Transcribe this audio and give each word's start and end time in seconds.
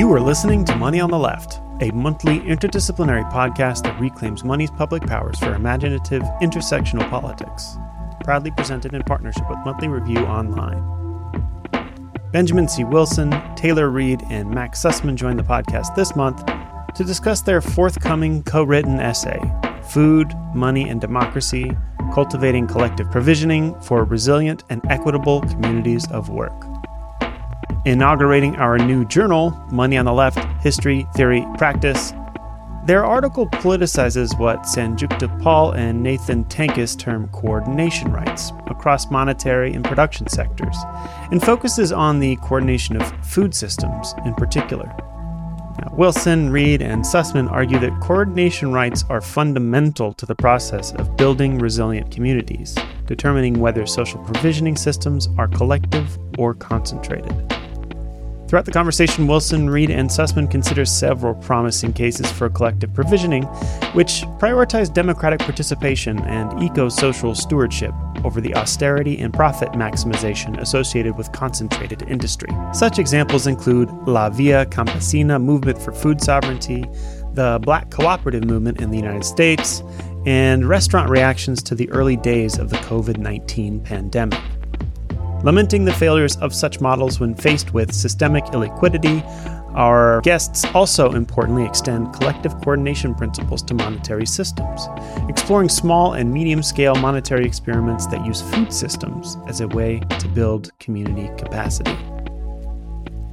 You 0.00 0.10
are 0.14 0.20
listening 0.20 0.64
to 0.64 0.74
Money 0.76 0.98
on 0.98 1.10
the 1.10 1.18
Left, 1.18 1.60
a 1.82 1.90
monthly 1.90 2.38
interdisciplinary 2.38 3.30
podcast 3.30 3.82
that 3.82 4.00
reclaims 4.00 4.42
money's 4.42 4.70
public 4.70 5.02
powers 5.02 5.38
for 5.38 5.52
imaginative 5.52 6.22
intersectional 6.40 7.06
politics. 7.10 7.76
Proudly 8.24 8.50
presented 8.50 8.94
in 8.94 9.02
partnership 9.02 9.44
with 9.50 9.58
Monthly 9.58 9.88
Review 9.88 10.20
Online. 10.20 10.82
Benjamin 12.32 12.66
C. 12.66 12.82
Wilson, 12.82 13.30
Taylor 13.56 13.90
Reed, 13.90 14.22
and 14.30 14.50
Max 14.50 14.82
Sussman 14.82 15.16
joined 15.16 15.38
the 15.38 15.42
podcast 15.42 15.94
this 15.94 16.16
month 16.16 16.46
to 16.94 17.04
discuss 17.04 17.42
their 17.42 17.60
forthcoming 17.60 18.42
co 18.44 18.62
written 18.62 19.00
essay, 19.00 19.38
Food, 19.90 20.32
Money, 20.54 20.88
and 20.88 21.02
Democracy 21.02 21.76
Cultivating 22.14 22.66
Collective 22.66 23.10
Provisioning 23.10 23.78
for 23.82 24.04
Resilient 24.04 24.64
and 24.70 24.80
Equitable 24.88 25.42
Communities 25.42 26.10
of 26.10 26.30
Work. 26.30 26.69
Inaugurating 27.86 28.56
our 28.56 28.76
new 28.76 29.06
journal, 29.06 29.58
Money 29.72 29.96
on 29.96 30.04
the 30.04 30.12
Left 30.12 30.38
History, 30.62 31.06
Theory, 31.14 31.46
Practice, 31.56 32.12
their 32.84 33.06
article 33.06 33.46
politicizes 33.46 34.38
what 34.38 34.64
Sanjukta 34.64 35.40
Paul 35.42 35.72
and 35.72 36.02
Nathan 36.02 36.44
Tankus 36.44 36.98
term 36.98 37.28
coordination 37.28 38.12
rights 38.12 38.52
across 38.66 39.10
monetary 39.10 39.72
and 39.72 39.82
production 39.82 40.28
sectors, 40.28 40.76
and 41.30 41.42
focuses 41.42 41.90
on 41.90 42.20
the 42.20 42.36
coordination 42.36 43.00
of 43.00 43.26
food 43.26 43.54
systems 43.54 44.14
in 44.26 44.34
particular. 44.34 44.94
Wilson, 45.92 46.50
Reed, 46.50 46.82
and 46.82 47.02
Sussman 47.02 47.50
argue 47.50 47.78
that 47.78 47.98
coordination 48.02 48.72
rights 48.72 49.06
are 49.08 49.22
fundamental 49.22 50.12
to 50.14 50.26
the 50.26 50.34
process 50.34 50.92
of 50.92 51.16
building 51.16 51.58
resilient 51.58 52.10
communities, 52.10 52.76
determining 53.06 53.58
whether 53.58 53.86
social 53.86 54.22
provisioning 54.24 54.76
systems 54.76 55.30
are 55.38 55.48
collective 55.48 56.18
or 56.38 56.52
concentrated. 56.52 57.50
Throughout 58.50 58.64
the 58.64 58.72
conversation, 58.72 59.28
Wilson, 59.28 59.70
Reed, 59.70 59.90
and 59.90 60.10
Sussman 60.10 60.50
consider 60.50 60.84
several 60.84 61.34
promising 61.34 61.92
cases 61.92 62.32
for 62.32 62.50
collective 62.50 62.92
provisioning, 62.92 63.44
which 63.94 64.22
prioritize 64.40 64.92
democratic 64.92 65.38
participation 65.38 66.18
and 66.22 66.60
eco 66.60 66.88
social 66.88 67.36
stewardship 67.36 67.94
over 68.24 68.40
the 68.40 68.52
austerity 68.56 69.20
and 69.20 69.32
profit 69.32 69.68
maximization 69.74 70.60
associated 70.60 71.16
with 71.16 71.30
concentrated 71.30 72.02
industry. 72.08 72.48
Such 72.72 72.98
examples 72.98 73.46
include 73.46 73.88
La 74.08 74.30
Via 74.30 74.66
Campesina 74.66 75.40
movement 75.40 75.80
for 75.80 75.92
food 75.92 76.20
sovereignty, 76.20 76.84
the 77.34 77.60
Black 77.62 77.92
cooperative 77.92 78.42
movement 78.46 78.80
in 78.80 78.90
the 78.90 78.96
United 78.96 79.24
States, 79.24 79.80
and 80.26 80.68
restaurant 80.68 81.08
reactions 81.08 81.62
to 81.62 81.76
the 81.76 81.88
early 81.92 82.16
days 82.16 82.58
of 82.58 82.70
the 82.70 82.78
COVID 82.78 83.16
19 83.16 83.78
pandemic. 83.78 84.40
Lamenting 85.42 85.86
the 85.86 85.92
failures 85.94 86.36
of 86.36 86.54
such 86.54 86.82
models 86.82 87.18
when 87.18 87.34
faced 87.34 87.72
with 87.72 87.94
systemic 87.94 88.44
illiquidity, 88.46 89.24
our 89.74 90.20
guests 90.20 90.66
also 90.74 91.12
importantly 91.12 91.64
extend 91.64 92.12
collective 92.12 92.52
coordination 92.60 93.14
principles 93.14 93.62
to 93.62 93.72
monetary 93.72 94.26
systems, 94.26 94.86
exploring 95.30 95.70
small 95.70 96.12
and 96.12 96.30
medium 96.30 96.62
scale 96.62 96.94
monetary 96.94 97.46
experiments 97.46 98.06
that 98.08 98.24
use 98.26 98.42
food 98.42 98.70
systems 98.70 99.38
as 99.48 99.62
a 99.62 99.68
way 99.68 100.00
to 100.18 100.28
build 100.28 100.78
community 100.78 101.30
capacity. 101.38 101.96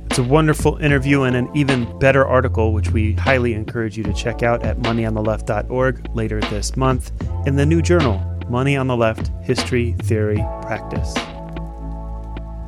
It's 0.06 0.20
a 0.20 0.24
wonderful 0.24 0.78
interview 0.78 1.24
and 1.24 1.36
an 1.36 1.50
even 1.54 2.00
better 2.00 2.26
article, 2.26 2.72
which 2.72 2.90
we 2.92 3.14
highly 3.16 3.54
encourage 3.54 3.98
you 3.98 4.04
to 4.06 4.14
check 4.14 4.44
out 4.44 4.64
at 4.64 4.78
moneyontheleft.org 4.78 6.16
later 6.16 6.40
this 6.40 6.78
month 6.78 7.12
in 7.46 7.58
the 7.58 7.66
new 7.66 7.82
journal, 7.82 8.24
Money 8.48 8.78
on 8.78 8.88
the 8.88 8.96
Left 8.96 9.30
History, 9.44 9.94
Theory, 10.04 10.38
Practice. 10.62 11.14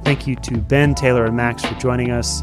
Thank 0.04 0.28
you 0.28 0.36
to 0.38 0.58
Ben, 0.58 0.96
Taylor, 0.96 1.26
and 1.26 1.36
Max 1.36 1.64
for 1.64 1.76
joining 1.76 2.12
us, 2.12 2.42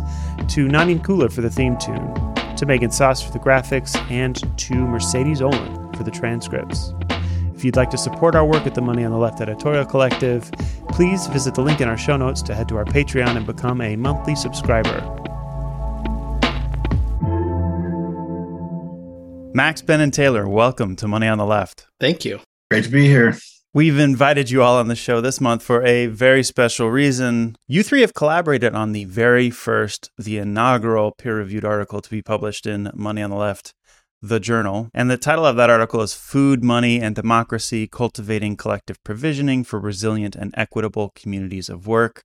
to 0.49 0.67
Nanin 0.69 1.01
Kula 1.01 1.33
for 1.33 1.41
the 1.41 1.51
theme 1.51 1.77
tune, 1.79 2.15
to 2.57 2.67
Megan 2.67 2.91
Sauce 2.91 3.23
for 3.23 3.33
the 3.33 3.39
graphics, 3.39 3.97
and 4.11 4.37
to 4.59 4.75
Mercedes 4.75 5.43
Olin 5.43 5.93
for 5.95 6.05
the 6.05 6.11
transcripts. 6.11 6.93
If 7.55 7.65
you'd 7.65 7.77
like 7.77 7.91
to 7.91 7.99
support 7.99 8.35
our 8.35 8.45
work 8.45 8.67
at 8.67 8.75
the 8.75 8.83
Money 8.83 9.03
on 9.03 9.11
the 9.11 9.17
Left 9.17 9.41
Editorial 9.41 9.87
Collective, 9.87 10.51
please 10.91 11.27
visit 11.29 11.55
the 11.55 11.63
link 11.63 11.81
in 11.81 11.89
our 11.89 11.97
show 11.97 12.17
notes 12.17 12.43
to 12.43 12.55
head 12.55 12.69
to 12.69 12.77
our 12.77 12.85
Patreon 12.85 13.37
and 13.37 13.47
become 13.47 13.81
a 13.81 13.97
monthly 13.97 14.37
subscriber. 14.37 15.01
Max, 19.55 19.81
Ben, 19.81 20.03
and 20.03 20.13
Taylor, 20.13 20.47
welcome 20.47 20.97
to 20.97 21.09
Money 21.09 21.29
on 21.29 21.39
the 21.39 21.47
Left. 21.47 21.87
Thank 21.99 22.27
you. 22.27 22.41
Great 22.71 22.85
to 22.85 22.91
be 22.91 23.07
here. 23.07 23.39
We've 23.77 23.99
invited 23.99 24.49
you 24.49 24.63
all 24.63 24.79
on 24.79 24.89
the 24.89 24.97
show 24.97 25.21
this 25.21 25.39
month 25.39 25.63
for 25.63 25.85
a 25.85 26.07
very 26.07 26.43
special 26.43 26.91
reason. 26.91 27.57
You 27.69 27.83
three 27.83 28.01
have 28.01 28.15
collaborated 28.15 28.75
on 28.75 28.93
the 28.93 29.05
very 29.05 29.51
first, 29.51 30.11
the 30.17 30.39
inaugural 30.39 31.13
peer 31.13 31.37
reviewed 31.37 31.67
article 31.67 32.01
to 32.01 32.09
be 32.09 32.23
published 32.23 32.65
in 32.65 32.91
Money 32.95 33.21
on 33.21 33.29
the 33.29 33.37
Left, 33.37 33.75
the 34.23 34.41
journal. 34.41 34.89
And 34.95 35.11
the 35.11 35.19
title 35.19 35.45
of 35.45 35.57
that 35.57 35.69
article 35.69 36.01
is 36.01 36.15
Food, 36.15 36.65
Money, 36.65 37.03
and 37.03 37.15
Democracy 37.15 37.87
Cultivating 37.87 38.57
Collective 38.57 38.97
Provisioning 39.05 39.63
for 39.63 39.79
Resilient 39.79 40.37
and 40.37 40.55
Equitable 40.57 41.13
Communities 41.15 41.69
of 41.69 41.87
Work. 41.87 42.23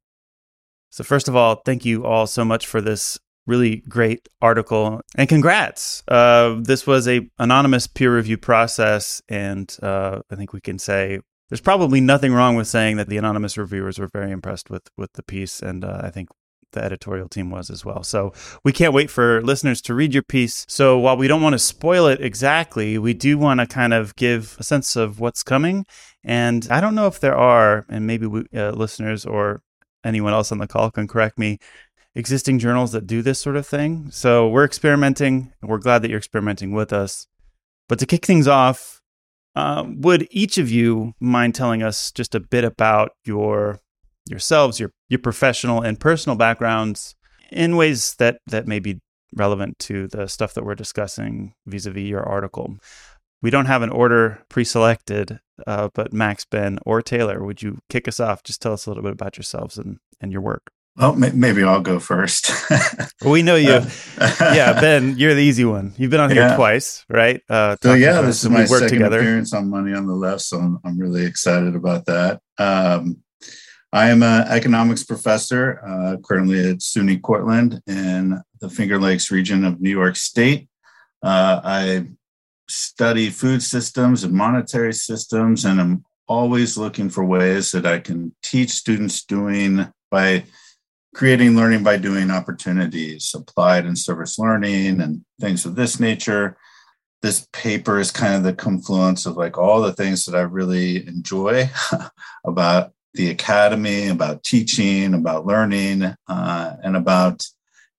So, 0.89 1.03
first 1.03 1.27
of 1.27 1.35
all, 1.35 1.55
thank 1.65 1.83
you 1.83 2.05
all 2.05 2.27
so 2.27 2.45
much 2.45 2.65
for 2.65 2.79
this 2.79 3.19
really 3.45 3.77
great 3.89 4.29
article 4.39 5.01
and 5.15 5.27
congrats 5.27 6.03
uh, 6.07 6.55
this 6.61 6.85
was 6.85 7.07
a 7.07 7.27
anonymous 7.39 7.87
peer 7.87 8.15
review 8.15 8.37
process 8.37 9.19
and 9.27 9.75
uh, 9.81 10.21
i 10.31 10.35
think 10.35 10.53
we 10.53 10.61
can 10.61 10.77
say 10.77 11.19
there's 11.51 11.61
probably 11.61 11.99
nothing 11.99 12.33
wrong 12.33 12.55
with 12.55 12.67
saying 12.67 12.95
that 12.95 13.09
the 13.09 13.17
anonymous 13.17 13.57
reviewers 13.57 13.99
were 13.99 14.07
very 14.07 14.31
impressed 14.31 14.69
with 14.69 14.89
with 14.97 15.11
the 15.13 15.23
piece, 15.23 15.61
and 15.61 15.83
uh, 15.83 15.99
I 16.01 16.09
think 16.09 16.29
the 16.71 16.81
editorial 16.81 17.27
team 17.27 17.51
was 17.51 17.69
as 17.69 17.83
well. 17.83 18.03
So 18.03 18.31
we 18.63 18.71
can't 18.71 18.93
wait 18.93 19.09
for 19.09 19.41
listeners 19.41 19.81
to 19.81 19.93
read 19.93 20.13
your 20.13 20.23
piece. 20.23 20.65
So 20.69 20.97
while 20.97 21.17
we 21.17 21.27
don't 21.27 21.41
want 21.41 21.51
to 21.51 21.59
spoil 21.59 22.07
it 22.07 22.21
exactly, 22.21 22.97
we 22.97 23.13
do 23.13 23.37
want 23.37 23.59
to 23.59 23.67
kind 23.67 23.93
of 23.93 24.15
give 24.15 24.55
a 24.59 24.63
sense 24.63 24.95
of 24.95 25.19
what's 25.19 25.43
coming. 25.43 25.85
And 26.23 26.65
I 26.71 26.79
don't 26.79 26.95
know 26.95 27.07
if 27.07 27.19
there 27.19 27.35
are, 27.35 27.85
and 27.89 28.07
maybe 28.07 28.27
we, 28.27 28.45
uh, 28.55 28.71
listeners 28.71 29.25
or 29.25 29.61
anyone 30.05 30.31
else 30.31 30.53
on 30.53 30.59
the 30.59 30.67
call 30.67 30.89
can 30.89 31.05
correct 31.05 31.37
me, 31.37 31.59
existing 32.15 32.59
journals 32.59 32.93
that 32.93 33.05
do 33.05 33.21
this 33.21 33.41
sort 33.41 33.57
of 33.57 33.67
thing. 33.67 34.09
So 34.09 34.47
we're 34.47 34.63
experimenting. 34.63 35.51
We're 35.61 35.79
glad 35.79 36.01
that 36.03 36.09
you're 36.09 36.17
experimenting 36.17 36.71
with 36.71 36.93
us. 36.93 37.27
But 37.89 37.99
to 37.99 38.05
kick 38.05 38.25
things 38.25 38.47
off, 38.47 39.00
uh, 39.55 39.85
would 39.87 40.27
each 40.31 40.57
of 40.57 40.69
you 40.69 41.13
mind 41.19 41.55
telling 41.55 41.83
us 41.83 42.11
just 42.11 42.35
a 42.35 42.39
bit 42.39 42.63
about 42.63 43.11
your 43.25 43.79
yourselves, 44.29 44.79
your 44.79 44.91
your 45.09 45.19
professional 45.19 45.81
and 45.81 45.99
personal 45.99 46.37
backgrounds 46.37 47.15
in 47.51 47.75
ways 47.75 48.15
that 48.15 48.39
that 48.47 48.67
may 48.67 48.79
be 48.79 48.99
relevant 49.35 49.79
to 49.79 50.07
the 50.07 50.27
stuff 50.27 50.53
that 50.53 50.65
we're 50.65 50.75
discussing 50.75 51.53
vis-a-vis 51.65 52.03
your 52.03 52.23
article? 52.23 52.77
We 53.41 53.49
don't 53.49 53.65
have 53.65 53.81
an 53.81 53.89
order 53.89 54.43
pre-selected, 54.49 55.39
uh, 55.65 55.89
but 55.95 56.13
Max, 56.13 56.45
Ben, 56.45 56.77
or 56.85 57.01
Taylor, 57.01 57.43
would 57.43 57.61
you 57.61 57.79
kick 57.89 58.07
us 58.07 58.19
off? 58.19 58.43
Just 58.43 58.61
tell 58.61 58.73
us 58.73 58.85
a 58.85 58.89
little 58.89 59.01
bit 59.01 59.13
about 59.13 59.35
yourselves 59.35 59.79
and, 59.79 59.97
and 60.19 60.31
your 60.31 60.41
work. 60.41 60.71
Well, 60.97 61.15
maybe 61.15 61.63
I'll 61.63 61.81
go 61.81 61.99
first. 61.99 62.51
we 63.25 63.43
know 63.43 63.55
you. 63.55 63.81
Uh, 64.17 64.35
yeah, 64.41 64.73
Ben, 64.81 65.17
you're 65.17 65.33
the 65.33 65.43
easy 65.43 65.63
one. 65.63 65.93
You've 65.97 66.11
been 66.11 66.19
on 66.19 66.29
here 66.29 66.41
yeah. 66.41 66.55
twice, 66.55 67.05
right? 67.07 67.41
Uh, 67.49 67.77
so 67.81 67.93
yeah, 67.93 68.21
this 68.21 68.43
is 68.43 68.49
my 68.49 68.65
second 68.65 68.89
together. 68.89 69.19
appearance 69.19 69.53
on 69.53 69.69
Money 69.69 69.93
on 69.93 70.05
the 70.05 70.13
Left, 70.13 70.41
so 70.41 70.57
I'm, 70.57 70.79
I'm 70.83 70.99
really 70.99 71.25
excited 71.25 71.75
about 71.75 72.05
that. 72.07 72.41
Um, 72.57 73.23
I 73.93 74.09
am 74.09 74.21
an 74.21 74.47
economics 74.49 75.03
professor 75.03 75.81
uh, 75.85 76.17
currently 76.23 76.69
at 76.69 76.77
SUNY 76.77 77.21
Cortland 77.21 77.81
in 77.87 78.41
the 78.59 78.69
Finger 78.69 78.99
Lakes 78.99 79.31
region 79.31 79.63
of 79.63 79.81
New 79.81 79.89
York 79.89 80.17
State. 80.17 80.67
Uh, 81.23 81.61
I 81.63 82.07
study 82.69 83.29
food 83.29 83.63
systems 83.63 84.23
and 84.23 84.33
monetary 84.33 84.93
systems, 84.93 85.65
and 85.65 85.79
I'm 85.79 86.05
always 86.27 86.77
looking 86.77 87.09
for 87.09 87.23
ways 87.25 87.71
that 87.71 87.85
I 87.85 87.99
can 87.99 88.33
teach 88.41 88.71
students 88.71 89.25
doing 89.25 89.91
by 90.09 90.45
creating 91.13 91.55
learning 91.55 91.83
by 91.83 91.97
doing 91.97 92.31
opportunities, 92.31 93.33
applied 93.35 93.85
and 93.85 93.97
service 93.97 94.39
learning, 94.39 95.01
and 95.01 95.23
things 95.39 95.65
of 95.65 95.75
this 95.75 95.99
nature. 95.99 96.57
This 97.21 97.47
paper 97.53 97.99
is 97.99 98.11
kind 98.11 98.33
of 98.33 98.43
the 98.43 98.53
confluence 98.53 99.25
of 99.25 99.37
like 99.37 99.57
all 99.57 99.81
the 99.81 99.93
things 99.93 100.25
that 100.25 100.35
I 100.35 100.41
really 100.41 101.05
enjoy 101.07 101.69
about 102.45 102.93
the 103.13 103.29
academy, 103.29 104.07
about 104.07 104.43
teaching, 104.43 105.13
about 105.13 105.45
learning, 105.45 106.15
uh, 106.27 106.75
and 106.83 106.95
about 106.95 107.45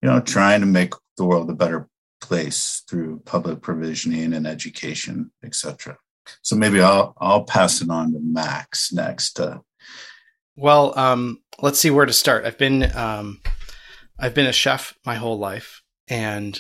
you 0.01 0.09
know 0.09 0.21
trying 0.21 0.61
to 0.61 0.67
make 0.67 0.95
the 1.17 1.25
world 1.25 1.51
a 1.51 1.55
better 1.55 1.89
place 2.21 2.83
through 2.89 3.21
public 3.25 3.61
provisioning 3.61 4.33
and 4.33 4.47
education, 4.47 5.31
etc. 5.45 5.99
So 6.41 6.57
maybe 6.57 6.81
I'll 6.81 7.15
I'll 7.19 7.45
pass 7.45 7.83
it 7.83 7.91
on 7.91 8.13
to 8.13 8.21
Max 8.21 8.93
next 8.93 9.35
to 9.35 9.61
well, 10.57 10.97
um, 10.99 11.42
let's 11.61 11.79
see 11.79 11.91
where 11.91 12.07
to 12.07 12.13
start. 12.13 12.45
I've 12.45 12.59
been 12.59 12.95
um, 12.97 13.41
I've 14.19 14.35
been 14.35 14.47
a 14.47 14.53
chef 14.53 14.95
my 15.05 15.17
whole 15.17 15.39
life, 15.39 15.83
and 16.09 16.59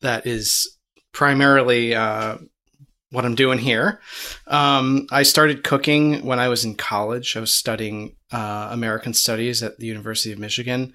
that 0.00 0.26
is 0.26 0.78
primarily 1.12 1.94
uh, 1.94 2.38
what 3.10 3.24
I'm 3.24 3.34
doing 3.34 3.58
here. 3.58 4.00
Um, 4.46 5.06
I 5.10 5.22
started 5.22 5.64
cooking 5.64 6.24
when 6.24 6.38
I 6.38 6.48
was 6.48 6.64
in 6.64 6.74
college. 6.74 7.36
I 7.36 7.40
was 7.40 7.54
studying 7.54 8.16
uh, 8.32 8.68
American 8.72 9.14
Studies 9.14 9.62
at 9.62 9.78
the 9.78 9.86
University 9.86 10.32
of 10.32 10.38
Michigan, 10.38 10.94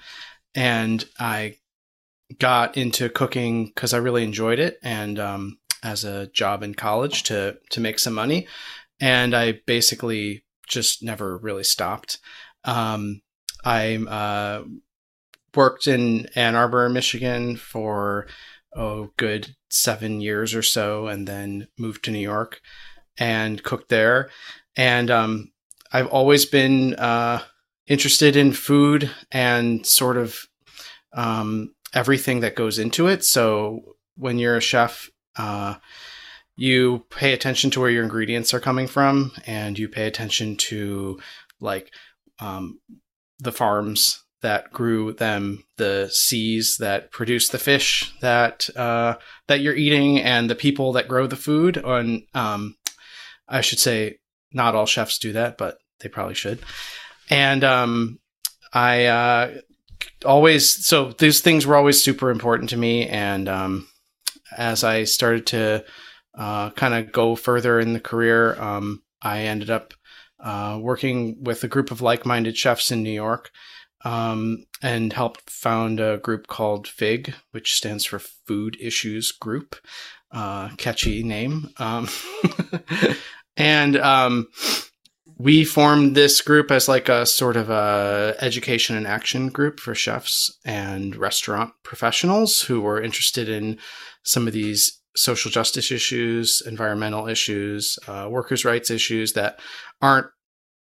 and 0.55 1.05
I 1.19 1.57
got 2.39 2.75
into 2.75 3.09
cooking 3.09 3.67
because 3.67 3.93
I 3.93 3.97
really 3.97 4.23
enjoyed 4.23 4.59
it 4.59 4.77
and 4.83 5.17
um, 5.17 5.59
as 5.83 6.03
a 6.03 6.27
job 6.27 6.63
in 6.63 6.73
college 6.73 7.23
to 7.23 7.57
to 7.69 7.79
make 7.79 7.99
some 7.99 8.13
money, 8.13 8.47
and 8.99 9.35
I 9.35 9.59
basically 9.65 10.43
just 10.67 11.03
never 11.03 11.37
really 11.37 11.63
stopped. 11.63 12.19
Um, 12.65 13.21
I 13.63 13.95
uh, 13.97 14.63
worked 15.55 15.87
in 15.87 16.27
Ann 16.35 16.55
Arbor, 16.55 16.89
Michigan 16.89 17.55
for 17.55 18.27
oh 18.75 19.11
good 19.17 19.55
seven 19.69 20.21
years 20.21 20.53
or 20.53 20.61
so, 20.61 21.07
and 21.07 21.27
then 21.27 21.67
moved 21.77 22.03
to 22.05 22.11
New 22.11 22.19
York 22.19 22.61
and 23.17 23.63
cooked 23.63 23.89
there. 23.89 24.29
And 24.75 25.09
um, 25.09 25.51
I've 25.91 26.07
always 26.07 26.45
been 26.45 26.93
uh, 26.95 27.41
interested 27.87 28.35
in 28.35 28.53
food 28.53 29.09
and 29.31 29.85
sort 29.85 30.17
of 30.17 30.47
um, 31.13 31.73
everything 31.93 32.41
that 32.41 32.55
goes 32.55 32.77
into 32.77 33.07
it. 33.07 33.23
So 33.23 33.95
when 34.15 34.37
you're 34.37 34.57
a 34.57 34.61
chef, 34.61 35.09
uh, 35.37 35.75
you 36.55 37.05
pay 37.09 37.33
attention 37.33 37.69
to 37.71 37.79
where 37.79 37.89
your 37.89 38.03
ingredients 38.03 38.53
are 38.53 38.59
coming 38.59 38.87
from, 38.87 39.31
and 39.45 39.77
you 39.77 39.87
pay 39.87 40.07
attention 40.07 40.57
to 40.57 41.19
like 41.59 41.91
um, 42.39 42.79
the 43.39 43.51
farms 43.51 44.23
that 44.41 44.71
grew 44.71 45.13
them, 45.13 45.63
the 45.77 46.09
seas 46.11 46.77
that 46.79 47.11
produce 47.11 47.49
the 47.49 47.57
fish 47.57 48.13
that 48.21 48.69
uh, 48.75 49.15
that 49.47 49.61
you're 49.61 49.75
eating, 49.75 50.19
and 50.19 50.49
the 50.49 50.55
people 50.55 50.93
that 50.93 51.07
grow 51.07 51.27
the 51.27 51.35
food. 51.35 51.77
And 51.77 52.23
um, 52.33 52.75
I 53.47 53.61
should 53.61 53.79
say, 53.79 54.19
not 54.53 54.75
all 54.75 54.85
chefs 54.85 55.17
do 55.17 55.33
that, 55.33 55.57
but 55.57 55.79
they 55.99 56.09
probably 56.09 56.35
should. 56.35 56.59
And 57.29 57.63
um, 57.63 58.19
I 58.73 59.05
uh, 59.05 59.57
always 60.25 60.85
so 60.85 61.13
these 61.13 61.41
things 61.41 61.65
were 61.65 61.75
always 61.75 62.03
super 62.03 62.29
important 62.29 62.69
to 62.71 62.77
me, 62.77 63.07
and 63.07 63.49
um, 63.49 63.87
as 64.55 64.83
I 64.83 65.03
started 65.05 65.47
to 65.47 65.85
uh, 66.37 66.69
kind 66.71 66.93
of 66.93 67.11
go 67.11 67.35
further 67.35 67.79
in 67.79 67.93
the 67.93 67.99
career, 67.99 68.59
um, 68.61 69.01
I 69.21 69.41
ended 69.41 69.69
up 69.69 69.93
uh, 70.39 70.77
working 70.81 71.43
with 71.43 71.63
a 71.63 71.67
group 71.67 71.91
of 71.91 72.01
like-minded 72.01 72.57
chefs 72.57 72.91
in 72.91 73.03
New 73.03 73.11
York 73.11 73.51
um, 74.05 74.65
and 74.81 75.13
helped 75.13 75.49
found 75.49 75.99
a 75.99 76.17
group 76.17 76.47
called 76.47 76.87
FIG, 76.87 77.33
which 77.51 77.73
stands 77.73 78.05
for 78.05 78.19
Food 78.19 78.77
Issues 78.79 79.31
Group. 79.31 79.75
Uh, 80.31 80.69
catchy 80.75 81.23
name. 81.23 81.69
Um, 81.77 82.09
and 83.57 83.95
um, 83.97 84.47
we 85.37 85.63
formed 85.63 86.15
this 86.15 86.41
group 86.41 86.71
as 86.71 86.87
like 86.87 87.09
a 87.09 87.25
sort 87.25 87.55
of 87.55 87.69
a 87.69 88.35
education 88.41 88.97
and 88.97 89.07
action 89.07 89.49
group 89.49 89.79
for 89.79 89.95
chefs 89.95 90.57
and 90.65 91.15
restaurant 91.15 91.71
professionals 91.83 92.63
who 92.63 92.81
were 92.81 93.01
interested 93.01 93.47
in 93.47 93.77
some 94.23 94.47
of 94.47 94.53
these 94.53 94.99
social 95.17 95.51
justice 95.51 95.91
issues, 95.91 96.61
environmental 96.65 97.27
issues, 97.27 97.97
uh, 98.07 98.27
workers' 98.29 98.63
rights 98.63 98.89
issues 98.89 99.33
that 99.33 99.59
aren't 100.01 100.27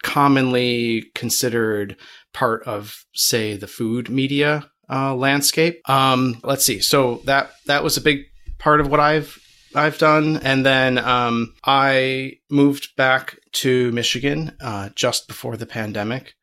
commonly 0.02 1.04
considered 1.14 1.96
part 2.32 2.62
of, 2.64 3.04
say, 3.14 3.56
the 3.56 3.66
food 3.66 4.08
media 4.08 4.68
uh, 4.90 5.14
landscape. 5.14 5.80
Um, 5.88 6.40
let's 6.42 6.64
see. 6.64 6.80
So 6.80 7.20
that 7.24 7.52
that 7.66 7.84
was 7.84 7.96
a 7.96 8.02
big 8.02 8.24
part 8.58 8.80
of 8.80 8.88
what 8.88 9.00
I've 9.00 9.38
I've 9.74 9.98
done, 9.98 10.38
and 10.38 10.64
then 10.64 10.98
um, 10.98 11.54
I 11.64 12.34
moved 12.50 12.96
back 12.96 13.38
to 13.52 13.90
Michigan 13.92 14.56
uh, 14.60 14.90
just 14.94 15.26
before 15.26 15.56
the 15.56 15.66
pandemic, 15.66 16.34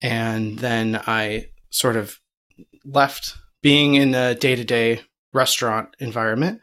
and 0.00 0.58
then 0.58 1.00
I 1.06 1.46
sort 1.70 1.96
of 1.96 2.18
left 2.84 3.36
being 3.62 3.94
in 3.94 4.14
a 4.14 4.34
day 4.34 4.56
to 4.56 4.64
day 4.64 5.00
restaurant 5.32 5.94
environment, 5.98 6.60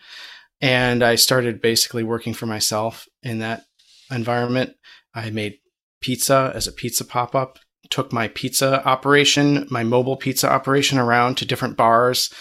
and 0.61 1.03
I 1.03 1.15
started 1.15 1.61
basically 1.61 2.03
working 2.03 2.33
for 2.33 2.45
myself 2.45 3.07
in 3.23 3.39
that 3.39 3.65
environment. 4.11 4.75
I 5.13 5.29
made 5.29 5.59
pizza 6.01 6.51
as 6.53 6.67
a 6.67 6.71
pizza 6.71 7.05
pop 7.05 7.35
up, 7.35 7.59
took 7.89 8.11
my 8.11 8.27
pizza 8.29 8.85
operation, 8.87 9.67
my 9.69 9.83
mobile 9.83 10.17
pizza 10.17 10.49
operation 10.49 10.97
around 10.97 11.35
to 11.35 11.45
different 11.45 11.77
bars 11.77 12.33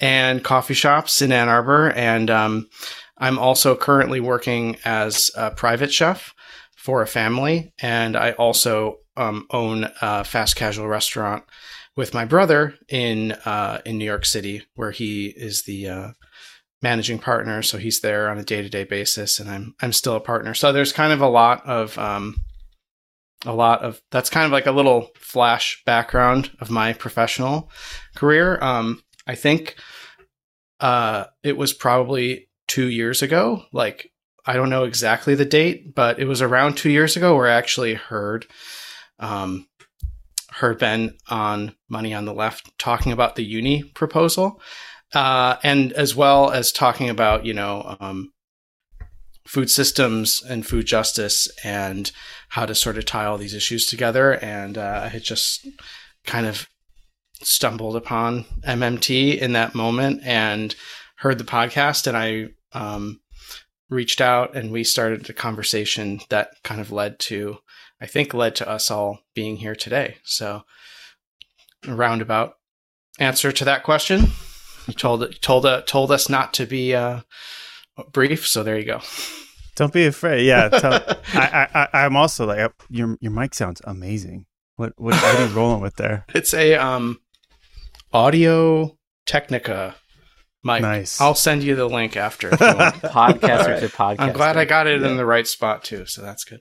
and 0.00 0.44
coffee 0.44 0.74
shops 0.74 1.20
in 1.22 1.32
Ann 1.32 1.48
Arbor. 1.48 1.90
And 1.90 2.30
um, 2.30 2.68
I'm 3.18 3.38
also 3.38 3.76
currently 3.76 4.20
working 4.20 4.76
as 4.84 5.30
a 5.36 5.50
private 5.50 5.92
chef 5.92 6.34
for 6.76 7.02
a 7.02 7.06
family. 7.06 7.72
And 7.80 8.16
I 8.16 8.32
also 8.32 8.98
um, 9.16 9.46
own 9.50 9.90
a 10.00 10.24
fast 10.24 10.56
casual 10.56 10.86
restaurant 10.86 11.44
with 11.96 12.14
my 12.14 12.24
brother 12.24 12.74
in 12.88 13.32
uh, 13.44 13.80
in 13.84 13.98
New 13.98 14.04
York 14.04 14.24
City, 14.24 14.62
where 14.76 14.92
he 14.92 15.34
is 15.36 15.62
the 15.62 15.88
uh, 15.88 16.08
managing 16.82 17.18
partner. 17.18 17.62
So 17.62 17.78
he's 17.78 18.00
there 18.00 18.28
on 18.28 18.38
a 18.38 18.44
day 18.44 18.62
to 18.62 18.68
day 18.68 18.84
basis, 18.84 19.38
and 19.38 19.50
I'm 19.50 19.74
I'm 19.80 19.92
still 19.92 20.16
a 20.16 20.20
partner. 20.20 20.54
So 20.54 20.72
there's 20.72 20.92
kind 20.92 21.12
of 21.12 21.20
a 21.20 21.28
lot 21.28 21.66
of 21.66 21.98
um, 21.98 22.42
a 23.44 23.54
lot 23.54 23.82
of 23.82 24.00
that's 24.10 24.30
kind 24.30 24.46
of 24.46 24.52
like 24.52 24.66
a 24.66 24.72
little 24.72 25.10
flash 25.16 25.82
background 25.84 26.50
of 26.60 26.70
my 26.70 26.92
professional 26.92 27.70
career. 28.14 28.58
Um, 28.62 29.02
I 29.26 29.34
think 29.34 29.76
uh, 30.80 31.24
it 31.42 31.56
was 31.56 31.72
probably 31.72 32.48
two 32.66 32.88
years 32.88 33.22
ago. 33.22 33.62
Like 33.72 34.12
I 34.46 34.54
don't 34.54 34.70
know 34.70 34.84
exactly 34.84 35.34
the 35.34 35.44
date, 35.44 35.94
but 35.94 36.18
it 36.18 36.24
was 36.24 36.42
around 36.42 36.76
two 36.76 36.90
years 36.90 37.16
ago 37.16 37.36
where 37.36 37.48
I 37.48 37.54
actually 37.54 37.94
heard 37.94 38.46
um, 39.18 39.68
heard 40.50 40.78
Ben 40.78 41.16
on 41.28 41.74
Money 41.88 42.14
on 42.14 42.24
the 42.24 42.34
Left 42.34 42.76
talking 42.78 43.12
about 43.12 43.36
the 43.36 43.44
uni 43.44 43.82
proposal, 43.82 44.60
uh, 45.14 45.56
and 45.62 45.92
as 45.92 46.14
well 46.14 46.50
as 46.50 46.72
talking 46.72 47.08
about 47.08 47.44
you 47.44 47.54
know 47.54 47.96
um, 48.00 48.32
food 49.48 49.70
systems 49.70 50.42
and 50.46 50.66
food 50.66 50.84
justice 50.84 51.48
and 51.64 52.12
how 52.50 52.66
to 52.66 52.74
sort 52.74 52.98
of 52.98 53.06
tie 53.06 53.24
all 53.24 53.38
these 53.38 53.54
issues 53.54 53.86
together. 53.86 54.32
And 54.44 54.76
uh, 54.76 55.00
I 55.04 55.08
had 55.08 55.22
just 55.22 55.66
kind 56.26 56.46
of 56.46 56.68
stumbled 57.40 57.96
upon 57.96 58.44
MMT 58.66 59.38
in 59.38 59.54
that 59.54 59.74
moment 59.74 60.20
and 60.22 60.74
heard 61.16 61.38
the 61.38 61.44
podcast, 61.44 62.06
and 62.06 62.16
I 62.16 62.48
um, 62.78 63.20
reached 63.88 64.20
out 64.20 64.54
and 64.54 64.70
we 64.70 64.84
started 64.84 65.28
a 65.30 65.32
conversation 65.32 66.20
that 66.28 66.62
kind 66.62 66.80
of 66.80 66.92
led 66.92 67.18
to, 67.20 67.58
I 68.02 68.06
think, 68.06 68.34
led 68.34 68.54
to 68.56 68.68
us 68.68 68.90
all 68.90 69.20
being 69.34 69.56
here 69.56 69.74
today. 69.74 70.16
So, 70.24 70.64
a 71.86 71.94
roundabout 71.94 72.56
answer 73.18 73.50
to 73.50 73.64
that 73.64 73.82
question. 73.82 74.26
You 74.88 74.94
told 74.94 75.40
told 75.42 75.66
uh, 75.66 75.82
told 75.82 76.10
us 76.10 76.30
not 76.30 76.54
to 76.54 76.66
be 76.66 76.94
uh, 76.94 77.20
brief, 78.12 78.46
so 78.46 78.62
there 78.62 78.78
you 78.78 78.86
go. 78.86 79.02
Don't 79.76 79.92
be 79.92 80.06
afraid. 80.06 80.46
Yeah, 80.46 80.70
tell, 80.70 80.94
I, 81.34 81.68
I, 81.92 82.04
I'm 82.04 82.16
also 82.16 82.46
like 82.46 82.72
your 82.88 83.18
your 83.20 83.30
mic 83.30 83.54
sounds 83.54 83.82
amazing. 83.84 84.46
What 84.76 84.94
what, 84.96 85.14
what 85.14 85.24
are 85.36 85.46
you 85.46 85.54
rolling 85.54 85.82
with 85.82 85.96
there? 85.96 86.24
It's 86.34 86.54
a 86.54 86.76
um, 86.76 87.20
Audio 88.14 88.96
Technica 89.26 89.94
mic. 90.64 90.80
Nice. 90.80 91.20
I'll 91.20 91.34
send 91.34 91.62
you 91.62 91.76
the 91.76 91.86
link 91.86 92.16
after. 92.16 92.50
podcaster 92.50 93.66
right. 93.66 93.80
to 93.80 93.88
podcaster. 93.88 94.20
I'm 94.20 94.32
glad 94.32 94.56
I 94.56 94.64
got 94.64 94.86
it 94.86 95.02
yeah. 95.02 95.08
in 95.08 95.18
the 95.18 95.26
right 95.26 95.46
spot 95.46 95.84
too, 95.84 96.06
so 96.06 96.22
that's 96.22 96.44
good. 96.44 96.60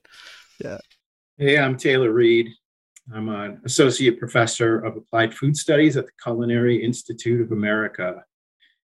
Yeah. 0.61 0.79
Hey, 1.37 1.57
I'm 1.57 1.77
Taylor 1.77 2.11
Reed. 2.11 2.49
I'm 3.13 3.29
an 3.29 3.61
associate 3.65 4.19
professor 4.19 4.79
of 4.79 4.97
applied 4.97 5.33
food 5.33 5.55
studies 5.55 5.95
at 5.97 6.05
the 6.05 6.11
Culinary 6.23 6.83
Institute 6.83 7.41
of 7.41 7.51
America 7.51 8.23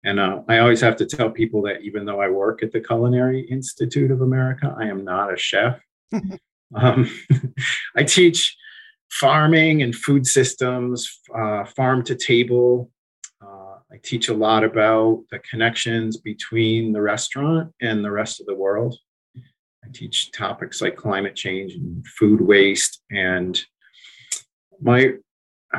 and 0.03 0.19
uh, 0.19 0.41
I 0.47 0.59
always 0.59 0.81
have 0.81 0.95
to 0.97 1.05
tell 1.05 1.29
people 1.29 1.61
that 1.63 1.81
even 1.81 2.05
though 2.05 2.21
I 2.21 2.29
work 2.29 2.63
at 2.63 2.71
the 2.71 2.79
Culinary 2.79 3.41
Institute 3.41 4.11
of 4.11 4.21
America, 4.21 4.73
I 4.77 4.85
am 4.85 5.03
not 5.03 5.33
a 5.33 5.37
chef. 5.37 5.79
um, 6.75 7.09
I 7.95 8.03
teach 8.03 8.55
farming 9.11 9.81
and 9.81 9.93
food 9.93 10.25
systems, 10.25 11.19
uh, 11.35 11.65
farm 11.65 12.03
to 12.05 12.15
table. 12.15 12.91
Uh, 13.41 13.79
I 13.91 13.97
teach 14.01 14.29
a 14.29 14.33
lot 14.33 14.63
about 14.63 15.23
the 15.31 15.39
connections 15.39 16.17
between 16.17 16.93
the 16.93 17.01
restaurant 17.01 17.73
and 17.81 18.03
the 18.03 18.11
rest 18.11 18.39
of 18.39 18.45
the 18.45 18.55
world. 18.55 18.97
I 19.35 19.87
teach 19.93 20.31
topics 20.31 20.81
like 20.81 20.95
climate 20.95 21.35
change 21.35 21.73
and 21.73 22.05
food 22.07 22.39
waste. 22.39 23.01
And 23.11 23.59
my 24.81 25.13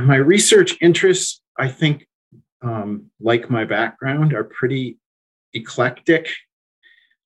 my 0.01 0.17
research 0.17 0.77
interests, 0.81 1.43
I 1.59 1.69
think, 1.69 2.07
um, 2.63 3.11
like 3.21 3.51
my 3.51 3.65
background, 3.65 4.33
are 4.33 4.45
pretty 4.45 4.99
eclectic. 5.53 6.29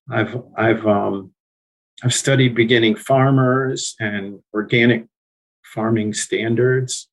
I've 0.09 0.41
I've 0.57 0.85
um, 0.85 1.31
I've 2.03 2.13
studied 2.13 2.55
beginning 2.55 2.95
farmers 2.95 3.95
and 3.99 4.39
organic 4.53 5.05
farming 5.63 6.13
standards. 6.13 7.09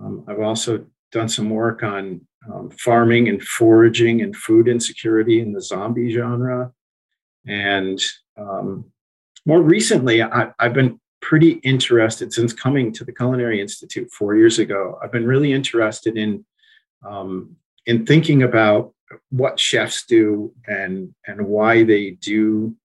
Um, 0.00 0.24
I've 0.28 0.40
also 0.40 0.86
done 1.12 1.28
some 1.28 1.50
work 1.50 1.82
on 1.82 2.20
um, 2.52 2.70
farming 2.70 3.28
and 3.28 3.42
foraging 3.42 4.22
and 4.22 4.36
food 4.36 4.68
insecurity 4.68 5.40
in 5.40 5.52
the 5.52 5.60
zombie 5.60 6.12
genre. 6.12 6.72
And 7.46 8.00
um, 8.36 8.86
more 9.44 9.62
recently, 9.62 10.22
I, 10.22 10.50
I've 10.58 10.74
been 10.74 11.00
pretty 11.26 11.54
interested 11.64 12.32
since 12.32 12.52
coming 12.52 12.92
to 12.92 13.04
the 13.04 13.10
Culinary 13.10 13.60
Institute 13.60 14.08
four 14.12 14.36
years 14.36 14.60
ago. 14.60 14.96
I've 15.02 15.10
been 15.10 15.26
really 15.26 15.52
interested 15.52 16.16
in 16.16 16.44
um, 17.04 17.56
in 17.84 18.06
thinking 18.06 18.44
about 18.44 18.94
what 19.30 19.58
chefs 19.58 20.06
do 20.06 20.54
and 20.68 21.12
and 21.26 21.48
why 21.48 21.82
they 21.82 22.12
do 22.12 22.76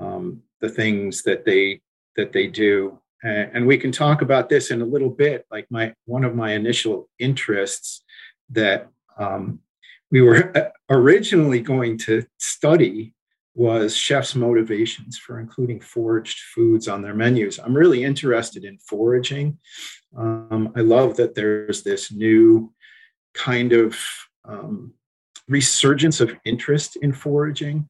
um, 0.00 0.40
the 0.60 0.68
things 0.68 1.22
that 1.24 1.44
they 1.44 1.80
that 2.16 2.32
they 2.32 2.46
do 2.46 3.00
and, 3.24 3.50
and 3.54 3.66
we 3.66 3.76
can 3.76 3.90
talk 3.90 4.22
about 4.22 4.48
this 4.48 4.70
in 4.70 4.80
a 4.80 4.86
little 4.94 5.10
bit 5.10 5.44
like 5.50 5.66
my 5.68 5.92
one 6.04 6.24
of 6.24 6.36
my 6.36 6.52
initial 6.52 7.08
interests 7.18 8.04
that 8.50 8.88
um, 9.18 9.58
we 10.12 10.20
were 10.20 10.72
originally 10.90 11.60
going 11.60 11.98
to 11.98 12.24
study 12.38 13.14
was 13.54 13.96
chefs' 13.96 14.34
motivations 14.34 15.16
for 15.16 15.38
including 15.38 15.80
foraged 15.80 16.40
foods 16.54 16.88
on 16.88 17.02
their 17.02 17.14
menus. 17.14 17.58
I'm 17.58 17.76
really 17.76 18.02
interested 18.02 18.64
in 18.64 18.78
foraging. 18.78 19.58
Um, 20.16 20.72
I 20.76 20.80
love 20.80 21.16
that 21.16 21.34
there's 21.34 21.82
this 21.82 22.10
new 22.10 22.72
kind 23.32 23.72
of 23.72 23.96
um, 24.44 24.92
resurgence 25.48 26.20
of 26.20 26.34
interest 26.44 26.96
in 26.96 27.12
foraging. 27.12 27.88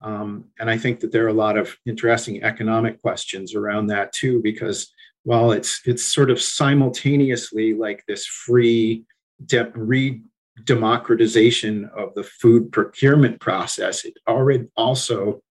Um, 0.00 0.46
and 0.58 0.68
I 0.68 0.76
think 0.76 1.00
that 1.00 1.12
there 1.12 1.24
are 1.24 1.28
a 1.28 1.32
lot 1.32 1.56
of 1.56 1.76
interesting 1.86 2.42
economic 2.42 3.00
questions 3.00 3.54
around 3.54 3.86
that 3.88 4.12
too, 4.12 4.42
because 4.42 4.92
while 5.22 5.52
it's 5.52 5.80
it's 5.84 6.04
sort 6.04 6.30
of 6.30 6.40
simultaneously 6.40 7.74
like 7.74 8.04
this 8.06 8.26
free 8.26 9.04
de- 9.44 9.72
re 9.74 10.22
democratization 10.64 11.90
of 11.96 12.14
the 12.14 12.24
food 12.24 12.72
procurement 12.72 13.40
process, 13.40 14.04
it 14.04 14.14
already 14.28 14.66
also 14.76 15.42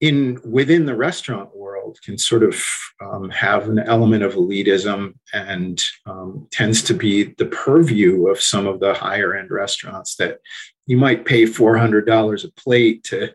in 0.00 0.40
within 0.44 0.84
the 0.84 0.96
restaurant 0.96 1.56
world 1.56 1.98
can 2.04 2.18
sort 2.18 2.42
of 2.42 2.60
um, 3.00 3.30
have 3.30 3.68
an 3.68 3.78
element 3.78 4.24
of 4.24 4.34
elitism 4.34 5.14
and 5.32 5.82
um, 6.06 6.48
tends 6.50 6.82
to 6.82 6.92
be 6.92 7.34
the 7.38 7.46
purview 7.46 8.26
of 8.26 8.40
some 8.40 8.66
of 8.66 8.80
the 8.80 8.92
higher 8.94 9.34
end 9.34 9.50
restaurants 9.50 10.16
that 10.16 10.40
you 10.86 10.96
might 10.96 11.24
pay 11.24 11.44
$400 11.44 12.44
a 12.44 12.50
plate 12.60 13.04
to 13.04 13.32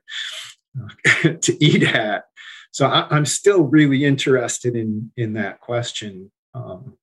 to 1.42 1.64
eat 1.64 1.84
at. 1.84 2.26
So 2.72 2.86
I, 2.86 3.16
am 3.16 3.26
still 3.26 3.64
really 3.64 4.04
interested 4.06 4.76
in 4.76 5.12
in 5.16 5.34
that 5.34 5.62
question. 5.62 6.32
Um, 6.54 6.98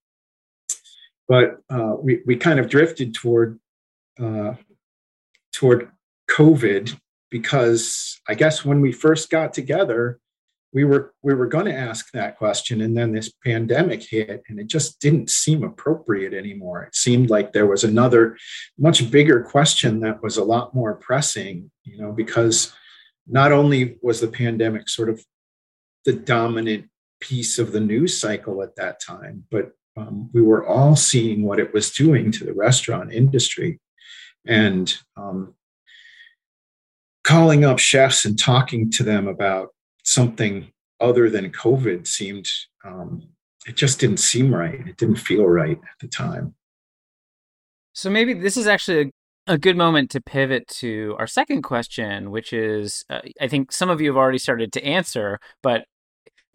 but 1.26 1.62
uh, 1.70 1.94
we, 1.98 2.20
we 2.26 2.36
kind 2.36 2.60
of 2.60 2.68
drifted 2.68 3.14
toward 3.14 3.58
uh, 4.20 4.54
toward 5.52 5.90
COVID 6.30 6.98
because 7.30 8.20
I 8.28 8.34
guess 8.34 8.64
when 8.64 8.80
we 8.80 8.92
first 8.92 9.30
got 9.30 9.52
together, 9.52 10.20
we 10.72 10.84
were 10.84 11.14
we 11.22 11.34
were 11.34 11.46
going 11.46 11.66
to 11.66 11.74
ask 11.74 12.10
that 12.12 12.36
question, 12.36 12.80
and 12.80 12.96
then 12.96 13.12
this 13.12 13.32
pandemic 13.44 14.02
hit, 14.02 14.42
and 14.48 14.58
it 14.58 14.66
just 14.66 15.00
didn't 15.00 15.30
seem 15.30 15.62
appropriate 15.62 16.34
anymore. 16.34 16.82
It 16.82 16.96
seemed 16.96 17.30
like 17.30 17.52
there 17.52 17.66
was 17.66 17.84
another 17.84 18.36
much 18.78 19.10
bigger 19.10 19.42
question 19.42 20.00
that 20.00 20.22
was 20.22 20.36
a 20.36 20.44
lot 20.44 20.74
more 20.74 20.94
pressing, 20.94 21.70
you 21.84 21.96
know, 21.96 22.12
because 22.12 22.72
not 23.26 23.52
only 23.52 23.98
was 24.02 24.20
the 24.20 24.28
pandemic 24.28 24.88
sort 24.88 25.08
of 25.08 25.24
the 26.04 26.12
dominant 26.12 26.86
piece 27.20 27.58
of 27.58 27.72
the 27.72 27.80
news 27.80 28.20
cycle 28.20 28.62
at 28.62 28.76
that 28.76 29.00
time, 29.00 29.44
but 29.50 29.72
um, 29.96 30.28
we 30.32 30.42
were 30.42 30.66
all 30.66 30.96
seeing 30.96 31.44
what 31.44 31.60
it 31.60 31.72
was 31.72 31.92
doing 31.92 32.32
to 32.32 32.44
the 32.44 32.52
restaurant 32.52 33.12
industry 33.12 33.78
and 34.46 34.96
um, 35.16 35.54
calling 37.24 37.64
up 37.64 37.78
chefs 37.78 38.24
and 38.24 38.38
talking 38.38 38.90
to 38.92 39.02
them 39.02 39.26
about 39.26 39.70
something 40.04 40.70
other 41.00 41.30
than 41.30 41.50
COVID 41.50 42.06
seemed, 42.06 42.48
um, 42.84 43.22
it 43.66 43.76
just 43.76 43.98
didn't 43.98 44.18
seem 44.18 44.54
right. 44.54 44.86
It 44.86 44.96
didn't 44.96 45.16
feel 45.16 45.46
right 45.46 45.78
at 45.78 45.98
the 46.00 46.08
time. 46.08 46.54
So 47.92 48.10
maybe 48.10 48.34
this 48.34 48.56
is 48.56 48.66
actually 48.66 49.12
a, 49.46 49.54
a 49.54 49.58
good 49.58 49.76
moment 49.76 50.10
to 50.10 50.20
pivot 50.20 50.66
to 50.68 51.16
our 51.18 51.26
second 51.26 51.62
question, 51.62 52.30
which 52.30 52.52
is 52.52 53.04
uh, 53.08 53.20
I 53.40 53.48
think 53.48 53.72
some 53.72 53.88
of 53.88 54.00
you 54.00 54.08
have 54.08 54.16
already 54.16 54.38
started 54.38 54.72
to 54.74 54.84
answer, 54.84 55.38
but 55.62 55.84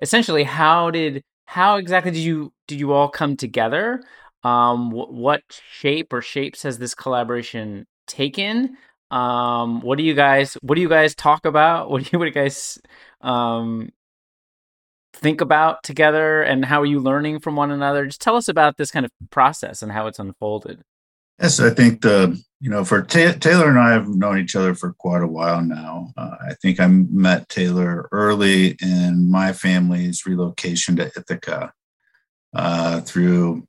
essentially, 0.02 0.44
how 0.44 0.92
did 0.92 1.24
how 1.46 1.78
exactly 1.78 2.12
did 2.12 2.20
you 2.20 2.54
did 2.68 2.80
you 2.80 2.92
all 2.92 3.10
come 3.10 3.36
together? 3.36 4.04
Um, 4.44 4.92
wh- 4.92 5.12
what 5.12 5.42
shape 5.72 6.14
or 6.14 6.22
shapes 6.22 6.64
has 6.64 6.78
this 6.80 6.96
collaboration 6.96 7.86
taken? 8.08 8.78
Um, 9.12 9.82
what 9.82 9.98
do 9.98 10.04
you 10.04 10.14
guys 10.14 10.54
what 10.62 10.76
do 10.76 10.82
you 10.82 10.90
guys 10.90 11.16
talk 11.16 11.46
about? 11.46 11.90
What 11.92 12.04
do 12.04 12.10
you 12.12 12.20
what 12.20 12.26
do 12.26 12.30
you 12.30 12.34
guys 12.36 12.80
um 13.22 13.90
think 15.14 15.42
about 15.42 15.84
together 15.84 16.42
and 16.42 16.64
how 16.64 16.82
are 16.82 16.86
you 16.86 17.00
learning 17.00 17.40
from 17.40 17.56
one 17.56 17.72
another? 17.72 18.06
Just 18.06 18.22
tell 18.22 18.36
us 18.36 18.48
about 18.48 18.78
this 18.78 18.92
kind 18.92 19.06
of 19.06 19.12
process 19.32 19.82
and 19.82 19.92
how 19.92 20.08
it's 20.08 20.20
unfolded. 20.20 20.82
Yes, 21.42 21.60
I 21.60 21.70
think 21.70 22.02
the 22.02 22.42
you 22.60 22.70
know 22.70 22.84
for 22.84 23.02
Ta- 23.02 23.38
Taylor 23.40 23.70
and 23.70 23.80
I 23.80 23.92
have 23.92 24.08
known 24.08 24.40
each 24.40 24.56
other 24.56 24.76
for 24.76 24.94
quite 24.94 25.24
a 25.24 25.28
while 25.28 25.62
now. 25.62 26.12
Uh, 26.18 26.36
I 26.50 26.54
think 26.62 26.80
I 26.80 26.88
met 26.88 27.50
Taylor 27.50 28.10
early 28.12 28.78
in 28.82 29.30
my 29.30 29.54
family's 29.54 30.26
relocation 30.26 30.98
to 30.98 31.06
Ithaca 31.06 31.74
uh, 32.54 33.02
through 33.02 33.68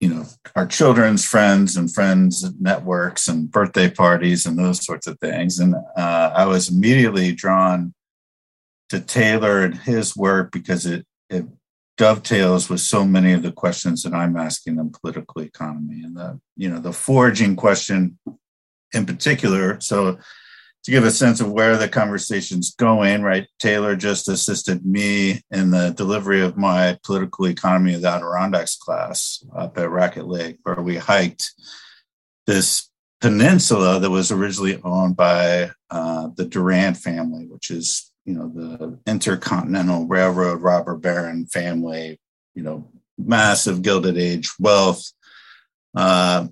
you 0.00 0.08
know 0.08 0.24
our 0.54 0.66
children's 0.66 1.24
friends 1.24 1.76
and 1.76 1.92
friends 1.92 2.48
networks 2.60 3.28
and 3.28 3.50
birthday 3.50 3.90
parties 3.90 4.46
and 4.46 4.58
those 4.58 4.84
sorts 4.84 5.06
of 5.06 5.18
things. 5.18 5.58
And 5.58 5.74
uh, 5.96 6.32
i 6.34 6.46
was 6.46 6.70
immediately 6.70 7.32
drawn 7.32 7.94
to 8.88 9.00
taylor 9.00 9.62
and 9.62 9.74
his 9.76 10.16
work 10.16 10.52
because 10.52 10.86
it, 10.86 11.06
it 11.28 11.44
dovetails 11.96 12.70
with 12.70 12.80
so 12.80 13.04
many 13.04 13.32
of 13.32 13.42
the 13.42 13.52
questions 13.52 14.02
that 14.02 14.14
i'm 14.14 14.36
asking 14.36 14.78
in 14.78 14.90
political 14.90 15.42
economy 15.42 16.02
and 16.02 16.16
the 16.16 16.40
you 16.56 16.70
know 16.70 16.78
the 16.78 16.92
foraging 16.92 17.56
question 17.56 18.18
in 18.92 19.06
particular. 19.06 19.80
So 19.80 20.18
to 20.88 20.92
give 20.92 21.04
a 21.04 21.10
sense 21.10 21.42
of 21.42 21.52
where 21.52 21.76
the 21.76 21.86
conversation's 21.86 22.74
going, 22.74 23.20
right? 23.20 23.46
Taylor 23.58 23.94
just 23.94 24.26
assisted 24.26 24.86
me 24.86 25.42
in 25.50 25.70
the 25.70 25.90
delivery 25.90 26.40
of 26.40 26.56
my 26.56 26.96
political 27.04 27.46
economy 27.46 27.92
of 27.92 28.00
the 28.00 28.08
Adirondacks 28.08 28.74
class 28.74 29.44
up 29.54 29.76
at 29.76 29.90
Raquette 29.90 30.26
Lake, 30.26 30.56
where 30.62 30.80
we 30.80 30.96
hiked 30.96 31.52
this 32.46 32.88
peninsula 33.20 34.00
that 34.00 34.08
was 34.08 34.32
originally 34.32 34.80
owned 34.82 35.14
by 35.14 35.72
uh, 35.90 36.30
the 36.36 36.46
Durant 36.46 36.96
family, 36.96 37.44
which 37.44 37.70
is 37.70 38.10
you 38.24 38.32
know 38.32 38.48
the 38.48 38.98
Intercontinental 39.06 40.06
Railroad 40.06 40.62
robber 40.62 40.96
baron 40.96 41.44
family, 41.48 42.18
you 42.54 42.62
know, 42.62 42.90
massive 43.18 43.82
Gilded 43.82 44.16
Age 44.16 44.50
wealth. 44.58 45.12
Uh, 45.94 46.46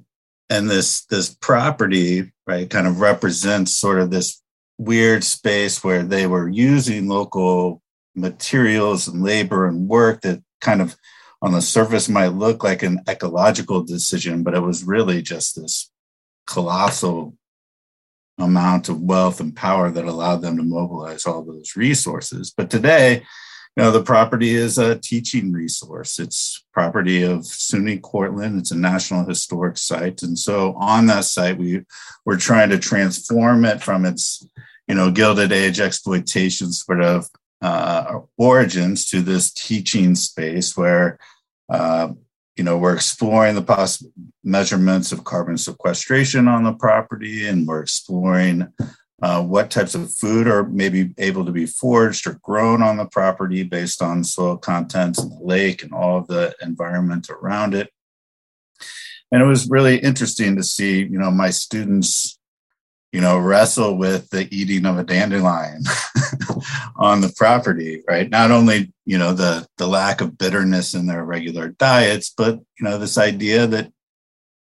and 0.51 0.71
this 0.71 1.05
this 1.07 1.35
property 1.35 2.33
right 2.47 2.71
kind 2.71 2.87
of 2.87 3.01
represents 3.01 3.77
sort 3.77 4.01
of 4.01 4.11
this 4.11 4.43
weird 4.79 5.25
space 5.25 5.83
where 5.83 6.03
they 6.03 6.27
were 6.27 6.49
using 6.49 7.09
local 7.09 7.83
materials 8.15 9.09
and 9.09 9.23
labor 9.23 9.67
and 9.67 9.89
work 9.89 10.21
that 10.23 10.43
kind 10.61 10.81
of 10.81 10.97
on 11.43 11.53
the 11.53 11.63
surface 11.63 12.09
might 12.09 12.29
look 12.29 12.65
like 12.65 12.83
an 12.83 13.01
ecological 13.09 13.83
decision 13.83 14.43
but 14.43 14.55
it 14.55 14.61
was 14.61 14.85
really 14.85 15.23
just 15.23 15.57
this 15.57 15.91
colossal 16.47 17.37
amount 18.39 18.89
of 18.89 19.01
wealth 19.01 19.41
and 19.41 19.57
power 19.57 19.91
that 19.91 20.05
allowed 20.05 20.43
them 20.43 20.57
to 20.57 20.63
mobilize 20.63 21.25
all 21.25 21.43
those 21.43 21.77
resources. 21.77 22.53
But 22.55 22.71
today 22.71 23.25
know, 23.83 23.91
the 23.91 24.03
property 24.03 24.55
is 24.55 24.79
a 24.79 24.99
teaching 24.99 25.53
resource. 25.53 26.19
It's 26.19 26.65
property 26.73 27.23
of 27.23 27.41
SUNY 27.41 28.01
Cortland. 28.01 28.59
It's 28.59 28.71
a 28.71 28.77
National 28.77 29.27
Historic 29.27 29.77
Site. 29.77 30.23
And 30.23 30.39
so 30.39 30.75
on 30.79 31.07
that 31.07 31.25
site, 31.27 31.59
we, 31.59 31.83
we're 32.25 32.39
trying 32.39 32.71
to 32.71 32.79
transform 32.79 33.65
it 33.65 33.83
from 33.83 34.07
its, 34.07 34.47
you 34.89 34.95
know, 34.95 35.11
Gilded 35.11 35.53
Age 35.53 35.79
exploitation 35.79 36.73
sort 36.73 37.03
of 37.03 37.27
uh, 37.61 38.21
origins 38.39 39.11
to 39.11 39.21
this 39.21 39.53
teaching 39.53 40.15
space 40.15 40.77
where, 40.77 41.19
uh, 41.69 42.09
you 42.57 42.65
know, 42.65 42.79
we're 42.79 42.95
exploring 42.95 43.55
the 43.55 43.63
possible 43.63 44.11
measurements 44.43 45.13
of 45.13 45.25
carbon 45.25 45.59
sequestration 45.59 46.49
on 46.49 46.65
the 46.65 46.73
property 46.73 47.47
and 47.47 47.67
we're 47.67 47.83
exploring 47.83 48.73
uh, 49.23 49.43
what 49.43 49.71
types 49.71 49.95
of 49.95 50.13
food 50.15 50.47
are 50.47 50.65
maybe 50.65 51.11
able 51.19 51.45
to 51.45 51.53
be 51.53 51.67
foraged 51.67 52.27
or 52.27 52.39
grown 52.43 52.83
on 52.83 52.97
the 52.97 53.07
property 53.07 53.63
based 53.63 54.03
on 54.03 54.23
soil 54.23 54.57
contents 54.57 55.23
in 55.23 55.31
the 55.31 55.41
lake 55.41 55.83
and 55.83 55.93
all 55.93 56.19
of 56.19 56.27
the 56.27 56.55
environment 56.61 57.31
around 57.31 57.75
it. 57.75 57.91
And 59.33 59.43
it 59.43 59.47
was 59.47 59.71
really 59.71 59.99
interesting 59.99 60.57
to 60.57 60.63
see, 60.63 60.99
you 60.99 61.19
know, 61.19 61.31
my 61.31 61.51
students, 61.51 62.39
you 63.11 63.21
know, 63.21 63.39
wrestle 63.39 63.97
with 63.97 64.29
the 64.29 64.47
eating 64.55 64.85
of 64.85 64.99
a 64.99 65.05
dandelion 65.05 65.83
on 66.97 67.23
the 67.23 67.33
property, 67.37 68.03
right? 68.07 68.29
Not 68.29 68.51
only, 68.51 68.93
you 69.07 69.19
know, 69.19 69.33
the 69.33 69.67
the 69.79 69.87
lack 69.87 70.21
of 70.21 70.39
bitterness 70.39 70.95
in 70.95 71.07
their 71.07 71.25
regular 71.25 71.71
diets, 71.71 72.33
but 72.37 72.57
you 72.79 72.85
know, 72.85 72.99
this 72.99 73.19
idea 73.19 73.67
that 73.67 73.91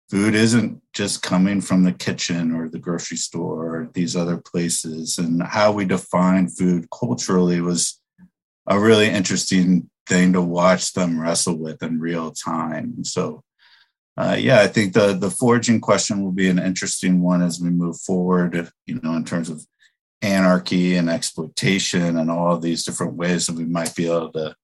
food 0.10 0.36
isn't 0.36 0.82
just 0.94 1.24
coming 1.24 1.62
from 1.62 1.84
the 1.84 1.92
kitchen 1.92 2.52
or 2.52 2.70
the 2.70 2.80
grocery 2.80 3.18
store 3.18 3.66
or 3.66 3.90
these 3.94 4.16
other 4.16 4.38
places 4.38 5.18
and 5.18 5.42
how 5.42 5.72
we 5.72 5.86
define 5.86 6.48
food 6.48 6.88
culturally 6.92 7.60
was 7.60 8.02
a 8.68 8.80
really 8.80 9.08
interesting 9.08 9.90
thing 10.08 10.34
to 10.34 10.42
watch 10.42 10.94
them 10.94 11.20
wrestle 11.20 11.58
with 11.58 11.82
in 11.82 12.00
real 12.00 12.32
time 12.32 13.04
so 13.04 13.42
uh, 14.18 14.38
yeah, 14.40 14.62
I 14.62 14.68
think 14.68 14.94
the 14.94 15.14
the 15.14 15.30
foraging 15.30 15.82
question 15.82 16.24
will 16.24 16.32
be 16.32 16.48
an 16.48 16.60
interesting 16.60 17.22
one 17.22 17.42
as 17.42 17.60
we 17.60 17.70
move 17.70 18.00
forward. 18.00 18.70
You 18.86 19.00
know, 19.04 19.16
in 19.16 19.26
terms 19.26 19.50
of 19.50 19.66
anarchy 20.22 20.96
and 20.96 21.10
exploitation 21.10 22.18
and 22.18 22.32
all 22.32 22.56
of 22.56 22.62
these 22.62 22.84
different 22.84 23.14
ways 23.16 23.48
that 23.48 23.56
we 23.56 23.66
might 23.66 23.94
be 23.96 24.06
able 24.06 24.32
to 24.32 24.56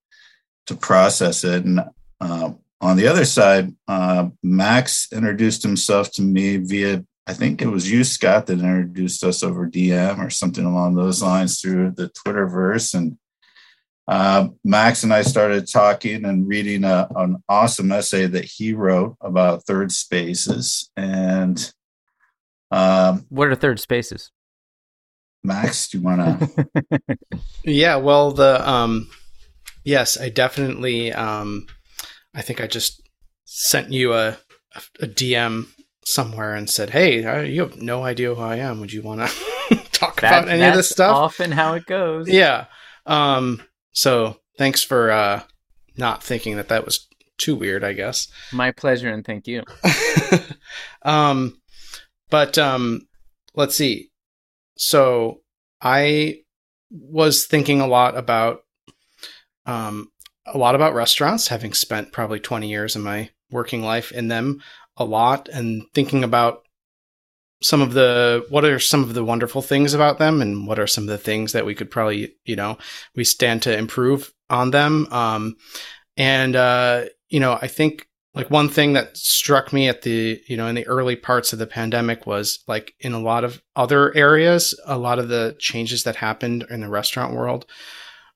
to 0.68 0.76
process 0.76 1.44
it. 1.44 1.66
And 1.66 1.82
uh, 2.22 2.52
on 2.82 2.98
the 2.98 3.08
other 3.08 3.26
side, 3.26 3.74
uh, 3.88 4.30
Max 4.42 5.08
introduced 5.14 5.64
himself 5.64 6.12
to 6.14 6.22
me 6.22 6.58
via 6.58 7.06
I 7.28 7.34
think 7.34 7.62
it 7.62 7.68
was 7.68 7.90
you, 7.90 8.04
Scott, 8.04 8.48
that 8.48 8.60
introduced 8.60 9.24
us 9.24 9.44
over 9.44 9.70
DM 9.70 10.18
or 10.18 10.30
something 10.30 10.66
along 10.66 10.96
those 10.96 11.22
lines 11.22 11.62
through 11.62 11.92
the 11.92 12.10
Twitterverse. 12.10 12.96
And 12.96 13.18
uh, 14.08 14.50
Max 14.64 15.04
and 15.04 15.14
I 15.14 15.22
started 15.22 15.72
talking 15.72 16.26
and 16.26 16.48
reading 16.48 16.84
a, 16.84 17.08
an 17.16 17.44
awesome 17.48 17.92
essay 17.92 18.26
that 18.26 18.46
he 18.46 18.74
wrote 18.74 19.16
about 19.22 19.64
third 19.66 19.92
spaces. 19.92 20.90
And 20.98 21.72
um, 22.72 23.28
what 23.30 23.50
are 23.50 23.56
third 23.56 23.80
spaces? 23.80 24.32
Max, 25.44 25.90
do 25.90 26.00
you 26.00 26.04
want 26.04 26.22
to? 26.22 27.08
yeah, 27.64 27.96
well, 27.96 28.32
the 28.32 28.68
um, 28.68 29.10
yes, 29.84 30.20
I 30.20 30.30
definitely. 30.30 31.14
Um, 31.14 31.68
I 32.34 32.42
think 32.42 32.62
I 32.62 32.68
just 32.68 33.02
sent 33.46 33.92
you 33.92 34.14
a 34.14 34.38
a 35.02 35.08
DM 35.08 35.68
somewhere 36.06 36.56
and 36.56 36.70
said, 36.70 36.92
"Hey, 36.92 37.48
you 37.50 37.62
have 37.62 37.82
no 37.82 38.04
idea 38.04 38.34
who 38.34 38.42
I 38.42 38.58
am. 38.58 38.80
Would 38.80 38.94
you 38.94 39.02
want 39.02 39.22
to 39.22 39.76
talk 39.92 40.22
that, 40.22 40.44
about 40.44 40.50
any 40.50 40.64
of 40.64 40.76
this 40.76 40.90
stuff?" 40.90 41.16
Often, 41.16 41.52
how 41.52 41.74
it 41.74 41.86
goes. 41.86 42.30
Yeah. 42.30 42.66
Um. 43.06 43.62
So, 43.94 44.38
thanks 44.58 44.84
for 44.84 45.12
uh, 45.12 45.44
not 45.98 46.24
thinking 46.24 46.56
that 46.56 46.70
that 46.70 46.86
was 46.86 47.08
too 47.38 47.56
weird. 47.56 47.84
I 47.84 47.94
guess. 47.94 48.28
My 48.52 48.72
pleasure, 48.72 49.10
and 49.10 49.26
thank 49.26 49.48
you. 49.48 49.64
um, 51.04 51.60
but 52.30 52.58
um, 52.58 53.08
let's 53.56 53.76
see. 53.76 54.12
So, 54.78 55.42
I 55.82 56.42
was 56.90 57.46
thinking 57.46 57.82
a 57.82 57.88
lot 57.88 58.18
about 58.18 58.62
um 59.66 60.11
a 60.46 60.58
lot 60.58 60.76
about 60.76 60.94
restaurants, 60.94 61.48
having 61.48 61.74
spent 61.74 62.12
probably 62.12 62.40
twenty 62.40 62.70
years 62.70 62.96
in 62.96 63.02
my 63.02 63.30
working 63.52 63.82
life 63.82 64.12
in 64.12 64.28
them 64.28 64.62
a 64.98 65.06
lot 65.06 65.50
and 65.50 65.84
thinking 65.94 66.24
about 66.24 66.64
some 67.62 67.82
of 67.82 67.94
the 67.94 68.46
what 68.50 68.66
are 68.66 68.80
some 68.80 69.04
of 69.04 69.14
the 69.14 69.24
wonderful 69.24 69.62
things 69.62 69.94
about 69.94 70.18
them 70.18 70.42
and 70.42 70.66
what 70.68 70.80
are 70.80 70.88
some 70.88 71.04
of 71.04 71.10
the 71.10 71.18
things 71.18 71.52
that 71.52 71.66
we 71.66 71.76
could 71.76 71.92
probably 71.92 72.34
you 72.46 72.56
know 72.56 72.78
we 73.16 73.24
stand 73.24 73.62
to 73.62 73.78
improve 73.78 74.34
on 74.50 74.72
them. 74.72 75.08
Um 75.12 75.56
and 76.18 76.56
uh 76.56 77.06
you 77.30 77.40
know 77.40 77.58
i 77.62 77.68
think 77.68 78.08
like 78.34 78.50
one 78.50 78.70
thing 78.70 78.94
that 78.94 79.16
struck 79.18 79.74
me 79.74 79.88
at 79.88 80.02
the 80.02 80.42
you 80.48 80.58
know 80.58 80.68
in 80.68 80.76
the 80.76 80.88
early 80.88 81.16
parts 81.16 81.54
of 81.54 81.60
the 81.60 81.68
pandemic 81.68 82.26
was 82.26 82.64
like 82.68 82.94
in 83.00 83.14
a 83.14 83.20
lot 83.20 83.44
of 83.44 83.62
other 83.76 84.16
areas 84.16 84.78
a 84.86 84.98
lot 84.98 85.20
of 85.20 85.30
the 85.30 85.56
changes 85.60 86.04
that 86.04 86.18
happened 86.18 86.66
in 86.70 86.82
the 86.82 86.90
restaurant 86.90 87.34
world 87.34 87.66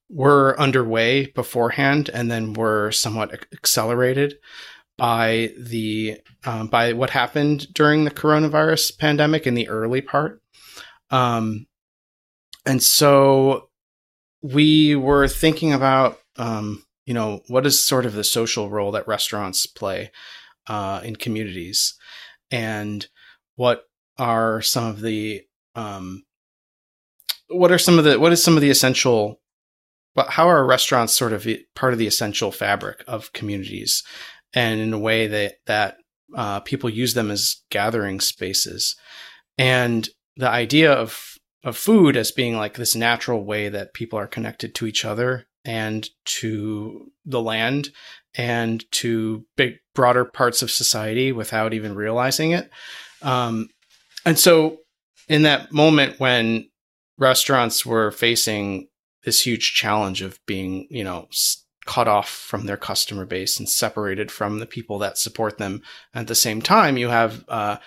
were 0.10 0.60
underway 0.60 1.28
beforehand 1.28 2.10
and 2.14 2.30
then 2.30 2.54
were 2.54 2.92
somewhat 2.92 3.34
accelerated 3.54 4.36
by 4.98 5.52
the 5.58 6.20
um, 6.46 6.68
by 6.68 6.94
what 6.94 7.10
happened 7.10 7.74
during 7.74 8.06
the 8.06 8.12
coronavirus 8.12 8.98
pandemic 8.98 9.46
in 9.46 9.56
the 9.56 9.68
early 9.68 10.02
part. 10.02 10.42
Um, 11.10 11.68
and 12.66 12.82
so 12.82 13.70
we 14.42 14.96
were 14.96 15.28
thinking 15.28 15.74
about, 15.74 16.20
um, 16.38 16.84
you 17.06 17.14
know, 17.14 17.42
what 17.48 17.66
is 17.66 17.84
sort 17.84 18.06
of 18.06 18.14
the 18.14 18.24
social 18.24 18.70
role 18.70 18.92
that 18.92 19.08
restaurants 19.08 19.66
play 19.66 20.12
uh, 20.68 21.02
in 21.04 21.16
communities, 21.16 21.96
and 22.52 23.08
what 23.56 23.84
are 24.18 24.62
some 24.62 24.86
of 24.86 25.02
the 25.02 25.42
um, 25.76 26.24
what 27.50 27.72
are 27.72 27.78
some 27.78 28.00
of 28.00 28.06
the 28.06 28.20
what 28.20 28.32
is 28.32 28.44
some 28.44 28.56
of 28.56 28.62
the 28.62 28.70
essential 28.70 29.40
but 30.16 30.32
how 30.32 30.48
are 30.48 30.66
restaurants 30.66 31.14
sort 31.14 31.34
of 31.34 31.48
part 31.76 31.94
of 31.94 32.00
the 32.00 32.08
essential 32.08 32.52
fabric 32.52 33.04
of 33.08 33.34
communities 33.34 34.04
and 34.54 34.80
in 34.80 34.94
a 34.94 35.00
way 35.00 35.28
that 35.28 35.56
that 35.66 35.98
uh, 36.34 36.62
people 36.62 36.90
use 36.90 37.14
them 37.14 37.30
as 37.30 37.58
gathering 37.70 38.20
spaces. 38.20 38.96
And 39.58 40.08
the 40.38 40.50
idea 40.50 40.92
of 40.92 41.38
of 41.64 41.78
food 41.78 42.16
as 42.16 42.32
being 42.32 42.56
like 42.56 42.76
this 42.76 42.96
natural 42.96 43.44
way 43.44 43.70
that 43.70 43.94
people 43.94 44.20
are 44.20 44.28
connected 44.28 44.76
to 44.76 44.86
each 44.86 45.04
other 45.04 45.48
and 45.64 46.08
to 46.24 47.12
the 47.26 47.42
land 47.42 47.90
and 48.36 48.84
to 48.92 49.44
big 49.56 49.78
broader 49.96 50.26
parts 50.26 50.62
of 50.62 50.70
society 50.70 51.32
without 51.32 51.74
even 51.74 51.96
realizing 51.96 52.52
it. 52.52 52.70
Um, 53.24 53.70
and 54.26 54.38
so, 54.38 54.80
in 55.28 55.42
that 55.44 55.72
moment 55.72 56.20
when 56.20 56.70
restaurants 57.18 57.86
were 57.86 58.12
facing 58.12 58.88
this 59.26 59.46
huge 59.46 59.74
challenge 59.74 60.22
of 60.22 60.40
being, 60.46 60.88
you 60.90 61.04
know, 61.04 61.28
cut 61.86 62.08
off 62.08 62.30
from 62.30 62.66
their 62.66 62.78
customer 62.78 63.26
base 63.26 63.60
and 63.60 63.68
separated 63.68 64.32
from 64.32 64.60
the 64.60 64.66
people 64.66 65.00
that 65.00 65.18
support 65.18 65.58
them. 65.58 65.82
At 66.14 66.28
the 66.28 66.36
same 66.36 66.62
time, 66.62 66.98
you 66.98 67.10
have 67.10 67.44
uh, 67.48 67.78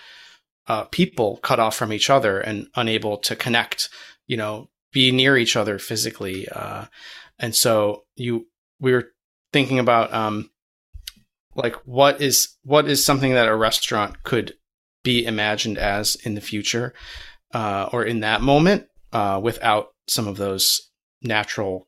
uh, 0.67 0.83
people 0.85 1.37
cut 1.37 1.59
off 1.59 1.75
from 1.75 1.91
each 1.91 2.09
other 2.09 2.39
and 2.39 2.67
unable 2.75 3.17
to 3.17 3.35
connect, 3.35 3.89
you 4.27 4.37
know, 4.37 4.69
be 4.93 5.11
near 5.11 5.37
each 5.37 5.55
other 5.55 5.79
physically. 5.79 6.47
Uh, 6.49 6.85
and 7.39 7.55
so 7.55 8.03
you, 8.15 8.47
we 8.79 8.91
were 8.91 9.11
thinking 9.51 9.79
about, 9.79 10.13
um, 10.13 10.49
like 11.55 11.75
what 11.85 12.21
is, 12.21 12.55
what 12.63 12.87
is 12.87 13.05
something 13.05 13.33
that 13.33 13.47
a 13.47 13.55
restaurant 13.55 14.23
could 14.23 14.53
be 15.03 15.25
imagined 15.25 15.77
as 15.77 16.15
in 16.15 16.35
the 16.35 16.41
future, 16.41 16.93
uh, 17.53 17.89
or 17.91 18.03
in 18.03 18.21
that 18.21 18.41
moment, 18.41 18.87
uh, 19.11 19.39
without 19.41 19.89
some 20.07 20.27
of 20.27 20.37
those 20.37 20.88
natural 21.21 21.87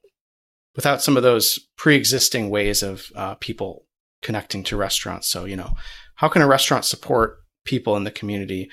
without 0.75 1.01
some 1.01 1.17
of 1.17 1.23
those 1.23 1.59
pre-existing 1.77 2.49
ways 2.49 2.81
of 2.81 3.11
uh, 3.15 3.35
people 3.35 3.85
connecting 4.21 4.63
to 4.63 4.77
restaurants. 4.77 5.27
So, 5.27 5.45
you 5.45 5.55
know, 5.55 5.73
how 6.15 6.29
can 6.29 6.41
a 6.41 6.47
restaurant 6.47 6.85
support 6.85 7.39
people 7.65 7.97
in 7.97 8.03
the 8.03 8.11
community 8.11 8.69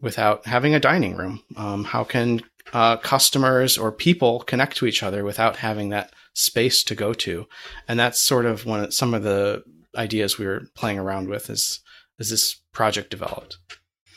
without 0.00 0.46
having 0.46 0.74
a 0.74 0.80
dining 0.80 1.16
room? 1.16 1.42
Um, 1.56 1.84
how 1.84 2.04
can 2.04 2.42
uh, 2.72 2.96
customers 2.98 3.78
or 3.78 3.92
people 3.92 4.40
connect 4.40 4.76
to 4.76 4.86
each 4.86 5.02
other 5.02 5.24
without 5.24 5.56
having 5.56 5.90
that 5.90 6.12
space 6.34 6.82
to 6.84 6.94
go 6.94 7.14
to? 7.14 7.46
And 7.88 7.98
that's 7.98 8.20
sort 8.20 8.46
of 8.46 8.66
one 8.66 8.84
of 8.84 8.94
some 8.94 9.14
of 9.14 9.22
the 9.22 9.62
ideas 9.96 10.38
we 10.38 10.46
were 10.46 10.66
playing 10.74 10.98
around 10.98 11.28
with 11.28 11.48
as 11.48 11.80
as 12.18 12.30
this 12.30 12.60
project 12.72 13.10
developed. 13.10 13.58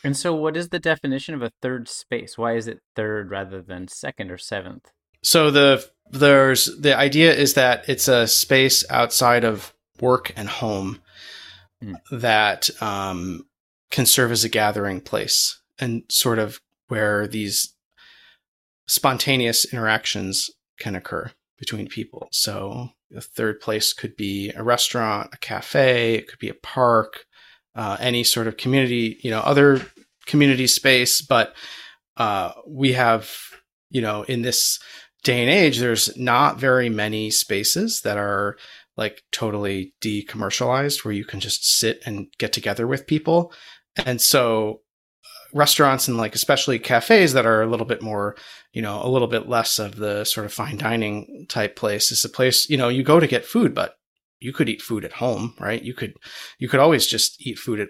And 0.03 0.15
so, 0.15 0.33
what 0.33 0.55
is 0.55 0.69
the 0.69 0.79
definition 0.79 1.33
of 1.33 1.41
a 1.41 1.51
third 1.61 1.87
space? 1.87 2.37
Why 2.37 2.55
is 2.55 2.67
it 2.67 2.79
third 2.95 3.31
rather 3.31 3.61
than 3.61 3.87
second 3.87 4.31
or 4.31 4.37
seventh? 4.37 4.91
So 5.27 5.51
the 5.51 5.85
there's 6.09 6.67
the 6.79 6.97
idea 6.97 7.33
is 7.33 7.55
that 7.55 7.89
it's 7.89 8.07
a 8.07 8.27
space 8.27 8.85
outside 8.89 9.43
of 9.43 9.73
work 9.99 10.31
and 10.37 10.47
home 10.47 11.01
mm. 11.83 11.95
that 12.13 12.69
um, 12.81 13.45
can 13.91 14.05
serve 14.05 14.31
as 14.31 14.45
a 14.45 14.49
gathering 14.49 15.01
place 15.01 15.61
and 15.79 16.03
sort 16.07 16.39
of 16.39 16.61
where 16.87 17.27
these 17.27 17.75
spontaneous 18.87 19.65
interactions 19.65 20.49
can 20.79 20.95
occur 20.95 21.29
between 21.59 21.89
people. 21.89 22.29
So 22.31 22.91
the 23.11 23.19
third 23.19 23.59
place 23.59 23.91
could 23.91 24.15
be 24.15 24.53
a 24.55 24.63
restaurant, 24.63 25.31
a 25.33 25.37
cafe, 25.39 26.15
it 26.15 26.29
could 26.29 26.39
be 26.39 26.47
a 26.47 26.53
park, 26.53 27.25
uh, 27.75 27.97
any 27.99 28.23
sort 28.23 28.47
of 28.47 28.55
community, 28.55 29.19
you 29.21 29.31
know, 29.31 29.41
other 29.41 29.81
community 30.25 30.67
space. 30.67 31.21
But 31.21 31.53
uh, 32.15 32.53
we 32.65 32.93
have, 32.93 33.29
you 33.89 34.01
know, 34.01 34.23
in 34.23 34.41
this 34.41 34.79
day 35.23 35.41
and 35.41 35.49
age, 35.49 35.79
there's 35.79 36.15
not 36.17 36.59
very 36.59 36.89
many 36.89 37.29
spaces 37.31 38.01
that 38.01 38.17
are 38.17 38.57
like 38.95 39.23
totally 39.31 39.93
decommercialized 40.01 41.05
where 41.05 41.13
you 41.13 41.25
can 41.25 41.39
just 41.39 41.65
sit 41.65 42.01
and 42.05 42.27
get 42.39 42.51
together 42.51 42.87
with 42.87 43.07
people. 43.07 43.53
And 44.05 44.21
so 44.21 44.81
uh, 45.23 45.57
restaurants 45.57 46.07
and 46.07 46.17
like 46.17 46.35
especially 46.35 46.79
cafes 46.79 47.33
that 47.33 47.45
are 47.45 47.61
a 47.61 47.67
little 47.67 47.85
bit 47.85 48.01
more, 48.01 48.35
you 48.73 48.81
know, 48.81 49.01
a 49.03 49.09
little 49.09 49.27
bit 49.27 49.47
less 49.47 49.79
of 49.79 49.97
the 49.97 50.23
sort 50.23 50.45
of 50.45 50.53
fine 50.53 50.77
dining 50.77 51.45
type 51.47 51.75
place 51.75 52.11
is 52.11 52.25
a 52.25 52.29
place, 52.29 52.69
you 52.69 52.77
know, 52.77 52.89
you 52.89 53.03
go 53.03 53.19
to 53.19 53.27
get 53.27 53.45
food, 53.45 53.75
but 53.75 53.95
you 54.39 54.53
could 54.53 54.69
eat 54.69 54.81
food 54.81 55.05
at 55.05 55.13
home, 55.13 55.55
right? 55.59 55.81
You 55.81 55.93
could 55.93 56.13
you 56.59 56.69
could 56.69 56.79
always 56.79 57.07
just 57.07 57.45
eat 57.45 57.57
food 57.57 57.79
at 57.79 57.89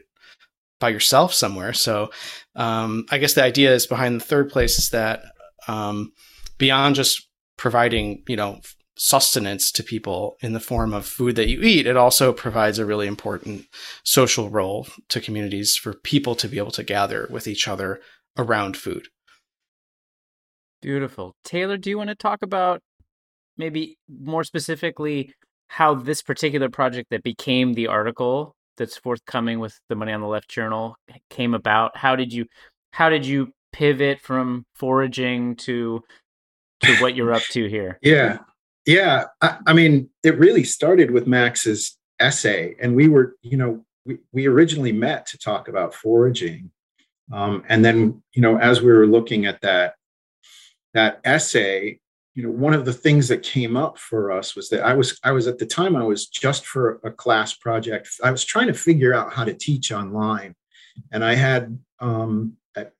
by 0.79 0.89
yourself 0.89 1.33
somewhere. 1.33 1.73
So 1.73 2.09
um, 2.55 3.05
I 3.09 3.17
guess 3.17 3.33
the 3.33 3.43
idea 3.43 3.73
is 3.73 3.87
behind 3.87 4.19
the 4.19 4.25
third 4.25 4.49
place 4.49 4.77
is 4.77 4.89
that 4.89 5.23
um, 5.67 6.11
beyond 6.57 6.95
just 6.95 7.27
providing, 7.57 8.23
you 8.27 8.35
know, 8.35 8.59
sustenance 8.97 9.71
to 9.71 9.83
people 9.83 10.37
in 10.41 10.53
the 10.53 10.59
form 10.59 10.93
of 10.93 11.05
food 11.05 11.35
that 11.35 11.47
you 11.47 11.61
eat, 11.61 11.85
it 11.85 11.95
also 11.95 12.33
provides 12.33 12.79
a 12.79 12.85
really 12.85 13.07
important 13.07 13.65
social 14.03 14.49
role 14.49 14.87
to 15.09 15.21
communities 15.21 15.75
for 15.75 15.93
people 15.93 16.35
to 16.35 16.47
be 16.47 16.57
able 16.57 16.71
to 16.71 16.83
gather 16.83 17.27
with 17.29 17.47
each 17.47 17.67
other 17.67 18.01
around 18.37 18.75
food. 18.75 19.07
Beautiful. 20.81 21.35
Taylor, 21.43 21.77
do 21.77 21.89
you 21.89 21.97
want 21.97 22.09
to 22.09 22.15
talk 22.15 22.41
about 22.41 22.81
maybe 23.57 23.97
more 24.07 24.43
specifically 24.43 25.33
how 25.67 25.95
this 25.95 26.21
particular 26.21 26.69
project 26.69 27.09
that 27.11 27.23
became 27.23 27.73
the 27.73 27.87
article 27.87 28.55
that's 28.77 28.97
forthcoming 28.97 29.59
with 29.59 29.79
the 29.89 29.95
Money 29.95 30.13
on 30.13 30.21
the 30.21 30.27
Left 30.27 30.49
journal 30.49 30.95
came 31.29 31.53
about? 31.53 31.97
How 31.97 32.15
did 32.15 32.31
you 32.31 32.45
how 32.91 33.09
did 33.09 33.25
you 33.25 33.51
pivot 33.73 34.19
from 34.21 34.65
foraging 34.75 35.55
to 35.55 36.01
to 36.81 36.95
what 36.97 37.15
you're 37.15 37.33
up 37.33 37.43
to 37.51 37.67
here? 37.67 37.99
Yeah. 38.03 38.39
Yeah. 38.85 39.25
I, 39.41 39.57
I 39.67 39.73
mean, 39.73 40.09
it 40.23 40.37
really 40.39 40.63
started 40.63 41.11
with 41.11 41.27
Max's 41.27 41.97
essay. 42.19 42.75
And 42.79 42.95
we 42.95 43.09
were, 43.09 43.35
you 43.41 43.57
know, 43.57 43.85
we, 44.05 44.19
we 44.31 44.47
originally 44.47 44.93
met 44.93 45.25
to 45.27 45.37
talk 45.37 45.67
about 45.67 45.93
foraging. 45.93 46.71
Um, 47.31 47.63
and 47.67 47.83
then, 47.83 48.23
you 48.33 48.41
know, 48.41 48.57
as 48.57 48.81
we 48.81 48.91
were 48.91 49.07
looking 49.07 49.45
at 49.45 49.61
that 49.61 49.95
that 50.93 51.19
essay, 51.25 51.99
you 52.33 52.43
know, 52.43 52.51
one 52.51 52.73
of 52.73 52.85
the 52.85 52.93
things 52.93 53.27
that 53.27 53.43
came 53.43 53.75
up 53.75 53.97
for 53.97 54.31
us 54.31 54.55
was 54.55 54.69
that 54.69 54.85
I 54.85 54.93
was 54.93 55.19
I 55.23 55.31
was 55.31 55.47
at 55.47 55.57
the 55.57 55.65
time 55.65 55.95
I 55.95 56.03
was 56.03 56.27
just 56.27 56.65
for 56.65 56.99
a 57.03 57.11
class 57.11 57.53
project. 57.53 58.09
I 58.23 58.31
was 58.31 58.45
trying 58.45 58.67
to 58.67 58.73
figure 58.73 59.13
out 59.13 59.33
how 59.33 59.43
to 59.43 59.53
teach 59.53 59.91
online, 59.91 60.55
and 61.11 61.25
I 61.25 61.35
had 61.35 61.77
um, 61.99 62.53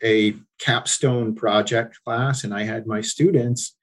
a, 0.04 0.36
capstone 0.60 1.36
project 1.36 2.00
class, 2.04 2.44
and 2.44 2.54
I 2.54 2.64
had 2.64 2.88
my 2.88 3.02
students 3.02 3.76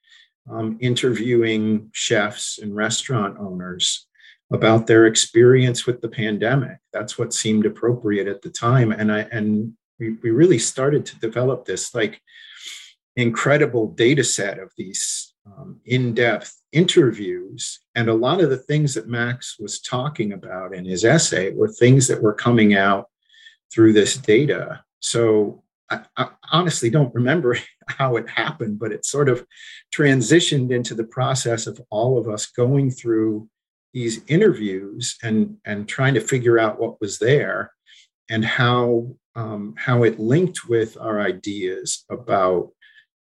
um, 0.50 0.76
interviewing 0.80 1.90
chefs 1.92 2.58
and 2.58 2.74
restaurant 2.74 3.38
owners 3.38 4.06
about 4.52 4.86
their 4.86 5.06
experience 5.06 5.86
with 5.86 6.00
the 6.00 6.08
pandemic. 6.08 6.78
That's 6.92 7.16
what 7.16 7.32
seemed 7.32 7.64
appropriate 7.64 8.28
at 8.28 8.42
the 8.42 8.50
time, 8.50 8.92
and 8.92 9.10
I 9.12 9.20
and 9.30 9.74
we, 9.98 10.16
we 10.22 10.30
really 10.30 10.58
started 10.58 11.06
to 11.06 11.18
develop 11.20 11.64
this 11.64 11.94
like 11.94 12.20
incredible 13.16 13.88
data 13.88 14.24
set 14.24 14.58
of 14.58 14.72
these 14.76 15.32
um, 15.46 15.80
in-depth 15.84 16.56
interviews 16.72 17.80
and 17.94 18.08
a 18.08 18.14
lot 18.14 18.40
of 18.40 18.50
the 18.50 18.56
things 18.56 18.94
that 18.94 19.06
max 19.06 19.56
was 19.58 19.80
talking 19.80 20.32
about 20.32 20.74
in 20.74 20.84
his 20.84 21.04
essay 21.04 21.52
were 21.52 21.68
things 21.68 22.08
that 22.08 22.20
were 22.20 22.32
coming 22.32 22.74
out 22.74 23.08
through 23.72 23.92
this 23.92 24.16
data 24.16 24.82
so 25.00 25.62
I, 25.90 26.00
I, 26.16 26.28
honestly 26.52 26.90
don't 26.90 27.14
remember 27.14 27.58
how 27.88 28.16
it 28.16 28.28
happened, 28.28 28.78
but 28.78 28.92
it 28.92 29.04
sort 29.04 29.28
of 29.28 29.46
transitioned 29.94 30.70
into 30.70 30.94
the 30.94 31.04
process 31.04 31.66
of 31.66 31.80
all 31.90 32.18
of 32.18 32.28
us 32.28 32.46
going 32.46 32.90
through 32.90 33.48
these 33.92 34.22
interviews 34.26 35.16
and 35.22 35.56
and 35.64 35.88
trying 35.88 36.14
to 36.14 36.20
figure 36.20 36.58
out 36.58 36.80
what 36.80 37.00
was 37.00 37.18
there 37.18 37.72
and 38.28 38.44
how 38.44 39.14
um, 39.36 39.74
how 39.76 40.02
it 40.02 40.18
linked 40.18 40.68
with 40.68 40.96
our 41.00 41.20
ideas 41.20 42.04
about 42.10 42.70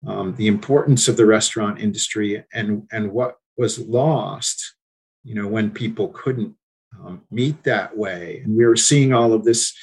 um, 0.05 0.35
the 0.35 0.47
importance 0.47 1.07
of 1.07 1.17
the 1.17 1.25
restaurant 1.25 1.79
industry 1.79 2.43
and 2.53 2.87
and 2.91 3.11
what 3.11 3.35
was 3.57 3.79
lost 3.79 4.75
you 5.23 5.35
know 5.35 5.47
when 5.47 5.71
people 5.71 6.07
couldn't 6.09 6.55
um, 6.99 7.21
meet 7.31 7.63
that 7.63 7.97
way. 7.97 8.41
And 8.43 8.55
we 8.55 8.65
were 8.65 8.75
seeing 8.75 9.13
all 9.13 9.33
of 9.33 9.43
this 9.43 9.73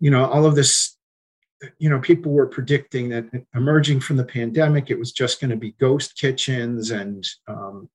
you 0.00 0.10
know 0.10 0.26
all 0.26 0.46
of 0.46 0.54
this 0.54 0.96
you 1.78 1.88
know, 1.88 2.00
people 2.00 2.32
were 2.32 2.46
predicting 2.46 3.08
that 3.10 3.26
emerging 3.54 4.00
from 4.00 4.16
the 4.16 4.24
pandemic, 4.24 4.90
it 4.90 4.98
was 4.98 5.12
just 5.12 5.40
going 5.40 5.50
to 5.50 5.56
be 5.56 5.72
ghost 5.72 6.16
kitchens. 6.16 6.90
And 6.90 7.26
um, 7.48 7.88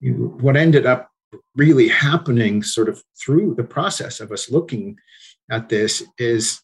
you 0.00 0.36
what 0.40 0.56
ended 0.56 0.86
up 0.86 1.10
really 1.56 1.88
happening, 1.88 2.62
sort 2.62 2.88
of 2.88 3.02
through 3.22 3.54
the 3.54 3.64
process 3.64 4.20
of 4.20 4.32
us 4.32 4.50
looking 4.50 4.96
at 5.50 5.68
this, 5.68 6.02
is 6.18 6.60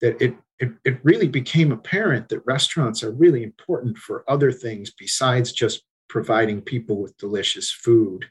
that 0.00 0.20
it, 0.20 0.36
it, 0.58 0.72
it 0.84 0.98
really 1.02 1.28
became 1.28 1.72
apparent 1.72 2.28
that 2.28 2.46
restaurants 2.46 3.02
are 3.02 3.12
really 3.12 3.42
important 3.42 3.96
for 3.98 4.24
other 4.28 4.52
things 4.52 4.92
besides 4.98 5.52
just 5.52 5.82
providing 6.08 6.60
people 6.60 7.00
with 7.00 7.16
delicious 7.18 7.70
food. 7.70 8.24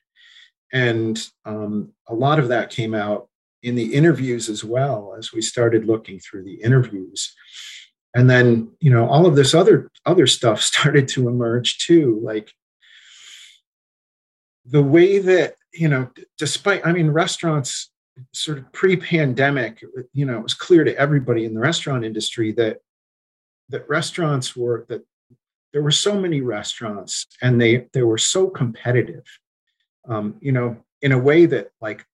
And 0.74 1.22
um, 1.46 1.94
a 2.08 2.14
lot 2.14 2.40
of 2.40 2.50
that 2.50 2.70
came 2.70 2.94
out 2.94 3.30
in 3.68 3.76
the 3.76 3.94
interviews 3.94 4.50
as 4.50 4.64
well 4.64 5.16
as 5.18 5.34
we 5.34 5.42
started 5.42 5.86
looking 5.86 6.20
through 6.20 6.44
the 6.44 6.56
interviews. 6.56 7.36
And 8.16 8.30
then 8.30 8.72
you 8.80 8.90
know 8.90 9.08
all 9.08 9.26
of 9.26 9.36
this 9.36 9.54
other 9.54 9.92
other 10.06 10.28
stuff 10.28 10.62
started 10.74 11.08
to 11.10 11.28
emerge 11.28 11.80
too 11.80 12.20
like 12.24 12.52
the 14.66 14.84
way 14.84 15.20
that 15.20 15.56
you 15.74 15.88
know 15.88 16.10
despite 16.38 16.86
i 16.86 16.92
mean 16.92 17.10
restaurants 17.10 17.92
sort 18.34 18.58
of 18.58 18.72
pre-pandemic 18.74 19.84
you 20.12 20.26
know 20.26 20.38
it 20.38 20.44
was 20.44 20.54
clear 20.54 20.84
to 20.84 20.98
everybody 20.98 21.46
in 21.46 21.54
the 21.54 21.60
restaurant 21.60 22.04
industry 22.04 22.52
that 22.52 22.80
that 23.70 23.88
restaurants 23.88 24.56
were 24.56 24.86
that 24.90 25.06
there 25.74 25.84
were 25.84 25.92
so 25.92 26.20
many 26.20 26.42
restaurants 26.42 27.28
and 27.42 27.62
they 27.62 27.88
they 27.94 28.04
were 28.04 28.18
so 28.18 28.50
competitive. 28.50 29.26
Um, 30.08 30.36
you 30.40 30.52
know 30.52 30.78
in 31.02 31.12
a 31.12 31.20
way 31.20 31.46
that 31.46 31.70
like 31.82 32.06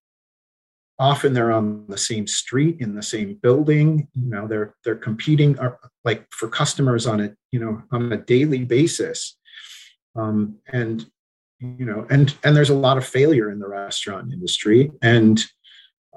often 1.04 1.34
they're 1.34 1.52
on 1.52 1.86
the 1.90 1.98
same 1.98 2.26
street 2.26 2.78
in 2.80 2.96
the 2.96 3.04
same 3.04 3.32
building 3.46 4.08
you 4.14 4.30
know 4.34 4.48
they're 4.48 4.74
they're 4.84 5.04
competing 5.08 5.58
uh, 5.60 5.76
like 6.06 6.26
for 6.32 6.48
customers 6.48 7.06
on 7.06 7.20
a 7.22 7.36
you 7.52 7.60
know 7.60 7.82
on 7.92 8.12
a 8.12 8.18
daily 8.18 8.64
basis. 8.64 9.38
Um, 10.16 10.58
and 10.72 11.06
you 11.60 11.86
know 11.86 12.06
and 12.10 12.36
and 12.44 12.56
there's 12.56 12.70
a 12.70 12.76
lot 12.88 12.98
of 12.98 13.06
failure 13.06 13.50
in 13.52 13.60
the 13.60 13.68
restaurant 13.68 14.34
industry. 14.34 14.92
And 15.02 15.44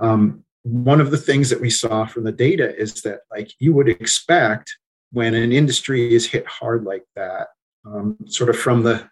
um, 0.00 0.44
one 0.62 1.00
of 1.00 1.10
the 1.10 1.18
things 1.28 1.50
that 1.50 1.60
we 1.60 1.70
saw 1.70 2.06
from 2.06 2.24
the 2.24 2.32
data 2.32 2.76
is 2.76 3.02
that 3.02 3.20
like 3.30 3.50
you 3.58 3.72
would 3.74 3.88
expect 3.88 4.76
when 5.12 5.34
an 5.34 5.52
industry 5.52 6.14
is 6.14 6.26
hit 6.26 6.46
hard 6.46 6.84
like 6.84 7.04
that 7.14 7.48
um, 7.86 8.16
sort 8.26 8.50
of 8.50 8.58
from 8.58 8.82
the 8.82 9.08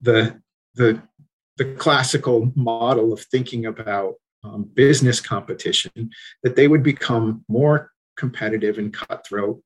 the 0.00 0.40
the 0.74 1.02
the 1.56 1.74
classical 1.74 2.52
model 2.54 3.12
of 3.12 3.20
thinking 3.20 3.66
about 3.66 4.14
um, 4.44 4.64
business 4.74 5.20
competition, 5.20 6.10
that 6.42 6.56
they 6.56 6.68
would 6.68 6.82
become 6.82 7.44
more 7.48 7.92
competitive 8.16 8.78
and 8.78 8.92
cutthroat. 8.92 9.62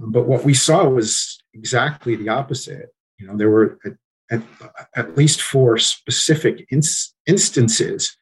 Um, 0.00 0.12
but 0.12 0.26
what 0.26 0.44
we 0.44 0.54
saw 0.54 0.88
was 0.88 1.42
exactly 1.52 2.16
the 2.16 2.28
opposite. 2.28 2.88
You 3.18 3.26
know, 3.26 3.36
there 3.36 3.50
were 3.50 3.78
at, 3.84 3.92
at, 4.30 4.42
at 4.96 5.16
least 5.16 5.42
four 5.42 5.78
specific 5.78 6.66
ins- 6.70 7.14
instances 7.26 8.16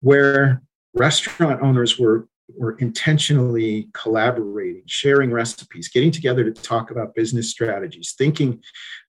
where 0.00 0.62
restaurant 0.94 1.62
owners 1.62 1.98
were 1.98 2.28
were 2.56 2.76
intentionally 2.78 3.88
collaborating, 3.94 4.82
sharing 4.86 5.32
recipes, 5.32 5.88
getting 5.88 6.10
together 6.10 6.44
to 6.44 6.62
talk 6.62 6.90
about 6.90 7.14
business 7.14 7.50
strategies, 7.50 8.14
thinking 8.16 8.62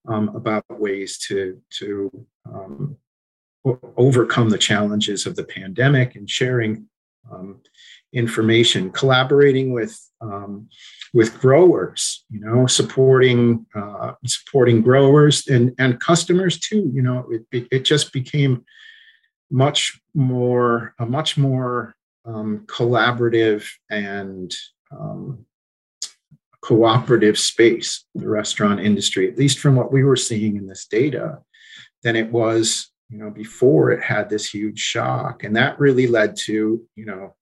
um, 0.08 0.30
about 0.36 0.64
ways 0.70 1.18
to 1.18 1.62
to 1.70 2.26
um, 2.46 2.98
overcome 3.98 4.50
the 4.50 4.58
challenges 4.58 5.26
of 5.26 5.36
the 5.36 5.44
pandemic 5.44 6.16
and 6.16 6.30
sharing 6.30 6.88
um, 7.32 7.62
information, 8.14 8.92
collaborating 8.92 9.72
with 9.74 10.00
um, 10.22 10.70
with 11.14 11.40
growers, 11.40 12.26
you 12.30 12.40
know, 12.40 12.68
supporting 12.68 13.66
uh, 13.76 14.14
supporting 14.26 14.82
growers 14.82 15.48
and 15.48 15.74
and 15.80 16.00
customers 16.00 16.60
too. 16.60 16.92
You 16.94 17.02
know, 17.02 17.30
it 17.52 17.68
it 17.72 17.86
just 17.86 18.14
became 18.14 18.66
much 19.52 20.00
more 20.14 20.94
a 21.00 21.06
much 21.06 21.38
more 21.38 21.96
um, 22.26 22.66
collaborative 22.68 23.68
and 23.90 24.54
um, 24.92 25.46
cooperative 26.62 27.38
space, 27.38 28.06
the 28.16 28.28
restaurant 28.28 28.80
industry, 28.80 29.30
at 29.30 29.38
least 29.38 29.60
from 29.60 29.76
what 29.76 29.92
we 29.92 30.04
were 30.04 30.16
seeing 30.16 30.58
in 30.58 30.68
this 30.68 30.88
data, 30.88 31.40
than 32.02 32.16
it 32.16 32.32
was 32.32 32.90
you 33.10 33.18
know 33.18 33.30
before 33.30 33.92
it 33.92 34.04
had 34.04 34.30
this 34.30 34.50
huge 34.50 34.80
shock. 34.80 35.44
And 35.44 35.56
that 35.56 35.80
really 35.80 36.08
led 36.08 36.36
to 36.46 36.82
you 36.96 37.06
know 37.06 37.36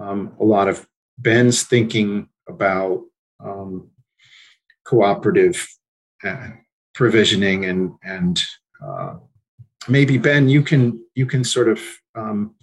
um, 0.00 0.34
a 0.40 0.44
lot 0.44 0.68
of 0.68 0.86
ben's 1.18 1.62
thinking 1.62 2.28
about 2.48 3.02
um, 3.44 3.90
cooperative 4.84 5.66
uh, 6.24 6.48
provisioning 6.94 7.64
and 7.64 7.92
and 8.02 8.42
uh, 8.84 9.14
maybe 9.88 10.18
ben 10.18 10.48
you 10.48 10.62
can 10.62 11.02
you 11.14 11.26
can 11.26 11.44
sort 11.44 11.68
of 11.68 11.80
um, 12.14 12.54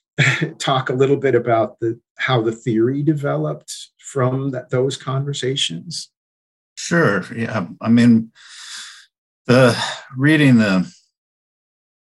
talk 0.58 0.90
a 0.90 0.94
little 0.94 1.16
bit 1.16 1.34
about 1.34 1.80
the 1.80 1.98
how 2.18 2.40
the 2.40 2.52
theory 2.52 3.02
developed 3.02 3.74
from 3.98 4.50
that, 4.50 4.70
those 4.70 4.96
conversations. 4.96 6.10
Sure. 6.76 7.24
Yeah 7.34 7.66
i 7.80 7.88
mean 7.88 8.32
the 9.46 9.76
reading 10.16 10.58
the 10.58 10.90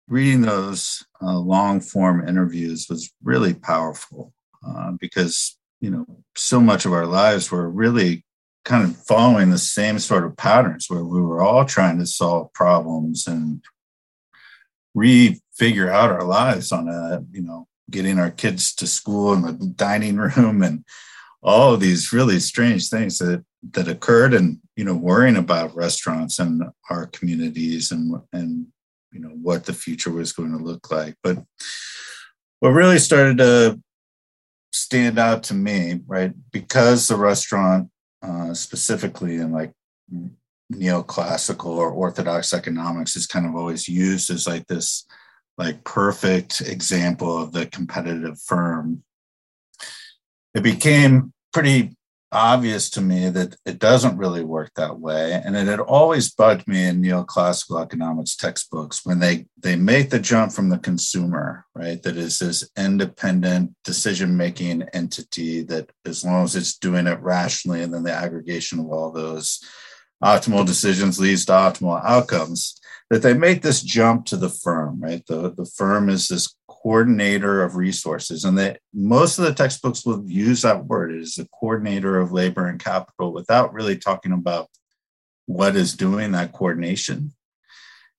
reading 0.09 0.41
those 0.41 1.05
uh, 1.21 1.37
long 1.37 1.79
form 1.79 2.27
interviews 2.27 2.87
was 2.89 3.11
really 3.23 3.53
powerful 3.53 4.33
uh, 4.67 4.91
because 4.99 5.57
you 5.79 5.89
know 5.89 6.05
so 6.35 6.59
much 6.59 6.85
of 6.85 6.93
our 6.93 7.05
lives 7.05 7.51
were 7.51 7.69
really 7.69 8.25
kind 8.65 8.83
of 8.83 8.97
following 9.05 9.49
the 9.49 9.57
same 9.57 9.99
sort 9.99 10.25
of 10.25 10.35
patterns 10.35 10.87
where 10.89 11.03
we 11.03 11.21
were 11.21 11.41
all 11.41 11.63
trying 11.63 11.97
to 11.99 12.05
solve 12.05 12.51
problems 12.53 13.27
and 13.27 13.63
refigure 14.97 15.89
out 15.89 16.11
our 16.11 16.23
lives 16.23 16.71
on 16.71 16.89
a 16.89 17.23
you 17.31 17.41
know 17.41 17.67
getting 17.89 18.19
our 18.19 18.31
kids 18.31 18.73
to 18.75 18.85
school 18.87 19.33
in 19.33 19.41
the 19.41 19.73
dining 19.75 20.17
room 20.17 20.61
and 20.61 20.83
all 21.41 21.73
of 21.73 21.79
these 21.79 22.11
really 22.11 22.39
strange 22.39 22.89
things 22.89 23.19
that 23.19 23.43
that 23.71 23.87
occurred 23.87 24.33
and 24.33 24.59
you 24.75 24.83
know 24.83 24.95
worrying 24.95 25.37
about 25.37 25.75
restaurants 25.75 26.39
and 26.39 26.63
our 26.89 27.05
communities 27.07 27.91
and 27.91 28.15
and 28.33 28.67
you 29.11 29.19
know 29.19 29.29
what 29.29 29.65
the 29.65 29.73
future 29.73 30.11
was 30.11 30.31
going 30.31 30.51
to 30.51 30.63
look 30.63 30.91
like 30.91 31.15
but 31.23 31.37
what 32.59 32.69
really 32.69 32.99
started 32.99 33.37
to 33.37 33.79
stand 34.71 35.17
out 35.17 35.43
to 35.43 35.53
me, 35.53 36.01
right? 36.07 36.33
Because 36.51 37.07
the 37.07 37.15
restaurant, 37.15 37.89
uh, 38.21 38.53
specifically 38.53 39.35
in 39.35 39.51
like 39.51 39.71
neoclassical 40.71 41.77
or 41.77 41.91
orthodox 41.91 42.53
economics, 42.53 43.15
is 43.15 43.27
kind 43.27 43.45
of 43.45 43.55
always 43.55 43.87
used 43.87 44.29
as 44.29 44.47
like 44.47 44.67
this 44.67 45.05
like 45.57 45.83
perfect 45.83 46.61
example 46.61 47.37
of 47.37 47.51
the 47.51 47.65
competitive 47.65 48.39
firm. 48.41 49.03
It 50.53 50.63
became 50.63 51.33
pretty 51.53 51.95
obvious 52.31 52.89
to 52.91 53.01
me 53.01 53.29
that 53.29 53.55
it 53.65 53.79
doesn't 53.79 54.17
really 54.17 54.43
work 54.43 54.71
that 54.75 54.99
way. 54.99 55.33
And 55.33 55.55
it 55.55 55.67
had 55.67 55.79
always 55.79 56.31
bugged 56.31 56.67
me 56.67 56.85
in 56.85 57.01
neoclassical 57.01 57.81
economics 57.81 58.35
textbooks 58.35 59.05
when 59.05 59.19
they 59.19 59.47
they 59.57 59.75
make 59.75 60.09
the 60.09 60.19
jump 60.19 60.51
from 60.51 60.69
the 60.69 60.77
consumer 60.77 61.65
right? 61.73 62.01
That 62.03 62.17
is 62.17 62.39
this 62.39 62.69
independent 62.77 63.73
decision 63.83 64.37
making 64.37 64.83
entity 64.93 65.63
that 65.63 65.91
as 66.05 66.25
long 66.25 66.43
as 66.43 66.55
it's 66.55 66.77
doing 66.77 67.07
it 67.07 67.19
rationally 67.21 67.81
and 67.81 67.93
then 67.93 68.03
the 68.03 68.13
aggregation 68.13 68.79
of 68.79 68.89
all 68.89 69.11
those 69.11 69.63
optimal 70.23 70.65
decisions 70.65 71.19
leads 71.19 71.45
to 71.45 71.53
optimal 71.53 72.03
outcomes 72.03 72.79
that 73.09 73.21
they 73.21 73.33
make 73.33 73.61
this 73.61 73.81
jump 73.81 74.25
to 74.25 74.37
the 74.37 74.49
firm 74.49 75.01
right? 75.01 75.25
The, 75.25 75.51
the 75.51 75.65
firm 75.65 76.09
is 76.09 76.27
this 76.27 76.53
coordinator 76.81 77.63
of 77.63 77.75
resources. 77.75 78.45
And 78.45 78.57
that 78.57 78.79
most 78.93 79.37
of 79.37 79.45
the 79.45 79.53
textbooks 79.53 80.05
will 80.05 80.23
use 80.25 80.61
that 80.61 80.85
word 80.85 81.13
as 81.13 81.37
a 81.37 81.47
coordinator 81.49 82.19
of 82.19 82.31
labor 82.31 82.67
and 82.67 82.79
capital 82.79 83.33
without 83.33 83.73
really 83.73 83.97
talking 83.97 84.31
about 84.31 84.67
what 85.45 85.75
is 85.75 85.95
doing 85.95 86.31
that 86.31 86.53
coordination. 86.53 87.33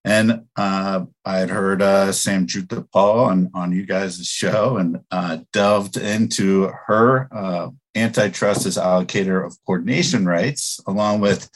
And 0.05 0.46
uh, 0.57 1.05
I 1.25 1.38
had 1.38 1.51
heard 1.51 1.83
uh, 1.83 2.09
Sanjukta 2.09 2.90
Paul 2.90 3.20
on, 3.20 3.51
on 3.55 3.73
you 3.73 3.85
guys' 3.85 4.27
show 4.27 4.79
and 4.79 5.01
uh, 5.11 5.38
delved 5.53 5.96
into 5.96 6.73
her 6.87 7.29
uh, 7.31 7.68
antitrust 7.94 8.66
as 8.66 8.79
allocator 8.79 9.44
of 9.44 9.59
coordination 9.66 10.25
rights, 10.25 10.81
along 10.87 11.20
with 11.20 11.51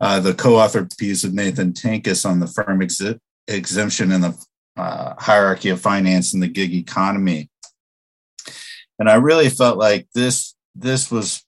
uh, 0.00 0.20
the 0.20 0.34
co-authored 0.34 0.96
piece 0.96 1.22
of 1.22 1.34
Nathan 1.34 1.72
Tankus 1.72 2.28
on 2.28 2.40
the 2.40 2.46
firm 2.46 2.82
exemption 3.46 4.10
in 4.10 4.20
the 4.22 4.44
uh, 4.76 5.14
hierarchy 5.18 5.68
of 5.68 5.80
finance 5.80 6.34
in 6.34 6.40
the 6.40 6.48
gig 6.48 6.74
economy. 6.74 7.50
And 8.98 9.08
I 9.10 9.14
really 9.14 9.48
felt 9.48 9.78
like 9.78 10.06
this 10.14 10.54
this 10.74 11.10
was 11.10 11.44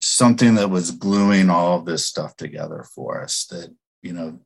something 0.00 0.54
that 0.54 0.70
was 0.70 0.92
gluing 0.92 1.50
all 1.50 1.78
of 1.78 1.84
this 1.84 2.04
stuff 2.04 2.36
together 2.36 2.84
for 2.94 3.22
us. 3.22 3.46
That 3.50 3.74
you 4.02 4.12
know, 4.12 4.38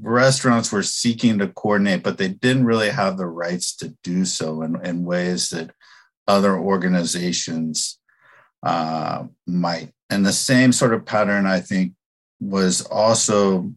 restaurants 0.00 0.72
were 0.72 0.82
seeking 0.82 1.38
to 1.38 1.48
coordinate, 1.48 2.02
but 2.02 2.18
they 2.18 2.28
didn't 2.28 2.66
really 2.66 2.90
have 2.90 3.16
the 3.16 3.26
rights 3.26 3.76
to 3.76 3.96
do 4.02 4.24
so 4.24 4.62
in, 4.62 4.84
in 4.84 5.04
ways 5.04 5.50
that 5.50 5.70
other 6.26 6.56
organizations 6.56 7.98
uh, 8.62 9.24
might. 9.46 9.90
And 10.10 10.24
the 10.24 10.32
same 10.32 10.72
sort 10.72 10.94
of 10.94 11.06
pattern, 11.06 11.46
I 11.46 11.60
think, 11.60 11.92
was 12.40 12.82
also 12.82 13.72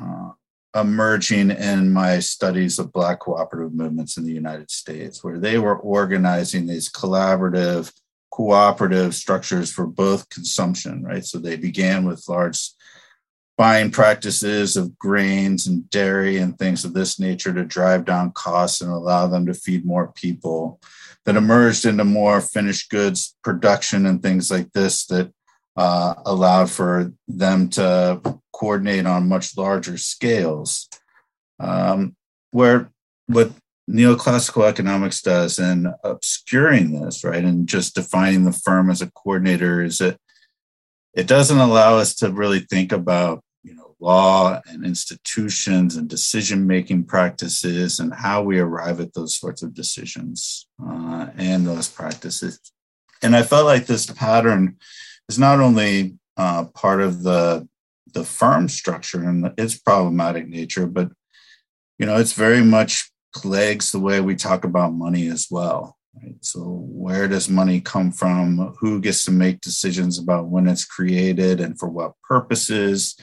uh, 0.00 0.30
emerging 0.74 1.50
in 1.50 1.92
my 1.92 2.18
studies 2.18 2.78
of 2.78 2.92
Black 2.92 3.20
cooperative 3.20 3.74
movements 3.74 4.16
in 4.16 4.24
the 4.24 4.32
United 4.32 4.70
States, 4.70 5.22
where 5.22 5.38
they 5.38 5.58
were 5.58 5.78
organizing 5.78 6.66
these 6.66 6.90
collaborative, 6.90 7.92
cooperative 8.32 9.14
structures 9.14 9.72
for 9.72 9.86
both 9.86 10.28
consumption, 10.28 11.04
right? 11.04 11.24
So 11.24 11.38
they 11.38 11.56
began 11.56 12.04
with 12.04 12.28
large 12.28 12.70
buying 13.56 13.90
practices 13.90 14.76
of 14.76 14.98
grains 14.98 15.68
and 15.68 15.88
dairy 15.90 16.38
and 16.38 16.58
things 16.58 16.84
of 16.84 16.92
this 16.92 17.20
nature 17.20 17.52
to 17.52 17.64
drive 17.64 18.04
down 18.04 18.32
costs 18.32 18.80
and 18.80 18.90
allow 18.90 19.28
them 19.28 19.46
to 19.46 19.54
feed 19.54 19.84
more 19.84 20.08
people 20.12 20.80
that 21.24 21.36
emerged 21.36 21.84
into 21.84 22.04
more 22.04 22.40
finished 22.40 22.90
goods 22.90 23.36
production 23.44 24.06
and 24.06 24.22
things 24.22 24.50
like 24.50 24.72
this 24.72 25.06
that 25.06 25.32
uh, 25.76 26.14
allowed 26.26 26.68
for 26.68 27.12
them 27.28 27.68
to 27.68 28.20
coordinate 28.54 29.06
on 29.06 29.28
much 29.28 29.56
larger 29.56 29.98
scales. 29.98 30.88
Um, 31.58 32.16
where 32.50 32.90
what 33.26 33.52
neoclassical 33.90 34.64
economics 34.68 35.20
does 35.20 35.58
in 35.58 35.92
obscuring 36.02 37.00
this, 37.00 37.24
right, 37.24 37.44
and 37.44 37.68
just 37.68 37.94
defining 37.94 38.44
the 38.44 38.52
firm 38.52 38.90
as 38.90 39.02
a 39.02 39.10
coordinator 39.10 39.82
is 39.82 39.98
that 39.98 40.16
it 41.14 41.26
doesn't 41.26 41.58
allow 41.58 41.96
us 41.96 42.14
to 42.16 42.30
really 42.30 42.60
think 42.60 42.92
about 42.92 43.42
you 43.62 43.74
know 43.74 43.94
law 44.00 44.60
and 44.66 44.84
institutions 44.84 45.96
and 45.96 46.08
decision 46.08 46.66
making 46.66 47.04
practices 47.04 47.98
and 47.98 48.12
how 48.14 48.42
we 48.42 48.58
arrive 48.58 49.00
at 49.00 49.14
those 49.14 49.36
sorts 49.36 49.62
of 49.62 49.74
decisions 49.74 50.66
uh, 50.84 51.28
and 51.36 51.66
those 51.66 51.88
practices 51.88 52.60
and 53.22 53.34
i 53.34 53.42
felt 53.42 53.64
like 53.64 53.86
this 53.86 54.06
pattern 54.06 54.76
is 55.28 55.38
not 55.38 55.60
only 55.60 56.14
uh, 56.36 56.64
part 56.74 57.00
of 57.00 57.22
the 57.22 57.66
the 58.12 58.24
firm 58.24 58.68
structure 58.68 59.22
and 59.22 59.52
its 59.58 59.78
problematic 59.78 60.48
nature, 60.48 60.86
but 60.86 61.10
you 61.98 62.06
know, 62.06 62.16
it's 62.16 62.32
very 62.32 62.62
much 62.62 63.10
plagues 63.34 63.92
the 63.92 64.00
way 64.00 64.20
we 64.20 64.36
talk 64.36 64.64
about 64.64 64.92
money 64.92 65.28
as 65.28 65.48
well. 65.50 65.96
Right? 66.20 66.36
So, 66.40 66.60
where 66.62 67.28
does 67.28 67.48
money 67.48 67.80
come 67.80 68.12
from? 68.12 68.74
Who 68.80 69.00
gets 69.00 69.24
to 69.24 69.30
make 69.30 69.60
decisions 69.60 70.18
about 70.18 70.46
when 70.46 70.68
it's 70.68 70.84
created 70.84 71.60
and 71.60 71.78
for 71.78 71.88
what 71.88 72.12
purposes? 72.28 73.16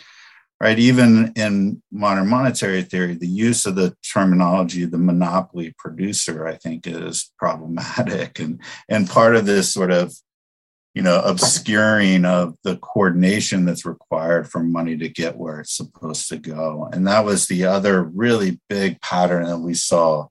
Right? 0.61 0.77
Even 0.77 1.33
in 1.35 1.81
modern 1.91 2.27
monetary 2.27 2.83
theory, 2.83 3.15
the 3.15 3.27
use 3.27 3.65
of 3.65 3.75
the 3.75 3.95
terminology 4.13 4.85
"the 4.85 4.97
monopoly 4.97 5.73
producer" 5.77 6.45
I 6.45 6.55
think 6.55 6.85
is 6.85 7.31
problematic, 7.39 8.39
and 8.43 8.61
and 8.89 9.09
part 9.09 9.35
of 9.35 9.45
this 9.45 9.73
sort 9.73 9.91
of 9.91 10.13
you 10.93 11.01
know, 11.01 11.21
obscuring 11.21 12.25
of 12.25 12.55
the 12.63 12.75
coordination 12.77 13.65
that's 13.65 13.85
required 13.85 14.49
for 14.49 14.61
money 14.61 14.97
to 14.97 15.07
get 15.07 15.37
where 15.37 15.61
it's 15.61 15.75
supposed 15.75 16.27
to 16.29 16.37
go. 16.37 16.89
And 16.91 17.07
that 17.07 17.23
was 17.23 17.47
the 17.47 17.65
other 17.65 18.03
really 18.03 18.59
big 18.67 18.99
pattern 19.01 19.45
that 19.45 19.59
we 19.59 19.73
saw 19.73 20.27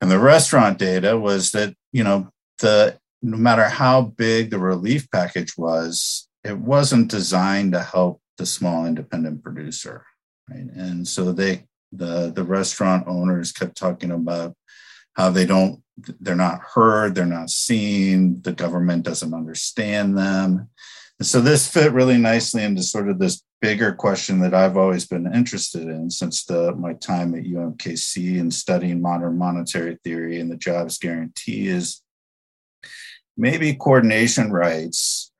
and 0.00 0.10
the 0.10 0.18
restaurant 0.18 0.78
data 0.78 1.18
was 1.18 1.50
that, 1.52 1.74
you 1.92 2.04
know, 2.04 2.30
the 2.60 2.98
no 3.20 3.36
matter 3.36 3.64
how 3.64 4.02
big 4.02 4.50
the 4.50 4.58
relief 4.58 5.10
package 5.10 5.56
was, 5.58 6.28
it 6.44 6.56
wasn't 6.56 7.10
designed 7.10 7.72
to 7.72 7.82
help 7.82 8.20
the 8.36 8.46
small 8.46 8.86
independent 8.86 9.42
producer. 9.42 10.04
Right. 10.48 10.60
And 10.60 11.06
so 11.06 11.32
they 11.32 11.64
the 11.90 12.30
the 12.30 12.44
restaurant 12.44 13.08
owners 13.08 13.52
kept 13.52 13.76
talking 13.76 14.12
about 14.12 14.54
how 15.14 15.30
they 15.30 15.46
don't 15.46 15.82
they're 16.20 16.36
not 16.36 16.60
heard, 16.60 17.14
they're 17.14 17.26
not 17.26 17.50
seen, 17.50 18.40
the 18.42 18.52
government 18.52 19.04
doesn't 19.04 19.34
understand 19.34 20.16
them. 20.16 20.68
And 21.18 21.26
so 21.26 21.40
this 21.40 21.68
fit 21.68 21.92
really 21.92 22.18
nicely 22.18 22.62
into 22.62 22.82
sort 22.82 23.08
of 23.08 23.18
this 23.18 23.42
bigger 23.60 23.92
question 23.92 24.38
that 24.40 24.54
I've 24.54 24.76
always 24.76 25.06
been 25.06 25.32
interested 25.32 25.82
in 25.82 26.10
since 26.10 26.44
the, 26.44 26.74
my 26.76 26.92
time 26.94 27.34
at 27.34 27.44
UMKC 27.44 28.38
and 28.38 28.54
studying 28.54 29.02
modern 29.02 29.36
monetary 29.36 29.98
theory 30.04 30.38
and 30.38 30.50
the 30.50 30.56
jobs 30.56 30.98
guarantee 30.98 31.66
is 31.66 32.02
maybe 33.36 33.74
coordination 33.74 34.52
rights, 34.52 35.32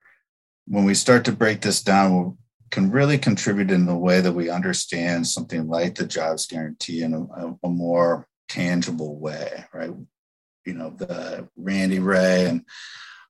when 0.67 0.85
we 0.85 0.95
start 0.95 1.25
to 1.25 1.33
break 1.33 1.61
this 1.61 1.83
down, 1.83 2.37
can 2.71 2.91
really 2.91 3.17
contribute 3.17 3.71
in 3.71 3.87
the 3.87 3.97
way 3.97 4.21
that 4.21 4.33
we 4.33 4.51
understand 4.51 5.27
something 5.27 5.69
like 5.69 5.95
the 5.95 6.07
jobs 6.07 6.47
guarantee 6.47 7.03
in 7.03 7.15
a, 7.15 7.67
a 7.67 7.71
more 7.71 8.27
tangible 8.49 9.19
way, 9.19 9.65
right? 9.73 9.93
you 10.69 10.75
know, 10.75 10.91
the 10.91 11.49
Randy 11.57 11.99
Wray 11.99 12.45
and 12.47 12.65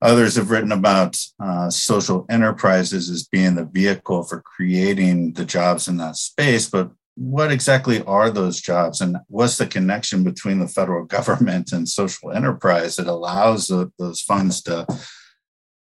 others 0.03 0.37
have 0.37 0.51
written 0.51 0.73
about 0.73 1.17
uh, 1.41 1.71
social 1.71 2.27
enterprises 2.29 3.09
as 3.09 3.27
being 3.27 3.55
the 3.55 3.65
vehicle 3.65 4.25
for 4.25 4.43
creating 4.43 5.35
the 5.35 5.45
jobs 5.45 5.89
in 5.89 5.97
that 5.99 6.17
space. 6.17 6.69
But 6.69 6.91
what 7.15 7.51
exactly 7.51 8.03
are 8.03 8.31
those 8.31 8.61
jobs 8.61 9.01
and 9.01 9.19
what's 9.29 9.59
the 9.59 9.67
connection 9.67 10.25
between 10.25 10.59
the 10.59 10.69
federal 10.69 11.05
government 11.17 11.73
and 11.73 11.89
social 11.89 12.33
enterprise 12.33 12.97
that 12.97 13.07
allows 13.07 13.69
the, 13.69 13.91
those 13.99 14.21
funds 14.21 14.61
to 14.63 14.87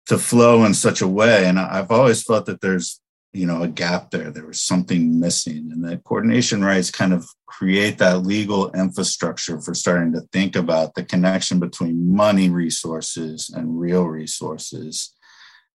to 0.06 0.18
flow 0.18 0.66
in 0.66 0.74
such 0.74 1.02
a 1.02 1.08
way 1.08 1.46
and 1.46 1.58
i've 1.58 1.90
always 1.90 2.22
felt 2.24 2.46
that 2.46 2.60
there's 2.60 3.00
you 3.34 3.48
know 3.48 3.64
a 3.64 3.68
gap 3.68 4.12
there 4.12 4.30
there 4.30 4.46
was 4.46 4.62
something 4.62 5.20
missing 5.20 5.70
and 5.72 5.84
the 5.84 5.98
coordination 5.98 6.64
rights 6.64 6.92
kind 6.92 7.14
of 7.14 7.28
create 7.48 7.98
that 7.98 8.24
legal 8.24 8.72
infrastructure 8.72 9.60
for 9.60 9.74
starting 9.74 10.14
to 10.14 10.22
think 10.32 10.56
about 10.56 10.94
the 10.94 11.04
connection 11.04 11.60
between 11.60 12.16
money 12.16 12.50
resources 12.50 13.50
and 13.50 13.80
real 13.80 14.06
resources 14.06 15.14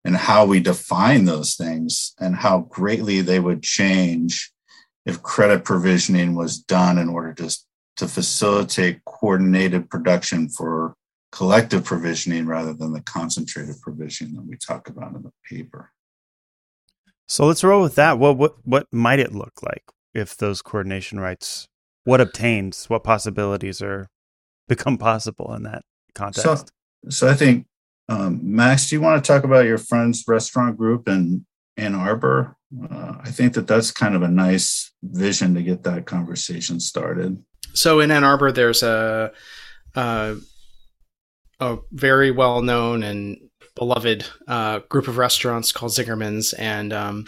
and 0.05 0.17
how 0.17 0.47
we 0.47 0.61
define 0.61 1.25
those 1.25 1.55
things 1.55 2.15
and 2.19 2.37
how 2.37 2.61
greatly 2.61 3.21
they 3.21 3.41
would 3.41 3.63
change 3.63 4.53
if 5.05 5.23
credit 5.23 5.65
provisioning 5.65 6.35
was 6.35 6.59
done 6.59 6.99
in 6.99 7.09
order 7.09 7.33
to, 7.33 7.57
to 7.97 8.07
facilitate 8.07 9.05
coordinated 9.05 9.91
production 9.91 10.49
for 10.49 10.95
collective 11.33 11.85
provisioning 11.85 12.47
rather 12.47 12.73
than 12.73 12.93
the 12.93 13.01
concentrated 13.01 13.81
provisioning 13.81 14.35
that 14.35 14.47
we 14.47 14.57
talk 14.57 14.89
about 14.89 15.15
in 15.15 15.23
the 15.23 15.33
paper. 15.49 15.91
So 17.29 17.47
let's 17.47 17.63
roll 17.63 17.83
with 17.83 17.95
that. 17.97 18.19
What 18.19 18.37
what 18.37 18.57
what 18.65 18.87
might 18.91 19.21
it 19.21 19.35
look 19.35 19.63
like 19.63 19.85
if 20.15 20.37
those 20.37 20.63
coordination 20.63 21.21
rights? 21.21 21.69
What 22.05 22.21
obtains? 22.21 22.87
What 22.89 23.05
possibilities 23.05 23.83
are 23.83 24.09
become 24.67 24.99
possible 24.99 25.55
in 25.55 25.63
that 25.65 25.83
context? 26.15 26.69
So, 27.05 27.11
so 27.11 27.29
I 27.29 27.35
think 27.35 27.67
Um, 28.09 28.41
Max, 28.43 28.89
do 28.89 28.97
you 28.97 29.03
want 29.03 29.23
to 29.23 29.29
talk 29.29 29.45
about 29.45 29.67
your 29.67 29.79
friend's 29.79 30.25
restaurant 30.27 30.79
group 30.79 31.09
in 31.09 31.45
Ann 31.77 31.95
Arbor? 31.95 32.57
Uh, 32.91 33.15
I 33.21 33.31
think 33.31 33.53
that 33.55 33.67
that's 33.67 33.91
kind 33.91 34.15
of 34.15 34.23
a 34.23 34.29
nice 34.29 34.93
vision 35.03 35.55
to 35.55 35.63
get 35.63 35.83
that 35.85 36.07
conversation 36.07 36.81
started. 36.81 37.43
So 37.75 38.01
in 38.01 38.11
Ann 38.11 38.25
Arbor, 38.25 38.51
there's 38.53 38.83
a 38.83 39.33
a, 39.95 40.37
a 41.61 41.77
very 41.93 42.31
well 42.31 42.63
known 42.63 43.03
and 43.03 43.48
beloved 43.79 44.27
uh, 44.47 44.81
group 44.89 45.09
of 45.09 45.19
restaurants 45.19 45.73
called 45.73 45.93
Zingerman's, 45.93 46.53
and 46.55 46.93
um, 46.93 47.27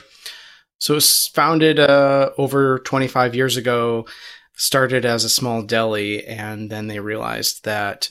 so 0.79 0.95
it 0.95 0.97
was 0.97 1.29
founded 1.29 1.79
uh, 1.79 2.31
over 2.39 2.79
25 2.81 3.35
years 3.35 3.57
ago. 3.57 4.07
Started 4.55 5.07
as 5.07 5.25
a 5.25 5.31
small 5.31 5.63
deli, 5.63 6.27
and 6.27 6.71
then 6.71 6.87
they 6.87 7.01
realized 7.01 7.65
that 7.65 8.11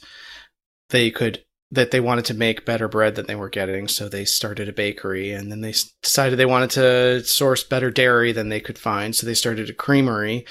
they 0.89 1.12
could 1.12 1.43
that 1.71 1.91
they 1.91 1.99
wanted 1.99 2.25
to 2.25 2.34
make 2.34 2.65
better 2.65 2.88
bread 2.88 3.13
than 3.13 3.28
they 3.28 3.36
were 3.36 3.49
getting, 3.49 3.88
so 3.88 4.10
they 4.10 4.25
started 4.25 4.67
a 4.67 4.73
bakery, 4.73 5.32
and 5.32 5.52
then 5.52 5.62
they 5.62 5.73
decided 6.02 6.39
they 6.39 6.45
wanted 6.45 6.71
to 6.71 7.23
source 7.23 7.63
better 7.63 7.91
dairy 7.91 8.32
than 8.32 8.49
they 8.49 8.60
could 8.60 8.80
find, 8.80 9.15
so 9.15 9.28
they 9.28 9.36
started 9.36 9.69
a 9.69 9.73
creamery, 9.73 10.45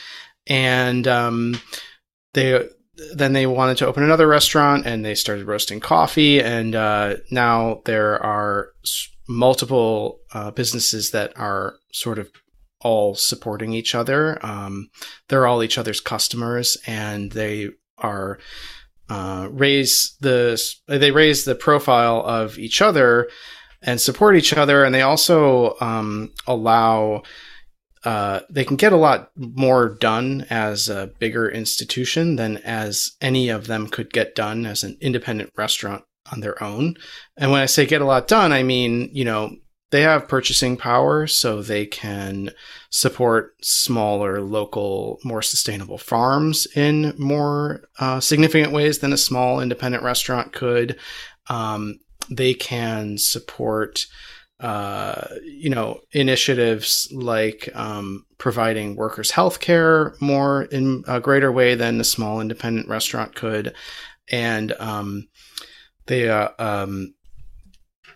and 0.46 1.08
um, 1.08 1.60
they 2.34 2.68
then 3.14 3.32
they 3.32 3.46
wanted 3.46 3.78
to 3.78 3.86
open 3.86 4.02
another 4.02 4.26
restaurant, 4.26 4.86
and 4.86 5.04
they 5.04 5.14
started 5.14 5.46
roasting 5.46 5.80
coffee, 5.80 6.40
and 6.40 6.74
uh, 6.74 7.16
now 7.30 7.82
there 7.84 8.22
are 8.22 8.72
multiple 9.28 10.20
uh, 10.32 10.50
businesses 10.50 11.10
that 11.10 11.32
are 11.36 11.74
sort 11.92 12.18
of 12.18 12.30
all 12.80 13.14
supporting 13.14 13.72
each 13.72 13.94
other. 13.94 14.44
Um, 14.44 14.90
they're 15.28 15.46
all 15.46 15.62
each 15.62 15.78
other's 15.78 16.00
customers, 16.00 16.76
and 16.86 17.32
they 17.32 17.70
are 17.98 18.38
uh, 19.08 19.48
raise 19.50 20.16
the 20.20 20.62
they 20.86 21.10
raise 21.10 21.44
the 21.44 21.54
profile 21.54 22.22
of 22.24 22.58
each 22.58 22.82
other 22.82 23.28
and 23.82 24.00
support 24.00 24.36
each 24.36 24.52
other, 24.52 24.84
and 24.84 24.94
they 24.94 25.02
also 25.02 25.76
um, 25.80 26.32
allow. 26.46 27.22
Uh, 28.04 28.40
they 28.48 28.64
can 28.64 28.76
get 28.76 28.92
a 28.92 28.96
lot 28.96 29.30
more 29.36 29.88
done 29.88 30.46
as 30.50 30.88
a 30.88 31.10
bigger 31.18 31.48
institution 31.48 32.36
than 32.36 32.58
as 32.58 33.12
any 33.20 33.48
of 33.48 33.66
them 33.66 33.88
could 33.88 34.12
get 34.12 34.34
done 34.34 34.66
as 34.66 34.84
an 34.84 34.96
independent 35.00 35.50
restaurant 35.56 36.04
on 36.32 36.40
their 36.40 36.62
own. 36.62 36.94
And 37.36 37.50
when 37.50 37.60
I 37.60 37.66
say 37.66 37.86
get 37.86 38.02
a 38.02 38.06
lot 38.06 38.28
done, 38.28 38.52
I 38.52 38.62
mean, 38.62 39.10
you 39.12 39.24
know, 39.24 39.56
they 39.90 40.02
have 40.02 40.28
purchasing 40.28 40.76
power 40.76 41.26
so 41.26 41.62
they 41.62 41.86
can 41.86 42.50
support 42.90 43.54
smaller 43.62 44.42
local 44.42 45.18
more 45.24 45.40
sustainable 45.40 45.96
farms 45.98 46.66
in 46.76 47.14
more 47.18 47.88
uh, 47.98 48.20
significant 48.20 48.72
ways 48.72 48.98
than 48.98 49.14
a 49.14 49.18
small 49.18 49.60
independent 49.60 50.04
restaurant 50.04 50.52
could 50.52 50.98
um, 51.48 51.98
they 52.30 52.54
can 52.54 53.18
support 53.18 54.06
uh, 54.60 55.28
you 55.44 55.70
know 55.70 56.00
initiatives 56.12 57.08
like 57.12 57.68
um, 57.74 58.24
providing 58.38 58.96
workers 58.96 59.30
health 59.30 59.60
care 59.60 60.14
more 60.20 60.64
in 60.64 61.04
a 61.06 61.20
greater 61.20 61.52
way 61.52 61.74
than 61.74 62.00
a 62.00 62.04
small 62.04 62.40
independent 62.40 62.88
restaurant 62.88 63.34
could 63.34 63.74
and 64.30 64.72
um, 64.80 65.28
they 66.06 66.28
uh, 66.28 66.48
um, 66.58 67.14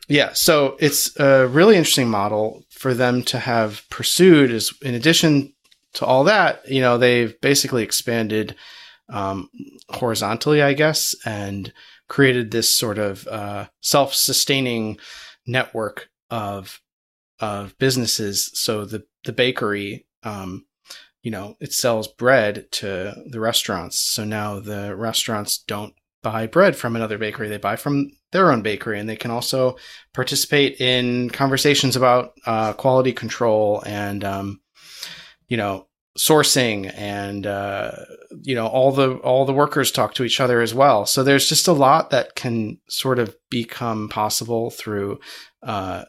yeah, 0.08 0.32
so 0.34 0.76
it's 0.78 1.18
a 1.18 1.46
really 1.46 1.76
interesting 1.76 2.10
model 2.10 2.64
for 2.70 2.92
them 2.92 3.22
to 3.24 3.38
have 3.38 3.82
pursued. 3.88 4.50
Is 4.50 4.72
in 4.82 4.94
addition 4.94 5.52
to 5.94 6.04
all 6.04 6.24
that, 6.24 6.68
you 6.68 6.80
know, 6.80 6.98
they've 6.98 7.40
basically 7.40 7.82
expanded 7.82 8.54
um, 9.08 9.48
horizontally, 9.90 10.62
I 10.62 10.72
guess, 10.74 11.14
and 11.24 11.72
created 12.08 12.50
this 12.50 12.74
sort 12.76 12.98
of 12.98 13.26
uh, 13.28 13.68
self-sustaining 13.80 14.98
network 15.46 16.08
of 16.32 16.80
of 17.38 17.76
businesses. 17.78 18.50
So 18.54 18.84
the 18.84 19.04
the 19.24 19.32
bakery, 19.32 20.06
um, 20.24 20.64
you 21.22 21.30
know, 21.30 21.56
it 21.60 21.72
sells 21.72 22.08
bread 22.08 22.66
to 22.72 23.14
the 23.30 23.38
restaurants. 23.38 24.00
So 24.00 24.24
now 24.24 24.58
the 24.58 24.96
restaurants 24.96 25.58
don't 25.58 25.94
buy 26.22 26.46
bread 26.46 26.74
from 26.74 26.96
another 26.96 27.18
bakery; 27.18 27.48
they 27.48 27.58
buy 27.58 27.76
from 27.76 28.10
their 28.32 28.50
own 28.50 28.62
bakery, 28.62 28.98
and 28.98 29.08
they 29.08 29.16
can 29.16 29.30
also 29.30 29.76
participate 30.14 30.80
in 30.80 31.30
conversations 31.30 31.94
about 31.94 32.32
uh, 32.46 32.72
quality 32.72 33.12
control 33.12 33.82
and 33.86 34.24
um, 34.24 34.60
you 35.48 35.58
know 35.58 35.86
sourcing 36.18 36.92
and 36.94 37.46
uh, 37.46 37.92
you 38.42 38.54
know 38.54 38.66
all 38.66 38.92
the 38.92 39.16
all 39.16 39.44
the 39.44 39.52
workers 39.52 39.90
talk 39.92 40.14
to 40.14 40.24
each 40.24 40.40
other 40.40 40.62
as 40.62 40.72
well. 40.72 41.04
So 41.04 41.22
there's 41.22 41.48
just 41.48 41.68
a 41.68 41.72
lot 41.72 42.08
that 42.10 42.34
can 42.34 42.78
sort 42.88 43.18
of 43.18 43.36
become 43.50 44.08
possible 44.08 44.70
through 44.70 45.20
uh, 45.62 46.04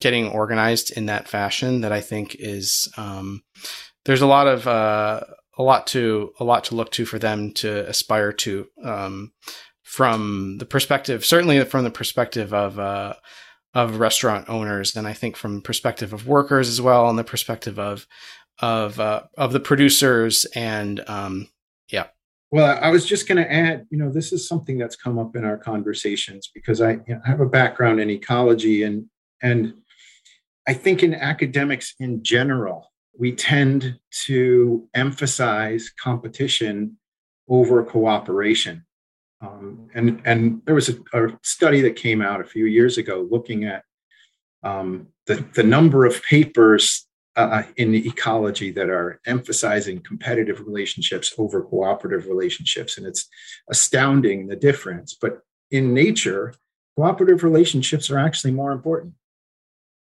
getting 0.00 0.28
organized 0.28 0.90
in 0.96 1.06
that 1.06 1.28
fashion. 1.28 1.82
That 1.82 1.92
I 1.92 2.00
think 2.00 2.36
is 2.38 2.92
um, 2.96 3.42
there's 4.04 4.22
a 4.22 4.26
lot 4.26 4.46
of 4.46 4.66
uh, 4.66 5.20
a 5.58 5.62
lot 5.62 5.86
to 5.88 6.32
a 6.40 6.44
lot 6.44 6.64
to 6.64 6.74
look 6.74 6.90
to 6.92 7.04
for 7.04 7.18
them 7.18 7.52
to 7.54 7.88
aspire 7.88 8.32
to. 8.32 8.66
Um, 8.82 9.32
from 9.82 10.58
the 10.58 10.66
perspective, 10.66 11.24
certainly 11.24 11.64
from 11.64 11.82
the 11.82 11.90
perspective 11.90 12.54
of 12.54 12.78
uh, 12.78 13.14
of 13.74 13.98
restaurant 13.98 14.48
owners, 14.48 14.94
and 14.94 15.06
I 15.06 15.12
think 15.12 15.36
from 15.36 15.62
perspective 15.62 16.12
of 16.12 16.28
workers 16.28 16.68
as 16.68 16.80
well, 16.80 17.08
and 17.10 17.18
the 17.18 17.24
perspective 17.24 17.78
of 17.78 18.06
of 18.60 19.00
uh, 19.00 19.22
of 19.36 19.52
the 19.52 19.60
producers, 19.60 20.46
and 20.54 21.02
um, 21.08 21.48
yeah. 21.88 22.06
Well, 22.52 22.78
I 22.80 22.90
was 22.90 23.04
just 23.06 23.28
going 23.28 23.38
to 23.38 23.52
add, 23.52 23.86
you 23.90 23.98
know, 23.98 24.10
this 24.10 24.32
is 24.32 24.46
something 24.46 24.76
that's 24.76 24.96
come 24.96 25.18
up 25.18 25.36
in 25.36 25.44
our 25.44 25.56
conversations 25.56 26.50
because 26.52 26.80
I, 26.80 26.92
you 26.92 27.14
know, 27.14 27.20
have 27.24 27.40
a 27.40 27.46
background 27.46 28.00
in 28.00 28.10
ecology, 28.10 28.84
and 28.84 29.06
and 29.42 29.74
I 30.68 30.74
think 30.74 31.02
in 31.02 31.14
academics 31.14 31.94
in 31.98 32.22
general, 32.22 32.90
we 33.18 33.32
tend 33.32 33.98
to 34.26 34.88
emphasize 34.94 35.90
competition 36.00 36.96
over 37.48 37.82
cooperation. 37.82 38.84
Um, 39.42 39.88
and 39.94 40.20
and 40.24 40.62
there 40.66 40.74
was 40.74 40.90
a, 40.90 40.96
a, 41.14 41.38
study 41.42 41.80
that 41.82 41.96
came 41.96 42.20
out 42.20 42.40
a 42.40 42.44
few 42.44 42.66
years 42.66 42.98
ago 42.98 43.26
looking 43.30 43.64
at 43.64 43.84
um, 44.62 45.08
the 45.26 45.44
the 45.54 45.62
number 45.62 46.04
of 46.04 46.22
papers 46.22 47.06
uh, 47.36 47.62
in 47.76 47.94
ecology 47.94 48.70
that 48.72 48.90
are 48.90 49.20
emphasizing 49.26 50.02
competitive 50.02 50.60
relationships 50.66 51.32
over 51.38 51.62
cooperative 51.62 52.26
relationships, 52.26 52.98
and 52.98 53.06
it's 53.06 53.28
astounding 53.70 54.46
the 54.46 54.56
difference. 54.56 55.16
But 55.18 55.40
in 55.70 55.94
nature, 55.94 56.54
cooperative 56.96 57.42
relationships 57.42 58.10
are 58.10 58.18
actually 58.18 58.52
more 58.52 58.72
important. 58.72 59.14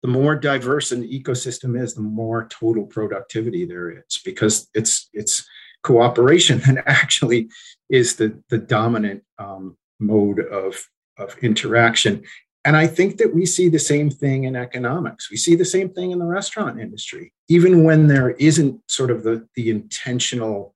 The 0.02 0.10
more 0.10 0.36
diverse 0.36 0.92
an 0.92 1.08
ecosystem 1.08 1.80
is, 1.80 1.94
the 1.94 2.02
more 2.02 2.48
total 2.48 2.86
productivity 2.86 3.66
there 3.66 3.90
is 3.92 4.22
because 4.24 4.70
it's 4.74 5.10
it's 5.14 5.46
cooperation 5.84 6.60
that 6.66 6.84
actually 6.86 7.50
is 7.90 8.16
the, 8.16 8.42
the 8.50 8.58
dominant 8.58 9.24
um, 9.38 9.78
mode 10.00 10.40
of, 10.40 10.88
of 11.18 11.38
interaction. 11.40 12.24
And 12.66 12.76
I 12.76 12.88
think 12.88 13.18
that 13.18 13.34
we 13.34 13.46
see 13.46 13.70
the 13.70 13.80
same 13.80 14.10
thing 14.10 14.44
in 14.44 14.56
economics. 14.56 15.32
We 15.32 15.38
see 15.38 15.56
the 15.56 15.66
same 15.66 15.90
thing 15.90 16.12
in 16.12 16.20
the 16.20 16.26
restaurant 16.26 16.80
industry, 16.80 17.34
even 17.48 17.84
when 17.84 18.08
there 18.08 18.32
isn't 18.32 18.82
sort 18.88 19.12
of 19.12 19.24
the, 19.24 19.48
the 19.56 19.70
intentional 19.70 20.76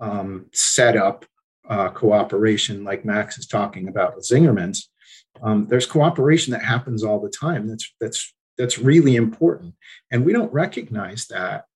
um, 0.00 0.46
setup 0.52 1.24
uh, 1.68 1.88
cooperation 1.88 2.84
like 2.84 3.04
Max 3.04 3.36
is 3.36 3.46
talking 3.46 3.88
about 3.88 4.14
with 4.14 4.28
Zingerman's. 4.28 4.88
Um, 5.42 5.66
there's 5.66 5.86
cooperation 5.86 6.52
that 6.52 6.62
happens 6.62 7.02
all 7.02 7.20
the 7.20 7.30
time. 7.30 7.66
That's 7.66 7.92
that's 8.00 8.32
that's 8.56 8.78
really 8.78 9.16
important, 9.16 9.74
and 10.10 10.24
we 10.24 10.32
don't 10.32 10.52
recognize 10.52 11.26
that 11.26 11.66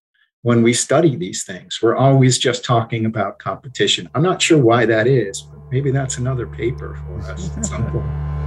when 0.42 0.62
we 0.62 0.72
study 0.72 1.16
these 1.16 1.44
things. 1.44 1.80
We're 1.82 1.96
always 1.96 2.38
just 2.38 2.64
talking 2.64 3.06
about 3.06 3.38
competition. 3.38 4.08
I'm 4.14 4.22
not 4.22 4.40
sure 4.40 4.58
why 4.58 4.86
that 4.86 5.06
is, 5.06 5.42
but 5.42 5.60
maybe 5.70 5.90
that's 5.90 6.18
another 6.18 6.46
paper 6.46 6.94
for 6.94 7.18
us 7.30 7.56
at 7.56 7.66
some 7.66 7.86
point. 7.90 8.37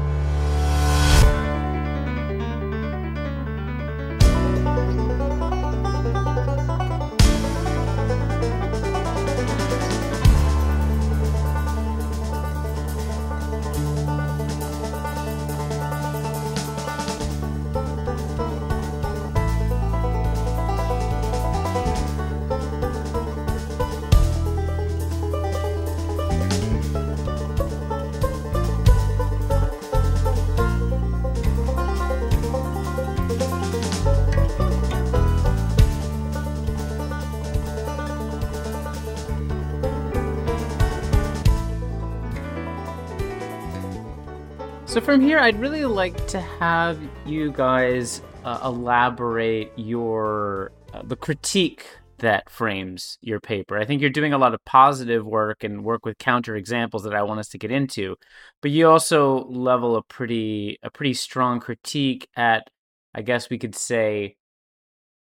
I'd 45.51 45.59
really 45.59 45.83
like 45.83 46.27
to 46.27 46.39
have 46.39 46.97
you 47.25 47.51
guys 47.51 48.21
uh, 48.45 48.61
elaborate 48.63 49.73
your 49.75 50.71
uh, 50.93 51.01
the 51.03 51.17
critique 51.17 51.85
that 52.19 52.49
frames 52.49 53.17
your 53.19 53.41
paper. 53.41 53.77
I 53.77 53.83
think 53.83 53.99
you're 53.99 54.11
doing 54.11 54.31
a 54.31 54.37
lot 54.37 54.53
of 54.53 54.63
positive 54.63 55.25
work 55.25 55.65
and 55.65 55.83
work 55.83 56.05
with 56.05 56.17
counter 56.17 56.55
examples 56.55 57.03
that 57.03 57.13
I 57.13 57.23
want 57.23 57.41
us 57.41 57.49
to 57.49 57.57
get 57.57 57.69
into, 57.69 58.15
but 58.61 58.71
you 58.71 58.87
also 58.87 59.43
level 59.49 59.97
a 59.97 60.03
pretty 60.03 60.79
a 60.83 60.89
pretty 60.89 61.13
strong 61.13 61.59
critique 61.59 62.29
at 62.37 62.69
I 63.13 63.21
guess 63.21 63.49
we 63.49 63.57
could 63.57 63.75
say 63.75 64.37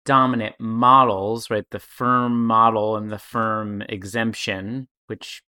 dominant 0.04 0.56
models, 0.60 1.50
right? 1.50 1.64
The 1.72 1.80
firm 1.80 2.46
model 2.46 2.98
and 2.98 3.10
the 3.10 3.20
firm 3.20 3.84
exemption, 3.84 4.90
which 5.08 5.44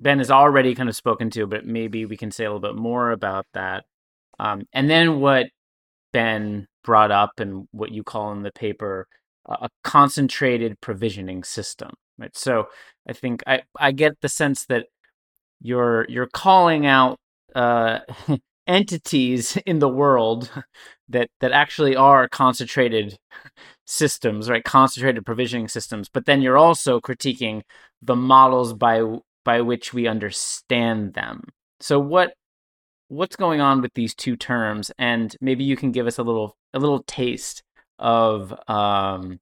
Ben 0.00 0.16
has 0.16 0.30
already 0.30 0.74
kind 0.74 0.88
of 0.88 0.96
spoken 0.96 1.28
to, 1.32 1.46
but 1.46 1.66
maybe 1.66 2.06
we 2.06 2.16
can 2.16 2.30
say 2.30 2.46
a 2.46 2.50
little 2.50 2.66
bit 2.66 2.80
more 2.80 3.10
about 3.10 3.44
that. 3.52 3.84
Um, 4.40 4.62
and 4.72 4.88
then 4.88 5.20
what 5.20 5.46
Ben 6.12 6.66
brought 6.82 7.10
up 7.10 7.38
and 7.38 7.68
what 7.72 7.92
you 7.92 8.02
call 8.02 8.32
in 8.32 8.42
the 8.42 8.52
paper 8.52 9.06
a 9.46 9.68
concentrated 9.82 10.80
provisioning 10.80 11.42
system, 11.42 11.90
right? 12.18 12.36
So 12.36 12.68
I 13.08 13.12
think 13.12 13.42
I, 13.46 13.62
I 13.78 13.92
get 13.92 14.20
the 14.20 14.28
sense 14.28 14.66
that 14.66 14.86
you're 15.60 16.06
you're 16.08 16.28
calling 16.28 16.86
out 16.86 17.18
uh, 17.54 18.00
entities 18.66 19.56
in 19.66 19.78
the 19.78 19.88
world 19.88 20.50
that 21.08 21.28
that 21.40 21.52
actually 21.52 21.96
are 21.96 22.28
concentrated 22.28 23.16
systems, 23.86 24.48
right? 24.48 24.64
Concentrated 24.64 25.26
provisioning 25.26 25.68
systems, 25.68 26.08
but 26.08 26.26
then 26.26 26.42
you're 26.42 26.58
also 26.58 27.00
critiquing 27.00 27.62
the 28.02 28.16
models 28.16 28.72
by 28.72 29.02
by 29.44 29.60
which 29.60 29.92
we 29.92 30.06
understand 30.06 31.14
them. 31.14 31.42
So 31.80 31.98
what 31.98 32.34
what's 33.10 33.36
going 33.36 33.60
on 33.60 33.80
with 33.80 33.92
these 33.94 34.14
two 34.14 34.36
terms 34.36 34.90
and 34.98 35.36
maybe 35.40 35.64
you 35.64 35.76
can 35.76 35.92
give 35.92 36.06
us 36.06 36.18
a 36.18 36.22
little 36.22 36.56
a 36.72 36.78
little 36.78 37.02
taste 37.02 37.62
of 37.98 38.54
um, 38.68 39.38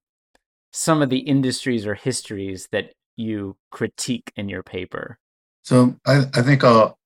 some 0.73 1.01
of 1.01 1.09
the 1.09 1.19
industries 1.19 1.85
or 1.85 1.95
histories 1.95 2.67
that 2.71 2.91
you 3.15 3.55
critique 3.71 4.31
in 4.35 4.49
your 4.49 4.63
paper 4.63 5.17
so 5.63 5.95
I, 6.05 6.25
I 6.33 6.41
think 6.41 6.63
I'll 6.63 6.99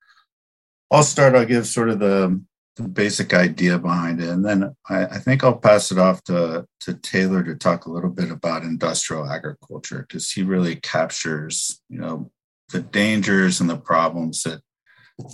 I'll 0.93 1.03
start. 1.03 1.33
I'll 1.33 1.45
give 1.45 1.65
sort 1.65 1.89
of 1.89 1.97
the, 1.97 2.39
the 2.75 2.87
basic 2.87 3.33
idea 3.33 3.79
behind 3.79 4.21
it, 4.21 4.29
and 4.29 4.45
then 4.45 4.75
I, 4.87 5.05
I, 5.05 5.17
think 5.17 5.43
I'll 5.43 5.57
pass 5.57 5.91
it 5.91 5.97
off 5.97 6.23
to 6.25 6.67
to 6.81 6.93
Taylor 6.93 7.43
to 7.43 7.55
talk 7.55 7.87
a 7.87 7.91
little 7.91 8.11
bit 8.11 8.29
about 8.29 8.61
industrial 8.61 9.27
agriculture 9.27 10.05
because 10.07 10.31
he 10.31 10.43
really 10.43 10.75
captures 10.75 11.81
you 11.89 11.99
know 11.99 12.31
the 12.71 12.79
dangers 12.79 13.59
and 13.59 13.67
the 13.67 13.77
problems 13.77 14.43
that 14.43 14.61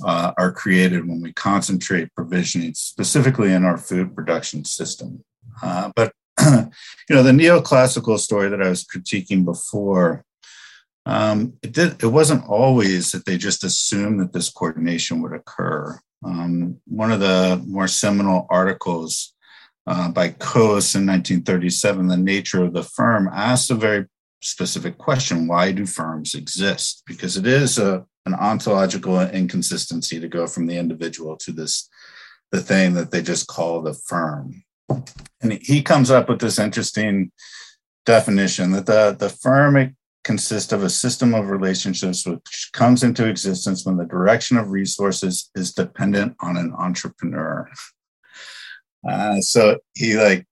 uh, 0.03 0.33
are 0.37 0.51
created 0.51 1.07
when 1.07 1.21
we 1.21 1.33
concentrate 1.33 2.13
provisioning 2.15 2.73
specifically 2.73 3.53
in 3.53 3.63
our 3.63 3.77
food 3.77 4.15
production 4.15 4.65
system. 4.65 5.23
Uh, 5.61 5.91
but 5.95 6.13
you 6.41 7.15
know 7.15 7.23
the 7.23 7.31
neoclassical 7.31 8.17
story 8.17 8.49
that 8.49 8.61
I 8.61 8.69
was 8.69 8.85
critiquing 8.85 9.43
before 9.45 10.23
um, 11.05 11.53
it 11.63 11.71
did. 11.71 12.03
It 12.03 12.07
wasn't 12.07 12.47
always 12.47 13.11
that 13.11 13.25
they 13.25 13.37
just 13.37 13.63
assumed 13.63 14.19
that 14.19 14.33
this 14.33 14.49
coordination 14.49 15.21
would 15.21 15.33
occur. 15.33 15.99
Um, 16.23 16.79
one 16.85 17.11
of 17.11 17.19
the 17.19 17.63
more 17.65 17.87
seminal 17.87 18.45
articles 18.49 19.33
uh, 19.87 20.09
by 20.09 20.29
Coase 20.29 20.95
in 20.95 21.07
1937, 21.07 22.07
"The 22.07 22.17
Nature 22.17 22.63
of 22.63 22.73
the 22.73 22.83
Firm," 22.83 23.29
asked 23.33 23.71
a 23.71 23.75
very 23.75 24.05
specific 24.41 24.97
question: 24.97 25.47
Why 25.47 25.71
do 25.71 25.85
firms 25.85 26.35
exist? 26.35 27.03
Because 27.05 27.37
it 27.37 27.47
is 27.47 27.77
a, 27.77 28.05
an 28.25 28.33
ontological 28.33 29.19
inconsistency 29.21 30.19
to 30.19 30.27
go 30.27 30.47
from 30.47 30.67
the 30.67 30.77
individual 30.77 31.37
to 31.37 31.51
this 31.51 31.89
the 32.51 32.61
thing 32.61 32.93
that 32.95 33.11
they 33.11 33.21
just 33.21 33.47
call 33.47 33.81
the 33.81 33.93
firm. 33.93 34.63
And 35.41 35.53
he 35.61 35.83
comes 35.83 36.09
up 36.09 36.29
with 36.29 36.39
this 36.39 36.57
interesting 36.57 37.31
definition 38.05 38.71
that 38.71 38.87
the, 38.87 39.15
the 39.17 39.29
firm 39.29 39.95
consists 40.23 40.71
of 40.71 40.83
a 40.83 40.89
system 40.89 41.33
of 41.33 41.49
relationships 41.49 42.25
which 42.25 42.69
comes 42.73 43.03
into 43.03 43.27
existence 43.27 43.85
when 43.85 43.97
the 43.97 44.05
direction 44.05 44.57
of 44.57 44.69
resources 44.69 45.49
is 45.55 45.73
dependent 45.73 46.35
on 46.41 46.57
an 46.57 46.73
entrepreneur. 46.77 47.69
Uh, 49.07 49.39
so 49.39 49.77
he 49.95 50.17
like 50.17 50.45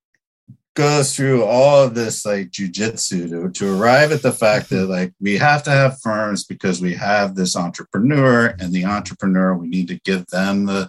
goes 0.77 1.15
through 1.15 1.43
all 1.43 1.83
of 1.83 1.95
this 1.95 2.23
like 2.23 2.51
jujitsu 2.51 3.27
to, 3.27 3.49
to 3.49 3.81
arrive 3.81 4.11
at 4.11 4.21
the 4.21 4.31
fact 4.31 4.69
that 4.69 4.85
like 4.85 5.11
we 5.19 5.35
have 5.35 5.63
to 5.63 5.71
have 5.71 5.99
firms 6.01 6.45
because 6.45 6.79
we 6.79 6.93
have 6.93 7.33
this 7.33 7.55
entrepreneur 7.55 8.55
and 8.59 8.71
the 8.71 8.85
entrepreneur 8.85 9.55
we 9.55 9.67
need 9.67 9.87
to 9.87 9.99
give 10.05 10.23
them 10.27 10.67
the 10.67 10.87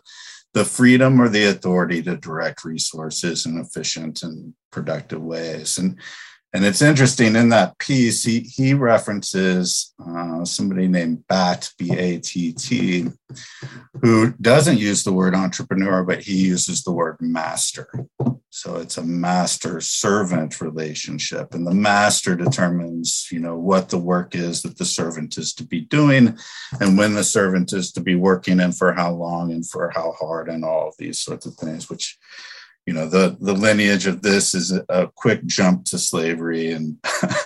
the 0.52 0.62
freedom 0.62 1.18
or 1.18 1.30
the 1.30 1.46
authority 1.46 2.02
to 2.02 2.18
direct 2.18 2.66
resources 2.66 3.46
in 3.46 3.56
efficient 3.58 4.22
and 4.22 4.52
productive 4.70 5.22
ways 5.22 5.78
and 5.78 5.98
and 6.54 6.64
it's 6.64 6.80
interesting 6.80 7.36
in 7.36 7.50
that 7.50 7.78
piece, 7.78 8.24
he, 8.24 8.40
he 8.40 8.72
references 8.72 9.92
uh, 10.02 10.46
somebody 10.46 10.88
named 10.88 11.26
Batt, 11.28 11.70
B 11.78 11.92
A 11.92 12.18
T 12.20 12.52
T, 12.54 13.08
who 14.00 14.32
doesn't 14.40 14.78
use 14.78 15.04
the 15.04 15.12
word 15.12 15.34
entrepreneur, 15.34 16.02
but 16.04 16.22
he 16.22 16.46
uses 16.46 16.82
the 16.82 16.90
word 16.92 17.18
master. 17.20 17.90
So 18.50 18.76
it's 18.76 18.96
a 18.96 19.04
master 19.04 19.80
servant 19.80 20.60
relationship. 20.60 21.54
And 21.54 21.66
the 21.66 21.74
master 21.74 22.34
determines, 22.34 23.28
you 23.30 23.40
know, 23.40 23.56
what 23.56 23.90
the 23.90 23.98
work 23.98 24.34
is 24.34 24.62
that 24.62 24.78
the 24.78 24.86
servant 24.86 25.36
is 25.36 25.52
to 25.54 25.64
be 25.64 25.82
doing 25.82 26.38
and 26.80 26.96
when 26.96 27.14
the 27.14 27.24
servant 27.24 27.72
is 27.72 27.92
to 27.92 28.00
be 28.00 28.14
working 28.14 28.60
and 28.60 28.76
for 28.76 28.92
how 28.94 29.12
long 29.12 29.52
and 29.52 29.68
for 29.68 29.90
how 29.90 30.12
hard 30.18 30.48
and 30.48 30.64
all 30.64 30.88
of 30.88 30.94
these 30.98 31.20
sorts 31.20 31.44
of 31.44 31.54
things, 31.54 31.90
which 31.90 32.18
you 32.86 32.94
know 32.94 33.06
the 33.06 33.36
the 33.40 33.52
lineage 33.52 34.06
of 34.06 34.22
this 34.22 34.54
is 34.54 34.72
a, 34.72 34.82
a 34.88 35.08
quick 35.14 35.44
jump 35.44 35.84
to 35.84 35.98
slavery 35.98 36.72
and 36.72 36.96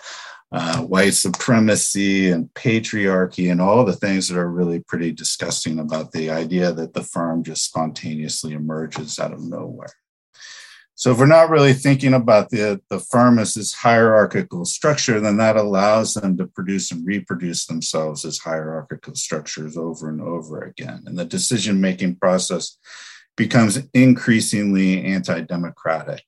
uh, 0.53 0.83
white 0.83 1.15
supremacy 1.15 2.31
and 2.31 2.49
patriarchy 2.55 3.51
and 3.51 3.61
all 3.61 3.85
the 3.85 3.97
things 3.97 4.29
that 4.29 4.39
are 4.39 4.49
really 4.49 4.79
pretty 4.79 5.11
disgusting 5.11 5.81
about 5.81 6.13
the 6.13 6.31
idea 6.31 6.73
that 6.73 6.95
the 6.95 7.03
firm 7.03 7.43
just 7.43 7.65
spontaneously 7.65 8.53
emerges 8.53 9.19
out 9.19 9.33
of 9.33 9.43
nowhere. 9.43 9.93
So 11.03 11.11
if 11.11 11.19
we're 11.19 11.27
not 11.27 11.51
really 11.51 11.73
thinking 11.73 12.15
about 12.15 12.51
the, 12.51 12.81
the 12.89 13.01
firm 13.01 13.41
as 13.41 13.55
this 13.55 13.75
hierarchical 13.75 14.65
structure, 14.65 15.19
then 15.19 15.37
that 15.39 15.57
allows 15.57 16.15
them 16.15 16.37
to 16.37 16.47
produce 16.47 16.93
and 16.93 17.05
reproduce 17.05 17.67
themselves 17.67 18.25
as 18.25 18.39
hierarchical 18.39 19.17
structures 19.17 19.77
over 19.77 20.09
and 20.09 20.21
over 20.21 20.63
again. 20.63 21.03
And 21.07 21.19
the 21.19 21.25
decision-making 21.25 22.19
process 22.21 22.79
becomes 23.37 23.81
increasingly 23.93 25.05
anti-democratic. 25.05 26.23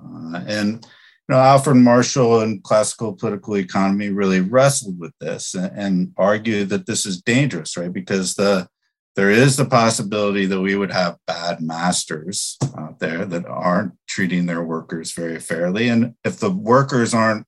Uh, 0.00 0.44
and 0.46 0.74
you 0.74 1.34
know, 1.34 1.40
Alfred 1.40 1.78
Marshall 1.78 2.42
in 2.42 2.60
classical 2.60 3.14
political 3.14 3.56
economy 3.56 4.10
really 4.10 4.42
wrestled 4.42 5.00
with 5.00 5.12
this 5.20 5.56
and, 5.56 5.76
and 5.76 6.12
argued 6.16 6.68
that 6.68 6.86
this 6.86 7.04
is 7.04 7.20
dangerous, 7.20 7.76
right? 7.76 7.92
Because 7.92 8.36
the 8.36 8.68
there 9.16 9.30
is 9.30 9.56
the 9.56 9.64
possibility 9.64 10.46
that 10.46 10.60
we 10.60 10.76
would 10.76 10.92
have 10.92 11.18
bad 11.26 11.60
masters 11.60 12.56
out 12.78 12.98
there 13.00 13.24
that 13.24 13.46
aren't 13.46 13.92
treating 14.08 14.46
their 14.46 14.62
workers 14.62 15.12
very 15.12 15.40
fairly. 15.40 15.88
And 15.88 16.14
if 16.24 16.38
the 16.38 16.50
workers 16.50 17.12
aren't 17.12 17.46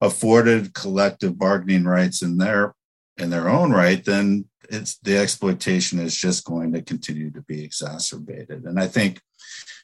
afforded 0.00 0.74
collective 0.74 1.38
bargaining 1.38 1.84
rights 1.84 2.22
in 2.22 2.38
their 2.38 2.74
in 3.18 3.30
their 3.30 3.48
own 3.48 3.72
right, 3.72 4.04
then 4.04 4.44
it's 4.68 4.98
the 4.98 5.16
exploitation 5.16 5.98
is 5.98 6.14
just 6.14 6.44
going 6.44 6.72
to 6.72 6.82
continue 6.82 7.30
to 7.30 7.40
be 7.42 7.62
exacerbated. 7.64 8.64
And 8.64 8.78
I 8.78 8.88
think 8.88 9.20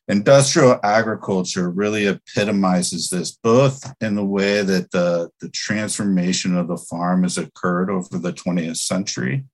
industrial 0.09 0.79
agriculture 0.83 1.71
really 1.71 2.07
epitomizes 2.07 3.09
this, 3.09 3.33
both 3.43 3.93
in 4.01 4.17
the 4.17 4.25
way 4.25 4.63
that 4.63 4.91
the, 4.91 5.31
the 5.41 5.49
transformation 5.51 6.57
of 6.57 6.69
the 6.69 6.77
farm 6.77 7.23
has 7.23 7.39
occurred 7.39 7.91
over 7.91 8.19
the 8.19 8.33
20th 8.33 8.79
century, 8.79 9.45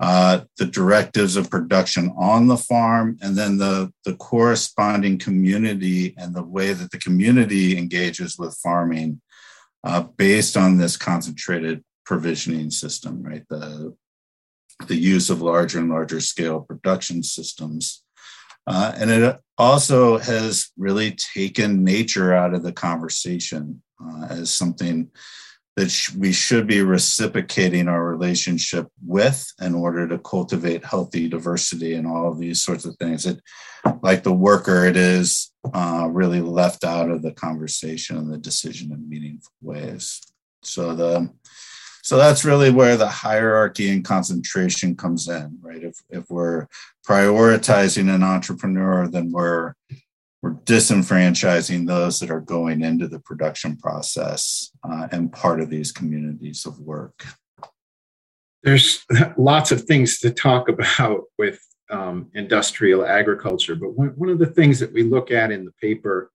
uh, 0.00 0.40
the 0.58 0.66
directives 0.66 1.36
of 1.36 1.50
production 1.50 2.14
on 2.16 2.46
the 2.46 2.56
farm, 2.56 3.18
and 3.20 3.36
then 3.36 3.58
the, 3.58 3.92
the 4.04 4.14
corresponding 4.14 5.18
community 5.18 6.14
and 6.16 6.34
the 6.34 6.44
way 6.44 6.72
that 6.72 6.90
the 6.90 6.98
community 6.98 7.76
engages 7.76 8.38
with 8.38 8.56
farming 8.62 9.20
uh, 9.84 10.02
based 10.02 10.56
on 10.56 10.78
this 10.78 10.96
concentrated 10.96 11.84
provisioning 12.04 12.70
system, 12.70 13.22
right? 13.22 13.44
The 13.48 13.94
the 14.86 14.96
use 14.96 15.28
of 15.28 15.42
larger 15.42 15.78
and 15.78 15.90
larger 15.90 16.20
scale 16.20 16.60
production 16.60 17.22
systems. 17.22 18.04
Uh, 18.66 18.92
and 18.96 19.10
it 19.10 19.36
also 19.56 20.18
has 20.18 20.70
really 20.76 21.16
taken 21.34 21.82
nature 21.82 22.34
out 22.34 22.54
of 22.54 22.62
the 22.62 22.72
conversation 22.72 23.82
uh, 24.00 24.26
as 24.30 24.52
something 24.52 25.10
that 25.78 26.08
we 26.18 26.32
should 26.32 26.66
be 26.66 26.82
reciprocating 26.82 27.86
our 27.86 28.04
relationship 28.04 28.88
with 29.06 29.46
in 29.60 29.76
order 29.76 30.08
to 30.08 30.18
cultivate 30.18 30.84
healthy 30.84 31.28
diversity 31.28 31.94
and 31.94 32.04
all 32.04 32.28
of 32.28 32.38
these 32.40 32.60
sorts 32.60 32.84
of 32.84 32.96
things. 32.96 33.24
It, 33.24 33.40
like 34.02 34.24
the 34.24 34.32
worker, 34.32 34.86
it 34.86 34.96
is 34.96 35.52
uh, 35.72 36.08
really 36.10 36.40
left 36.40 36.82
out 36.82 37.10
of 37.10 37.22
the 37.22 37.30
conversation 37.30 38.16
and 38.16 38.32
the 38.32 38.38
decision 38.38 38.92
in 38.92 39.08
meaningful 39.08 39.52
ways. 39.62 40.20
So 40.62 40.96
the 40.96 41.30
so 42.02 42.16
that's 42.16 42.44
really 42.44 42.70
where 42.70 42.96
the 42.96 43.06
hierarchy 43.06 43.90
and 43.90 44.04
concentration 44.04 44.96
comes 44.96 45.28
in, 45.28 45.58
right? 45.60 45.84
If 45.84 45.94
if 46.10 46.24
we're 46.28 46.66
prioritizing 47.06 48.12
an 48.12 48.24
entrepreneur, 48.24 49.06
then 49.06 49.30
we're 49.30 49.74
we're 50.42 50.54
disenfranchising 50.54 51.86
those 51.86 52.20
that 52.20 52.30
are 52.30 52.40
going 52.40 52.82
into 52.82 53.08
the 53.08 53.18
production 53.20 53.76
process 53.76 54.70
uh, 54.88 55.08
and 55.10 55.32
part 55.32 55.60
of 55.60 55.68
these 55.68 55.90
communities 55.90 56.64
of 56.64 56.78
work. 56.78 57.24
There's 58.62 59.04
lots 59.36 59.72
of 59.72 59.82
things 59.82 60.20
to 60.20 60.30
talk 60.30 60.68
about 60.68 61.24
with 61.38 61.60
um, 61.90 62.30
industrial 62.34 63.04
agriculture, 63.04 63.74
but 63.74 63.90
one, 63.90 64.28
of 64.28 64.38
the 64.38 64.46
things 64.46 64.78
that 64.80 64.92
we 64.92 65.02
look 65.02 65.30
at 65.30 65.50
in 65.50 65.64
the 65.64 65.72
paper, 65.80 66.30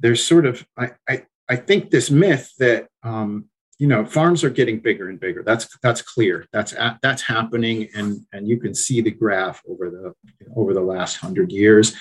there's 0.00 0.24
sort 0.24 0.46
of, 0.46 0.64
I, 0.78 0.92
I, 1.08 1.26
I 1.48 1.56
think 1.56 1.90
this 1.90 2.10
myth 2.10 2.52
that 2.58 2.88
um, 3.02 3.46
you 3.78 3.86
know 3.86 4.04
farms 4.06 4.44
are 4.44 4.50
getting 4.50 4.78
bigger 4.78 5.08
and 5.08 5.18
bigger. 5.18 5.42
That's 5.42 5.68
that's 5.82 6.00
clear. 6.00 6.46
That's 6.52 6.74
that's 7.02 7.22
happening 7.22 7.88
and 7.94 8.20
and 8.32 8.48
you 8.48 8.58
can 8.58 8.74
see 8.74 9.00
the 9.00 9.10
graph 9.10 9.60
over 9.68 9.90
the 9.90 10.14
over 10.56 10.72
the 10.72 10.80
last 10.80 11.22
100 11.22 11.50
years 11.50 11.94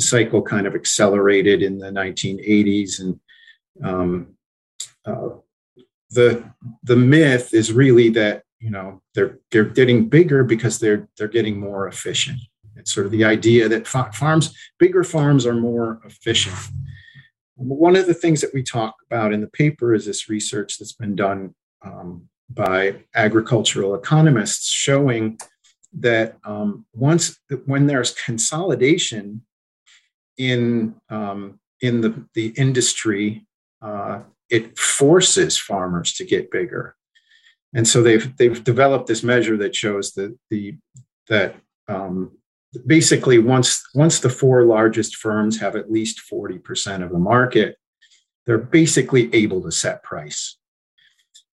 the 0.00 0.06
cycle 0.06 0.40
kind 0.40 0.66
of 0.66 0.74
accelerated 0.74 1.62
in 1.62 1.78
the 1.78 1.90
1980s 1.90 3.00
and 3.00 3.20
um, 3.84 4.34
uh, 5.04 5.28
the 6.10 6.42
the 6.82 6.96
myth 6.96 7.52
is 7.52 7.72
really 7.72 8.08
that 8.08 8.42
you 8.58 8.70
know 8.70 9.02
they're 9.14 9.38
they're 9.50 9.64
getting 9.64 10.08
bigger 10.08 10.42
because 10.42 10.78
they're 10.78 11.06
they're 11.16 11.28
getting 11.28 11.60
more 11.60 11.86
efficient. 11.86 12.38
It's 12.76 12.94
sort 12.94 13.06
of 13.06 13.12
the 13.12 13.24
idea 13.24 13.68
that 13.68 13.86
farms 13.86 14.54
bigger 14.78 15.04
farms 15.04 15.46
are 15.46 15.54
more 15.54 16.00
efficient. 16.04 16.56
One 17.56 17.94
of 17.94 18.06
the 18.06 18.14
things 18.14 18.40
that 18.40 18.54
we 18.54 18.62
talk 18.62 18.94
about 19.06 19.34
in 19.34 19.42
the 19.42 19.48
paper 19.48 19.94
is 19.94 20.06
this 20.06 20.30
research 20.30 20.78
that's 20.78 20.94
been 20.94 21.14
done 21.14 21.54
um, 21.84 22.28
by 22.48 23.04
agricultural 23.14 23.94
economists 23.94 24.68
showing 24.68 25.38
that 25.92 26.38
um, 26.44 26.86
once 26.94 27.38
when 27.66 27.86
there's 27.86 28.12
consolidation 28.12 29.42
in 30.40 30.94
um, 31.10 31.60
in 31.80 32.00
the, 32.00 32.24
the 32.34 32.48
industry, 32.56 33.46
uh, 33.82 34.20
it 34.48 34.78
forces 34.78 35.58
farmers 35.58 36.12
to 36.14 36.24
get 36.24 36.50
bigger. 36.50 36.96
And 37.74 37.86
so 37.86 38.02
they've 38.02 38.34
they've 38.36 38.64
developed 38.64 39.06
this 39.06 39.22
measure 39.22 39.56
that 39.58 39.76
shows 39.76 40.12
that 40.12 40.36
the 40.48 40.76
that 41.28 41.56
um, 41.88 42.32
basically 42.86 43.38
once 43.38 43.82
once 43.94 44.20
the 44.20 44.30
four 44.30 44.64
largest 44.64 45.16
firms 45.16 45.60
have 45.60 45.76
at 45.76 45.92
least 45.92 46.22
40% 46.32 47.02
of 47.04 47.10
the 47.10 47.18
market 47.18 47.76
they're 48.46 48.58
basically 48.58 49.32
able 49.34 49.60
to 49.62 49.72
set 49.72 50.02
price 50.02 50.56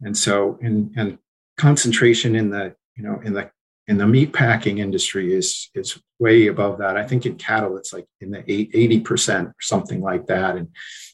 and 0.01 0.17
so 0.17 0.57
in 0.61 0.93
and 0.97 1.19
concentration 1.57 2.37
in 2.37 2.51
the 2.51 2.75
you 2.97 3.03
know 3.03 3.21
in 3.25 3.33
the 3.35 3.51
in 3.89 3.99
the 3.99 4.07
meat 4.07 4.33
packing 4.33 4.79
industry 4.79 5.35
is 5.35 5.71
is 5.75 6.01
way 6.19 6.47
above 6.47 6.79
that 6.79 6.97
i 6.97 7.05
think 7.05 7.27
in 7.27 7.37
cattle 7.37 7.77
it's 7.77 7.93
like 7.93 8.07
in 8.21 8.31
the 8.31 8.43
80% 8.43 9.47
or 9.47 9.55
something 9.61 10.01
like 10.01 10.27
that 10.27 10.57
and 10.57 10.69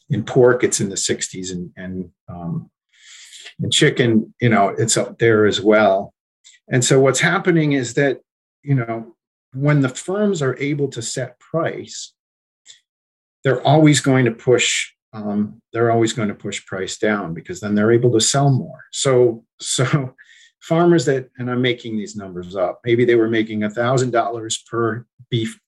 in 0.09 0.23
pork 0.23 0.63
it's 0.63 0.79
in 0.79 0.89
the 0.89 0.95
60s 0.95 1.51
and 1.51 1.71
and 1.75 2.09
um, 2.29 2.69
in 3.61 3.71
chicken 3.71 4.33
you 4.41 4.49
know 4.49 4.69
it's 4.69 4.97
up 4.97 5.17
there 5.17 5.45
as 5.45 5.61
well 5.61 6.13
and 6.69 6.83
so 6.83 6.99
what's 6.99 7.21
happening 7.21 7.71
is 7.71 7.93
that 7.95 8.19
you 8.63 8.75
know 8.75 9.15
when 9.53 9.81
the 9.81 9.89
firms 9.89 10.41
are 10.41 10.57
able 10.59 10.87
to 10.89 11.01
set 11.01 11.39
price, 11.39 12.13
they're 13.43 13.65
always 13.65 13.99
going 14.01 14.25
to 14.25 14.31
push. 14.31 14.93
Um, 15.13 15.61
they're 15.73 15.91
always 15.91 16.13
going 16.13 16.27
to 16.27 16.35
push 16.35 16.65
price 16.65 16.97
down 16.97 17.33
because 17.33 17.59
then 17.59 17.75
they're 17.75 17.91
able 17.91 18.11
to 18.11 18.21
sell 18.21 18.51
more. 18.51 18.83
So, 18.91 19.45
so 19.59 20.13
farmers 20.67 21.05
that, 21.05 21.29
and 21.37 21.49
I'm 21.49 21.61
making 21.61 21.97
these 21.97 22.15
numbers 22.15 22.55
up, 22.55 22.81
maybe 22.85 23.05
they 23.05 23.15
were 23.15 23.29
making 23.29 23.63
a 23.63 23.69
thousand 23.69 24.11
dollars 24.11 24.57
per 24.69 25.05
beef 25.29 25.59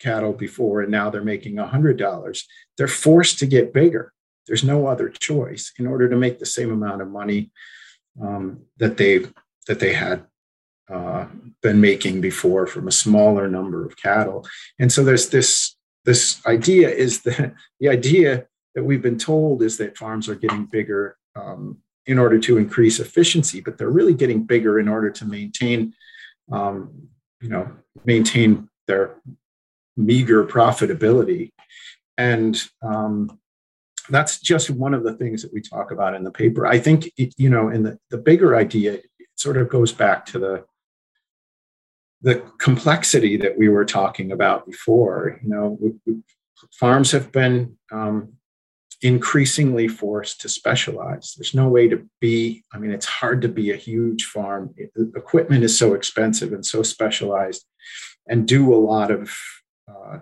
cattle 0.00 0.32
before, 0.32 0.82
and 0.82 0.90
now 0.90 1.10
they're 1.10 1.22
making 1.22 1.58
a 1.58 1.66
hundred 1.66 1.96
dollars. 1.96 2.46
They're 2.76 2.88
forced 2.88 3.38
to 3.38 3.46
get 3.46 3.72
bigger. 3.72 4.12
There's 4.46 4.64
no 4.64 4.86
other 4.86 5.10
choice 5.10 5.72
in 5.78 5.86
order 5.86 6.08
to 6.08 6.16
make 6.16 6.38
the 6.38 6.46
same 6.46 6.72
amount 6.72 7.02
of 7.02 7.08
money 7.08 7.50
um, 8.20 8.62
that 8.78 8.96
they 8.96 9.26
that 9.68 9.78
they 9.78 9.92
had 9.92 10.24
uh, 10.90 11.26
been 11.62 11.80
making 11.80 12.20
before 12.20 12.66
from 12.66 12.88
a 12.88 12.92
smaller 12.92 13.46
number 13.46 13.84
of 13.84 13.96
cattle. 13.96 14.46
And 14.78 14.90
so 14.90 15.04
there's 15.04 15.28
this 15.28 15.76
this 16.04 16.44
idea 16.46 16.88
is 16.88 17.22
that 17.22 17.54
the 17.80 17.88
idea 17.88 18.46
that 18.74 18.84
we've 18.84 19.02
been 19.02 19.18
told 19.18 19.62
is 19.62 19.78
that 19.78 19.96
farms 19.96 20.28
are 20.28 20.34
getting 20.34 20.66
bigger 20.66 21.16
um, 21.36 21.78
in 22.08 22.18
order 22.18 22.38
to 22.40 22.56
increase 22.56 22.98
efficiency, 22.98 23.60
but 23.60 23.76
they're 23.76 23.90
really 23.90 24.14
getting 24.14 24.42
bigger 24.42 24.80
in 24.80 24.88
order 24.88 25.10
to 25.10 25.26
maintain, 25.26 25.94
um, 26.50 27.08
you 27.42 27.50
know, 27.50 27.70
maintain 28.06 28.68
their 28.86 29.14
meager 29.94 30.42
profitability. 30.44 31.52
And 32.16 32.60
um, 32.82 33.38
that's 34.08 34.40
just 34.40 34.70
one 34.70 34.94
of 34.94 35.04
the 35.04 35.12
things 35.12 35.42
that 35.42 35.52
we 35.52 35.60
talk 35.60 35.90
about 35.90 36.14
in 36.14 36.24
the 36.24 36.30
paper. 36.30 36.66
I 36.66 36.78
think, 36.78 37.12
you 37.16 37.50
know, 37.50 37.68
in 37.68 37.82
the, 37.82 37.98
the 38.08 38.16
bigger 38.16 38.56
idea, 38.56 38.94
it 38.94 39.28
sort 39.34 39.58
of 39.58 39.68
goes 39.68 39.92
back 39.92 40.24
to 40.26 40.38
the 40.38 40.64
the 42.20 42.42
complexity 42.58 43.36
that 43.36 43.56
we 43.56 43.68
were 43.68 43.84
talking 43.84 44.32
about 44.32 44.66
before. 44.66 45.38
You 45.40 45.50
know, 45.50 45.78
we, 45.80 45.92
we, 46.04 46.20
farms 46.72 47.12
have 47.12 47.30
been 47.30 47.76
um, 47.92 48.37
increasingly 49.00 49.86
forced 49.86 50.40
to 50.40 50.48
specialize. 50.48 51.34
There's 51.36 51.54
no 51.54 51.68
way 51.68 51.88
to 51.88 52.04
be. 52.20 52.64
I 52.72 52.78
mean, 52.78 52.90
it's 52.90 53.06
hard 53.06 53.42
to 53.42 53.48
be 53.48 53.70
a 53.70 53.76
huge 53.76 54.24
farm. 54.24 54.74
It, 54.76 54.90
equipment 55.14 55.64
is 55.64 55.78
so 55.78 55.94
expensive 55.94 56.52
and 56.52 56.64
so 56.64 56.82
specialized, 56.82 57.64
and 58.28 58.46
do 58.46 58.74
a 58.74 58.76
lot 58.76 59.10
of 59.10 59.34
uh, 59.88 60.18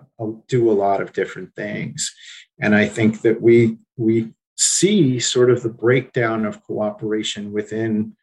do 0.47 0.71
a 0.71 0.73
lot 0.73 1.01
of 1.01 1.13
different 1.13 1.55
things. 1.55 2.13
And 2.59 2.75
I 2.75 2.87
think 2.87 3.21
that 3.21 3.41
we 3.41 3.77
we 3.95 4.33
see 4.57 5.19
sort 5.19 5.51
of 5.51 5.63
the 5.63 5.69
breakdown 5.69 6.45
of 6.45 6.63
cooperation 6.63 7.51
within 7.51 8.15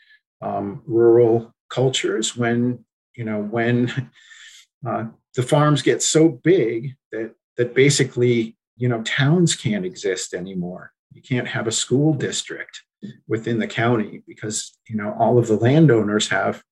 um, 0.43 0.83
rural 0.87 1.55
cultures 1.69 2.37
when 2.37 2.85
you 3.17 3.25
know 3.25 3.41
when 3.41 4.11
uh, 4.87 5.07
the 5.35 5.43
farms 5.43 5.83
get 5.83 6.03
so 6.03 6.29
big 6.29 6.95
that 7.13 7.35
that 7.57 7.75
basically 7.75 8.57
you 8.77 8.89
know 8.89 9.03
towns 9.03 9.55
can't 9.55 9.85
exist 9.85 10.35
anymore. 10.35 10.93
You 11.13 11.23
can't 11.23 11.49
have 11.49 11.67
a 11.67 11.73
school 11.73 12.15
district 12.15 12.83
within 13.29 13.59
the 13.59 13.67
county 13.67 14.23
because 14.27 14.77
you 14.89 14.97
know 14.97 15.15
all 15.19 15.39
of 15.39 15.47
the 15.47 15.57
landowners 15.57 16.29
have 16.29 16.63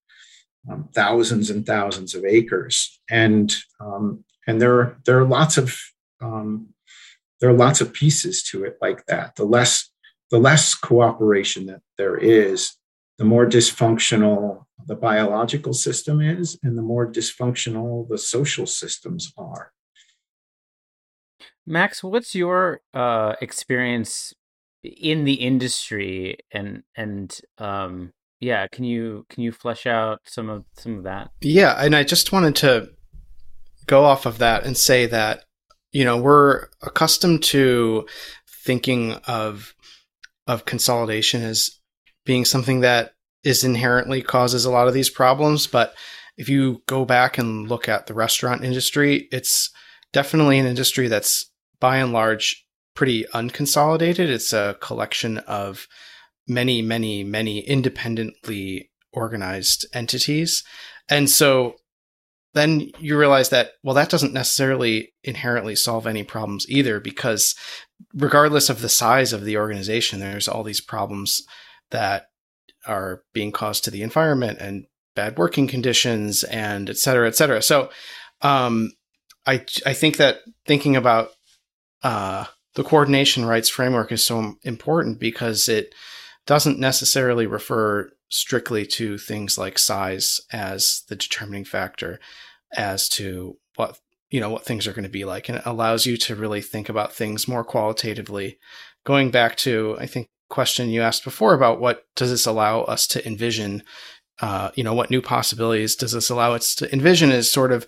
um, 0.71 0.89
thousands 0.95 1.51
and 1.51 1.67
thousands 1.67 2.15
of 2.15 2.25
acres. 2.25 3.01
And 3.11 3.55
um, 3.81 4.25
and 4.47 4.61
there 4.61 4.97
there 5.05 5.19
are 5.19 5.27
lots 5.27 5.59
of 5.59 5.77
um, 6.21 6.69
there 7.41 7.51
are 7.51 7.55
lots 7.55 7.81
of 7.81 7.93
pieces 7.93 8.43
to 8.45 8.65
it 8.65 8.79
like 8.81 9.07
that. 9.07 9.37
The 9.37 9.45
less 9.45 9.91
the 10.31 10.39
less 10.39 10.75
cooperation 10.75 11.67
that 11.67 11.83
there 11.99 12.17
is 12.17 12.73
the 13.19 13.25
more 13.25 13.47
dysfunctional 13.47 14.65
the 14.87 14.97
biological 14.97 15.73
system 15.73 16.21
is 16.21 16.59
and 16.63 16.77
the 16.77 16.83
more 16.83 17.11
dysfunctional 17.11 18.09
the 18.09 18.19
social 18.19 18.67
systems 18.67 19.33
are. 19.37 19.73
Max, 21.67 22.03
what's 22.03 22.35
your 22.35 22.81
uh, 22.93 23.35
experience 23.41 24.35
in 24.83 25.25
the 25.25 25.35
industry 25.35 26.39
and 26.51 26.83
and 26.97 27.41
um, 27.59 28.13
yeah, 28.41 28.67
can 28.67 28.85
you 28.85 29.25
can 29.31 29.45
you 29.45 29.53
flesh 29.53 29.87
out 29.87 30.21
some 30.25 30.51
of 30.51 30.65
some 30.77 30.99
of 30.99 31.05
that? 31.05 31.31
Yeah, 31.41 31.75
and 31.79 31.95
I 31.95 32.03
just 32.03 32.33
wanted 32.33 32.57
to 32.57 32.91
go 33.87 34.05
off 34.05 34.27
of 34.27 34.39
that 34.39 34.65
and 34.65 34.77
say 34.77 35.07
that 35.07 35.45
you 35.93 36.05
know 36.05 36.17
we're 36.17 36.67
accustomed 36.83 37.45
to 37.45 38.07
thinking 38.65 39.13
of 39.29 39.75
of 40.49 40.65
consolidation 40.65 41.43
as 41.43 41.79
being 42.27 42.45
something 42.45 42.81
that 42.81 43.13
is 43.45 43.63
inherently 43.63 44.23
causes 44.23 44.65
a 44.65 44.71
lot 44.71 44.89
of 44.89 44.95
these 44.95 45.11
problems. 45.11 45.69
But 45.69 45.95
if 46.37 46.49
you 46.49 46.83
go 46.87 47.05
back 47.05 47.39
and 47.39 47.69
look 47.69 47.89
at 47.89 48.07
the 48.07 48.15
restaurant 48.15 48.65
industry, 48.65 49.29
it's 49.31 49.71
definitely 50.13 50.59
an 50.59 50.67
industry 50.67 51.07
that's 51.07 51.52
by 51.83 51.97
and 51.99 52.13
large 52.13 52.65
pretty 52.95 53.27
unconsolidated. 53.35 54.29
It's 54.29 54.53
a 54.53 54.77
collection 54.81 55.39
of 55.39 55.89
many, 56.47 56.81
many, 56.83 57.25
many 57.25 57.59
independently 57.61 58.91
organized 59.13 59.87
entities. 59.93 60.63
And 61.09 61.29
so 61.29 61.75
then 62.55 62.91
you 63.01 63.19
realize 63.19 63.49
that, 63.49 63.73
well, 63.83 63.95
that 63.95 64.11
doesn't 64.11 64.33
necessarily 64.33 65.13
inherently 65.25 65.75
solve 65.75 66.07
any 66.07 66.23
problems 66.23 66.67
either, 66.69 67.01
because 67.01 67.55
regardless 68.15 68.71
of 68.71 68.81
the 68.81 68.89
size 68.89 69.33
of 69.33 69.45
the 69.45 69.57
organization, 69.57 70.21
there's 70.21 70.49
all 70.49 70.63
these 70.63 70.81
problems 70.81 71.43
that 71.91 72.27
are 72.87 73.23
being 73.33 73.53
caused 73.53 73.85
to 73.85 73.91
the 73.91 74.03
environment 74.03 74.59
and 74.61 74.85
bad 75.17 75.37
working 75.39 75.67
conditions 75.67 76.45
and 76.45 76.91
et 76.91 76.99
cetera, 76.99 77.27
et 77.27 77.37
cetera. 77.37 77.61
So, 77.63 77.91
um, 78.43 78.93
I, 79.47 79.65
I 79.85 79.95
think 79.95 80.19
that 80.19 80.39
thinking 80.67 80.95
about, 80.95 81.31
uh, 82.03 82.45
the 82.75 82.85
coordination 82.85 83.45
rights 83.45 83.69
framework 83.69 84.13
is 84.13 84.25
so 84.25 84.57
important 84.63 85.19
because 85.19 85.69
it 85.69 85.95
doesn't 86.47 86.79
necessarily 86.79 87.47
refer 87.47 88.11
strictly 88.29 88.87
to 88.87 89.19
things 89.19 89.59
like 89.59 89.79
size 89.79 90.41
as 90.53 91.03
the 91.09 91.17
determining 91.17 91.65
factor 91.65 92.19
as 92.75 93.09
to 93.09 93.59
what 93.77 93.99
you 94.31 94.41
know 94.41 94.49
what 94.49 94.65
things 94.65 94.87
are 94.87 94.93
going 94.93 95.03
to 95.03 95.11
be 95.11 95.25
like. 95.25 95.49
And 95.49 95.59
it 95.59 95.67
allows 95.67 96.07
you 96.07 96.17
to 96.19 96.35
really 96.35 96.63
think 96.63 96.89
about 96.89 97.13
things 97.13 97.47
more 97.47 97.65
qualitatively. 97.65 98.59
Going 99.05 99.31
back 99.31 99.57
to 99.59 99.97
i 99.99 100.07
think 100.07 100.29
question 100.53 100.91
you 100.91 101.01
asked 101.01 101.25
before 101.25 101.55
about 101.55 101.81
what 101.81 102.05
does 102.15 102.29
this 102.31 102.45
allow 102.45 102.83
us 102.83 103.07
to 103.07 103.27
envision 103.27 103.83
uh, 104.43 104.71
you 104.75 104.85
know 104.85 104.93
what 104.93 105.11
new 105.11 105.23
possibilities 105.23 105.97
does 105.97 106.13
this 106.13 106.29
allow 106.29 106.53
us 106.53 106.75
to 106.75 106.93
envision 106.93 107.33
is 107.33 107.51
sort 107.51 107.73
of 107.73 107.87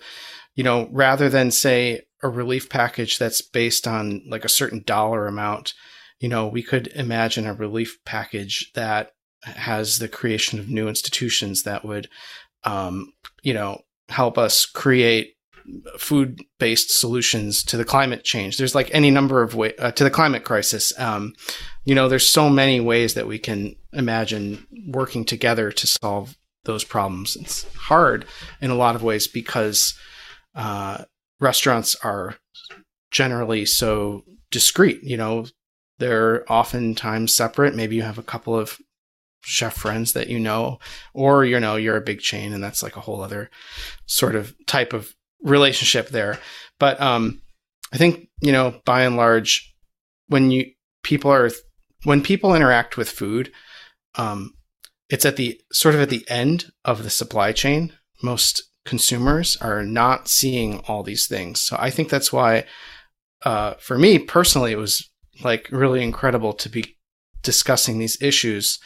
you 0.54 0.64
know 0.64 0.88
rather 0.90 1.28
than 1.28 1.50
say 1.50 2.00
a 2.24 2.28
relief 2.28 2.68
package 2.68 3.18
that's 3.18 3.40
based 3.40 3.86
on 3.86 4.22
like 4.28 4.44
a 4.44 4.48
certain 4.48 4.82
dollar 4.84 5.26
amount 5.26 5.74
you 6.18 6.28
know 6.28 6.48
we 6.48 6.62
could 6.62 6.88
imagine 6.88 7.46
a 7.46 7.54
relief 7.54 7.98
package 8.04 8.72
that 8.74 9.12
has 9.42 9.98
the 9.98 10.08
creation 10.08 10.58
of 10.58 10.68
new 10.68 10.88
institutions 10.88 11.62
that 11.62 11.84
would 11.84 12.08
um, 12.64 13.12
you 13.42 13.54
know 13.54 13.82
help 14.08 14.38
us 14.38 14.66
create 14.66 15.34
food 15.98 16.42
based 16.58 16.90
solutions 16.90 17.62
to 17.62 17.76
the 17.76 17.84
climate 17.84 18.24
change. 18.24 18.58
There's 18.58 18.74
like 18.74 18.90
any 18.92 19.10
number 19.10 19.42
of 19.42 19.54
ways 19.54 19.74
uh, 19.78 19.92
to 19.92 20.04
the 20.04 20.10
climate 20.10 20.44
crisis. 20.44 20.98
Um, 20.98 21.34
you 21.84 21.94
know, 21.94 22.08
there's 22.08 22.26
so 22.26 22.50
many 22.50 22.80
ways 22.80 23.14
that 23.14 23.26
we 23.26 23.38
can 23.38 23.76
imagine 23.92 24.66
working 24.88 25.24
together 25.24 25.72
to 25.72 25.86
solve 25.86 26.36
those 26.64 26.84
problems. 26.84 27.36
It's 27.36 27.64
hard 27.74 28.26
in 28.60 28.70
a 28.70 28.74
lot 28.74 28.94
of 28.94 29.02
ways 29.02 29.26
because 29.26 29.94
uh, 30.54 31.04
restaurants 31.40 31.94
are 31.96 32.36
generally 33.10 33.64
so 33.66 34.24
discreet. 34.50 35.02
You 35.02 35.16
know, 35.16 35.46
they're 35.98 36.50
oftentimes 36.50 37.34
separate. 37.34 37.74
Maybe 37.74 37.96
you 37.96 38.02
have 38.02 38.18
a 38.18 38.22
couple 38.22 38.58
of 38.58 38.78
chef 39.42 39.74
friends 39.74 40.14
that 40.14 40.28
you 40.28 40.40
know, 40.40 40.78
or 41.12 41.44
you 41.44 41.60
know, 41.60 41.76
you're 41.76 41.96
a 41.96 42.02
big 42.02 42.20
chain 42.20 42.52
and 42.52 42.62
that's 42.62 42.82
like 42.82 42.96
a 42.96 43.00
whole 43.00 43.20
other 43.20 43.50
sort 44.06 44.34
of 44.34 44.54
type 44.66 44.92
of 44.92 45.14
relationship 45.42 46.08
there. 46.08 46.38
But 46.78 47.00
um, 47.00 47.42
I 47.92 47.96
think 47.96 48.28
you 48.40 48.52
know, 48.52 48.80
by 48.84 49.02
and 49.02 49.16
large, 49.16 49.74
when 50.28 50.50
you 50.50 50.72
people 51.02 51.30
are 51.30 51.50
when 52.04 52.22
people 52.22 52.54
interact 52.54 52.96
with 52.96 53.08
food, 53.08 53.52
um, 54.16 54.54
it's 55.08 55.24
at 55.24 55.36
the 55.36 55.60
sort 55.72 55.94
of 55.94 56.00
at 56.00 56.10
the 56.10 56.24
end 56.28 56.72
of 56.84 57.02
the 57.02 57.10
supply 57.10 57.52
chain. 57.52 57.92
Most 58.22 58.70
consumers 58.84 59.56
are 59.60 59.82
not 59.82 60.28
seeing 60.28 60.78
all 60.88 61.02
these 61.02 61.26
things, 61.26 61.60
so 61.60 61.76
I 61.78 61.90
think 61.90 62.08
that's 62.08 62.32
why, 62.32 62.64
uh, 63.44 63.74
for 63.74 63.98
me 63.98 64.18
personally, 64.18 64.72
it 64.72 64.78
was 64.78 65.10
like 65.42 65.68
really 65.70 66.02
incredible 66.02 66.52
to 66.52 66.68
be 66.68 66.96
discussing 67.42 67.98
these 67.98 68.20
issues 68.22 68.78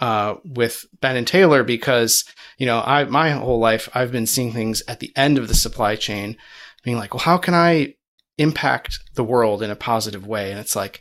uh, 0.00 0.36
with 0.44 0.84
Ben 1.00 1.16
and 1.16 1.26
Taylor 1.26 1.62
because 1.62 2.24
you 2.58 2.66
know 2.66 2.82
I 2.84 3.04
my 3.04 3.30
whole 3.30 3.60
life 3.60 3.88
I've 3.94 4.12
been 4.12 4.26
seeing 4.26 4.52
things 4.52 4.82
at 4.88 5.00
the 5.00 5.12
end 5.16 5.38
of 5.38 5.48
the 5.48 5.54
supply 5.54 5.96
chain, 5.96 6.36
being 6.82 6.96
like, 6.96 7.14
well, 7.14 7.22
how 7.22 7.38
can 7.38 7.54
I 7.54 7.94
impact 8.38 8.98
the 9.14 9.24
world 9.24 9.62
in 9.62 9.70
a 9.70 9.76
positive 9.76 10.26
way? 10.26 10.50
And 10.50 10.58
it's 10.58 10.74
like, 10.74 11.00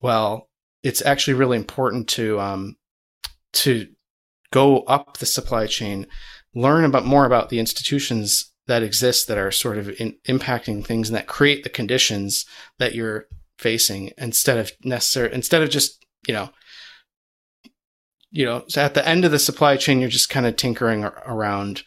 well, 0.00 0.48
it's 0.82 1.04
actually 1.04 1.34
really 1.34 1.56
important 1.56 2.08
to 2.10 2.40
um, 2.40 2.76
to 3.52 3.88
go 4.50 4.80
up 4.80 5.18
the 5.18 5.26
supply 5.26 5.66
chain, 5.66 6.06
learn 6.54 6.84
about 6.84 7.04
more 7.04 7.26
about 7.26 7.48
the 7.48 7.58
institutions 7.58 8.52
that 8.66 8.82
exist 8.82 9.28
that 9.28 9.38
are 9.38 9.50
sort 9.50 9.78
of 9.78 9.88
in, 10.00 10.14
impacting 10.28 10.84
things 10.84 11.08
and 11.08 11.16
that 11.16 11.26
create 11.26 11.62
the 11.62 11.70
conditions 11.70 12.44
that 12.78 12.94
you're 12.94 13.26
facing 13.58 14.12
instead 14.18 14.58
of 14.58 14.72
necessary 14.84 15.32
instead 15.32 15.62
of 15.62 15.70
just 15.70 16.04
you 16.26 16.34
know 16.34 16.50
you 18.30 18.44
know, 18.44 18.64
so 18.68 18.82
at 18.82 18.94
the 18.94 19.06
end 19.06 19.24
of 19.24 19.30
the 19.30 19.38
supply 19.38 19.76
chain, 19.76 20.00
you're 20.00 20.10
just 20.10 20.28
kind 20.28 20.46
of 20.46 20.56
tinkering 20.56 21.04
around 21.04 21.82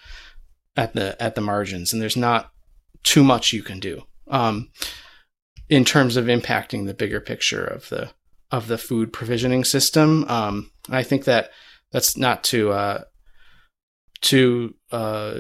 at 0.76 0.94
the 0.94 1.22
at 1.22 1.36
the 1.36 1.42
margins, 1.42 1.94
and 1.94 2.02
there's 2.02 2.18
not 2.18 2.52
too 3.04 3.24
much 3.24 3.54
you 3.54 3.64
can 3.64 3.80
do 3.80 4.04
um, 4.30 4.70
in 5.70 5.86
terms 5.86 6.18
of 6.18 6.26
impacting 6.26 6.86
the 6.86 6.94
bigger 6.94 7.20
picture 7.20 7.64
of 7.64 7.90
the 7.90 8.12
of 8.50 8.68
the 8.68 8.78
food 8.78 9.14
provisioning 9.14 9.64
system. 9.64 10.26
Um, 10.28 10.72
I 10.90 11.04
think 11.04 11.26
that 11.26 11.52
that's 11.92 12.18
not 12.18 12.44
to 12.46 12.72
uh, 12.72 13.04
to 14.22 14.76
uh, 14.92 15.40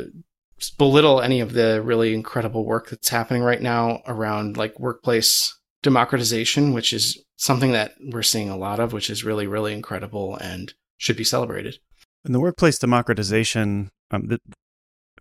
belittle 0.78 1.22
any 1.22 1.40
of 1.40 1.54
the 1.54 1.82
really 1.82 2.14
incredible 2.14 2.66
work 2.66 2.90
that's 2.90 3.10
happening 3.10 3.42
right 3.42 3.62
now 3.62 4.02
around 4.08 4.58
like 4.58 4.80
workplace 4.80 5.58
democratization, 5.84 6.74
which 6.74 6.94
is 6.94 7.24
something 7.38 7.72
that 7.72 7.94
we're 8.12 8.22
seeing 8.22 8.50
a 8.50 8.58
lot 8.58 8.80
of, 8.80 8.94
which 8.94 9.10
is 9.10 9.24
really 9.24 9.48
really 9.48 9.74
incredible 9.74 10.38
and 10.38 10.74
should 10.98 11.18
be 11.18 11.24
celebrated. 11.24 11.78
In 12.26 12.34
the 12.34 12.40
workplace 12.40 12.78
democratization, 12.78 13.90
um, 14.12 14.28
the, 14.28 14.40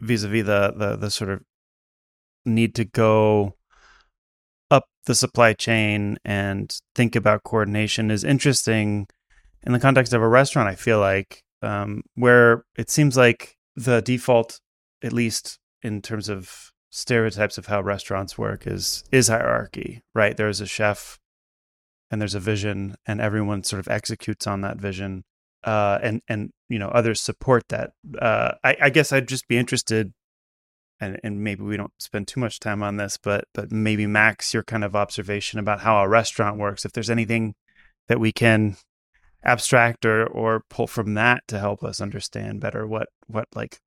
vis-a-vis 0.01 0.45
the, 0.45 0.75
the 0.77 0.97
the 0.97 1.11
sort 1.11 1.31
of 1.31 1.41
need 2.45 2.75
to 2.75 2.85
go 2.85 3.55
up 4.71 4.85
the 5.07 5.15
supply 5.15 5.53
chain 5.53 6.19
and 6.25 6.79
think 6.95 7.17
about 7.17 7.43
coordination 7.43 8.11
is 8.11 8.25
interesting 8.25 9.07
in 9.63 9.73
the 9.73 9.81
context 9.81 10.13
of 10.13 10.23
a 10.23 10.29
restaurant. 10.29 10.69
I 10.69 10.75
feel 10.75 11.01
like 11.01 11.43
um, 11.63 12.03
where 12.15 12.65
it 12.77 12.91
seems 12.91 13.17
like 13.17 13.57
the 13.77 14.01
default, 14.01 14.61
at 15.03 15.13
least 15.13 15.59
in 15.83 16.03
terms 16.03 16.29
of 16.29 16.73
stereotypes 16.91 17.59
of 17.59 17.67
how 17.67 17.81
restaurants 17.81 18.37
work, 18.37 18.67
is 18.67 19.05
is 19.13 19.29
hierarchy. 19.29 20.03
Right? 20.15 20.37
There's 20.37 20.61
a 20.61 20.67
chef, 20.67 21.19
and 22.11 22.21
there's 22.21 22.35
a 22.35 22.41
vision, 22.41 22.97
and 23.07 23.21
everyone 23.21 23.65
sort 23.65 23.81
of 23.81 23.89
executes 23.89 24.47
on 24.47 24.61
that 24.63 24.79
vision 24.79 25.25
uh, 25.65 25.99
and 26.03 26.23
and 26.29 26.51
you 26.69 26.79
know 26.79 26.89
others 26.89 27.21
support 27.21 27.65
that. 27.69 27.93
Uh, 28.21 28.53
I, 28.65 28.77
I 28.83 28.91
guess 28.91 29.13
I'd 29.13 29.29
just 29.29 29.49
be 29.49 29.59
interested, 29.59 30.13
and 31.01 31.21
and 31.23 31.43
maybe 31.43 31.63
we 31.63 31.77
don't 31.77 31.93
spend 31.99 32.29
too 32.29 32.41
much 32.41 32.61
time 32.61 32.83
on 32.83 32.97
this, 32.97 33.19
but 33.23 33.45
but 33.55 33.71
maybe 33.71 34.07
Max, 34.07 34.55
your 34.55 34.63
kind 34.63 34.85
of 34.85 34.97
observation 34.97 35.59
about 35.59 35.81
how 35.81 36.03
a 36.03 36.09
restaurant 36.09 36.59
works. 36.59 36.85
If 36.85 36.93
there's 36.93 37.11
anything 37.11 37.55
that 38.09 38.21
we 38.21 38.33
can 38.33 38.77
abstract 39.45 40.05
or 40.05 40.27
or 40.27 40.65
pull 40.69 40.87
from 40.87 41.15
that 41.15 41.43
to 41.49 41.59
help 41.59 41.83
us 41.83 42.01
understand 42.01 42.61
better 42.61 42.87
what 42.87 43.09
what 43.27 43.47
like 43.55 43.81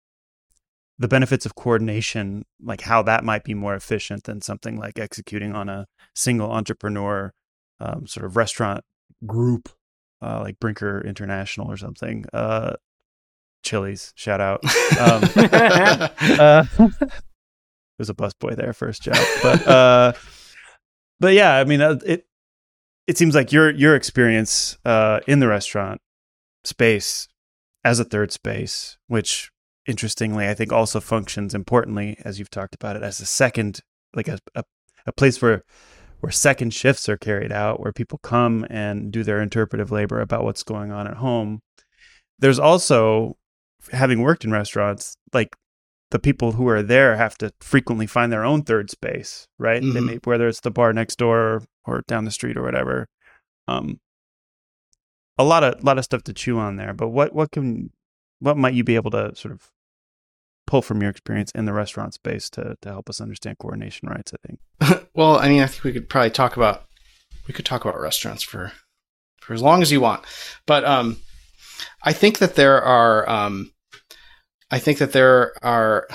the 1.00 1.08
benefits 1.08 1.46
of 1.46 1.56
coordination, 1.56 2.46
like 2.62 2.82
how 2.82 3.02
that 3.04 3.24
might 3.24 3.44
be 3.44 3.54
more 3.54 3.76
efficient 3.76 4.24
than 4.24 4.42
something 4.42 4.78
like 4.78 5.00
executing 5.00 5.54
on 5.54 5.68
a 5.68 5.88
single 6.16 6.52
entrepreneur 6.52 7.34
um, 7.80 8.06
sort 8.06 8.26
of 8.26 8.38
restaurant 8.38 8.84
group 9.26 9.70
uh, 10.22 10.40
like 10.42 10.60
Brinker 10.60 11.02
International 11.02 11.70
or 11.70 11.78
something. 11.78 12.26
Uh, 12.32 12.74
Chili's, 13.64 14.14
shout 14.16 14.42
out. 14.42 14.64
Um, 15.00 15.24
uh, 16.40 16.66
there's 17.98 18.10
a 18.10 18.14
busboy 18.14 18.56
there, 18.56 18.74
first 18.74 19.02
job, 19.02 19.18
but 19.42 19.68
uh, 19.68 20.14
but 21.20 21.34
yeah, 21.34 21.56
I 21.56 21.64
mean, 21.64 21.82
uh, 21.82 22.00
it 22.06 22.26
it 23.08 23.18
seems 23.18 23.36
like 23.36 23.52
your 23.52 23.72
your 23.72 23.96
experience 23.96 24.78
uh, 24.86 25.20
in 25.28 25.40
the 25.40 25.48
restaurant 25.48 26.02
space 26.64 27.28
as 27.84 28.00
a 28.00 28.06
third 28.06 28.32
space, 28.32 28.98
which 29.08 29.50
interestingly 29.86 30.48
I 30.48 30.54
think 30.54 30.72
also 30.72 31.00
functions 31.00 31.54
importantly, 31.54 32.18
as 32.24 32.40
you've 32.40 32.50
talked 32.50 32.76
about 32.76 32.96
it, 32.96 33.04
as 33.04 33.20
a 33.20 33.26
second, 33.26 33.82
like 34.16 34.28
a, 34.28 34.40
a, 34.56 34.64
a 35.06 35.12
place 35.12 35.42
where 35.42 35.64
where 36.22 36.32
second 36.32 36.74
shifts 36.74 37.10
are 37.10 37.18
carried 37.18 37.52
out, 37.52 37.82
where 37.82 37.92
people 37.92 38.18
come 38.24 38.66
and 38.70 39.12
do 39.12 39.24
their 39.24 39.42
interpretive 39.42 39.92
labor 39.92 40.22
about 40.22 40.46
what's 40.46 40.64
going 40.64 40.90
on 40.90 41.06
at 41.06 41.18
home. 41.18 41.60
There's 42.40 42.60
also, 42.60 43.36
having 43.92 44.22
worked 44.22 44.46
in 44.46 44.52
restaurants, 44.52 45.18
like 45.34 45.50
the 46.14 46.20
people 46.20 46.52
who 46.52 46.68
are 46.68 46.84
there 46.84 47.16
have 47.18 47.36
to 47.40 47.52
frequently 47.60 48.06
find 48.06 48.32
their 48.32 48.46
own 48.46 48.62
third 48.62 48.92
space, 48.92 49.48
right? 49.58 49.82
Mm-hmm. 49.82 50.06
May, 50.06 50.20
whether 50.24 50.48
it's 50.48 50.60
the 50.60 50.70
bar 50.70 50.94
next 50.94 51.16
door 51.18 51.64
or 51.86 52.04
down 52.08 52.24
the 52.24 52.30
street 52.30 52.56
or 52.56 52.62
whatever. 52.62 53.08
Um, 53.68 54.00
a 55.40 55.44
lot 55.44 55.64
of 55.64 55.84
lot 55.84 55.98
of 55.98 56.04
stuff 56.04 56.22
to 56.26 56.34
chew 56.34 56.60
on 56.60 56.76
there. 56.76 56.94
But 56.94 57.10
what 57.10 57.34
what 57.34 57.50
can 57.50 57.90
what 58.38 58.58
might 58.58 58.76
you 58.76 58.84
be 58.84 58.94
able 58.94 59.10
to 59.10 59.36
sort 59.36 59.54
of 59.56 59.72
pull 60.68 60.84
from 60.84 61.02
your 61.02 61.10
experience 61.10 61.52
in 61.56 61.66
the 61.66 61.74
restaurant 61.74 62.14
space 62.14 62.48
to 62.52 62.78
to 62.84 62.90
help 62.90 63.10
us 63.10 63.20
understand 63.20 63.58
coordination 63.58 64.08
rights. 64.08 64.34
I 64.36 64.48
think. 64.48 65.10
well, 65.16 65.40
I 65.40 65.50
mean, 65.50 65.64
I 65.64 65.66
think 65.66 65.84
we 65.84 65.94
could 65.94 66.10
probably 66.10 66.30
talk 66.30 66.56
about 66.56 66.84
we 67.48 67.56
could 67.56 67.66
talk 67.66 67.84
about 67.86 68.00
restaurants 68.00 68.44
for 68.44 68.72
for 69.42 69.56
as 69.56 69.64
long 69.64 69.82
as 69.82 69.92
you 69.92 70.00
want, 70.00 70.24
but 70.68 70.86
um, 70.86 71.18
I 72.04 72.14
think 72.14 72.38
that 72.38 72.54
there 72.54 72.80
are 72.84 73.28
um, 73.28 73.73
I 74.72 74.80
think 74.80 74.98
that 75.00 75.14
there 75.14 75.54
are 75.64 76.08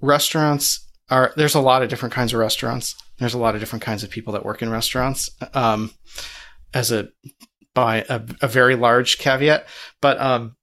restaurants 0.00 0.88
are 1.10 1.32
there's 1.36 1.54
a 1.54 1.60
lot 1.60 1.82
of 1.82 1.88
different 1.88 2.14
kinds 2.14 2.32
of 2.32 2.40
restaurants. 2.40 2.94
There's 3.18 3.34
a 3.34 3.38
lot 3.38 3.54
of 3.54 3.60
different 3.60 3.84
kinds 3.84 4.02
of 4.02 4.10
people 4.10 4.32
that 4.32 4.44
work 4.44 4.62
in 4.62 4.70
restaurants. 4.70 5.30
Um, 5.54 5.92
as 6.74 6.90
a 6.90 7.08
by 7.74 8.04
a, 8.08 8.20
a 8.40 8.48
very 8.48 8.76
large 8.76 9.18
caveat, 9.18 9.66
but 10.00 10.20
um, 10.20 10.56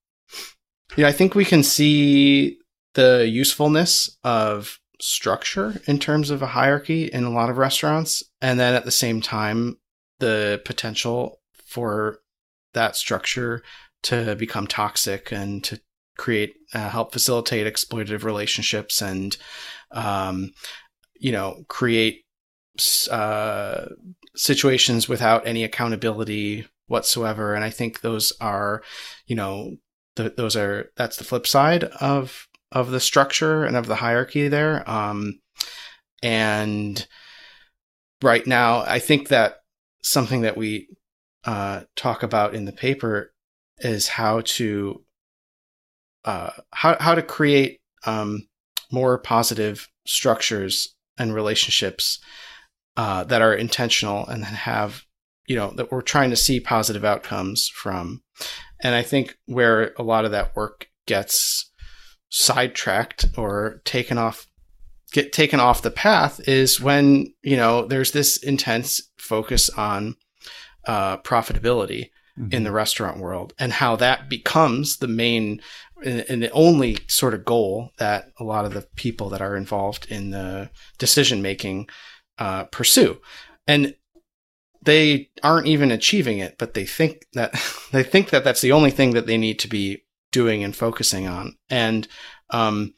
yeah, 0.95 1.07
I 1.07 1.11
think 1.11 1.35
we 1.35 1.45
can 1.45 1.63
see 1.63 2.57
the 2.93 3.27
usefulness 3.27 4.17
of 4.23 4.79
structure 5.01 5.81
in 5.87 5.99
terms 5.99 6.29
of 6.29 6.41
a 6.41 6.47
hierarchy 6.47 7.05
in 7.05 7.23
a 7.23 7.29
lot 7.29 7.49
of 7.49 7.57
restaurants. 7.57 8.23
And 8.41 8.59
then 8.59 8.73
at 8.73 8.85
the 8.85 8.91
same 8.91 9.21
time, 9.21 9.77
the 10.19 10.61
potential 10.65 11.39
for 11.65 12.19
that 12.73 12.95
structure 12.95 13.63
to 14.03 14.35
become 14.35 14.67
toxic 14.67 15.31
and 15.31 15.63
to 15.63 15.79
create 16.19 16.55
uh, 16.73 16.89
help 16.89 17.13
facilitate 17.13 17.65
exploitative 17.65 18.23
relationships 18.23 19.01
and 19.01 19.37
um, 19.91 20.51
you 21.15 21.31
know 21.31 21.63
create 21.67 22.25
uh, 23.09 23.85
situations 24.35 25.09
without 25.09 25.47
any 25.47 25.63
accountability 25.63 26.67
whatsoever. 26.87 27.55
And 27.55 27.63
i 27.63 27.69
think 27.69 28.01
those 28.01 28.33
are 28.41 28.83
you 29.25 29.35
know 29.35 29.77
the, 30.15 30.33
those 30.35 30.55
are 30.55 30.91
that's 30.97 31.17
the 31.17 31.23
flip 31.23 31.47
side 31.47 31.85
of 31.85 32.47
of 32.71 32.91
the 32.91 32.99
structure 32.99 33.63
and 33.63 33.75
of 33.75 33.87
the 33.87 33.95
hierarchy 33.95 34.47
there. 34.47 34.87
Um, 34.87 35.39
and 36.21 37.07
right 38.21 38.45
now 38.45 38.81
i 38.81 38.99
think 38.99 39.29
that 39.29 39.61
something 40.03 40.41
that 40.41 40.57
we 40.57 40.89
uh, 41.45 41.83
talk 41.95 42.21
about 42.21 42.53
in 42.53 42.65
the 42.65 42.73
paper 42.73 43.31
is 43.79 44.09
how 44.09 44.41
to 44.41 45.01
uh, 46.25 46.51
how 46.71 46.97
how 46.99 47.15
to 47.15 47.21
create 47.21 47.79
um, 48.05 48.47
more 48.91 49.17
positive 49.17 49.87
structures 50.05 50.95
and 51.17 51.33
relationships 51.33 52.19
uh, 52.97 53.23
that 53.25 53.41
are 53.41 53.53
intentional 53.53 54.25
and 54.27 54.43
have 54.43 55.03
you 55.47 55.55
know 55.55 55.71
that 55.71 55.91
we're 55.91 56.01
trying 56.01 56.29
to 56.29 56.35
see 56.35 56.59
positive 56.59 57.03
outcomes 57.03 57.67
from 57.73 58.21
and 58.81 58.95
i 58.95 59.01
think 59.01 59.37
where 59.45 59.93
a 59.97 60.03
lot 60.03 60.25
of 60.25 60.31
that 60.31 60.55
work 60.55 60.87
gets 61.05 61.71
sidetracked 62.29 63.25
or 63.37 63.81
taken 63.85 64.17
off 64.17 64.47
get 65.11 65.33
taken 65.33 65.59
off 65.59 65.81
the 65.81 65.91
path 65.91 66.39
is 66.47 66.79
when 66.79 67.33
you 67.41 67.57
know 67.57 67.85
there's 67.85 68.11
this 68.11 68.37
intense 68.37 69.01
focus 69.17 69.69
on 69.69 70.15
uh, 70.87 71.17
profitability 71.17 72.09
mm-hmm. 72.37 72.51
in 72.51 72.63
the 72.63 72.71
restaurant 72.71 73.19
world 73.19 73.53
and 73.59 73.73
how 73.73 73.95
that 73.95 74.29
becomes 74.29 74.97
the 74.97 75.07
main 75.07 75.61
and 76.03 76.41
the 76.43 76.51
only 76.51 76.97
sort 77.07 77.33
of 77.33 77.45
goal 77.45 77.91
that 77.97 78.31
a 78.39 78.43
lot 78.43 78.65
of 78.65 78.73
the 78.73 78.87
people 78.95 79.29
that 79.29 79.41
are 79.41 79.55
involved 79.55 80.07
in 80.09 80.31
the 80.31 80.69
decision 80.97 81.41
making 81.41 81.89
uh, 82.37 82.65
pursue. 82.65 83.19
And 83.67 83.95
they 84.81 85.29
aren't 85.43 85.67
even 85.67 85.91
achieving 85.91 86.39
it 86.39 86.57
but 86.57 86.73
they 86.73 86.85
think 86.85 87.25
that 87.33 87.51
they 87.91 88.03
think 88.03 88.29
that 88.29 88.43
that's 88.43 88.61
the 88.61 88.71
only 88.71 88.91
thing 88.91 89.11
that 89.11 89.27
they 89.27 89.37
need 89.37 89.59
to 89.59 89.67
be 89.67 90.05
doing 90.31 90.63
and 90.63 90.75
focusing 90.75 91.27
on. 91.27 91.55
And 91.69 92.07
um, 92.51 92.93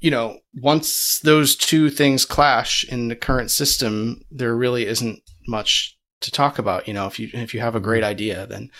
you 0.00 0.10
know 0.10 0.38
once 0.54 1.20
those 1.20 1.56
two 1.56 1.90
things 1.90 2.24
clash 2.24 2.84
in 2.84 3.08
the 3.08 3.16
current 3.16 3.50
system 3.50 4.20
there 4.30 4.54
really 4.54 4.86
isn't 4.86 5.20
much 5.48 5.95
to 6.26 6.30
talk 6.30 6.58
about. 6.58 6.86
You 6.86 6.94
know, 6.94 7.06
if 7.06 7.18
you 7.18 7.30
if 7.32 7.54
you 7.54 7.60
have 7.60 7.74
a 7.74 7.80
great 7.80 8.04
idea, 8.04 8.46
then 8.46 8.70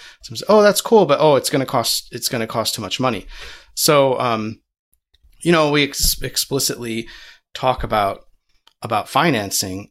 "Oh, 0.49 0.63
that's 0.63 0.81
cool," 0.81 1.07
but 1.07 1.19
oh, 1.21 1.37
it's 1.37 1.51
going 1.51 1.61
to 1.61 1.67
cost 1.67 2.09
it's 2.13 2.29
going 2.29 2.41
to 2.41 2.47
cost 2.47 2.75
too 2.75 2.83
much 2.83 3.01
money. 3.01 3.27
So, 3.75 4.19
um, 4.21 4.61
you 5.41 5.53
know, 5.53 5.71
we 5.71 5.85
ex- 5.85 6.21
explicitly 6.23 7.09
talk 7.55 7.83
about 7.83 8.25
about 8.83 9.09
financing 9.09 9.91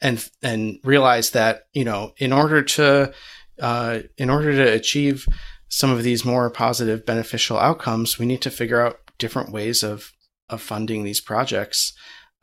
and 0.00 0.28
and 0.42 0.78
realize 0.84 1.30
that 1.30 1.62
you 1.72 1.84
know 1.84 2.12
in 2.18 2.32
order 2.32 2.62
to 2.62 3.12
uh, 3.60 4.00
in 4.16 4.30
order 4.30 4.52
to 4.52 4.72
achieve 4.72 5.26
some 5.68 5.90
of 5.90 6.02
these 6.02 6.24
more 6.24 6.50
positive 6.50 7.06
beneficial 7.06 7.58
outcomes, 7.58 8.18
we 8.18 8.26
need 8.26 8.42
to 8.42 8.50
figure 8.50 8.80
out 8.80 8.98
different 9.18 9.52
ways 9.52 9.82
of 9.82 10.12
of 10.48 10.60
funding 10.60 11.04
these 11.04 11.20
projects 11.20 11.92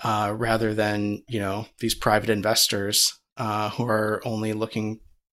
uh, 0.04 0.34
rather 0.36 0.74
than 0.74 1.24
you 1.28 1.40
know 1.40 1.68
these 1.80 1.96
private 1.96 2.30
investors 2.30 3.20
uh, 3.38 3.70
who 3.72 3.86
are 3.86 4.22
only 4.26 4.54
looking 4.54 5.00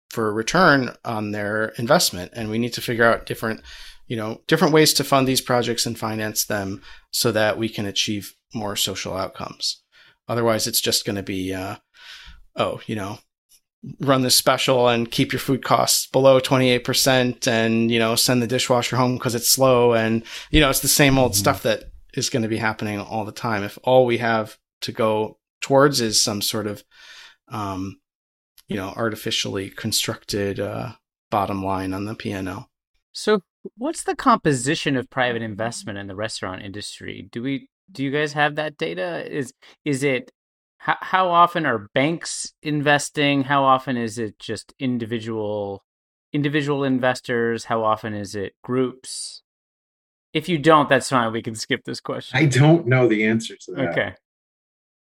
for 0.10 0.30
a 0.30 0.34
return 0.34 0.96
on 1.04 1.32
their 1.32 1.70
investment. 1.78 2.32
And 2.36 2.50
we 2.50 2.58
need 2.58 2.74
to 2.74 2.82
figure 2.82 3.04
out 3.04 3.26
different, 3.26 3.62
you 4.08 4.16
know, 4.16 4.42
different 4.48 4.74
ways 4.74 4.94
to 4.96 5.04
fund 5.04 5.28
these 5.28 5.42
projects 5.42 5.86
and 5.86 5.98
finance 5.98 6.46
them 6.46 6.82
so 7.12 7.32
that 7.32 7.58
we 7.58 7.70
can 7.70 7.86
achieve 7.86 8.34
more 8.54 8.76
social 8.76 9.16
outcomes. 9.16 9.84
Otherwise, 10.28 10.68
it's 10.68 10.82
just 10.82 11.06
going 11.06 11.16
to 11.16 11.24
be, 11.24 11.54
uh, 11.54 11.76
oh, 12.56 12.82
you 12.86 12.96
know, 12.96 13.20
run 14.00 14.22
this 14.22 14.36
special 14.36 14.88
and 14.90 15.12
keep 15.12 15.32
your 15.32 15.40
food 15.40 15.64
costs 15.64 16.08
below 16.08 16.40
28% 16.40 17.48
and, 17.48 17.92
you 17.92 18.00
know, 18.00 18.16
send 18.16 18.42
the 18.42 18.48
dishwasher 18.48 18.96
home 18.96 19.16
because 19.16 19.36
it's 19.36 19.50
slow. 19.50 19.94
And, 19.94 20.24
you 20.52 20.60
know, 20.60 20.70
it's 20.70 20.80
the 20.80 20.88
same 20.88 21.18
old 21.18 21.34
mm-hmm. 21.34 21.40
stuff 21.40 21.64
that 21.64 21.86
is 22.14 22.30
going 22.30 22.44
to 22.44 22.50
be 22.50 22.58
happening 22.58 23.00
all 23.00 23.26
the 23.26 23.32
time. 23.32 23.64
If 23.64 23.78
all 23.84 24.06
we 24.06 24.18
have 24.18 24.58
to 24.82 24.92
go 24.92 25.38
towards 25.62 26.02
is 26.02 26.22
some 26.22 26.42
sort 26.42 26.68
of 26.68 26.84
um, 27.50 28.00
you 28.68 28.76
know, 28.76 28.94
artificially 28.96 29.70
constructed 29.70 30.60
uh, 30.60 30.94
bottom 31.30 31.64
line 31.64 31.94
on 31.94 32.06
the 32.06 32.16
P&L. 32.16 32.70
So, 33.12 33.42
what's 33.78 34.04
the 34.04 34.16
composition 34.16 34.96
of 34.96 35.10
private 35.10 35.42
investment 35.42 35.98
in 35.98 36.08
the 36.08 36.16
restaurant 36.16 36.62
industry? 36.62 37.28
Do 37.32 37.42
we 37.42 37.70
do 37.92 38.04
you 38.04 38.12
guys 38.12 38.34
have 38.34 38.56
that 38.56 38.78
data? 38.78 39.26
Is 39.34 39.54
is 39.86 40.04
it 40.04 40.32
how, 40.78 40.98
how 41.02 41.30
often 41.30 41.66
are 41.66 41.90
banks 41.94 42.54
investing? 42.62 43.44
How 43.44 43.64
often 43.64 43.98
is 43.98 44.18
it 44.18 44.40
just 44.40 44.74
individual 44.80 45.84
individual 46.34 46.84
investors? 46.84 47.66
How 47.66 47.84
often 47.84 48.14
is 48.14 48.36
it 48.36 48.54
groups? 48.64 49.42
If 50.34 50.48
you 50.50 50.58
don't, 50.58 50.90
that's 50.90 51.10
fine. 51.10 51.32
We 51.32 51.42
can 51.42 51.56
skip 51.56 51.84
this 51.86 52.00
question. 52.00 52.38
I 52.38 52.46
don't 52.46 52.86
know 52.86 53.08
the 53.08 53.26
answer 53.26 53.56
to 53.62 53.72
that. 53.72 53.90
Okay. 53.90 54.14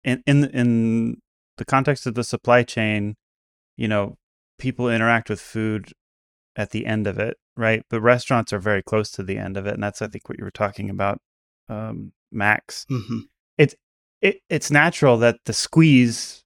In 0.04 0.22
in 0.28 0.44
in 0.52 1.22
the 1.58 1.66
context 1.66 2.06
of 2.06 2.16
the 2.16 2.24
supply 2.24 2.64
chain, 2.64 3.16
you 3.78 3.88
know, 3.88 4.18
people 4.58 4.90
interact 4.90 5.30
with 5.30 5.42
food 5.42 5.92
at 6.56 6.72
the 6.72 6.86
end 6.86 7.08
of 7.08 7.18
it, 7.20 7.38
right? 7.58 7.84
But 7.90 8.02
restaurants 8.02 8.54
are 8.54 8.60
very 8.60 8.84
close 8.84 9.12
to 9.12 9.24
the 9.24 9.38
end 9.38 9.58
of 9.58 9.66
it, 9.68 9.74
and 9.74 9.84
that's 9.84 10.02
I 10.02 10.08
think 10.08 10.30
what 10.30 10.38
you 10.38 10.46
were 10.46 10.52
talking 10.52 10.90
about, 10.90 11.20
um, 11.70 12.14
Max. 12.32 12.86
Mm-hmm. 12.92 13.20
It's 13.58 13.76
it, 14.22 14.38
it's 14.50 14.72
natural 14.72 15.18
that 15.18 15.38
the 15.46 15.54
squeeze 15.54 16.44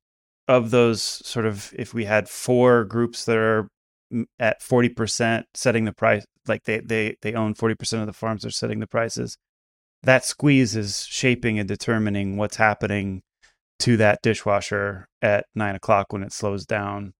of 0.47 0.71
those 0.71 1.01
sort 1.01 1.45
of 1.45 1.73
if 1.77 1.93
we 1.93 2.05
had 2.05 2.29
four 2.29 2.85
groups 2.85 3.25
that 3.25 3.37
are 3.37 3.67
at 4.39 4.61
40% 4.61 5.43
setting 5.53 5.83
the 5.83 5.91
price 5.91 6.25
like 6.47 6.63
they 6.63 6.79
they 6.79 7.17
they 7.21 7.33
own 7.33 7.53
40% 7.53 7.99
of 7.99 8.05
the 8.05 8.13
farms 8.13 8.43
they're 8.43 8.51
setting 8.51 8.79
the 8.79 8.87
prices 8.87 9.37
that 10.03 10.23
squeeze 10.23 10.75
is 10.75 11.05
shaping 11.05 11.59
and 11.59 11.67
determining 11.67 12.37
what's 12.37 12.55
happening 12.55 13.21
to 13.79 13.97
that 13.97 14.19
dishwasher 14.21 15.07
at 15.21 15.45
nine 15.55 15.75
o'clock 15.75 16.11
when 16.11 16.23
it 16.23 16.33
slows 16.33 16.65
down 16.65 17.13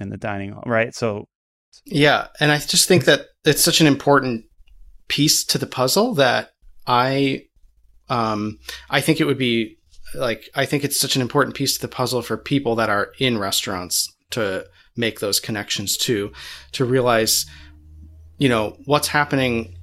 in 0.00 0.10
the 0.10 0.16
dining 0.16 0.52
hall, 0.52 0.64
right? 0.66 0.94
So, 0.94 1.26
yeah, 1.84 2.28
and 2.40 2.50
I 2.50 2.58
just 2.58 2.88
think 2.88 3.04
that 3.04 3.26
it's 3.44 3.62
such 3.62 3.80
an 3.80 3.86
important 3.86 4.44
piece 5.08 5.44
to 5.44 5.58
the 5.58 5.66
puzzle 5.66 6.14
that 6.14 6.50
I, 6.86 7.44
um, 8.08 8.58
I 8.90 9.00
think 9.00 9.20
it 9.20 9.24
would 9.24 9.38
be 9.38 9.78
like 10.14 10.48
I 10.54 10.66
think 10.66 10.84
it's 10.84 10.98
such 10.98 11.16
an 11.16 11.22
important 11.22 11.56
piece 11.56 11.74
to 11.74 11.80
the 11.80 11.88
puzzle 11.88 12.22
for 12.22 12.36
people 12.36 12.76
that 12.76 12.88
are 12.88 13.12
in 13.18 13.38
restaurants 13.38 14.14
to 14.30 14.66
make 14.96 15.20
those 15.20 15.40
connections 15.40 15.96
too, 15.96 16.32
to 16.72 16.84
realize, 16.84 17.46
you 18.38 18.48
know, 18.48 18.76
what's 18.86 19.08
happening 19.08 19.76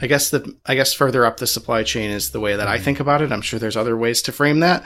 I 0.00 0.06
guess 0.06 0.30
the 0.30 0.56
I 0.66 0.74
guess 0.74 0.92
further 0.92 1.24
up 1.24 1.36
the 1.36 1.46
supply 1.46 1.82
chain 1.82 2.10
is 2.10 2.30
the 2.30 2.40
way 2.40 2.56
that 2.56 2.66
I 2.66 2.76
mm-hmm. 2.76 2.84
think 2.84 3.00
about 3.00 3.22
it. 3.22 3.32
I'm 3.32 3.42
sure 3.42 3.58
there's 3.58 3.76
other 3.76 3.96
ways 3.96 4.22
to 4.22 4.32
frame 4.32 4.60
that. 4.60 4.84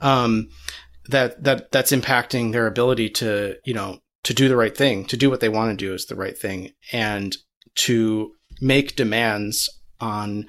Um, 0.00 0.48
that 1.08 1.42
that 1.44 1.70
that's 1.70 1.92
impacting 1.92 2.52
their 2.52 2.66
ability 2.66 3.10
to 3.10 3.56
you 3.64 3.74
know 3.74 3.98
to 4.22 4.34
do 4.34 4.48
the 4.48 4.56
right 4.56 4.76
thing, 4.76 5.04
to 5.06 5.16
do 5.16 5.28
what 5.28 5.40
they 5.40 5.48
want 5.48 5.70
to 5.70 5.84
do 5.84 5.94
is 5.94 6.06
the 6.06 6.14
right 6.14 6.36
thing, 6.36 6.70
and 6.92 7.36
to 7.76 8.32
make 8.60 8.96
demands 8.96 9.68
on 10.00 10.46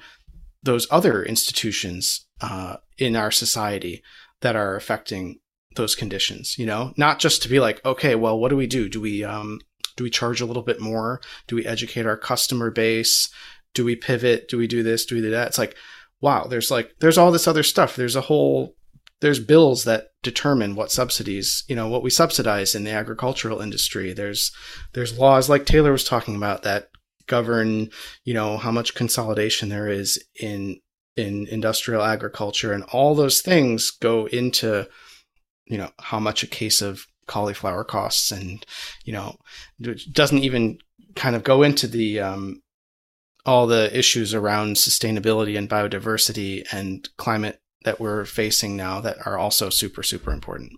those 0.62 0.86
other 0.90 1.22
institutions 1.22 2.26
uh, 2.40 2.76
in 2.98 3.14
our 3.16 3.30
society 3.30 4.02
that 4.40 4.56
are 4.56 4.76
affecting 4.76 5.38
those 5.76 5.94
conditions. 5.94 6.56
You 6.58 6.66
know, 6.66 6.94
not 6.96 7.18
just 7.18 7.42
to 7.42 7.48
be 7.48 7.60
like, 7.60 7.84
okay, 7.84 8.14
well, 8.14 8.38
what 8.38 8.48
do 8.48 8.56
we 8.56 8.66
do? 8.66 8.88
Do 8.88 9.00
we 9.00 9.22
um, 9.22 9.60
do 9.96 10.04
we 10.04 10.10
charge 10.10 10.40
a 10.40 10.46
little 10.46 10.62
bit 10.62 10.80
more? 10.80 11.20
Do 11.46 11.56
we 11.56 11.66
educate 11.66 12.06
our 12.06 12.16
customer 12.16 12.70
base? 12.70 13.30
do 13.76 13.84
we 13.84 13.94
pivot? 13.94 14.48
Do 14.48 14.56
we 14.58 14.66
do 14.66 14.82
this? 14.82 15.04
Do 15.04 15.14
we 15.14 15.20
do 15.20 15.30
that? 15.30 15.48
It's 15.48 15.58
like, 15.58 15.76
wow, 16.20 16.44
there's 16.44 16.70
like, 16.70 16.94
there's 16.98 17.18
all 17.18 17.30
this 17.30 17.46
other 17.46 17.62
stuff. 17.62 17.94
There's 17.94 18.16
a 18.16 18.22
whole, 18.22 18.74
there's 19.20 19.40
bills 19.40 19.84
that 19.84 20.08
determine 20.22 20.74
what 20.74 20.92
subsidies, 20.92 21.64
you 21.68 21.76
know, 21.76 21.88
what 21.88 22.02
we 22.02 22.10
subsidize 22.10 22.74
in 22.74 22.84
the 22.84 22.90
agricultural 22.90 23.60
industry. 23.60 24.12
There's, 24.12 24.52
there's 24.92 25.18
laws 25.18 25.48
like 25.48 25.64
Taylor 25.64 25.92
was 25.92 26.04
talking 26.04 26.36
about 26.36 26.62
that 26.64 26.88
govern, 27.26 27.88
you 28.24 28.34
know, 28.34 28.56
how 28.56 28.70
much 28.70 28.94
consolidation 28.94 29.68
there 29.68 29.88
is 29.88 30.22
in, 30.40 30.80
in 31.16 31.46
industrial 31.48 32.02
agriculture 32.02 32.72
and 32.72 32.84
all 32.84 33.14
those 33.14 33.40
things 33.40 33.90
go 33.90 34.26
into, 34.26 34.86
you 35.64 35.78
know, 35.78 35.90
how 36.00 36.20
much 36.20 36.42
a 36.42 36.48
case 36.48 36.82
of 36.82 37.06
cauliflower 37.26 37.84
costs 37.84 38.30
and, 38.30 38.64
you 39.04 39.12
know, 39.12 39.36
doesn't 40.12 40.44
even 40.44 40.78
kind 41.14 41.34
of 41.34 41.42
go 41.42 41.62
into 41.62 41.86
the, 41.86 42.20
um, 42.20 42.62
all 43.46 43.66
the 43.66 43.96
issues 43.96 44.34
around 44.34 44.76
sustainability 44.76 45.56
and 45.56 45.70
biodiversity 45.70 46.64
and 46.72 47.08
climate 47.16 47.60
that 47.86 47.98
we're 47.98 48.26
facing 48.26 48.76
now 48.76 49.00
that 49.00 49.16
are 49.26 49.38
also 49.38 49.70
super 49.70 50.02
super 50.02 50.32
important 50.32 50.72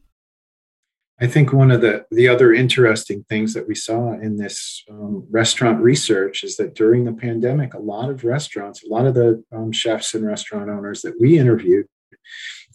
I 1.21 1.27
think 1.27 1.53
one 1.53 1.73
of 1.73 1.81
the, 1.81 2.07
the 2.13 2.29
other 2.29 2.53
interesting 2.53 3.25
things 3.29 3.53
that 3.55 3.67
we 3.67 3.75
saw 3.75 4.13
in 4.13 4.37
this 4.37 4.85
um, 4.89 5.27
restaurant 5.31 5.83
research 5.83 6.45
is 6.45 6.57
that 6.59 6.77
during 6.77 7.05
the 7.05 7.13
pandemic, 7.13 7.75
a 7.75 7.81
lot 7.81 8.09
of 8.09 8.23
restaurants, 8.23 8.85
a 8.85 8.89
lot 8.89 9.05
of 9.05 9.15
the 9.15 9.43
um, 9.53 9.73
chefs 9.73 10.15
and 10.15 10.25
restaurant 10.25 10.71
owners 10.71 11.03
that 11.03 11.21
we 11.21 11.37
interviewed 11.37 11.87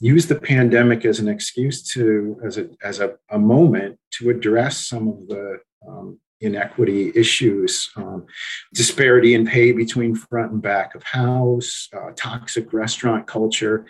used 0.01 0.27
the 0.27 0.35
pandemic 0.35 1.05
as 1.05 1.19
an 1.19 1.29
excuse 1.29 1.83
to, 1.93 2.37
as 2.45 2.57
a, 2.57 2.67
as 2.83 2.99
a, 2.99 3.13
a 3.29 3.39
moment 3.39 3.97
to 4.11 4.29
address 4.29 4.87
some 4.87 5.07
of 5.07 5.25
the 5.27 5.59
um, 5.87 6.19
inequity 6.41 7.13
issues, 7.15 7.89
um, 7.95 8.25
disparity 8.73 9.33
in 9.33 9.45
pay 9.45 9.71
between 9.71 10.13
front 10.13 10.51
and 10.51 10.61
back 10.61 10.93
of 10.95 11.03
house, 11.03 11.87
uh, 11.95 12.11
toxic 12.17 12.73
restaurant 12.73 13.25
culture. 13.25 13.85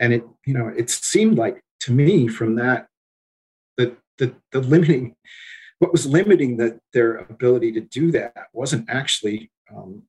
And 0.00 0.14
it, 0.14 0.24
you 0.46 0.54
know, 0.54 0.68
it 0.68 0.90
seemed 0.90 1.38
like 1.38 1.62
to 1.80 1.92
me 1.92 2.26
from 2.26 2.56
that 2.56 2.88
that 3.76 3.96
the, 4.18 4.34
the 4.50 4.60
limiting, 4.60 5.14
what 5.78 5.92
was 5.92 6.06
limiting 6.06 6.56
that 6.56 6.80
their 6.92 7.16
ability 7.16 7.72
to 7.72 7.80
do 7.80 8.10
that 8.12 8.48
wasn't 8.52 8.88
actually 8.88 9.50
um, 9.74 10.02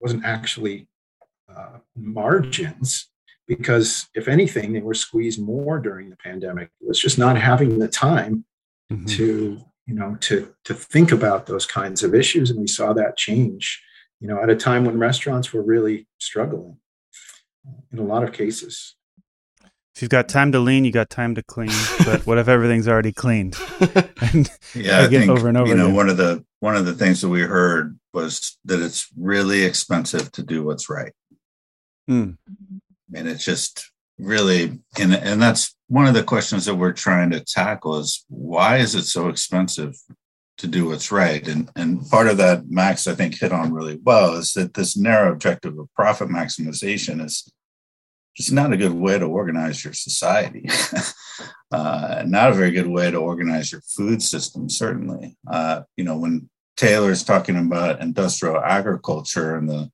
wasn't 0.00 0.24
actually 0.24 0.88
uh, 1.54 1.78
margins. 1.96 3.08
Because 3.48 4.08
if 4.14 4.28
anything 4.28 4.72
they 4.72 4.80
were 4.80 4.94
squeezed 4.94 5.42
more 5.42 5.78
during 5.78 6.10
the 6.10 6.16
pandemic. 6.16 6.70
It 6.80 6.86
was 6.86 7.00
just 7.00 7.18
not 7.18 7.36
having 7.36 7.78
the 7.78 7.88
time 7.88 8.44
mm-hmm. 8.90 9.04
to 9.06 9.58
you 9.86 9.94
know 9.94 10.16
to 10.20 10.54
to 10.64 10.74
think 10.74 11.10
about 11.10 11.46
those 11.46 11.66
kinds 11.66 12.02
of 12.02 12.14
issues. 12.14 12.50
And 12.50 12.60
we 12.60 12.68
saw 12.68 12.92
that 12.92 13.16
change 13.16 13.82
you 14.20 14.28
know 14.28 14.40
at 14.40 14.48
a 14.48 14.56
time 14.56 14.84
when 14.84 14.98
restaurants 14.98 15.52
were 15.52 15.62
really 15.62 16.06
struggling 16.18 16.78
in 17.92 17.98
a 17.98 18.02
lot 18.02 18.24
of 18.24 18.32
cases 18.32 18.96
if 19.94 20.00
you've 20.00 20.10
got 20.10 20.28
time 20.28 20.52
to 20.52 20.58
lean, 20.58 20.84
you 20.84 20.92
got 20.92 21.10
time 21.10 21.34
to 21.34 21.42
clean. 21.42 21.70
But 22.04 22.26
what 22.26 22.38
if 22.38 22.48
everything's 22.48 22.88
already 22.88 23.12
cleaned? 23.12 23.56
and 23.80 24.50
yeah, 24.74 25.02
I 25.02 25.08
think 25.08 25.30
over 25.30 25.48
and 25.48 25.56
over. 25.58 25.68
You 25.68 25.74
know, 25.74 25.86
again. 25.86 25.96
one 25.96 26.08
of 26.08 26.16
the 26.16 26.44
one 26.60 26.76
of 26.76 26.86
the 26.86 26.94
things 26.94 27.20
that 27.20 27.28
we 27.28 27.42
heard 27.42 27.98
was 28.14 28.58
that 28.64 28.80
it's 28.80 29.08
really 29.18 29.64
expensive 29.64 30.32
to 30.32 30.42
do 30.42 30.64
what's 30.64 30.88
right. 30.88 31.12
Mm. 32.10 32.38
And 33.14 33.28
it's 33.28 33.44
just 33.44 33.90
really, 34.18 34.80
and 34.98 35.14
and 35.14 35.42
that's 35.42 35.76
one 35.88 36.06
of 36.06 36.14
the 36.14 36.24
questions 36.24 36.64
that 36.64 36.76
we're 36.76 36.92
trying 36.92 37.30
to 37.30 37.40
tackle 37.40 37.98
is 37.98 38.24
why 38.28 38.78
is 38.78 38.94
it 38.94 39.04
so 39.04 39.28
expensive 39.28 39.94
to 40.62 40.68
do 40.68 40.86
what's 40.86 41.10
right? 41.10 41.46
And 41.48 41.68
and 41.74 42.08
part 42.08 42.28
of 42.28 42.36
that, 42.36 42.70
Max, 42.70 43.08
I 43.08 43.16
think 43.16 43.38
hit 43.38 43.52
on 43.52 43.72
really 43.72 43.98
well, 44.04 44.34
is 44.36 44.52
that 44.52 44.74
this 44.74 44.96
narrow 44.96 45.32
objective 45.32 45.76
of 45.76 45.92
profit 45.94 46.28
maximization 46.28 47.22
is 47.22 47.52
just 48.36 48.52
not 48.52 48.72
a 48.72 48.76
good 48.76 48.94
way 48.94 49.18
to 49.18 49.26
organize 49.26 49.84
your 49.84 49.92
society. 49.92 50.68
uh, 51.72 52.22
not 52.26 52.50
a 52.50 52.54
very 52.54 52.70
good 52.70 52.86
way 52.86 53.10
to 53.10 53.18
organize 53.18 53.72
your 53.72 53.80
food 53.80 54.22
system, 54.22 54.70
certainly. 54.70 55.36
Uh, 55.50 55.82
you 55.96 56.04
know, 56.04 56.16
when 56.16 56.48
Taylor's 56.76 57.24
talking 57.24 57.56
about 57.56 58.00
industrial 58.00 58.62
agriculture 58.62 59.56
and 59.56 59.68
the 59.68 59.90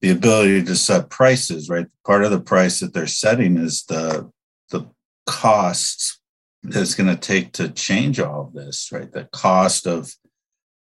the 0.00 0.10
ability 0.10 0.64
to 0.64 0.76
set 0.76 1.10
prices, 1.10 1.68
right? 1.68 1.86
Part 2.06 2.24
of 2.24 2.30
the 2.30 2.40
price 2.40 2.80
that 2.80 2.94
they're 2.94 3.06
setting 3.06 3.58
is 3.58 3.84
the 3.84 4.30
the 4.70 4.86
costs 5.26 6.19
that 6.62 6.80
it's 6.80 6.94
going 6.94 7.08
to 7.08 7.20
take 7.20 7.52
to 7.54 7.68
change 7.68 8.20
all 8.20 8.42
of 8.42 8.52
this, 8.52 8.90
right? 8.92 9.10
The 9.10 9.28
cost 9.32 9.86
of 9.86 10.12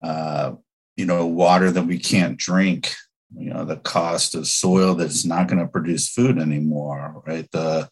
uh, 0.02 0.52
you 0.96 1.04
know 1.04 1.26
water 1.26 1.70
that 1.70 1.86
we 1.86 1.98
can't 1.98 2.38
drink 2.38 2.94
you 3.36 3.52
know 3.52 3.64
the 3.64 3.76
cost 3.76 4.34
of 4.34 4.46
soil 4.46 4.94
that's 4.94 5.24
not 5.24 5.48
going 5.48 5.58
to 5.58 5.66
produce 5.66 6.08
food 6.08 6.38
anymore 6.38 7.22
right 7.26 7.50
the 7.52 7.88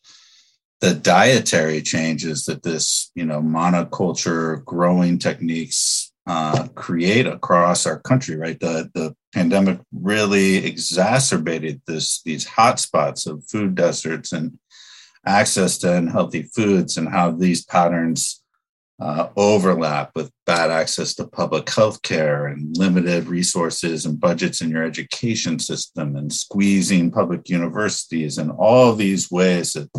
the 0.80 0.94
dietary 0.94 1.82
changes 1.82 2.44
that 2.46 2.62
this 2.62 3.10
you 3.14 3.24
know 3.24 3.40
monoculture 3.40 4.64
growing 4.64 5.18
techniques 5.18 6.12
uh, 6.26 6.68
create 6.68 7.26
across 7.26 7.86
our 7.86 8.00
country 8.00 8.36
right 8.36 8.60
the 8.60 8.90
the 8.94 9.14
pandemic 9.34 9.78
really 9.92 10.64
exacerbated 10.64 11.82
this 11.86 12.22
these 12.22 12.46
hotspots 12.46 13.26
of 13.26 13.44
food 13.44 13.74
deserts 13.74 14.32
and 14.32 14.58
access 15.26 15.78
to 15.78 15.92
unhealthy 15.94 16.42
foods 16.42 16.96
and 16.96 17.08
how 17.08 17.30
these 17.30 17.64
patterns 17.64 18.42
uh, 19.00 19.28
overlap 19.36 20.12
with 20.14 20.30
bad 20.46 20.70
access 20.70 21.14
to 21.14 21.26
public 21.26 21.68
health 21.68 22.00
care 22.02 22.46
and 22.46 22.76
limited 22.76 23.26
resources 23.26 24.06
and 24.06 24.20
budgets 24.20 24.60
in 24.60 24.70
your 24.70 24.84
education 24.84 25.58
system 25.58 26.14
and 26.14 26.32
squeezing 26.32 27.10
public 27.10 27.48
universities 27.48 28.38
and 28.38 28.52
all 28.52 28.94
these 28.94 29.30
ways 29.30 29.72
that 29.72 29.90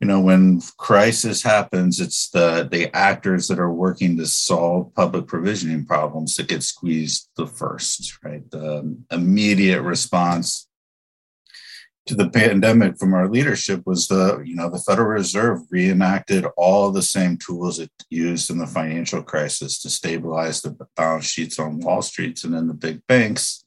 you 0.00 0.08
know 0.08 0.18
when 0.18 0.60
crisis 0.76 1.42
happens 1.42 2.00
it's 2.00 2.30
the 2.30 2.68
the 2.72 2.94
actors 2.96 3.46
that 3.46 3.60
are 3.60 3.72
working 3.72 4.16
to 4.16 4.26
solve 4.26 4.92
public 4.94 5.28
provisioning 5.28 5.86
problems 5.86 6.34
that 6.34 6.48
get 6.48 6.64
squeezed 6.64 7.28
the 7.36 7.46
first 7.46 8.18
right? 8.24 8.50
The 8.50 8.96
immediate 9.12 9.82
response 9.82 10.66
to 12.10 12.16
the 12.16 12.28
pandemic 12.28 12.98
from 12.98 13.14
our 13.14 13.28
leadership 13.28 13.86
was 13.86 14.08
the 14.08 14.42
you 14.44 14.56
know 14.56 14.68
the 14.68 14.80
federal 14.80 15.06
reserve 15.06 15.60
reenacted 15.70 16.44
all 16.56 16.90
the 16.90 17.02
same 17.02 17.36
tools 17.36 17.78
it 17.78 17.92
used 18.10 18.50
in 18.50 18.58
the 18.58 18.66
financial 18.66 19.22
crisis 19.22 19.80
to 19.80 19.88
stabilize 19.88 20.60
the 20.60 20.76
balance 20.96 21.26
sheets 21.26 21.60
on 21.60 21.78
wall 21.78 22.02
streets 22.02 22.42
and 22.42 22.52
in 22.52 22.66
the 22.66 22.74
big 22.74 23.00
banks 23.06 23.64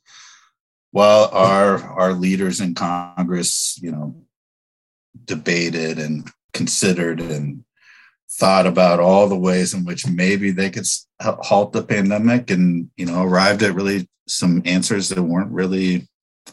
while 0.92 1.30
our 1.32 1.82
our 1.98 2.12
leaders 2.12 2.60
in 2.60 2.76
congress 2.76 3.80
you 3.82 3.94
know 3.94 4.14
debated 5.24 5.98
and 5.98 6.30
considered 6.54 7.22
and 7.22 7.64
thought 8.30 8.68
about 8.68 9.00
all 9.00 9.30
the 9.30 9.40
ways 9.40 9.74
in 9.74 9.86
which 9.86 10.06
maybe 10.06 10.52
they 10.52 10.70
could 10.70 10.86
halt 11.22 11.72
the 11.72 11.82
pandemic 11.82 12.52
and 12.52 12.90
you 12.98 13.06
know 13.06 13.24
arrived 13.24 13.64
at 13.64 13.74
really 13.74 14.06
some 14.28 14.62
answers 14.66 15.08
that 15.08 15.24
weren't 15.24 15.52
really 15.52 16.10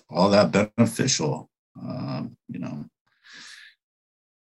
all 0.09 0.31
that 0.31 0.53
beneficial 0.53 1.50
um, 1.83 2.37
you 2.49 2.59
know. 2.59 2.85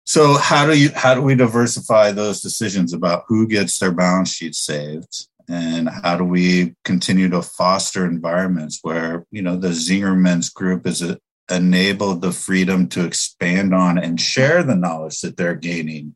So 0.04 0.34
how 0.34 0.66
do 0.66 0.78
you 0.78 0.90
how 0.94 1.14
do 1.14 1.22
we 1.22 1.34
diversify 1.34 2.12
those 2.12 2.40
decisions 2.40 2.92
about 2.92 3.24
who 3.28 3.46
gets 3.46 3.78
their 3.78 3.92
balance 3.92 4.32
sheet 4.32 4.54
saved? 4.54 5.28
And 5.48 5.88
how 5.88 6.16
do 6.16 6.24
we 6.24 6.74
continue 6.84 7.28
to 7.28 7.42
foster 7.42 8.06
environments 8.06 8.80
where 8.82 9.26
you 9.30 9.42
know 9.42 9.56
the 9.56 9.68
Zingerman's 9.68 10.50
group 10.50 10.86
is 10.86 11.02
a, 11.02 11.18
enabled 11.50 12.22
the 12.22 12.32
freedom 12.32 12.88
to 12.88 13.04
expand 13.04 13.74
on 13.74 13.98
and 13.98 14.20
share 14.20 14.62
the 14.62 14.74
knowledge 14.74 15.20
that 15.20 15.36
they're 15.36 15.54
gaining 15.54 16.14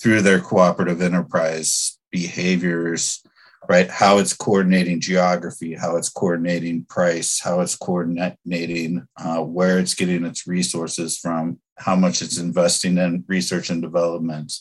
through 0.00 0.22
their 0.22 0.40
cooperative 0.40 1.02
enterprise 1.02 1.98
behaviors 2.10 3.22
right? 3.68 3.88
How 3.90 4.18
it's 4.18 4.32
coordinating 4.32 5.00
geography, 5.00 5.74
how 5.74 5.96
it's 5.96 6.08
coordinating 6.08 6.84
price, 6.86 7.40
how 7.40 7.60
it's 7.60 7.76
coordinating 7.76 9.06
uh, 9.16 9.42
where 9.42 9.78
it's 9.78 9.94
getting 9.94 10.24
its 10.24 10.46
resources 10.46 11.18
from, 11.18 11.60
how 11.76 11.96
much 11.96 12.22
it's 12.22 12.38
investing 12.38 12.98
in 12.98 13.24
research 13.28 13.70
and 13.70 13.82
development, 13.82 14.52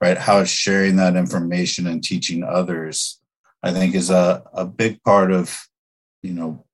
right? 0.00 0.18
How 0.18 0.40
it's 0.40 0.50
sharing 0.50 0.96
that 0.96 1.16
information 1.16 1.86
and 1.86 2.02
teaching 2.02 2.42
others, 2.42 3.20
I 3.62 3.72
think 3.72 3.94
is 3.94 4.10
a, 4.10 4.42
a 4.52 4.64
big 4.64 5.02
part 5.02 5.30
of, 5.30 5.66
you 6.22 6.32
know, 6.32 6.64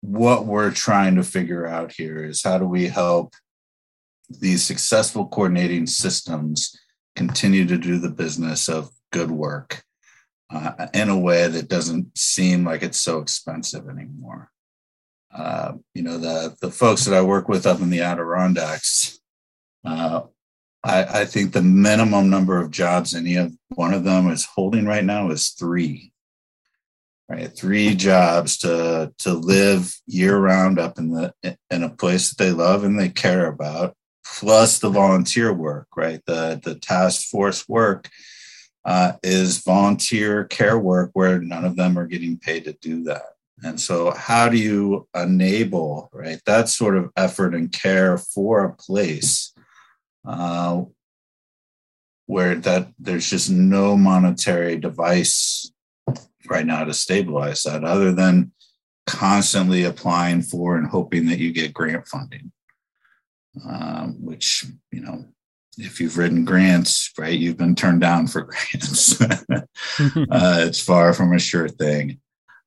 what 0.00 0.44
we're 0.46 0.70
trying 0.70 1.16
to 1.16 1.22
figure 1.22 1.66
out 1.66 1.92
here 1.92 2.24
is 2.24 2.42
how 2.42 2.58
do 2.58 2.66
we 2.66 2.86
help 2.86 3.34
these 4.28 4.62
successful 4.62 5.26
coordinating 5.26 5.86
systems 5.86 6.78
continue 7.16 7.66
to 7.66 7.78
do 7.78 7.98
the 7.98 8.10
business 8.10 8.68
of 8.68 8.90
good 9.12 9.30
work 9.30 9.82
uh, 10.50 10.86
in 10.92 11.08
a 11.08 11.18
way 11.18 11.46
that 11.48 11.68
doesn't 11.68 12.16
seem 12.16 12.64
like 12.64 12.82
it's 12.82 13.00
so 13.00 13.18
expensive 13.18 13.88
anymore. 13.88 14.50
Uh, 15.34 15.72
you 15.94 16.02
know, 16.02 16.18
the 16.18 16.54
the 16.60 16.70
folks 16.70 17.04
that 17.04 17.14
I 17.14 17.22
work 17.22 17.48
with 17.48 17.66
up 17.66 17.80
in 17.80 17.90
the 17.90 18.02
Adirondacks, 18.02 19.18
uh, 19.84 20.22
I, 20.84 21.22
I, 21.22 21.24
think 21.24 21.52
the 21.52 21.62
minimum 21.62 22.30
number 22.30 22.60
of 22.60 22.70
jobs 22.70 23.14
any 23.14 23.34
of 23.34 23.52
one 23.70 23.92
of 23.92 24.04
them 24.04 24.30
is 24.30 24.44
holding 24.44 24.86
right 24.86 25.04
now 25.04 25.30
is 25.30 25.48
three. 25.48 26.12
Right, 27.28 27.50
three 27.50 27.94
jobs 27.94 28.58
to 28.58 29.12
to 29.18 29.32
live 29.32 29.94
year 30.06 30.36
round 30.36 30.78
up 30.78 30.98
in 30.98 31.10
the 31.10 31.34
in 31.70 31.82
a 31.82 31.88
place 31.88 32.28
that 32.28 32.38
they 32.38 32.50
love 32.52 32.84
and 32.84 33.00
they 33.00 33.08
care 33.08 33.46
about, 33.46 33.96
plus 34.24 34.78
the 34.78 34.90
volunteer 34.90 35.52
work. 35.52 35.88
Right, 35.96 36.20
the 36.26 36.60
the 36.62 36.74
task 36.74 37.28
force 37.28 37.66
work 37.66 38.10
uh, 38.84 39.12
is 39.22 39.62
volunteer 39.62 40.44
care 40.44 40.78
work 40.78 41.10
where 41.14 41.40
none 41.40 41.64
of 41.64 41.76
them 41.76 41.98
are 41.98 42.06
getting 42.06 42.38
paid 42.38 42.64
to 42.64 42.72
do 42.74 43.02
that. 43.04 43.22
And 43.62 43.80
so, 43.80 44.10
how 44.10 44.48
do 44.48 44.58
you 44.58 45.08
enable 45.14 46.10
right 46.12 46.40
that 46.44 46.68
sort 46.68 46.96
of 46.96 47.10
effort 47.16 47.54
and 47.54 47.72
care 47.72 48.18
for 48.18 48.64
a 48.64 48.74
place 48.74 49.54
uh, 50.26 50.82
where 52.26 52.56
that 52.56 52.88
there's 52.98 53.30
just 53.30 53.50
no 53.50 53.96
monetary 53.96 54.76
device 54.76 55.70
right 56.48 56.66
now 56.66 56.84
to 56.84 56.92
stabilize 56.92 57.62
that, 57.62 57.84
other 57.84 58.12
than 58.12 58.52
constantly 59.06 59.84
applying 59.84 60.42
for 60.42 60.76
and 60.76 60.88
hoping 60.88 61.26
that 61.26 61.38
you 61.38 61.52
get 61.52 61.74
grant 61.74 62.06
funding, 62.08 62.52
um, 63.66 64.16
which 64.20 64.66
you 64.90 65.00
know 65.00 65.24
if 65.78 66.00
you've 66.00 66.18
written 66.18 66.44
grants, 66.44 67.12
right, 67.18 67.38
you've 67.38 67.56
been 67.56 67.74
turned 67.74 68.00
down 68.00 68.26
for 68.26 68.42
grants. 68.72 69.20
uh, 69.20 69.64
it's 69.98 70.80
far 70.80 71.12
from 71.12 71.32
a 71.32 71.38
sure 71.38 71.68
thing. 71.68 72.20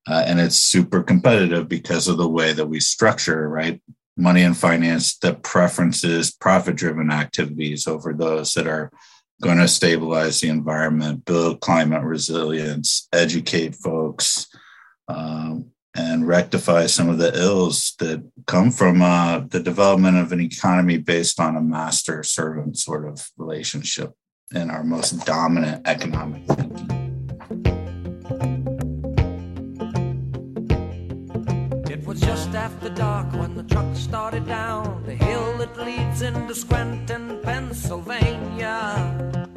Uh, 0.06 0.24
and 0.26 0.40
it's 0.40 0.56
super 0.56 1.02
competitive 1.02 1.68
because 1.68 2.08
of 2.08 2.16
the 2.16 2.28
way 2.28 2.52
that 2.52 2.66
we 2.66 2.80
structure, 2.80 3.48
right? 3.48 3.82
Money 4.16 4.42
and 4.42 4.56
finance 4.56 5.18
that 5.18 5.42
preferences 5.42 6.30
profit 6.30 6.76
driven 6.76 7.10
activities 7.10 7.86
over 7.86 8.14
those 8.14 8.54
that 8.54 8.66
are 8.66 8.90
going 9.42 9.58
to 9.58 9.68
stabilize 9.68 10.40
the 10.40 10.48
environment, 10.48 11.24
build 11.24 11.60
climate 11.60 12.02
resilience, 12.02 13.06
educate 13.12 13.74
folks, 13.74 14.48
um, 15.08 15.70
and 15.96 16.28
rectify 16.28 16.86
some 16.86 17.08
of 17.08 17.18
the 17.18 17.36
ills 17.36 17.94
that 17.98 18.22
come 18.46 18.70
from 18.70 19.02
uh, 19.02 19.40
the 19.40 19.60
development 19.60 20.16
of 20.16 20.32
an 20.32 20.40
economy 20.40 20.98
based 20.98 21.40
on 21.40 21.56
a 21.56 21.60
master 21.60 22.22
servant 22.22 22.78
sort 22.78 23.06
of 23.06 23.28
relationship 23.36 24.12
in 24.54 24.70
our 24.70 24.84
most 24.84 25.26
dominant 25.26 25.86
economic 25.86 26.46
thinking. 26.46 26.94
It 31.90 32.06
was 32.06 32.20
just 32.20 32.54
after 32.54 32.90
dark 32.90 33.32
when 33.32 33.54
the 33.54 33.64
truck 33.64 33.96
started 33.96 34.46
down 34.46 35.02
the 35.04 35.14
hill 35.14 35.58
that 35.58 35.76
leads 35.76 36.22
into 36.22 36.54
Scranton, 36.54 37.40
Pennsylvania, 37.42 39.47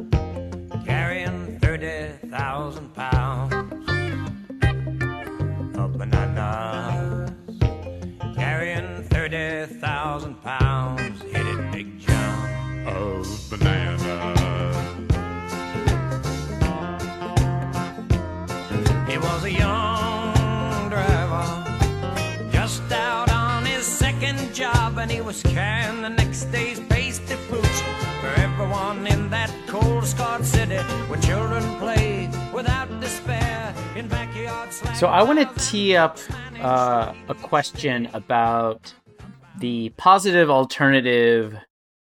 was 25.31 25.43
carrying 25.43 26.01
the 26.01 26.09
next 26.09 26.43
day's 26.51 26.77
pasty 26.89 27.35
fruits 27.35 27.81
for 28.19 28.27
everyone 28.41 29.07
in 29.07 29.29
that 29.29 29.49
cold 29.65 30.05
scarred 30.05 30.43
city 30.43 30.75
where 31.07 31.21
children 31.21 31.63
play 31.79 32.29
without 32.53 32.89
despair 32.99 33.73
in 33.95 34.09
backyard 34.09 34.73
So 34.73 35.07
I 35.07 35.23
want 35.23 35.39
to 35.39 35.69
tee 35.69 35.95
up 35.95 36.17
uh, 36.59 37.13
a 37.29 37.33
question 37.35 38.09
about 38.13 38.93
the 39.57 39.93
positive 39.95 40.49
alternative 40.49 41.55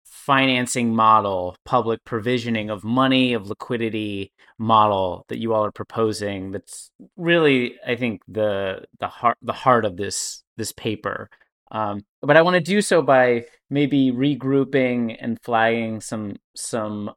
financing 0.07 0.95
model, 0.95 1.57
public 1.67 2.03
provisioning 2.05 2.71
of 2.71 2.85
money, 2.85 3.35
of 3.35 3.49
liquidity 3.49 4.33
model 4.57 5.27
that 5.29 5.39
you 5.39 5.53
all 5.53 5.67
are 5.67 5.73
proposing. 5.73 6.53
That's 6.53 6.91
really, 7.19 7.75
I 7.87 7.97
think, 7.97 8.23
the 8.27 8.87
the 8.99 9.09
heart 9.09 9.37
the 9.43 9.53
heart 9.53 9.85
of 9.85 9.99
this 9.99 10.43
this 10.57 10.73
paper. 10.73 11.29
Um, 11.71 12.05
but 12.21 12.37
I 12.37 12.43
want 12.43 12.55
to 12.55 12.61
do 12.61 12.83
so 12.83 13.03
by 13.03 13.47
maybe 13.69 14.11
regrouping 14.11 15.17
and 15.21 15.41
flagging 15.43 16.01
some 16.01 16.37
some 16.57 17.13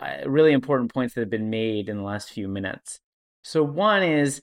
uh, 0.00 0.16
really 0.26 0.52
important 0.52 0.92
points 0.92 1.14
that 1.14 1.20
have 1.20 1.30
been 1.30 1.50
made 1.50 1.88
in 1.88 1.98
the 1.98 2.02
last 2.02 2.30
few 2.30 2.48
minutes. 2.48 3.00
So 3.42 3.62
one 3.62 4.02
is, 4.02 4.40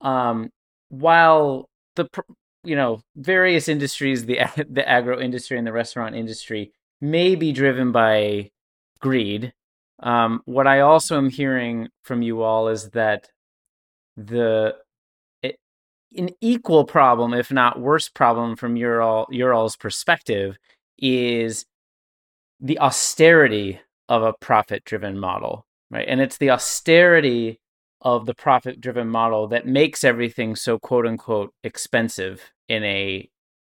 um, 0.00 0.50
while 0.88 1.68
the 1.96 2.08
you 2.64 2.76
know 2.76 3.02
various 3.16 3.68
industries, 3.68 4.26
the 4.26 4.40
the 4.68 4.88
agro 4.88 5.20
industry 5.20 5.58
and 5.58 5.66
the 5.66 5.72
restaurant 5.72 6.16
industry 6.16 6.72
may 7.00 7.34
be 7.34 7.52
driven 7.52 7.92
by 7.92 8.50
greed. 9.00 9.52
Um, 10.02 10.42
what 10.46 10.66
I 10.66 10.80
also 10.80 11.18
am 11.18 11.30
hearing 11.30 11.88
from 12.02 12.22
you 12.22 12.42
all 12.42 12.68
is 12.68 12.90
that 12.90 13.28
the 14.16 14.76
an 16.16 16.30
equal 16.40 16.84
problem, 16.84 17.34
if 17.34 17.52
not 17.52 17.80
worse 17.80 18.08
problem, 18.08 18.56
from 18.56 18.76
your 18.76 19.00
all 19.00 19.26
your 19.30 19.54
all's 19.54 19.76
perspective, 19.76 20.56
is 20.98 21.64
the 22.60 22.78
austerity 22.78 23.80
of 24.08 24.22
a 24.22 24.34
profit 24.34 24.84
driven 24.84 25.18
model, 25.18 25.66
right? 25.90 26.06
And 26.08 26.20
it's 26.20 26.38
the 26.38 26.50
austerity 26.50 27.60
of 28.02 28.26
the 28.26 28.34
profit 28.34 28.80
driven 28.80 29.08
model 29.08 29.48
that 29.48 29.66
makes 29.66 30.04
everything 30.04 30.56
so 30.56 30.78
quote 30.78 31.06
unquote 31.06 31.54
expensive 31.62 32.42
in 32.68 32.82
a 32.84 33.28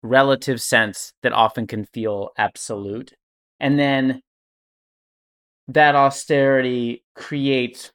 relative 0.02 0.62
sense 0.62 1.14
that 1.24 1.34
often 1.34 1.68
can 1.68 1.86
feel 1.86 2.30
absolute. 2.38 3.14
And 3.60 3.80
then 3.80 4.22
that 5.70 5.96
austerity 5.96 7.04
creates 7.16 7.92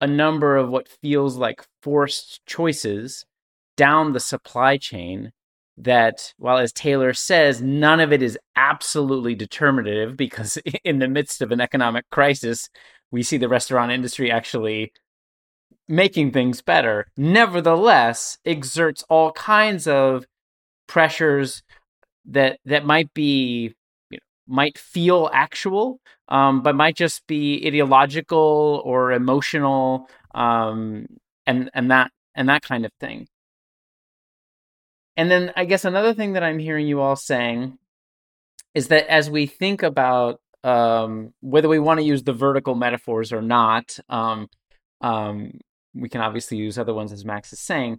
a 0.00 0.06
number 0.06 0.56
of 0.56 0.68
what 0.68 0.88
feels 0.88 1.36
like 1.36 1.64
forced 1.82 2.44
choices 2.44 3.24
down 3.76 4.12
the 4.12 4.20
supply 4.20 4.76
chain 4.76 5.32
that 5.78 6.32
while 6.38 6.56
as 6.56 6.72
taylor 6.72 7.12
says 7.12 7.60
none 7.60 8.00
of 8.00 8.10
it 8.12 8.22
is 8.22 8.38
absolutely 8.56 9.34
determinative 9.34 10.16
because 10.16 10.58
in 10.84 10.98
the 10.98 11.08
midst 11.08 11.42
of 11.42 11.52
an 11.52 11.60
economic 11.60 12.04
crisis 12.10 12.68
we 13.10 13.22
see 13.22 13.36
the 13.36 13.48
restaurant 13.48 13.92
industry 13.92 14.30
actually 14.30 14.92
making 15.88 16.32
things 16.32 16.62
better. 16.62 17.06
Nevertheless 17.16 18.38
exerts 18.44 19.04
all 19.08 19.32
kinds 19.32 19.86
of 19.86 20.26
pressures 20.86 21.62
that 22.26 22.58
that 22.64 22.84
might 22.84 23.12
be 23.14 23.74
you 24.10 24.18
know, 24.18 24.54
might 24.54 24.78
feel 24.78 25.30
actual 25.32 26.00
um, 26.28 26.62
but 26.62 26.74
might 26.74 26.96
just 26.96 27.26
be 27.26 27.62
ideological 27.64 28.82
or 28.84 29.12
emotional 29.12 30.08
um, 30.34 31.06
and 31.46 31.70
and 31.74 31.90
that 31.90 32.10
and 32.34 32.48
that 32.48 32.62
kind 32.62 32.84
of 32.84 32.92
thing 33.00 33.26
and 35.16 35.30
then 35.30 35.52
I 35.56 35.64
guess 35.64 35.84
another 35.84 36.14
thing 36.14 36.34
that 36.34 36.42
I'm 36.42 36.58
hearing 36.58 36.86
you 36.86 37.00
all 37.00 37.16
saying 37.16 37.78
is 38.74 38.88
that 38.88 39.10
as 39.10 39.30
we 39.30 39.46
think 39.46 39.82
about 39.82 40.40
um, 40.62 41.32
whether 41.40 41.68
we 41.68 41.78
want 41.78 42.00
to 42.00 42.04
use 42.04 42.24
the 42.24 42.32
vertical 42.32 42.74
metaphors 42.74 43.32
or 43.32 43.40
not, 43.40 43.98
um, 44.08 44.48
um, 45.00 45.52
we 45.94 46.08
can 46.08 46.20
obviously 46.20 46.58
use 46.58 46.78
other 46.78 46.92
ones, 46.92 47.12
as 47.12 47.24
Max 47.24 47.52
is 47.52 47.60
saying. 47.60 47.98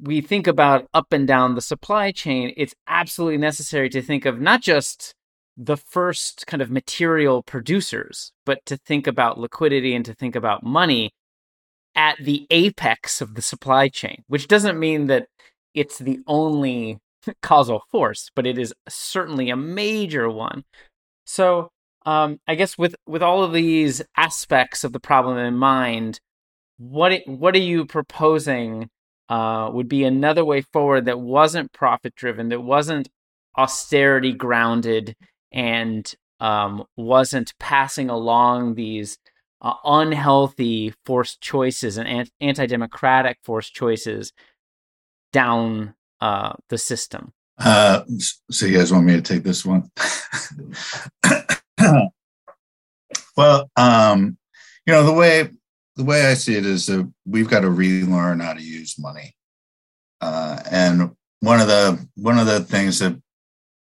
We 0.00 0.20
think 0.20 0.46
about 0.48 0.88
up 0.92 1.12
and 1.12 1.28
down 1.28 1.54
the 1.54 1.60
supply 1.60 2.10
chain. 2.10 2.52
It's 2.56 2.74
absolutely 2.88 3.38
necessary 3.38 3.88
to 3.90 4.02
think 4.02 4.24
of 4.24 4.40
not 4.40 4.60
just 4.60 5.14
the 5.56 5.76
first 5.76 6.46
kind 6.48 6.60
of 6.60 6.70
material 6.70 7.42
producers, 7.42 8.32
but 8.44 8.64
to 8.66 8.76
think 8.76 9.06
about 9.06 9.38
liquidity 9.38 9.94
and 9.94 10.04
to 10.04 10.14
think 10.14 10.34
about 10.34 10.64
money 10.64 11.12
at 11.94 12.16
the 12.18 12.46
apex 12.50 13.20
of 13.20 13.34
the 13.34 13.42
supply 13.42 13.88
chain, 13.88 14.24
which 14.26 14.48
doesn't 14.48 14.78
mean 14.80 15.06
that 15.06 15.28
it's 15.74 15.98
the 15.98 16.20
only 16.26 16.98
causal 17.42 17.82
force, 17.90 18.30
but 18.34 18.46
it 18.46 18.58
is 18.58 18.74
certainly 18.88 19.50
a 19.50 19.56
major 19.56 20.28
one. 20.28 20.64
So, 21.26 21.70
um, 22.06 22.38
I 22.46 22.54
guess 22.54 22.76
with 22.76 22.94
with 23.06 23.22
all 23.22 23.42
of 23.42 23.52
these 23.52 24.02
aspects 24.16 24.84
of 24.84 24.92
the 24.92 25.00
problem 25.00 25.38
in 25.38 25.56
mind, 25.56 26.20
what 26.78 27.12
it, 27.12 27.26
what 27.26 27.54
are 27.54 27.58
you 27.58 27.86
proposing 27.86 28.90
uh, 29.28 29.70
would 29.72 29.88
be 29.88 30.04
another 30.04 30.44
way 30.44 30.60
forward 30.60 31.06
that 31.06 31.20
wasn't 31.20 31.72
profit 31.72 32.14
driven, 32.14 32.50
that 32.50 32.60
wasn't 32.60 33.08
austerity 33.56 34.32
grounded, 34.32 35.16
and 35.50 36.14
um, 36.40 36.84
wasn't 36.96 37.54
passing 37.58 38.10
along 38.10 38.74
these 38.74 39.18
uh, 39.62 39.74
unhealthy 39.84 40.92
forced 41.06 41.40
choices 41.40 41.96
and 41.96 42.30
anti 42.40 42.66
democratic 42.66 43.38
forced 43.42 43.74
choices 43.74 44.32
down 45.34 45.94
uh, 46.20 46.52
the 46.70 46.78
system? 46.78 47.32
Uh, 47.58 48.02
so 48.50 48.66
you 48.66 48.78
guys 48.78 48.92
want 48.92 49.04
me 49.04 49.14
to 49.14 49.22
take 49.22 49.42
this 49.42 49.64
one? 49.66 49.90
well, 53.36 53.68
um, 53.76 54.38
you 54.86 54.92
know 54.92 55.02
the 55.02 55.12
way 55.12 55.50
the 55.96 56.04
way 56.04 56.26
I 56.26 56.34
see 56.34 56.54
it 56.56 56.64
is 56.64 56.86
that 56.86 57.10
we've 57.26 57.50
got 57.50 57.60
to 57.60 57.70
relearn 57.70 58.40
how 58.40 58.54
to 58.54 58.62
use 58.62 58.98
money, 58.98 59.36
uh, 60.20 60.60
and 60.70 61.10
one 61.40 61.60
of 61.60 61.66
the 61.66 62.06
one 62.14 62.38
of 62.38 62.46
the 62.46 62.60
things 62.60 63.00
that 63.00 63.20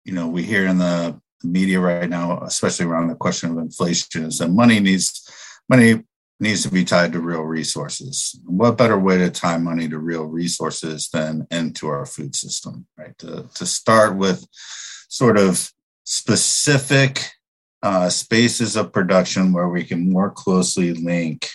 you 0.05 0.13
know 0.13 0.27
we 0.27 0.43
hear 0.43 0.67
in 0.67 0.77
the 0.77 1.19
media 1.43 1.79
right 1.79 2.09
now, 2.09 2.41
especially 2.43 2.85
around 2.85 3.07
the 3.07 3.15
question 3.15 3.51
of 3.51 3.57
inflation, 3.57 4.25
is 4.25 4.39
that 4.39 4.49
money 4.49 4.79
needs 4.79 5.29
money 5.69 6.03
needs 6.39 6.63
to 6.63 6.69
be 6.69 6.85
tied 6.85 7.13
to 7.13 7.19
real 7.19 7.41
resources. 7.41 8.39
What 8.45 8.77
better 8.77 8.97
way 8.97 9.17
to 9.17 9.29
tie 9.29 9.57
money 9.57 9.89
to 9.89 9.97
real 9.97 10.25
resources 10.25 11.09
than 11.11 11.47
into 11.49 11.87
our 11.87 12.05
food 12.05 12.35
system, 12.35 12.85
right? 12.97 13.17
To, 13.19 13.49
to 13.55 13.65
start 13.65 14.17
with 14.17 14.45
sort 15.09 15.37
of 15.37 15.71
specific 16.03 17.31
uh, 17.81 18.09
spaces 18.09 18.75
of 18.75 18.93
production 18.93 19.53
where 19.53 19.69
we 19.69 19.83
can 19.83 20.11
more 20.11 20.29
closely 20.29 20.93
link 20.93 21.49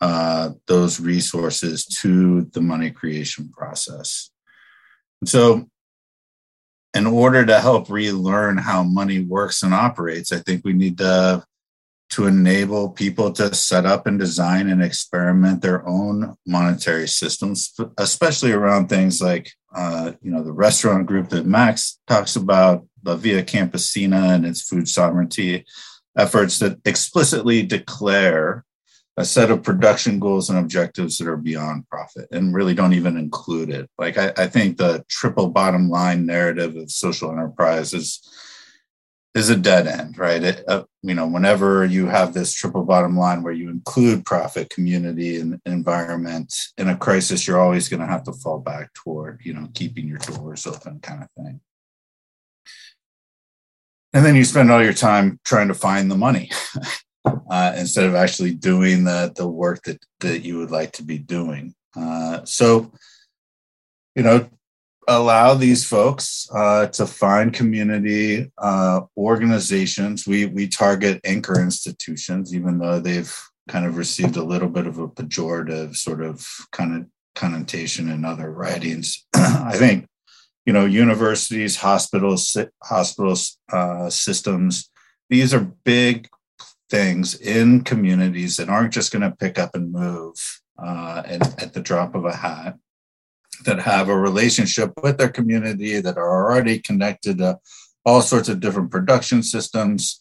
uh, 0.00 0.50
those 0.66 0.98
resources 0.98 1.84
to 1.84 2.42
the 2.52 2.60
money 2.60 2.90
creation 2.90 3.48
process. 3.50 4.30
And 5.20 5.28
so 5.28 5.68
in 6.94 7.06
order 7.06 7.46
to 7.46 7.60
help 7.60 7.88
relearn 7.88 8.58
how 8.58 8.82
money 8.82 9.20
works 9.20 9.62
and 9.62 9.72
operates, 9.72 10.32
I 10.32 10.38
think 10.38 10.64
we 10.64 10.72
need 10.72 10.98
to 10.98 11.44
to 12.12 12.26
enable 12.26 12.90
people 12.90 13.32
to 13.32 13.54
set 13.54 13.86
up 13.86 14.06
and 14.06 14.18
design 14.18 14.68
and 14.68 14.82
experiment 14.82 15.62
their 15.62 15.86
own 15.88 16.36
monetary 16.46 17.08
systems, 17.08 17.74
especially 17.96 18.52
around 18.52 18.88
things 18.88 19.22
like, 19.22 19.50
uh, 19.74 20.12
you 20.20 20.30
know, 20.30 20.44
the 20.44 20.52
restaurant 20.52 21.06
group 21.06 21.30
that 21.30 21.46
Max 21.46 21.98
talks 22.06 22.36
about, 22.36 22.86
the 23.02 23.16
Via 23.16 23.42
Campesina 23.42 24.34
and 24.34 24.44
its 24.44 24.60
food 24.60 24.88
sovereignty 24.88 25.64
efforts 26.18 26.58
that 26.58 26.78
explicitly 26.84 27.62
declare 27.62 28.66
a 29.16 29.24
set 29.24 29.50
of 29.50 29.62
production 29.62 30.18
goals 30.18 30.50
and 30.50 30.58
objectives 30.58 31.16
that 31.16 31.28
are 31.28 31.38
beyond 31.38 31.88
profit 31.88 32.28
and 32.30 32.54
really 32.54 32.74
don't 32.74 32.92
even 32.92 33.16
include 33.16 33.70
it. 33.70 33.88
Like 33.98 34.18
I, 34.18 34.32
I 34.36 34.46
think 34.48 34.76
the 34.76 35.02
triple 35.08 35.48
bottom 35.48 35.88
line 35.88 36.26
narrative 36.26 36.76
of 36.76 36.90
social 36.90 37.32
enterprise 37.32 37.94
is 37.94 38.20
is 39.34 39.48
a 39.48 39.56
dead 39.56 39.86
end, 39.86 40.18
right? 40.18 40.42
It, 40.42 40.64
uh, 40.68 40.84
you 41.02 41.14
know, 41.14 41.26
whenever 41.26 41.84
you 41.84 42.06
have 42.06 42.34
this 42.34 42.52
triple 42.52 42.84
bottom 42.84 43.16
line 43.16 43.42
where 43.42 43.52
you 43.52 43.70
include 43.70 44.26
profit, 44.26 44.68
community, 44.70 45.38
and 45.38 45.58
environment 45.64 46.54
in 46.76 46.88
a 46.88 46.96
crisis, 46.96 47.46
you're 47.46 47.60
always 47.60 47.88
going 47.88 48.00
to 48.00 48.06
have 48.06 48.24
to 48.24 48.32
fall 48.32 48.58
back 48.58 48.92
toward, 48.92 49.40
you 49.42 49.54
know, 49.54 49.68
keeping 49.72 50.06
your 50.06 50.18
doors 50.18 50.66
open, 50.66 51.00
kind 51.00 51.22
of 51.22 51.28
thing. 51.42 51.60
And 54.12 54.24
then 54.24 54.36
you 54.36 54.44
spend 54.44 54.70
all 54.70 54.82
your 54.82 54.92
time 54.92 55.40
trying 55.44 55.68
to 55.68 55.74
find 55.74 56.10
the 56.10 56.16
money 56.18 56.50
uh, 57.24 57.72
instead 57.76 58.04
of 58.04 58.14
actually 58.14 58.52
doing 58.52 59.04
the 59.04 59.32
the 59.34 59.48
work 59.48 59.82
that 59.84 60.04
that 60.20 60.40
you 60.40 60.58
would 60.58 60.70
like 60.70 60.92
to 60.92 61.02
be 61.02 61.16
doing. 61.16 61.74
Uh, 61.96 62.44
so, 62.44 62.92
you 64.14 64.22
know, 64.22 64.50
allow 65.08 65.54
these 65.54 65.84
folks 65.84 66.48
uh, 66.54 66.86
to 66.86 67.06
find 67.06 67.52
community 67.52 68.50
uh, 68.58 69.02
organizations. 69.16 70.26
We 70.26 70.46
we 70.46 70.68
target 70.68 71.20
anchor 71.24 71.60
institutions, 71.60 72.54
even 72.54 72.78
though 72.78 73.00
they've 73.00 73.34
kind 73.68 73.86
of 73.86 73.96
received 73.96 74.36
a 74.36 74.44
little 74.44 74.68
bit 74.68 74.86
of 74.86 74.98
a 74.98 75.08
pejorative 75.08 75.96
sort 75.96 76.22
of 76.22 76.46
kind 76.72 76.96
of 76.96 77.06
connotation 77.34 78.08
in 78.08 78.24
other 78.24 78.50
writings. 78.50 79.26
I 79.34 79.76
think 79.76 80.06
you 80.66 80.72
know 80.72 80.84
universities, 80.84 81.76
hospitals, 81.76 82.56
hospitals 82.82 83.58
uh, 83.72 84.10
systems. 84.10 84.90
These 85.30 85.54
are 85.54 85.72
big 85.84 86.28
things 86.90 87.34
in 87.34 87.82
communities 87.84 88.58
that 88.58 88.68
aren't 88.68 88.92
just 88.92 89.12
going 89.12 89.22
to 89.22 89.34
pick 89.34 89.58
up 89.58 89.74
and 89.74 89.90
move 89.90 90.34
uh, 90.78 91.22
and 91.24 91.42
at 91.58 91.72
the 91.72 91.80
drop 91.80 92.14
of 92.14 92.26
a 92.26 92.36
hat 92.36 92.76
that 93.64 93.80
have 93.80 94.08
a 94.08 94.16
relationship 94.16 94.92
with 95.02 95.18
their 95.18 95.28
community 95.28 96.00
that 96.00 96.16
are 96.16 96.44
already 96.44 96.78
connected 96.78 97.38
to 97.38 97.58
all 98.04 98.20
sorts 98.20 98.48
of 98.48 98.60
different 98.60 98.90
production 98.90 99.42
systems 99.42 100.20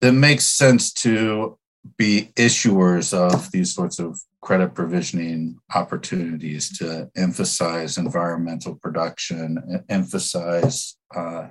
that 0.00 0.12
makes 0.12 0.46
sense 0.46 0.92
to 0.92 1.58
be 1.96 2.30
issuers 2.36 3.12
of 3.12 3.50
these 3.50 3.74
sorts 3.74 3.98
of 3.98 4.20
credit 4.40 4.74
provisioning 4.74 5.58
opportunities 5.74 6.76
to 6.78 7.08
emphasize 7.16 7.98
environmental 7.98 8.74
production, 8.74 9.84
emphasize 9.88 10.96
uh, 11.14 11.48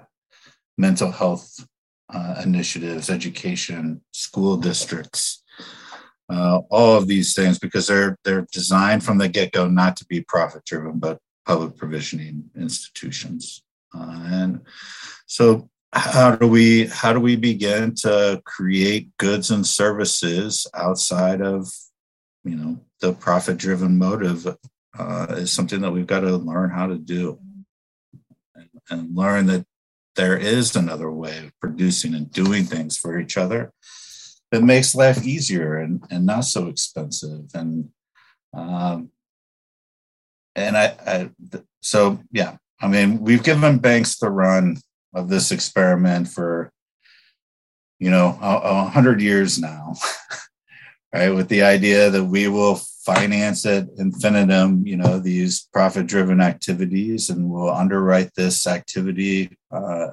mental 0.77 1.11
health 1.11 1.65
uh, 2.13 2.41
initiatives, 2.43 3.09
education, 3.09 4.01
school 4.11 4.57
districts, 4.57 5.40
uh, 6.31 6.61
all 6.69 6.97
of 6.97 7.07
these 7.07 7.33
things 7.33 7.59
because 7.59 7.87
they're 7.87 8.17
they're 8.23 8.47
designed 8.53 9.03
from 9.03 9.17
the 9.17 9.27
get 9.27 9.51
go 9.51 9.67
not 9.67 9.97
to 9.97 10.05
be 10.05 10.21
profit 10.21 10.63
driven, 10.65 10.97
but 10.97 11.19
public 11.45 11.75
provisioning 11.75 12.49
institutions. 12.55 13.63
Uh, 13.93 14.21
and 14.25 14.61
so, 15.25 15.69
how 15.91 16.35
do 16.35 16.47
we 16.47 16.85
how 16.85 17.11
do 17.11 17.19
we 17.19 17.35
begin 17.35 17.93
to 17.95 18.41
create 18.45 19.09
goods 19.17 19.51
and 19.51 19.67
services 19.67 20.65
outside 20.73 21.41
of 21.41 21.67
you 22.45 22.55
know 22.55 22.79
the 23.01 23.11
profit 23.13 23.57
driven 23.57 23.97
motive? 23.97 24.47
Uh, 24.97 25.25
is 25.31 25.51
something 25.51 25.79
that 25.79 25.91
we've 25.91 26.07
got 26.07 26.19
to 26.19 26.35
learn 26.35 26.69
how 26.69 26.85
to 26.85 26.97
do 26.97 27.39
and, 28.55 28.69
and 28.89 29.15
learn 29.15 29.45
that 29.45 29.65
there 30.17 30.35
is 30.35 30.75
another 30.75 31.09
way 31.09 31.45
of 31.45 31.59
producing 31.61 32.13
and 32.13 32.29
doing 32.29 32.65
things 32.65 32.97
for 32.97 33.17
each 33.17 33.37
other 33.37 33.71
that 34.51 34.63
makes 34.63 34.93
life 34.93 35.25
easier 35.25 35.77
and, 35.77 36.03
and 36.11 36.25
not 36.25 36.45
so 36.45 36.67
expensive. 36.67 37.45
And 37.53 37.89
um, 38.53 39.09
and 40.55 40.77
I, 40.77 40.95
I 41.07 41.29
so 41.81 42.19
yeah, 42.31 42.57
I 42.81 42.87
mean 42.87 43.21
we've 43.21 43.43
given 43.43 43.79
banks 43.79 44.17
the 44.17 44.29
run 44.29 44.77
of 45.13 45.29
this 45.29 45.51
experiment 45.51 46.27
for 46.27 46.71
you 47.99 48.09
know 48.11 48.37
a, 48.41 48.57
a 48.63 48.83
hundred 48.85 49.21
years 49.21 49.57
now, 49.57 49.93
right? 51.13 51.29
With 51.29 51.47
the 51.47 51.63
idea 51.63 52.09
that 52.09 52.25
we 52.25 52.47
will 52.47 52.81
finance 53.05 53.65
at 53.65 53.87
infinitum, 53.97 54.85
you 54.85 54.95
know, 54.95 55.17
these 55.17 55.67
profit-driven 55.73 56.39
activities, 56.39 57.29
and 57.29 57.49
we'll 57.49 57.71
underwrite 57.71 58.31
this 58.35 58.67
activity 58.67 59.57
uh, 59.71 60.09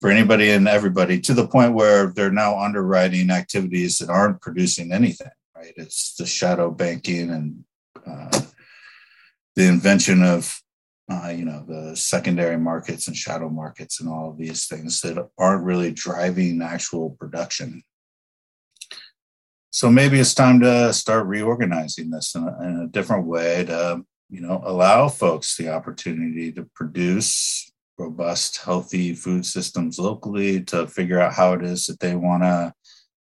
for 0.00 0.10
anybody 0.10 0.50
and 0.50 0.66
everybody 0.66 1.20
to 1.20 1.34
the 1.34 1.46
point 1.46 1.74
where 1.74 2.08
they're 2.08 2.32
now 2.32 2.58
underwriting 2.58 3.30
activities 3.30 3.98
that 3.98 4.08
aren't 4.08 4.40
producing 4.40 4.92
anything, 4.92 5.30
right? 5.54 5.74
It's 5.76 6.14
the 6.14 6.26
shadow 6.26 6.70
banking 6.70 7.30
and 7.30 7.64
uh, 8.06 8.40
the 9.56 9.66
invention 9.66 10.22
of, 10.22 10.58
uh, 11.10 11.28
you 11.28 11.44
know, 11.44 11.64
the 11.66 11.94
secondary 11.96 12.56
markets 12.56 13.08
and 13.08 13.16
shadow 13.16 13.50
markets 13.50 14.00
and 14.00 14.08
all 14.08 14.30
of 14.30 14.38
these 14.38 14.66
things 14.66 15.02
that 15.02 15.28
aren't 15.36 15.64
really 15.64 15.92
driving 15.92 16.62
actual 16.62 17.10
production. 17.10 17.82
So 19.70 19.90
maybe 19.90 20.18
it's 20.18 20.34
time 20.34 20.60
to 20.60 20.92
start 20.92 21.26
reorganizing 21.26 22.10
this 22.10 22.34
in 22.34 22.44
a, 22.44 22.62
in 22.62 22.80
a 22.80 22.86
different 22.86 23.26
way 23.26 23.64
to, 23.66 24.02
you 24.30 24.40
know, 24.40 24.62
allow 24.64 25.08
folks 25.08 25.56
the 25.56 25.68
opportunity 25.68 26.52
to 26.52 26.68
produce 26.74 27.69
robust, 28.00 28.58
healthy 28.58 29.14
food 29.14 29.44
systems 29.44 29.98
locally 29.98 30.62
to 30.64 30.86
figure 30.86 31.20
out 31.20 31.34
how 31.34 31.52
it 31.52 31.62
is 31.62 31.86
that 31.86 32.00
they 32.00 32.14
want 32.14 32.42
to 32.42 32.72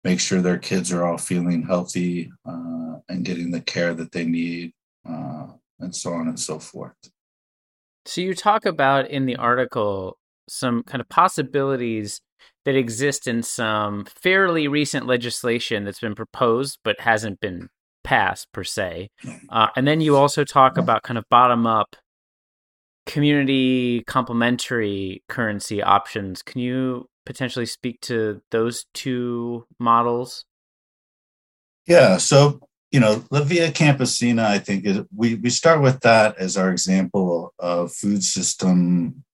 make 0.05 0.21
sure 0.21 0.41
their 0.41 0.59
kids 0.59 0.93
are 0.93 1.05
all 1.05 1.19
feeling 1.19 1.63
healthy 1.63 2.31
uh, 2.49 2.97
and 3.09 3.25
getting 3.25 3.51
the 3.51 3.61
care 3.61 3.95
that 3.95 4.13
they 4.13 4.25
need, 4.25 4.73
uh, 5.09 5.47
and 5.81 5.95
so 5.95 6.13
on 6.13 6.29
and 6.29 6.39
so 6.39 6.59
forth. 6.59 6.95
So, 8.05 8.21
you 8.21 8.35
talk 8.35 8.67
about 8.67 9.11
in 9.11 9.27
the 9.27 9.37
article 9.37 10.17
some 10.49 10.85
kind 10.85 11.01
of 11.01 11.09
possibilities 11.09 12.21
that 12.65 12.77
exist 12.77 13.27
in 13.27 13.43
some 13.43 14.05
fairly 14.05 14.69
recent 14.69 15.07
legislation 15.07 15.85
that's 15.85 16.01
been 16.01 16.15
proposed 16.15 16.79
but 16.85 17.01
hasn't 17.01 17.41
been 17.41 17.69
passed 18.05 18.47
per 18.53 18.63
se. 18.63 19.09
Uh, 19.51 19.67
and 19.75 19.87
then 19.89 20.01
you 20.01 20.17
also 20.17 20.45
talk 20.45 20.79
about 20.79 21.03
kind 21.03 21.19
of 21.19 21.25
bottom 21.29 21.67
up 21.67 21.97
community 23.07 24.03
complementary 24.03 25.23
currency 25.29 25.83
options. 25.83 26.43
Can 26.43 26.61
you 26.61 27.09
potentially 27.25 27.67
speak 27.67 28.01
to 28.03 28.43
those 28.51 28.87
two 28.93 29.67
models? 29.79 30.45
Yeah. 31.87 32.17
So, 32.19 32.61
you 32.91 33.01
know, 33.01 33.25
La 33.31 33.43
Via 33.43 33.71
Campesina, 33.71 34.45
I 34.45 34.59
think 34.59 34.85
is 34.85 35.01
we, 35.15 35.37
we 35.37 35.51
start 35.51 35.81
with 35.81 36.01
that 36.01 36.37
as 36.39 36.57
our 36.57 36.71
example 36.71 37.55
of 37.59 37.93
food 37.93 38.23
system 38.23 39.25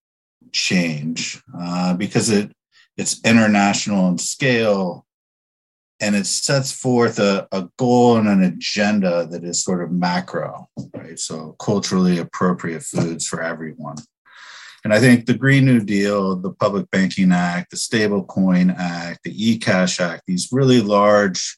change 0.53 1.43
uh, 1.59 1.95
because 1.95 2.29
it 2.29 2.53
it's 2.97 3.21
international 3.25 4.09
in 4.09 4.19
scale 4.19 5.07
and 6.03 6.17
it 6.17 6.27
sets 6.27 6.73
forth 6.73 7.21
a, 7.21 7.47
a 7.53 7.69
goal 7.79 8.17
and 8.17 8.29
an 8.29 8.43
agenda 8.43 9.25
that 9.31 9.45
is 9.45 9.63
sort 9.63 9.83
of 9.83 9.93
macro, 9.93 10.69
right? 10.95 11.19
So 11.19 11.55
culturally 11.61 12.19
appropriate 12.19 12.83
foods 12.83 13.25
for 13.27 13.41
everyone. 13.41 13.97
And 14.85 14.93
I 14.93 14.99
think 14.99 15.27
the 15.27 15.35
Green 15.35 15.65
New 15.65 15.79
Deal, 15.79 16.35
the 16.35 16.51
Public 16.51 16.91
Banking 16.91 17.31
Act, 17.31 17.71
the 17.71 17.77
Stablecoin 17.77 18.75
Act, 18.77 19.21
the 19.23 19.33
eCash 19.33 20.01
Act, 20.01 20.25
these 20.27 20.49
really 20.51 20.81
large 20.81 21.57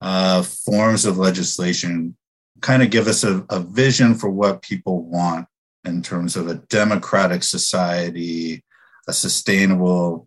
uh, 0.00 0.42
forms 0.42 1.04
of 1.06 1.16
legislation 1.16 2.16
kind 2.60 2.82
of 2.82 2.90
give 2.90 3.06
us 3.06 3.22
a, 3.22 3.46
a 3.50 3.60
vision 3.60 4.16
for 4.16 4.30
what 4.30 4.62
people 4.62 5.04
want 5.04 5.46
in 5.84 6.02
terms 6.02 6.34
of 6.34 6.48
a 6.48 6.56
democratic 6.56 7.44
society, 7.44 8.64
a 9.06 9.12
sustainable 9.12 10.26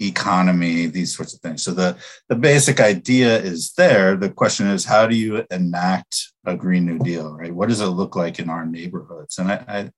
economy, 0.00 0.86
these 0.86 1.16
sorts 1.16 1.34
of 1.34 1.40
things. 1.40 1.62
So 1.62 1.72
the, 1.72 1.96
the 2.28 2.36
basic 2.36 2.80
idea 2.80 3.38
is 3.38 3.72
there. 3.74 4.16
The 4.16 4.30
question 4.30 4.66
is, 4.66 4.84
how 4.84 5.06
do 5.06 5.16
you 5.16 5.44
enact 5.50 6.32
a 6.44 6.56
Green 6.56 6.84
New 6.86 6.98
Deal, 6.98 7.34
right? 7.34 7.54
What 7.54 7.68
does 7.68 7.80
it 7.80 7.86
look 7.86 8.16
like 8.16 8.38
in 8.38 8.50
our 8.50 8.66
neighborhoods? 8.66 9.38
And 9.38 9.50
I, 9.50 9.64
I, 9.68 9.90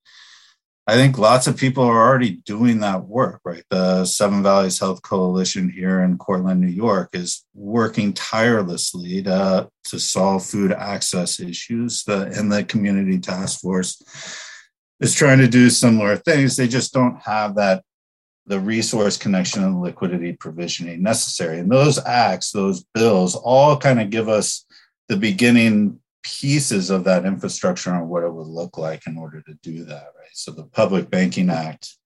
I 0.87 0.95
think 0.95 1.19
lots 1.19 1.47
of 1.47 1.59
people 1.59 1.85
are 1.85 2.09
already 2.09 2.37
doing 2.47 2.81
that 2.81 3.05
work, 3.05 3.41
right? 3.45 3.63
The 3.69 4.07
Seven 4.07 4.43
Valleys 4.43 4.79
Health 4.79 5.03
Coalition 5.03 5.69
here 5.69 6.01
in 6.01 6.17
Cortland, 6.17 6.63
New 6.63 6.69
York 6.69 7.11
is 7.13 7.45
working 7.53 8.15
tirelessly 8.15 9.23
to, 9.25 9.69
to 9.85 9.99
solve 9.99 10.47
food 10.47 10.73
access 10.73 11.41
issues. 11.41 12.05
The, 12.05 12.33
and 12.39 12.51
the 12.51 12.65
Community 12.65 13.19
Task 13.19 13.61
Force 13.61 14.03
is 15.01 15.15
trying 15.15 15.39
to 15.39 15.49
do 15.49 15.69
similar 15.69 16.17
things. 16.17 16.57
They 16.57 16.69
just 16.69 16.95
don't 16.95 17.21
have 17.23 17.57
that 17.57 17.85
the 18.49 18.59
resource 18.59 19.17
connection 19.17 19.63
and 19.63 19.81
liquidity 19.81 20.33
provisioning 20.33 21.03
necessary. 21.03 21.59
And 21.59 21.71
those 21.71 21.99
acts, 22.05 22.51
those 22.51 22.85
bills, 22.95 23.37
all 23.37 23.77
kind 23.77 24.01
of 24.01 24.11
give 24.11 24.29
us 24.29 24.65
the 25.09 25.17
beginning 25.17 26.01
pieces 26.23 26.91
of 26.91 27.05
that 27.05 27.25
infrastructure 27.25 27.93
on 27.93 28.09
what 28.09 28.25
it 28.25 28.33
would 28.33 28.47
look 28.47 28.77
like 28.79 29.07
in 29.07 29.17
order 29.17 29.43
to 29.43 29.55
do 29.63 29.85
that, 29.85 30.09
right? 30.19 30.33
So 30.33 30.51
the 30.51 30.65
Public 30.65 31.11
Banking 31.11 31.51
Act, 31.51 31.97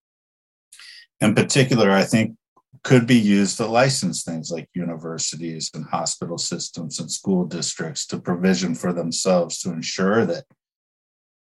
in 1.20 1.35
particular, 1.35 1.90
I 1.90 2.05
think 2.05 2.36
could 2.82 3.06
be 3.06 3.19
used 3.19 3.56
to 3.59 3.66
license 3.66 4.24
things 4.24 4.51
like 4.51 4.69
universities 4.74 5.70
and 5.74 5.85
hospital 5.85 6.39
systems 6.39 6.98
and 6.98 7.10
school 7.10 7.44
districts 7.44 8.06
to 8.06 8.19
provision 8.19 8.74
for 8.74 8.93
themselves 8.93 9.60
to 9.60 9.70
ensure 9.70 10.27
that 10.27 10.44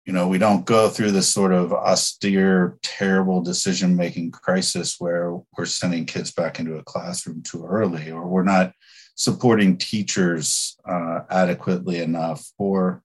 you 0.07 0.13
know 0.13 0.27
we 0.27 0.37
don't 0.37 0.65
go 0.65 0.87
through 0.87 1.11
this 1.11 1.27
sort 1.27 1.51
of 1.51 1.73
austere 1.73 2.79
terrible 2.81 3.41
decision 3.41 3.95
making 3.95 4.31
crisis 4.31 4.95
where 4.99 5.37
we're 5.57 5.65
sending 5.65 6.05
kids 6.05 6.31
back 6.31 6.59
into 6.59 6.77
a 6.77 6.83
classroom 6.83 7.43
too 7.43 7.65
early 7.65 8.09
or 8.09 8.25
we're 8.25 8.43
not 8.43 8.71
supporting 9.15 9.77
teachers 9.77 10.77
uh, 10.89 11.19
adequately 11.29 11.99
enough 11.99 12.49
or 12.57 13.03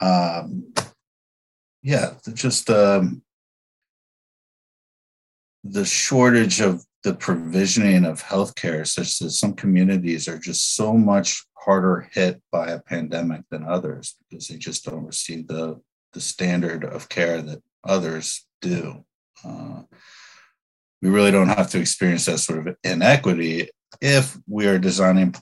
um, 0.00 0.74
yeah 1.82 2.14
just 2.34 2.68
um, 2.68 3.22
the 5.62 5.84
shortage 5.84 6.60
of 6.60 6.84
the 7.04 7.14
provisioning 7.14 8.04
of 8.04 8.22
healthcare 8.22 8.86
such 8.86 9.18
that 9.20 9.30
some 9.30 9.54
communities 9.54 10.26
are 10.26 10.38
just 10.38 10.74
so 10.74 10.92
much 10.92 11.44
harder 11.54 12.08
hit 12.12 12.42
by 12.50 12.70
a 12.70 12.80
pandemic 12.80 13.42
than 13.50 13.64
others 13.64 14.16
because 14.28 14.48
they 14.48 14.56
just 14.56 14.84
don't 14.84 15.06
receive 15.06 15.46
the 15.46 15.80
the 16.12 16.20
standard 16.20 16.84
of 16.84 17.08
care 17.08 17.40
that 17.42 17.62
others 17.84 18.46
do. 18.60 19.04
Uh, 19.44 19.82
we 21.02 21.08
really 21.08 21.30
don't 21.30 21.48
have 21.48 21.70
to 21.70 21.80
experience 21.80 22.26
that 22.26 22.38
sort 22.38 22.66
of 22.66 22.76
inequity 22.84 23.70
if 24.00 24.36
we 24.46 24.66
are 24.66 24.78
designing 24.78 25.34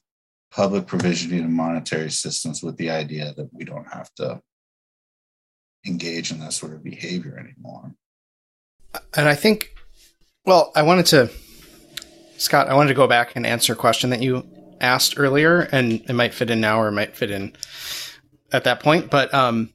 public 0.50 0.86
provisioning 0.86 1.40
and 1.40 1.52
monetary 1.52 2.10
systems 2.10 2.62
with 2.62 2.76
the 2.76 2.90
idea 2.90 3.34
that 3.36 3.48
we 3.52 3.64
don't 3.64 3.88
have 3.92 4.12
to 4.14 4.40
engage 5.86 6.30
in 6.30 6.40
that 6.40 6.52
sort 6.52 6.72
of 6.72 6.82
behavior 6.82 7.38
anymore. 7.38 7.94
And 9.14 9.28
I 9.28 9.34
think, 9.34 9.74
well, 10.44 10.72
I 10.74 10.82
wanted 10.82 11.06
to, 11.06 11.30
Scott, 12.38 12.68
I 12.68 12.74
wanted 12.74 12.88
to 12.88 12.94
go 12.94 13.06
back 13.06 13.36
and 13.36 13.46
answer 13.46 13.72
a 13.72 13.76
question 13.76 14.10
that 14.10 14.22
you 14.22 14.46
asked 14.80 15.18
earlier, 15.18 15.60
and 15.72 15.92
it 16.08 16.12
might 16.14 16.34
fit 16.34 16.50
in 16.50 16.60
now 16.60 16.80
or 16.80 16.88
it 16.88 16.92
might 16.92 17.16
fit 17.16 17.30
in 17.30 17.52
at 18.52 18.64
that 18.64 18.80
point. 18.80 19.10
But 19.10 19.32
um, 19.34 19.72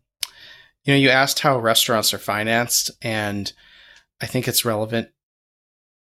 you 0.84 0.94
know, 0.94 0.98
you 0.98 1.10
asked 1.10 1.40
how 1.40 1.60
restaurants 1.60 2.14
are 2.14 2.20
financed, 2.20 2.92
and 3.02 3.52
I 4.22 4.26
think 4.26 4.48
it's 4.48 4.66
relevant. 4.66 5.10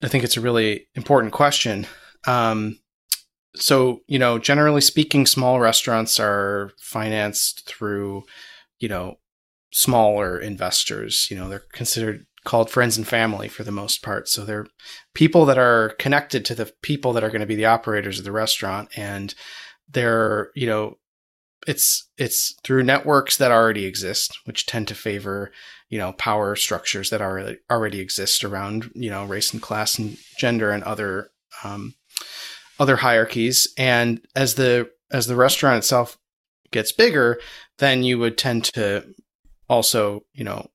I 0.02 0.08
think 0.08 0.24
it's 0.24 0.36
a 0.36 0.40
really 0.42 0.88
important 0.94 1.32
question. 1.32 1.86
Um, 2.26 2.78
so, 3.54 4.00
you 4.06 4.18
know, 4.18 4.38
generally 4.38 4.80
speaking, 4.80 5.26
small 5.26 5.60
restaurants 5.60 6.20
are 6.20 6.72
financed 6.78 7.66
through, 7.66 8.24
you 8.78 8.88
know, 8.88 9.16
smaller 9.72 10.38
investors. 10.38 11.28
You 11.30 11.38
know, 11.38 11.48
they're 11.48 11.62
considered 11.72 12.26
called 12.44 12.70
friends 12.70 12.96
and 12.96 13.06
family 13.06 13.48
for 13.48 13.64
the 13.64 13.72
most 13.72 14.02
part. 14.02 14.28
So 14.28 14.44
they're 14.44 14.66
people 15.14 15.46
that 15.46 15.58
are 15.58 15.90
connected 15.98 16.44
to 16.44 16.54
the 16.54 16.72
people 16.82 17.12
that 17.14 17.24
are 17.24 17.30
going 17.30 17.40
to 17.40 17.46
be 17.46 17.56
the 17.56 17.66
operators 17.66 18.18
of 18.18 18.24
the 18.24 18.32
restaurant, 18.32 18.88
and 18.96 19.34
they're, 19.88 20.50
you 20.54 20.66
know, 20.66 20.98
it's 21.66 22.08
it's 22.16 22.54
through 22.64 22.82
networks 22.82 23.36
that 23.36 23.50
already 23.50 23.84
exist, 23.84 24.38
which 24.44 24.66
tend 24.66 24.88
to 24.88 24.94
favor 24.94 25.52
you 25.88 25.98
know 25.98 26.12
power 26.12 26.56
structures 26.56 27.10
that 27.10 27.22
already 27.22 27.58
already 27.70 28.00
exist 28.00 28.44
around 28.44 28.90
you 28.94 29.10
know 29.10 29.24
race 29.24 29.52
and 29.52 29.62
class 29.62 29.98
and 29.98 30.16
gender 30.38 30.70
and 30.70 30.84
other 30.84 31.30
um, 31.64 31.94
other 32.78 32.96
hierarchies. 32.96 33.68
And 33.76 34.20
as 34.34 34.54
the 34.54 34.90
as 35.10 35.26
the 35.26 35.36
restaurant 35.36 35.78
itself 35.78 36.18
gets 36.70 36.92
bigger, 36.92 37.38
then 37.78 38.02
you 38.02 38.18
would 38.18 38.36
tend 38.38 38.64
to 38.74 39.14
also 39.68 40.24
you 40.32 40.44
know 40.44 40.68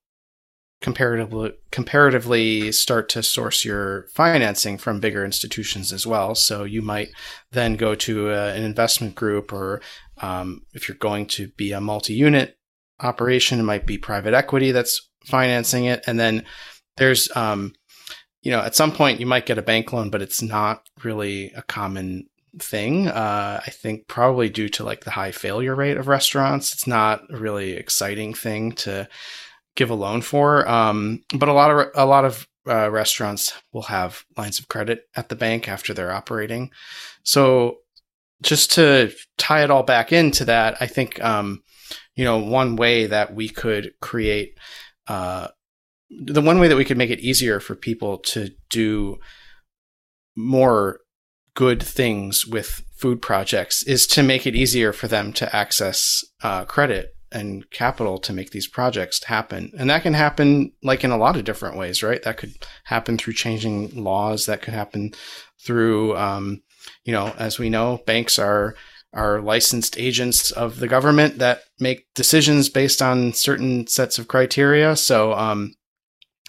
comparatively 0.82 1.52
comparatively 1.70 2.72
start 2.72 3.08
to 3.08 3.22
source 3.22 3.64
your 3.64 4.08
financing 4.08 4.76
from 4.76 5.00
bigger 5.00 5.24
institutions 5.24 5.92
as 5.92 6.06
well. 6.06 6.34
So 6.34 6.64
you 6.64 6.82
might 6.82 7.10
then 7.52 7.76
go 7.76 7.94
to 7.94 8.30
a, 8.30 8.52
an 8.54 8.64
investment 8.64 9.14
group 9.14 9.52
or 9.52 9.80
um, 10.22 10.64
if 10.72 10.88
you're 10.88 10.96
going 10.96 11.26
to 11.26 11.48
be 11.56 11.72
a 11.72 11.80
multi-unit 11.80 12.56
operation, 13.00 13.60
it 13.60 13.64
might 13.64 13.86
be 13.86 13.98
private 13.98 14.34
equity 14.34 14.72
that's 14.72 15.08
financing 15.26 15.84
it, 15.84 16.02
and 16.06 16.18
then 16.18 16.44
there's 16.96 17.34
um, 17.36 17.74
you 18.42 18.50
know 18.50 18.60
at 18.60 18.76
some 18.76 18.92
point 18.92 19.20
you 19.20 19.26
might 19.26 19.46
get 19.46 19.58
a 19.58 19.62
bank 19.62 19.92
loan, 19.92 20.10
but 20.10 20.22
it's 20.22 20.42
not 20.42 20.88
really 21.02 21.52
a 21.56 21.62
common 21.62 22.28
thing. 22.58 23.08
Uh, 23.08 23.60
I 23.66 23.70
think 23.70 24.06
probably 24.08 24.48
due 24.48 24.68
to 24.70 24.84
like 24.84 25.04
the 25.04 25.10
high 25.10 25.32
failure 25.32 25.74
rate 25.74 25.96
of 25.96 26.08
restaurants, 26.08 26.72
it's 26.72 26.86
not 26.86 27.22
a 27.30 27.38
really 27.38 27.72
exciting 27.72 28.34
thing 28.34 28.72
to 28.72 29.08
give 29.74 29.90
a 29.90 29.94
loan 29.94 30.22
for. 30.22 30.68
Um, 30.68 31.22
but 31.34 31.48
a 31.48 31.52
lot 31.52 31.70
of 31.70 31.90
a 31.94 32.06
lot 32.06 32.24
of 32.24 32.46
uh, 32.68 32.90
restaurants 32.90 33.52
will 33.72 33.82
have 33.82 34.24
lines 34.36 34.58
of 34.58 34.68
credit 34.68 35.08
at 35.16 35.28
the 35.28 35.36
bank 35.36 35.68
after 35.68 35.92
they're 35.92 36.12
operating. 36.12 36.70
So 37.24 37.78
just 38.42 38.72
to 38.72 39.12
tie 39.38 39.64
it 39.64 39.70
all 39.70 39.82
back 39.82 40.12
into 40.12 40.44
that, 40.44 40.76
I 40.80 40.86
think, 40.86 41.22
um, 41.22 41.62
you 42.14 42.24
know, 42.24 42.38
one 42.38 42.76
way 42.76 43.06
that 43.06 43.34
we 43.34 43.48
could 43.48 43.92
create, 44.00 44.58
uh, 45.06 45.48
the 46.10 46.42
one 46.42 46.60
way 46.60 46.68
that 46.68 46.76
we 46.76 46.84
could 46.84 46.98
make 46.98 47.10
it 47.10 47.20
easier 47.20 47.60
for 47.60 47.74
people 47.74 48.18
to 48.18 48.50
do 48.68 49.16
more 50.36 51.00
good 51.54 51.82
things 51.82 52.46
with 52.46 52.82
food 52.96 53.22
projects 53.22 53.82
is 53.82 54.06
to 54.06 54.22
make 54.22 54.46
it 54.46 54.54
easier 54.54 54.92
for 54.92 55.08
them 55.08 55.32
to 55.32 55.54
access 55.54 56.22
uh, 56.42 56.64
credit 56.64 57.14
and 57.30 57.70
capital 57.70 58.18
to 58.18 58.32
make 58.32 58.50
these 58.50 58.68
projects 58.68 59.24
happen. 59.24 59.72
And 59.78 59.88
that 59.88 60.02
can 60.02 60.14
happen 60.14 60.72
like 60.82 61.02
in 61.02 61.10
a 61.10 61.16
lot 61.16 61.36
of 61.36 61.44
different 61.44 61.76
ways, 61.76 62.02
right? 62.02 62.22
That 62.22 62.36
could 62.36 62.54
happen 62.84 63.16
through 63.16 63.32
changing 63.34 64.02
laws. 64.02 64.46
That 64.46 64.62
could 64.62 64.74
happen 64.74 65.12
through, 65.64 66.16
um, 66.16 66.62
you 67.04 67.12
know, 67.12 67.34
as 67.38 67.58
we 67.58 67.70
know, 67.70 68.00
banks 68.06 68.38
are 68.38 68.74
are 69.14 69.42
licensed 69.42 69.98
agents 69.98 70.50
of 70.50 70.78
the 70.78 70.88
government 70.88 71.38
that 71.38 71.64
make 71.78 72.06
decisions 72.14 72.68
based 72.70 73.02
on 73.02 73.32
certain 73.34 73.86
sets 73.86 74.18
of 74.18 74.26
criteria. 74.28 74.96
So, 74.96 75.34
um, 75.34 75.74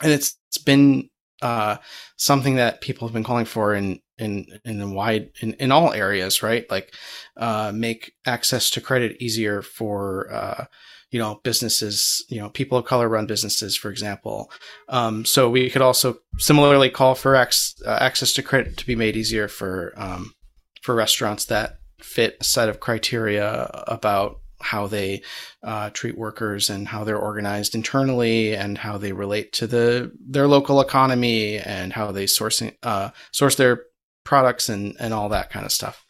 and 0.01 0.11
it's 0.11 0.37
it's 0.47 0.57
been 0.57 1.09
uh, 1.41 1.77
something 2.15 2.55
that 2.55 2.81
people 2.81 3.07
have 3.07 3.13
been 3.13 3.23
calling 3.23 3.45
for 3.45 3.73
in 3.73 3.99
in 4.17 4.45
in 4.63 4.93
wide 4.93 5.31
in, 5.41 5.53
in 5.53 5.71
all 5.71 5.93
areas, 5.93 6.41
right? 6.41 6.69
Like 6.71 6.93
uh, 7.35 7.71
make 7.73 8.13
access 8.25 8.69
to 8.71 8.81
credit 8.81 9.21
easier 9.21 9.61
for 9.61 10.31
uh, 10.31 10.65
you 11.13 11.19
know 11.19 11.39
businesses, 11.43 12.25
you 12.27 12.41
know 12.41 12.49
people 12.49 12.77
of 12.77 12.85
color 12.85 13.07
run 13.07 13.27
businesses, 13.27 13.77
for 13.77 13.91
example. 13.91 14.51
Um, 14.89 15.25
so 15.25 15.47
we 15.47 15.69
could 15.69 15.83
also 15.83 16.17
similarly 16.39 16.89
call 16.89 17.13
for 17.13 17.35
uh, 17.35 17.45
access 17.85 18.33
to 18.33 18.41
credit 18.41 18.77
to 18.77 18.85
be 18.87 18.95
made 18.95 19.15
easier 19.15 19.47
for 19.47 19.93
um, 19.95 20.33
for 20.81 20.95
restaurants 20.95 21.45
that 21.45 21.77
fit 22.01 22.37
a 22.41 22.43
set 22.43 22.67
of 22.67 22.79
criteria 22.79 23.69
about 23.87 24.39
how 24.59 24.87
they 24.87 25.21
uh, 25.61 25.91
treat 25.91 26.17
workers 26.17 26.69
and 26.69 26.87
how 26.87 27.03
they're 27.03 27.17
organized 27.17 27.75
internally 27.75 28.55
and 28.55 28.79
how 28.79 28.97
they 28.97 29.11
relate 29.11 29.53
to 29.53 29.67
the 29.67 30.11
their 30.19 30.47
local 30.47 30.81
economy 30.81 31.59
and 31.59 31.93
how 31.93 32.11
they 32.11 32.25
source 32.25 32.63
uh, 32.81 33.11
source 33.31 33.55
their 33.55 33.83
products 34.23 34.67
and 34.67 34.95
and 34.99 35.13
all 35.13 35.29
that 35.29 35.51
kind 35.51 35.65
of 35.65 35.71
stuff. 35.71 36.03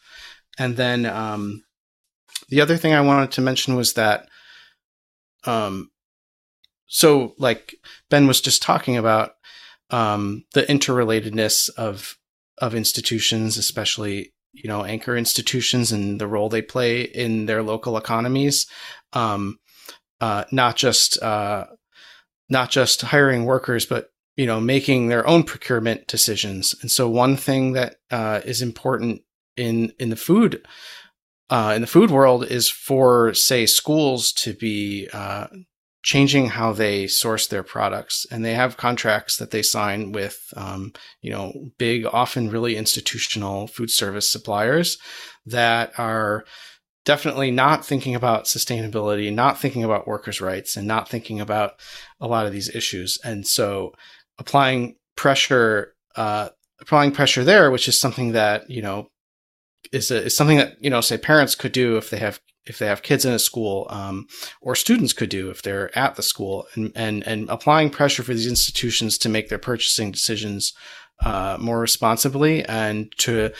And 0.58 0.78
then 0.78 1.04
um, 1.04 1.62
the 2.48 2.62
other 2.62 2.78
thing 2.78 2.94
I 2.94 3.02
wanted 3.02 3.32
to 3.32 3.42
mention 3.42 3.76
was 3.76 3.92
that 3.94 4.28
um, 5.46 5.90
so 6.86 7.34
like 7.38 7.74
Ben 8.10 8.26
was 8.26 8.40
just 8.40 8.62
talking 8.62 8.96
about 8.96 9.32
um, 9.90 10.44
the 10.54 10.62
interrelatedness 10.62 11.70
of 11.76 12.16
of 12.58 12.74
institutions, 12.74 13.56
especially 13.56 14.32
you 14.52 14.68
know 14.68 14.84
anchor 14.84 15.16
institutions 15.16 15.92
and 15.92 16.20
the 16.20 16.28
role 16.28 16.48
they 16.48 16.62
play 16.62 17.02
in 17.02 17.46
their 17.46 17.62
local 17.62 17.96
economies. 17.96 18.66
Um, 19.12 19.58
uh, 20.20 20.44
not 20.52 20.76
just 20.76 21.20
uh, 21.22 21.66
not 22.48 22.70
just 22.70 23.02
hiring 23.02 23.44
workers 23.44 23.86
but 23.86 24.10
you 24.36 24.46
know 24.46 24.60
making 24.60 25.08
their 25.08 25.26
own 25.26 25.42
procurement 25.42 26.06
decisions. 26.06 26.74
And 26.80 26.90
so 26.90 27.08
one 27.08 27.36
thing 27.36 27.72
that 27.72 27.96
uh, 28.10 28.40
is 28.44 28.62
important 28.62 29.22
in 29.56 29.92
in 29.98 30.10
the 30.10 30.16
food 30.16 30.64
uh, 31.50 31.72
in 31.74 31.80
the 31.80 31.86
food 31.86 32.10
world 32.10 32.44
is 32.44 32.70
for 32.70 33.34
say 33.34 33.66
schools 33.66 34.32
to 34.32 34.54
be 34.54 35.08
uh, 35.12 35.46
changing 36.02 36.48
how 36.48 36.72
they 36.72 37.06
source 37.06 37.46
their 37.46 37.62
products 37.62 38.26
and 38.30 38.44
they 38.44 38.54
have 38.54 38.76
contracts 38.76 39.36
that 39.36 39.50
they 39.50 39.62
sign 39.62 40.12
with 40.12 40.52
um, 40.56 40.92
you 41.20 41.30
know 41.30 41.52
big 41.78 42.06
often 42.06 42.50
really 42.50 42.76
institutional 42.76 43.66
food 43.66 43.90
service 43.90 44.30
suppliers 44.30 44.98
that 45.46 45.92
are 45.98 46.44
definitely 47.04 47.50
not 47.50 47.84
thinking 47.84 48.14
about 48.14 48.44
sustainability, 48.44 49.32
not 49.32 49.58
thinking 49.58 49.84
about 49.84 50.06
workers' 50.06 50.40
rights, 50.40 50.76
and 50.76 50.86
not 50.86 51.08
thinking 51.08 51.40
about 51.40 51.74
a 52.20 52.26
lot 52.26 52.46
of 52.46 52.52
these 52.52 52.74
issues. 52.74 53.18
And 53.24 53.46
so 53.46 53.92
applying 54.38 54.96
pressure, 55.16 55.94
uh, 56.16 56.48
applying 56.80 57.12
pressure 57.12 57.44
there, 57.44 57.70
which 57.70 57.88
is 57.88 58.00
something 58.00 58.32
that, 58.32 58.70
you 58.70 58.82
know, 58.82 59.08
is, 59.94 60.10
a, 60.10 60.24
is 60.24 60.36
something 60.36 60.58
that, 60.58 60.76
you 60.82 60.90
know, 60.90 61.00
say 61.00 61.16
parents 61.16 61.54
could 61.54 61.72
do 61.72 61.96
if 61.96 62.10
they 62.10 62.18
have 62.18 62.40
if 62.66 62.78
they 62.78 62.86
have 62.86 63.02
kids 63.02 63.26
in 63.26 63.32
a 63.34 63.38
school, 63.38 63.86
um, 63.90 64.26
or 64.62 64.74
students 64.74 65.12
could 65.12 65.28
do 65.28 65.50
if 65.50 65.60
they're 65.60 65.96
at 65.98 66.14
the 66.14 66.22
school, 66.22 66.66
and, 66.74 66.90
and 66.94 67.22
and 67.26 67.48
applying 67.50 67.90
pressure 67.90 68.22
for 68.22 68.32
these 68.32 68.46
institutions 68.46 69.18
to 69.18 69.28
make 69.28 69.48
their 69.48 69.58
purchasing 69.58 70.10
decisions 70.10 70.72
uh, 71.24 71.58
more 71.60 71.78
responsibly 71.78 72.64
and 72.64 73.12
to 73.18 73.52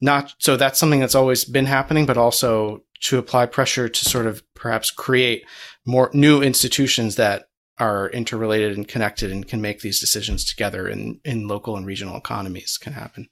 not 0.00 0.34
so 0.38 0.56
that's 0.56 0.78
something 0.78 1.00
that's 1.00 1.14
always 1.14 1.44
been 1.44 1.66
happening, 1.66 2.06
but 2.06 2.16
also 2.16 2.82
to 3.02 3.18
apply 3.18 3.46
pressure 3.46 3.88
to 3.88 4.04
sort 4.04 4.26
of 4.26 4.42
perhaps 4.54 4.90
create 4.90 5.44
more 5.84 6.10
new 6.12 6.42
institutions 6.42 7.16
that 7.16 7.48
are 7.78 8.08
interrelated 8.10 8.76
and 8.76 8.88
connected 8.88 9.30
and 9.30 9.46
can 9.46 9.60
make 9.60 9.80
these 9.80 10.00
decisions 10.00 10.44
together 10.44 10.88
in, 10.88 11.20
in 11.24 11.46
local 11.46 11.76
and 11.76 11.86
regional 11.86 12.16
economies 12.16 12.78
can 12.78 12.94
happen. 12.94 13.28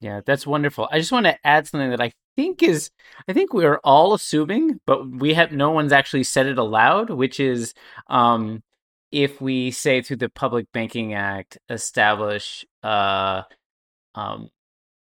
Yeah, 0.00 0.20
that's 0.24 0.46
wonderful. 0.46 0.88
I 0.92 0.98
just 0.98 1.12
want 1.12 1.26
to 1.26 1.38
add 1.46 1.66
something 1.66 1.90
that 1.90 2.00
I 2.02 2.12
think 2.36 2.62
is 2.62 2.90
I 3.28 3.32
think 3.32 3.52
we're 3.54 3.80
all 3.82 4.12
assuming, 4.14 4.80
but 4.86 5.08
we 5.10 5.34
have 5.34 5.52
no 5.52 5.70
one's 5.70 5.92
actually 5.92 6.24
said 6.24 6.46
it 6.46 6.58
aloud, 6.58 7.10
which 7.10 7.40
is 7.40 7.72
um 8.08 8.62
if 9.12 9.40
we 9.40 9.70
say 9.70 10.02
through 10.02 10.18
the 10.18 10.28
Public 10.28 10.66
Banking 10.72 11.14
Act 11.14 11.58
establish 11.70 12.64
uh 12.82 13.42
um 14.14 14.50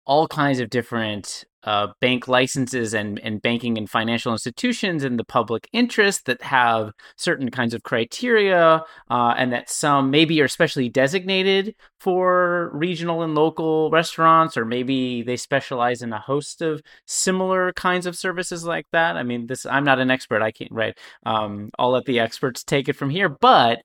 all 0.07 0.29
kinds 0.29 0.61
of 0.61 0.71
different 0.71 1.45
uh, 1.65 1.89
bank 2.01 2.29
licenses 2.29 2.95
and, 2.95 3.19
and 3.21 3.43
banking 3.43 3.77
and 3.77 3.91
financial 3.91 4.33
institutions 4.33 5.05
in 5.05 5.17
the 5.17 5.25
public 5.25 5.69
interest 5.73 6.27
that 6.27 6.41
have 6.43 6.93
certain 7.17 7.51
kinds 7.51 7.75
of 7.75 7.83
criteria, 7.83 8.83
uh, 9.11 9.35
and 9.37 9.53
that 9.53 9.69
some 9.69 10.11
maybe 10.11 10.41
are 10.41 10.49
specially 10.49 10.89
designated 10.89 11.75
for 12.01 12.71
regional 12.73 13.23
and 13.23 13.35
local 13.35 13.91
restaurants, 13.91 14.57
or 14.57 14.65
maybe 14.65 15.23
they 15.23 15.37
specialize 15.37 16.01
in 16.01 16.13
a 16.13 16.21
host 16.21 16.63
of 16.63 16.81
similar 17.07 17.73
kinds 17.73 18.07
of 18.07 18.17
services 18.17 18.65
like 18.65 18.87
that. 18.93 19.17
I 19.17 19.23
mean, 19.23 19.47
this 19.47 19.67
I'm 19.67 19.85
not 19.85 19.99
an 19.99 20.11
expert. 20.11 20.43
I 20.43 20.53
can't 20.53 20.73
right. 20.73 20.97
Um, 21.27 21.71
I'll 21.79 21.91
let 21.91 22.05
the 22.05 22.21
experts 22.21 22.63
take 22.63 22.89
it 22.89 22.97
from 22.97 23.11
here. 23.11 23.29
But 23.29 23.83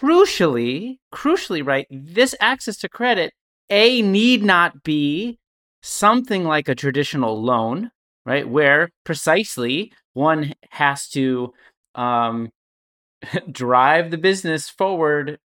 crucially, 0.00 0.98
crucially, 1.12 1.66
right, 1.66 1.86
this 1.90 2.34
access 2.40 2.76
to 2.78 2.88
credit 2.88 3.32
a 3.70 4.02
need 4.02 4.44
not 4.44 4.84
be 4.84 5.38
something 5.86 6.44
like 6.44 6.68
a 6.68 6.74
traditional 6.74 7.40
loan, 7.40 7.90
right? 8.24 8.48
Where 8.48 8.90
precisely 9.04 9.92
one 10.14 10.52
has 10.70 11.08
to 11.10 11.52
um, 11.94 12.50
drive 13.50 14.10
the 14.10 14.18
business 14.18 14.68
forward 14.68 15.38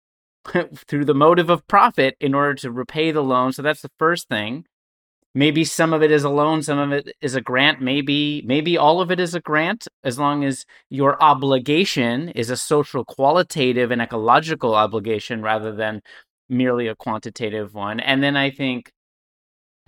through 0.87 1.05
the 1.05 1.15
motive 1.15 1.51
of 1.51 1.67
profit 1.67 2.17
in 2.21 2.35
order 2.35 2.55
to 2.55 2.71
repay 2.71 3.11
the 3.11 3.23
loan. 3.23 3.53
So 3.53 3.63
that's 3.63 3.83
the 3.83 3.91
first 3.99 4.29
thing. 4.29 4.65
Maybe 5.35 5.65
some 5.65 5.93
of 5.93 6.03
it 6.03 6.11
is 6.11 6.25
a 6.25 6.31
loan, 6.31 6.63
some 6.63 6.79
of 6.79 6.93
it 6.93 7.15
is 7.21 7.35
a 7.35 7.41
grant, 7.41 7.81
maybe 7.81 8.43
maybe 8.47 8.79
all 8.79 9.01
of 9.01 9.11
it 9.11 9.21
is 9.21 9.35
a 9.35 9.41
grant 9.41 9.87
as 10.03 10.19
long 10.19 10.43
as 10.43 10.65
your 10.89 11.23
obligation 11.23 12.31
is 12.31 12.49
a 12.49 12.57
social 12.57 13.05
qualitative 13.05 13.91
and 13.91 14.01
ecological 14.01 14.75
obligation 14.75 15.43
rather 15.43 15.71
than 15.71 16.01
merely 16.49 16.89
a 16.89 16.97
quantitative 16.97 17.75
one. 17.75 18.01
And 18.01 18.23
then 18.23 18.37
I 18.37 18.51
think 18.51 18.91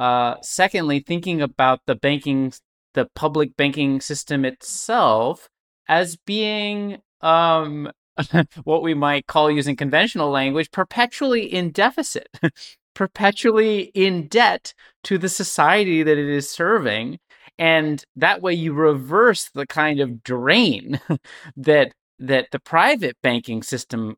uh, 0.01 0.37
secondly, 0.41 1.01
thinking 1.01 1.43
about 1.43 1.81
the 1.85 1.95
banking, 1.95 2.55
the 2.95 3.07
public 3.15 3.55
banking 3.55 4.01
system 4.01 4.47
itself 4.47 5.51
as 5.89 6.17
being 6.17 7.03
um, 7.21 7.93
what 8.65 8.83
we 8.83 8.95
might 8.95 9.27
call, 9.27 9.51
using 9.51 9.77
conventional 9.77 10.31
language, 10.31 10.71
perpetually 10.71 11.45
in 11.45 11.71
deficit, 11.71 12.29
perpetually 12.95 13.91
in 13.93 14.27
debt 14.27 14.73
to 15.05 15.19
the 15.19 15.29
society 15.29 16.03
that 16.03 16.17
it 16.17 16.31
is 16.31 16.49
serving. 16.49 17.19
And 17.59 18.03
that 18.17 18.41
way, 18.41 18.55
you 18.55 18.73
reverse 18.73 19.51
the 19.53 19.67
kind 19.67 20.01
of 20.01 20.23
drain 20.23 20.99
that 21.59 21.93
that 22.19 22.47
the 22.53 22.61
private 22.61 23.19
banking 23.23 23.63
system 23.63 24.17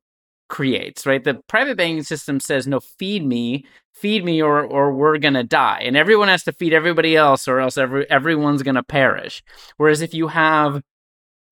creates, 0.53 1.07
right? 1.07 1.25
The 1.25 1.41
private 1.49 1.79
banking 1.79 2.03
system 2.05 2.39
says, 2.39 2.67
no, 2.67 2.79
feed 2.79 3.25
me, 3.27 3.65
feed 3.95 4.23
me, 4.23 4.43
or 4.43 4.63
or 4.63 4.93
we're 4.93 5.19
gonna 5.19 5.43
die. 5.43 5.81
And 5.83 5.97
everyone 5.97 6.29
has 6.29 6.45
to 6.45 6.53
feed 6.53 6.75
everybody 6.75 7.17
else, 7.17 7.49
or 7.49 7.59
else 7.59 7.79
every 7.79 8.09
everyone's 8.11 8.63
gonna 8.63 8.83
perish. 8.85 9.43
Whereas 9.79 10.03
if 10.03 10.13
you 10.15 10.29
have 10.29 10.83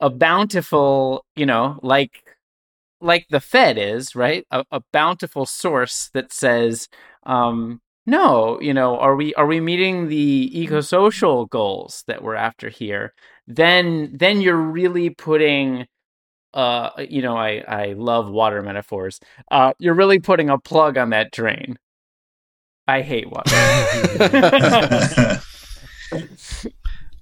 a 0.01 0.11
bountiful, 0.11 1.25
you 1.35 1.47
know, 1.47 1.81
like 1.83 2.23
like 3.01 3.27
the 3.31 3.41
Fed 3.41 3.79
is, 3.79 4.15
right? 4.15 4.47
A, 4.51 4.65
a 4.71 4.83
bountiful 4.93 5.47
source 5.47 6.11
that 6.15 6.33
says, 6.33 6.89
um, 7.25 7.81
no, 8.07 8.61
you 8.61 8.75
know, 8.75 8.99
are 8.99 9.17
we 9.17 9.35
are 9.35 9.47
we 9.47 9.61
meeting 9.61 10.09
the 10.09 10.51
eco-social 10.61 11.47
goals 11.47 12.05
that 12.07 12.23
we're 12.23 12.35
after 12.35 12.69
here? 12.69 13.15
Then 13.47 14.11
then 14.15 14.43
you're 14.43 14.57
really 14.57 15.11
putting 15.11 15.87
uh 16.55 16.91
you 17.09 17.23
know 17.23 17.37
i 17.37 17.63
i 17.69 17.93
love 17.97 18.31
water 18.31 18.63
metaphors. 18.63 19.21
Uh 19.51 19.73
you're 19.79 19.95
really 19.95 20.19
putting 20.19 20.51
a 20.51 20.59
plug 20.59 20.97
on 20.97 21.11
that 21.11 21.33
drain. 21.33 21.79
I 22.89 23.03
hate 23.03 23.31
water. 23.31 23.51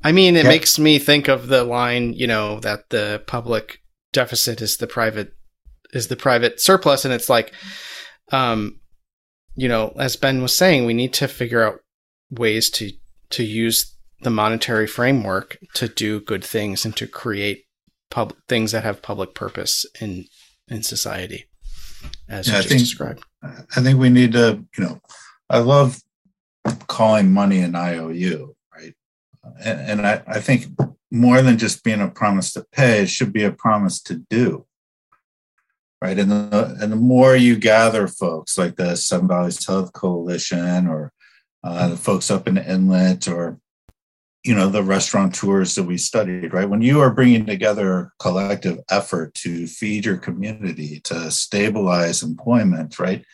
I 0.02 0.12
mean 0.12 0.36
it 0.36 0.46
makes 0.46 0.78
me 0.78 0.98
think 0.98 1.28
of 1.28 1.48
the 1.48 1.64
line 1.64 2.14
you 2.14 2.26
know 2.26 2.60
that 2.60 2.90
the 2.90 3.22
public 3.26 3.82
deficit 4.12 4.60
is 4.60 4.78
the 4.78 4.86
private 4.86 5.34
is 5.92 6.08
the 6.08 6.16
private 6.16 6.60
surplus 6.60 7.04
and 7.04 7.12
it's 7.12 7.28
like 7.28 7.52
um 8.32 8.80
you 9.54 9.68
know 9.68 9.92
as 9.98 10.16
ben 10.16 10.40
was 10.42 10.54
saying 10.54 10.86
we 10.86 10.94
need 10.94 11.12
to 11.14 11.28
figure 11.28 11.62
out 11.62 11.80
ways 12.30 12.70
to 12.70 12.92
to 13.30 13.42
use 13.42 13.94
the 14.20 14.30
monetary 14.30 14.86
framework 14.86 15.58
to 15.74 15.88
do 15.88 16.20
good 16.20 16.44
things 16.44 16.84
and 16.84 16.96
to 16.96 17.06
create 17.06 17.64
pub 18.10 18.34
things 18.48 18.72
that 18.72 18.84
have 18.84 19.02
public 19.02 19.34
purpose 19.34 19.86
in 20.00 20.26
in 20.68 20.82
society, 20.82 21.48
as 22.28 22.46
yeah, 22.46 22.56
you 22.56 22.58
just 22.58 22.68
think, 22.68 22.80
described. 22.80 23.24
I 23.42 23.80
think 23.80 23.98
we 23.98 24.10
need 24.10 24.32
to, 24.32 24.64
you 24.76 24.84
know, 24.84 25.00
I 25.48 25.58
love 25.58 26.00
calling 26.86 27.32
money 27.32 27.60
an 27.60 27.74
IOU, 27.74 28.54
right? 28.74 28.94
And, 29.64 29.80
and 29.80 30.06
I, 30.06 30.22
I 30.26 30.40
think 30.40 30.66
more 31.10 31.40
than 31.40 31.56
just 31.56 31.82
being 31.84 32.02
a 32.02 32.08
promise 32.08 32.52
to 32.52 32.66
pay, 32.72 33.02
it 33.02 33.08
should 33.08 33.32
be 33.32 33.44
a 33.44 33.52
promise 33.52 34.02
to 34.02 34.16
do 34.28 34.66
right? 36.00 36.18
And 36.18 36.30
the, 36.30 36.76
and 36.80 36.92
the 36.92 36.96
more 36.96 37.36
you 37.36 37.56
gather 37.56 38.06
folks 38.06 38.56
like 38.56 38.76
the 38.76 38.96
Seven 38.96 39.28
Valleys 39.28 39.64
Health 39.66 39.92
Coalition 39.92 40.86
or 40.86 41.12
uh, 41.64 41.88
the 41.88 41.96
folks 41.96 42.30
up 42.30 42.46
in 42.46 42.54
the 42.54 42.70
Inlet 42.70 43.28
or 43.28 43.58
you 44.44 44.54
know 44.54 44.68
the 44.68 44.82
restaurateurs 44.82 45.74
that 45.74 45.82
we 45.82 45.98
studied 45.98 46.52
right? 46.52 46.68
When 46.68 46.82
you 46.82 47.00
are 47.00 47.10
bringing 47.10 47.46
together 47.46 48.12
collective 48.18 48.78
effort 48.90 49.34
to 49.34 49.66
feed 49.66 50.04
your 50.04 50.16
community 50.16 51.00
to 51.04 51.30
stabilize 51.30 52.22
employment 52.22 52.98
right? 52.98 53.24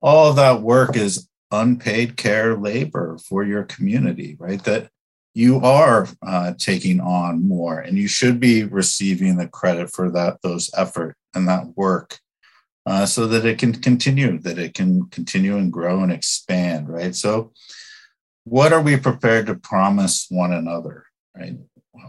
All 0.00 0.30
of 0.30 0.36
that 0.36 0.62
work 0.62 0.96
is 0.96 1.28
unpaid 1.50 2.16
care 2.16 2.56
labor 2.56 3.18
for 3.18 3.44
your 3.44 3.64
community 3.64 4.36
right? 4.38 4.62
That 4.64 4.90
you 5.34 5.60
are 5.60 6.08
uh, 6.26 6.54
taking 6.58 7.00
on 7.00 7.46
more 7.46 7.78
and 7.78 7.96
you 7.96 8.08
should 8.08 8.40
be 8.40 8.64
receiving 8.64 9.36
the 9.36 9.46
credit 9.46 9.90
for 9.90 10.10
that 10.10 10.38
those 10.42 10.70
effort 10.76 11.16
and 11.34 11.46
that 11.46 11.76
work 11.76 12.18
uh, 12.84 13.06
so 13.06 13.26
that 13.28 13.44
it 13.44 13.58
can 13.58 13.72
continue 13.72 14.38
that 14.38 14.58
it 14.58 14.74
can 14.74 15.08
continue 15.10 15.56
and 15.56 15.72
grow 15.72 16.02
and 16.02 16.10
expand 16.10 16.88
right? 16.88 17.14
So 17.14 17.52
what 18.48 18.72
are 18.72 18.80
we 18.80 18.96
prepared 18.96 19.46
to 19.46 19.54
promise 19.54 20.26
one 20.30 20.52
another 20.52 21.04
right? 21.36 21.56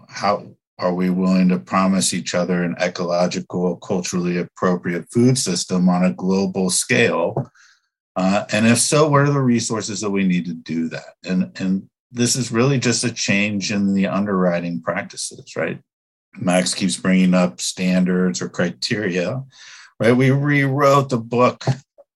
How 0.08 0.48
are 0.78 0.94
we 0.94 1.10
willing 1.10 1.50
to 1.50 1.60
promise 1.60 2.14
each 2.14 2.34
other 2.34 2.64
an 2.64 2.76
ecological 2.82 3.78
culturally 3.78 4.38
appropriate 4.38 5.10
food 5.12 5.38
system 5.38 5.90
on 5.90 6.04
a 6.04 6.14
global 6.14 6.70
scale? 6.70 7.52
Uh, 8.16 8.46
and 8.52 8.66
if 8.66 8.80
so 8.80 9.08
what 9.08 9.22
are 9.22 9.32
the 9.32 9.40
resources 9.40 10.02
that 10.02 10.10
we 10.10 10.24
need 10.24 10.46
to 10.46 10.54
do 10.54 10.90
that? 10.90 11.16
And 11.24 11.52
and 11.60 11.90
this 12.12 12.36
is 12.36 12.52
really 12.52 12.80
just 12.80 13.04
a 13.04 13.14
change 13.14 13.72
in 13.72 13.94
the 13.94 14.08
underwriting 14.08 14.82
practices 14.82 15.56
right? 15.56 15.80
Max 16.36 16.74
keeps 16.74 16.98
bringing 16.98 17.34
up 17.34 17.60
standards 17.60 18.42
or 18.42 18.50
criteria 18.50 19.44
right? 20.00 20.14
We 20.14 20.32
rewrote 20.32 21.10
the 21.10 21.18
book 21.18 21.66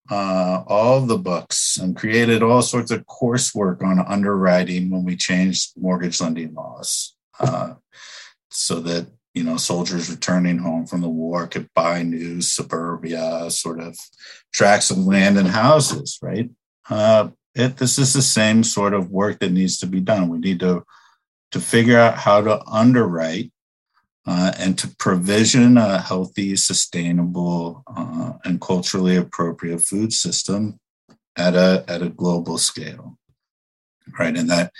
uh, 0.09 0.63
all 0.67 1.01
the 1.01 1.17
books 1.17 1.77
and 1.77 1.95
created 1.95 2.43
all 2.43 2.61
sorts 2.61 2.91
of 2.91 3.05
coursework 3.05 3.81
on 3.81 3.99
underwriting 3.99 4.89
when 4.89 5.03
we 5.03 5.15
changed 5.15 5.71
mortgage 5.77 6.19
lending 6.19 6.53
laws 6.53 7.15
uh, 7.39 7.73
so 8.49 8.79
that 8.79 9.07
you 9.33 9.43
know 9.43 9.57
soldiers 9.57 10.09
returning 10.09 10.57
home 10.57 10.85
from 10.85 11.01
the 11.01 11.09
war 11.09 11.47
could 11.47 11.67
buy 11.73 12.03
new 12.03 12.41
suburbia 12.41 13.49
sort 13.49 13.79
of 13.79 13.97
tracts 14.53 14.91
of 14.91 14.97
land 14.97 15.37
and 15.37 15.47
houses 15.47 16.19
right? 16.21 16.49
Uh, 16.89 17.29
it, 17.55 17.77
this 17.77 17.99
is 17.99 18.13
the 18.13 18.21
same 18.21 18.63
sort 18.63 18.93
of 18.93 19.11
work 19.11 19.39
that 19.39 19.51
needs 19.51 19.77
to 19.79 19.87
be 19.87 19.99
done. 19.99 20.29
We 20.29 20.39
need 20.39 20.59
to 20.61 20.83
to 21.51 21.59
figure 21.59 21.99
out 21.99 22.17
how 22.17 22.41
to 22.41 22.63
underwrite 22.65 23.52
uh, 24.25 24.53
and 24.57 24.77
to 24.77 24.87
provision 24.97 25.77
a 25.77 25.99
healthy, 25.99 26.55
sustainable, 26.55 27.83
uh, 27.87 28.33
and 28.45 28.61
culturally 28.61 29.15
appropriate 29.15 29.81
food 29.81 30.13
system 30.13 30.79
at 31.35 31.55
a 31.55 31.83
at 31.87 32.01
a 32.01 32.09
global 32.09 32.57
scale, 32.57 33.17
right? 34.17 34.35
And 34.35 34.49
that 34.49 34.71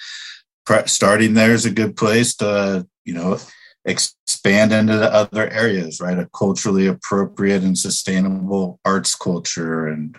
starting 0.86 1.34
there 1.34 1.52
is 1.52 1.66
a 1.66 1.72
good 1.72 1.98
place 1.98 2.36
to 2.36 2.88
you 3.06 3.14
know 3.14 3.38
expand 3.86 4.72
into 4.72 4.96
the 4.96 5.14
other 5.14 5.50
areas, 5.50 6.00
right? 6.00 6.18
A 6.18 6.30
culturally 6.34 6.88
appropriate 6.88 7.64
and 7.64 7.78
sustainable 7.78 8.80
arts 8.86 9.14
culture 9.14 9.88
and 9.88 10.16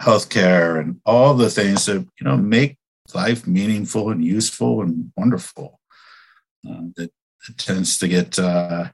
healthcare 0.00 0.80
and 0.80 1.00
all 1.04 1.34
the 1.34 1.50
things 1.50 1.84
that 1.86 1.98
you 1.98 2.24
know 2.24 2.36
make 2.36 2.78
life 3.14 3.46
meaningful 3.46 4.10
and 4.10 4.24
useful 4.24 4.82
and 4.82 5.12
wonderful. 5.16 5.78
Uh, 6.66 6.82
that 6.96 7.10
tends 7.56 7.98
to 7.98 8.08
get 8.08 8.38
uh, 8.38 8.90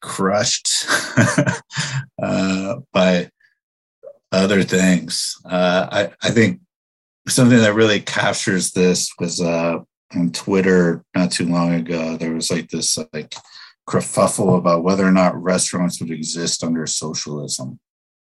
crushed 0.00 0.86
uh, 2.22 2.76
by 2.92 3.30
other 4.32 4.62
things. 4.62 5.36
Uh, 5.44 5.88
I, 5.90 6.26
I 6.26 6.30
think 6.30 6.60
something 7.28 7.58
that 7.58 7.74
really 7.74 8.00
captures 8.00 8.72
this 8.72 9.10
was 9.18 9.40
uh, 9.40 9.78
on 10.14 10.32
Twitter 10.32 11.04
not 11.14 11.30
too 11.30 11.46
long 11.46 11.72
ago. 11.74 12.16
There 12.16 12.32
was 12.32 12.50
like 12.50 12.68
this 12.68 12.98
like 13.12 13.34
kerfuffle 13.88 14.58
about 14.58 14.84
whether 14.84 15.06
or 15.06 15.12
not 15.12 15.40
restaurants 15.40 16.00
would 16.00 16.10
exist 16.10 16.62
under 16.62 16.86
socialism. 16.86 17.78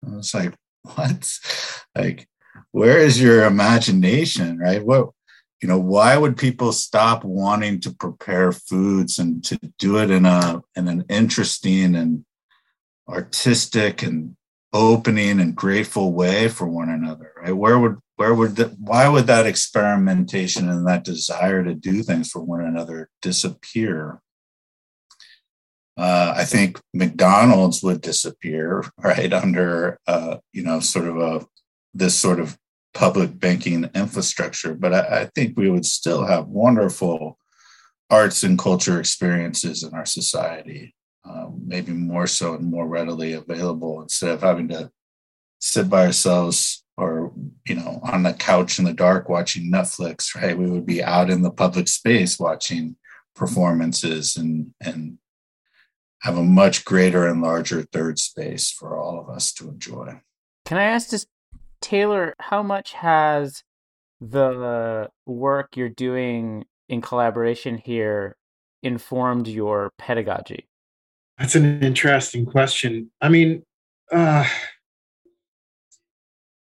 I 0.06 0.16
was 0.16 0.34
like, 0.34 0.54
what? 0.96 1.30
Like, 1.96 2.28
where 2.72 3.00
is 3.00 3.22
your 3.22 3.46
imagination, 3.46 4.58
right? 4.58 4.84
What 4.84 5.10
you 5.64 5.70
know 5.70 5.80
why 5.80 6.18
would 6.18 6.36
people 6.36 6.74
stop 6.74 7.24
wanting 7.24 7.80
to 7.80 7.90
prepare 7.90 8.52
foods 8.52 9.18
and 9.18 9.42
to 9.46 9.58
do 9.80 9.98
it 9.98 10.12
in 10.12 10.26
a 10.26 10.62
in 10.76 10.90
an 10.90 11.06
interesting 11.08 11.96
and 11.96 12.26
artistic 13.08 14.04
and 14.04 14.36
opening 14.74 15.40
and 15.40 15.56
grateful 15.56 16.12
way 16.12 16.50
for 16.50 16.68
one 16.68 16.90
another 16.90 17.32
right? 17.42 17.56
Where 17.56 17.80
would 17.80 17.98
where 18.18 18.34
would 18.34 18.58
the, 18.58 18.76
why 18.78 19.08
would 19.08 19.28
that 19.28 19.48
experimentation 19.48 20.70
and 20.70 20.86
that 20.86 21.06
desire 21.06 21.64
to 21.64 21.74
do 21.74 22.04
things 22.04 22.30
for 22.30 22.44
one 22.44 22.62
another 22.62 23.10
disappear? 23.22 24.22
Uh, 25.96 26.34
I 26.36 26.44
think 26.44 26.80
McDonald's 26.94 27.82
would 27.82 28.02
disappear 28.02 28.84
right 28.98 29.32
under 29.32 29.98
uh, 30.08 30.38
you 30.52 30.64
know 30.64 30.82
sort 30.82 31.08
of 31.08 31.18
a 31.18 31.46
this 31.94 32.16
sort 32.16 32.42
of 32.42 32.58
public 32.94 33.40
banking 33.40 33.90
infrastructure, 33.96 34.74
but 34.74 34.94
I, 34.94 35.22
I, 35.22 35.26
think 35.34 35.58
we 35.58 35.70
would 35.70 35.86
still 35.86 36.26
have 36.26 36.48
wonderful 36.48 37.40
arts 38.10 38.44
and 38.44 38.58
culture 38.58 39.00
experiences 39.00 39.84
in 39.84 39.94
our 39.94 40.06
society, 40.06 40.94
um, 41.26 41.64
maybe 41.66 41.92
more 41.92 42.28
so 42.28 42.54
and 42.54 42.70
more 42.70 42.88
readily 42.88 43.34
available 43.34 44.02
instead 44.02 44.30
of 44.30 44.42
having 44.42 44.68
to 44.68 44.92
sit 45.60 45.90
by 45.90 46.06
ourselves 46.06 46.84
or 46.96 47.34
you 47.68 47.74
know 47.74 48.00
on 48.04 48.22
the 48.22 48.34
couch 48.34 48.78
in 48.78 48.86
the 48.86 48.94
dark 48.94 49.28
watching 49.28 49.72
Netflix. 49.72 50.36
Right, 50.36 50.58
we 50.58 50.70
would 50.70 50.86
be 50.86 51.04
out 51.04 51.30
in 51.30 51.42
the 51.42 51.52
public 51.52 51.88
space 51.88 52.40
watching 52.40 52.96
performances 53.36 54.38
and 54.38 54.74
and 54.80 55.18
have 56.22 56.38
a 56.38 56.44
much 56.44 56.86
greater 56.86 57.28
and 57.28 57.42
larger 57.42 57.82
third 57.82 58.20
space 58.20 58.72
for 58.72 58.98
all 58.98 59.20
of 59.20 59.30
us 59.30 59.52
to 59.54 59.68
enjoy. 59.68 60.22
Can 60.66 60.78
I 60.78 60.84
ask 60.84 61.10
just 61.10 61.28
Taylor, 61.84 62.34
how 62.40 62.64
much 62.64 62.94
has 62.94 63.62
the 64.22 65.10
work 65.26 65.76
you're 65.76 65.90
doing 65.90 66.64
in 66.88 67.02
collaboration 67.02 67.78
here 67.78 68.38
informed 68.82 69.50
your 69.50 69.92
pedagogy? 69.98 70.70
That's 71.38 71.56
an 71.56 71.84
interesting 71.84 72.46
question. 72.46 73.12
I 73.20 73.28
mean, 73.28 73.64
uh, 74.12 74.48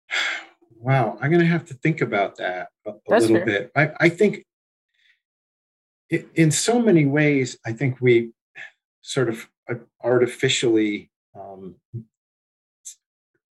wow, 0.77 1.17
I'm 1.19 1.31
going 1.31 1.41
to 1.41 1.47
have 1.47 1.65
to 1.65 1.73
think 1.73 2.01
about 2.01 2.37
that 2.37 2.67
a, 2.85 2.91
a 2.91 3.19
little 3.19 3.37
fair. 3.37 3.45
bit. 3.45 3.71
I, 3.75 3.89
I 3.99 4.09
think 4.09 4.45
it, 6.11 6.27
in 6.35 6.51
so 6.51 6.79
many 6.79 7.07
ways, 7.07 7.57
I 7.65 7.73
think 7.73 7.99
we 7.99 8.31
sort 9.01 9.29
of 9.29 9.49
uh, 9.67 9.75
artificially 10.03 11.09
um, 11.33 11.77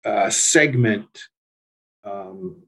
uh, 0.03 0.31
segment 0.31 1.27
um, 2.03 2.63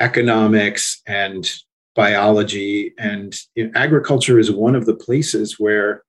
economics 0.00 1.02
and 1.06 1.50
biology 1.94 2.94
and 2.98 3.34
you 3.54 3.66
know, 3.66 3.72
agriculture 3.74 4.38
is 4.38 4.50
one 4.50 4.76
of 4.76 4.86
the 4.86 4.94
places 4.94 5.58
where 5.58 6.02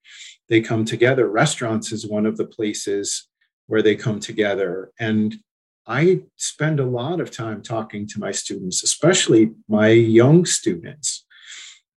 they 0.48 0.62
come 0.62 0.86
together. 0.86 1.28
Restaurants 1.28 1.92
is 1.92 2.08
one 2.08 2.26
of 2.26 2.38
the 2.38 2.46
places 2.46 3.28
where 3.68 3.82
they 3.82 3.96
come 3.96 4.20
together. 4.20 4.92
And 5.00 5.36
i 5.88 6.22
spend 6.36 6.80
a 6.80 6.86
lot 6.86 7.20
of 7.20 7.32
time 7.32 7.64
talking 7.64 8.06
to 8.06 8.20
my 8.20 8.32
students 8.32 8.84
especially 8.84 9.50
my 9.68 9.88
young 9.88 10.46
students 10.46 11.26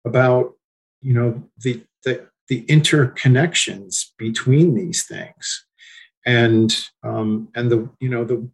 about 0.06 0.55
you 1.02 1.12
know 1.12 1.43
the 1.59 1.82
the, 2.05 2.26
the 2.48 2.64
interconnections 2.66 4.06
between 4.18 4.74
these 4.74 5.05
things. 5.05 5.66
And 6.24 6.74
um, 7.02 7.48
and 7.55 7.70
the 7.70 7.90
you 8.01 8.09
know 8.09 8.24
the 8.24 8.48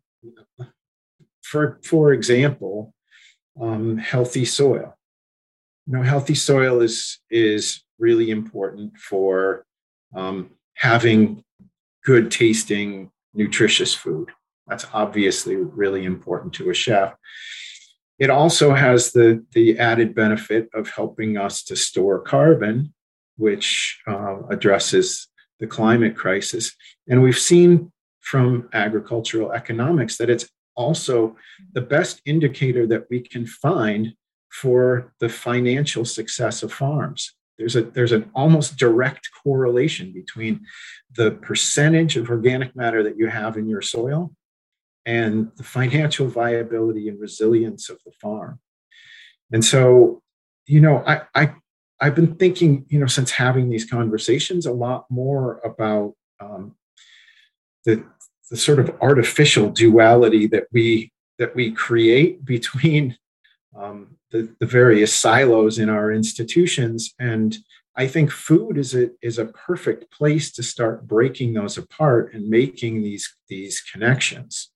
for, 1.48 1.78
for 1.82 2.12
example, 2.12 2.94
um, 3.60 3.96
healthy 3.96 4.44
soil. 4.44 4.94
You 5.86 5.96
know, 5.96 6.02
healthy 6.02 6.34
soil 6.34 6.82
is, 6.82 7.18
is 7.30 7.82
really 7.98 8.30
important 8.30 8.98
for 8.98 9.64
um, 10.14 10.50
having 10.74 11.42
good 12.04 12.30
tasting, 12.30 13.10
nutritious 13.32 13.94
food. 13.94 14.30
That's 14.66 14.86
obviously 14.92 15.56
really 15.56 16.04
important 16.04 16.52
to 16.54 16.70
a 16.70 16.74
chef. 16.74 17.14
It 18.18 18.30
also 18.30 18.74
has 18.74 19.12
the, 19.12 19.44
the 19.52 19.78
added 19.78 20.14
benefit 20.14 20.68
of 20.74 20.90
helping 20.90 21.38
us 21.38 21.62
to 21.64 21.76
store 21.76 22.20
carbon, 22.20 22.92
which 23.36 24.00
uh, 24.06 24.40
addresses 24.50 25.28
the 25.60 25.66
climate 25.66 26.16
crisis. 26.16 26.76
And 27.08 27.22
we've 27.22 27.38
seen 27.38 27.90
from 28.20 28.68
agricultural 28.74 29.52
economics 29.52 30.18
that 30.18 30.28
it's 30.28 30.50
also 30.78 31.36
the 31.72 31.82
best 31.82 32.22
indicator 32.24 32.86
that 32.86 33.06
we 33.10 33.20
can 33.20 33.44
find 33.46 34.14
for 34.50 35.12
the 35.20 35.28
financial 35.28 36.04
success 36.06 36.62
of 36.62 36.72
farms. 36.72 37.34
There's 37.58 37.76
a 37.76 37.82
there's 37.82 38.12
an 38.12 38.30
almost 38.34 38.76
direct 38.76 39.28
correlation 39.42 40.12
between 40.12 40.64
the 41.14 41.32
percentage 41.32 42.16
of 42.16 42.30
organic 42.30 42.74
matter 42.76 43.02
that 43.02 43.18
you 43.18 43.26
have 43.26 43.56
in 43.56 43.68
your 43.68 43.82
soil 43.82 44.32
and 45.04 45.50
the 45.56 45.64
financial 45.64 46.28
viability 46.28 47.08
and 47.08 47.20
resilience 47.20 47.90
of 47.90 47.98
the 48.06 48.12
farm. 48.12 48.60
And 49.52 49.64
so, 49.64 50.22
you 50.66 50.80
know, 50.80 51.02
I, 51.04 51.22
I 51.34 51.54
I've 52.00 52.14
been 52.14 52.36
thinking, 52.36 52.86
you 52.88 53.00
know, 53.00 53.06
since 53.06 53.32
having 53.32 53.68
these 53.68 53.84
conversations, 53.84 54.66
a 54.66 54.72
lot 54.72 55.06
more 55.10 55.60
about 55.64 56.14
um, 56.40 56.76
the 57.84 58.04
the 58.50 58.56
sort 58.56 58.78
of 58.78 58.94
artificial 59.00 59.70
duality 59.70 60.46
that 60.46 60.64
we 60.72 61.12
that 61.38 61.54
we 61.54 61.70
create 61.70 62.44
between 62.44 63.16
um, 63.76 64.16
the, 64.32 64.52
the 64.58 64.66
various 64.66 65.14
silos 65.14 65.78
in 65.78 65.88
our 65.88 66.12
institutions. 66.12 67.14
And 67.18 67.56
i 67.96 68.06
think 68.06 68.30
food 68.30 68.78
is 68.78 68.94
a 68.94 69.10
is 69.22 69.38
a 69.38 69.46
perfect 69.68 70.10
place 70.12 70.52
to 70.52 70.62
start 70.62 71.06
breaking 71.06 71.52
those 71.52 71.76
apart 71.78 72.32
and 72.32 72.48
making 72.48 73.02
these 73.02 73.36
these 73.48 73.80
connections. 73.80 74.70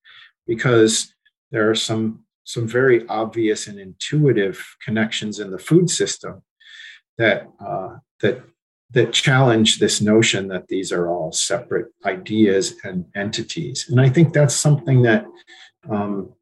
Because 0.47 1.15
there 1.51 1.71
are 1.71 1.75
some 1.75 2.25
some 2.45 2.67
very 2.67 3.07
obvious 3.09 3.67
and 3.69 3.79
intuitive 3.79 4.77
connections 4.85 5.39
in 5.39 5.51
the 5.51 5.59
food 5.59 5.89
system 5.89 6.43
that 7.19 7.49
uh, 7.61 7.97
that 8.21 8.43
that 8.93 9.13
challenge 9.13 9.79
this 9.79 10.01
notion 10.01 10.49
that 10.49 10.69
these 10.69 10.93
are 10.93 11.09
all 11.09 11.33
separate 11.33 11.93
ideas 12.05 12.75
and 12.85 13.07
entities. 13.15 13.87
And 13.89 14.01
I 14.01 14.09
think 14.09 14.33
that's 14.33 14.55
something 14.55 15.03
that 15.03 15.25
um, 15.91 16.33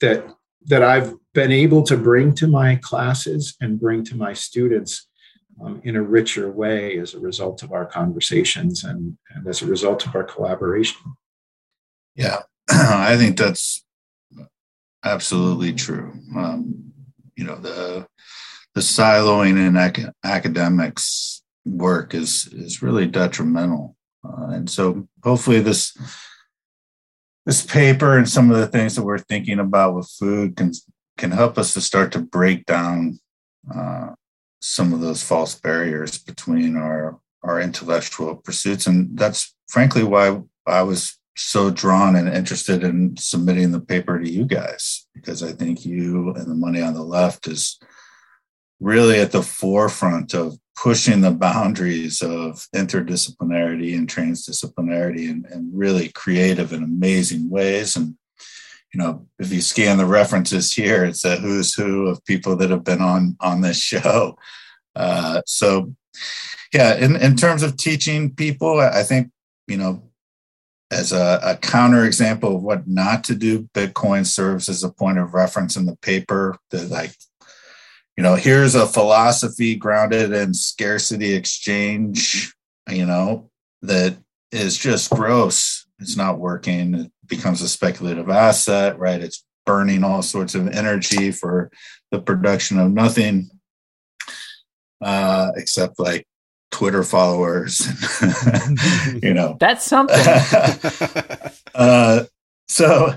that 0.00 0.26
that 0.66 0.82
I've 0.82 1.14
been 1.32 1.52
able 1.52 1.82
to 1.84 1.96
bring 1.96 2.34
to 2.34 2.46
my 2.46 2.76
classes 2.76 3.56
and 3.60 3.80
bring 3.80 4.04
to 4.04 4.16
my 4.16 4.34
students 4.34 5.08
um, 5.62 5.80
in 5.84 5.96
a 5.96 6.02
richer 6.02 6.50
way 6.50 6.98
as 6.98 7.14
a 7.14 7.20
result 7.20 7.62
of 7.62 7.72
our 7.72 7.86
conversations 7.86 8.84
and, 8.84 9.16
and 9.34 9.46
as 9.46 9.62
a 9.62 9.66
result 9.66 10.06
of 10.06 10.14
our 10.14 10.24
collaboration. 10.24 11.00
Yeah, 12.14 12.42
I 12.68 13.16
think 13.16 13.38
that's 13.38 13.84
absolutely 15.04 15.72
true. 15.72 16.12
Um, 16.36 16.92
you 17.36 17.44
know, 17.44 17.56
the 17.56 18.06
the 18.80 18.84
siloing 18.84 19.58
in 19.58 19.76
ac- 19.76 20.08
academics 20.24 21.42
work 21.66 22.14
is 22.14 22.46
is 22.46 22.80
really 22.80 23.06
detrimental. 23.06 23.94
Uh, 24.24 24.48
and 24.56 24.70
so 24.70 25.06
hopefully 25.22 25.60
this 25.60 25.94
this 27.44 27.60
paper 27.66 28.16
and 28.16 28.26
some 28.26 28.50
of 28.50 28.56
the 28.56 28.66
things 28.66 28.94
that 28.94 29.02
we're 29.02 29.18
thinking 29.18 29.58
about 29.58 29.94
with 29.94 30.08
food 30.18 30.56
can 30.56 30.72
can 31.18 31.30
help 31.30 31.58
us 31.58 31.74
to 31.74 31.80
start 31.82 32.10
to 32.12 32.20
break 32.20 32.64
down 32.64 33.20
uh, 33.74 34.08
some 34.62 34.94
of 34.94 35.00
those 35.02 35.22
false 35.22 35.54
barriers 35.60 36.16
between 36.16 36.74
our 36.78 37.18
our 37.42 37.60
intellectual 37.60 38.34
pursuits, 38.34 38.86
and 38.86 39.18
that's 39.18 39.54
frankly 39.68 40.04
why 40.04 40.40
I 40.66 40.82
was 40.82 41.18
so 41.36 41.70
drawn 41.70 42.16
and 42.16 42.28
interested 42.28 42.82
in 42.82 43.14
submitting 43.18 43.72
the 43.72 43.80
paper 43.80 44.18
to 44.18 44.30
you 44.30 44.44
guys 44.44 45.06
because 45.14 45.42
I 45.42 45.52
think 45.52 45.84
you 45.84 46.32
and 46.34 46.46
the 46.46 46.54
money 46.54 46.80
on 46.80 46.94
the 46.94 47.02
left 47.02 47.46
is 47.46 47.78
really 48.80 49.20
at 49.20 49.32
the 49.32 49.42
forefront 49.42 50.34
of 50.34 50.58
pushing 50.76 51.20
the 51.20 51.30
boundaries 51.30 52.22
of 52.22 52.66
interdisciplinarity 52.74 53.94
and 53.96 54.08
transdisciplinarity 54.08 55.28
in, 55.28 55.44
in 55.52 55.70
really 55.72 56.08
creative 56.08 56.72
and 56.72 56.82
amazing 56.82 57.50
ways. 57.50 57.96
And, 57.96 58.16
you 58.94 58.98
know, 58.98 59.26
if 59.38 59.52
you 59.52 59.60
scan 59.60 59.98
the 59.98 60.06
references 60.06 60.72
here, 60.72 61.04
it's 61.04 61.24
a 61.24 61.36
who's 61.36 61.74
who 61.74 62.06
of 62.06 62.24
people 62.24 62.56
that 62.56 62.70
have 62.70 62.84
been 62.84 63.02
on 63.02 63.36
on 63.40 63.60
this 63.60 63.78
show. 63.78 64.36
Uh, 64.96 65.40
so, 65.46 65.94
yeah, 66.74 66.96
in, 66.96 67.14
in 67.14 67.36
terms 67.36 67.62
of 67.62 67.76
teaching 67.76 68.34
people, 68.34 68.80
I 68.80 69.04
think, 69.04 69.30
you 69.68 69.76
know, 69.76 70.10
as 70.90 71.12
a, 71.12 71.38
a 71.42 71.56
counter 71.56 72.04
example 72.04 72.56
of 72.56 72.62
what 72.62 72.88
not 72.88 73.22
to 73.24 73.36
do, 73.36 73.68
Bitcoin 73.72 74.26
serves 74.26 74.68
as 74.68 74.82
a 74.82 74.90
point 74.90 75.18
of 75.18 75.32
reference 75.32 75.76
in 75.76 75.86
the 75.86 75.96
paper 75.96 76.58
that 76.70 76.90
like 76.90 77.14
you 78.16 78.22
know, 78.22 78.34
here's 78.34 78.74
a 78.74 78.86
philosophy 78.86 79.74
grounded 79.74 80.32
in 80.32 80.52
scarcity 80.54 81.32
exchange, 81.34 82.54
you 82.88 83.06
know, 83.06 83.50
that 83.82 84.16
is 84.52 84.76
just 84.76 85.10
gross. 85.10 85.86
It's 86.00 86.16
not 86.16 86.38
working. 86.38 86.94
It 86.94 87.12
becomes 87.26 87.62
a 87.62 87.68
speculative 87.68 88.28
asset, 88.28 88.98
right? 88.98 89.20
It's 89.20 89.44
burning 89.66 90.04
all 90.04 90.22
sorts 90.22 90.54
of 90.54 90.68
energy 90.68 91.30
for 91.30 91.70
the 92.10 92.20
production 92.20 92.78
of 92.78 92.92
nothing 92.92 93.50
uh, 95.00 95.52
except 95.56 95.98
like 95.98 96.26
Twitter 96.70 97.02
followers, 97.02 97.86
you 99.22 99.34
know. 99.34 99.56
That's 99.58 99.84
something. 99.84 100.16
uh, 101.74 102.24
so, 102.68 103.14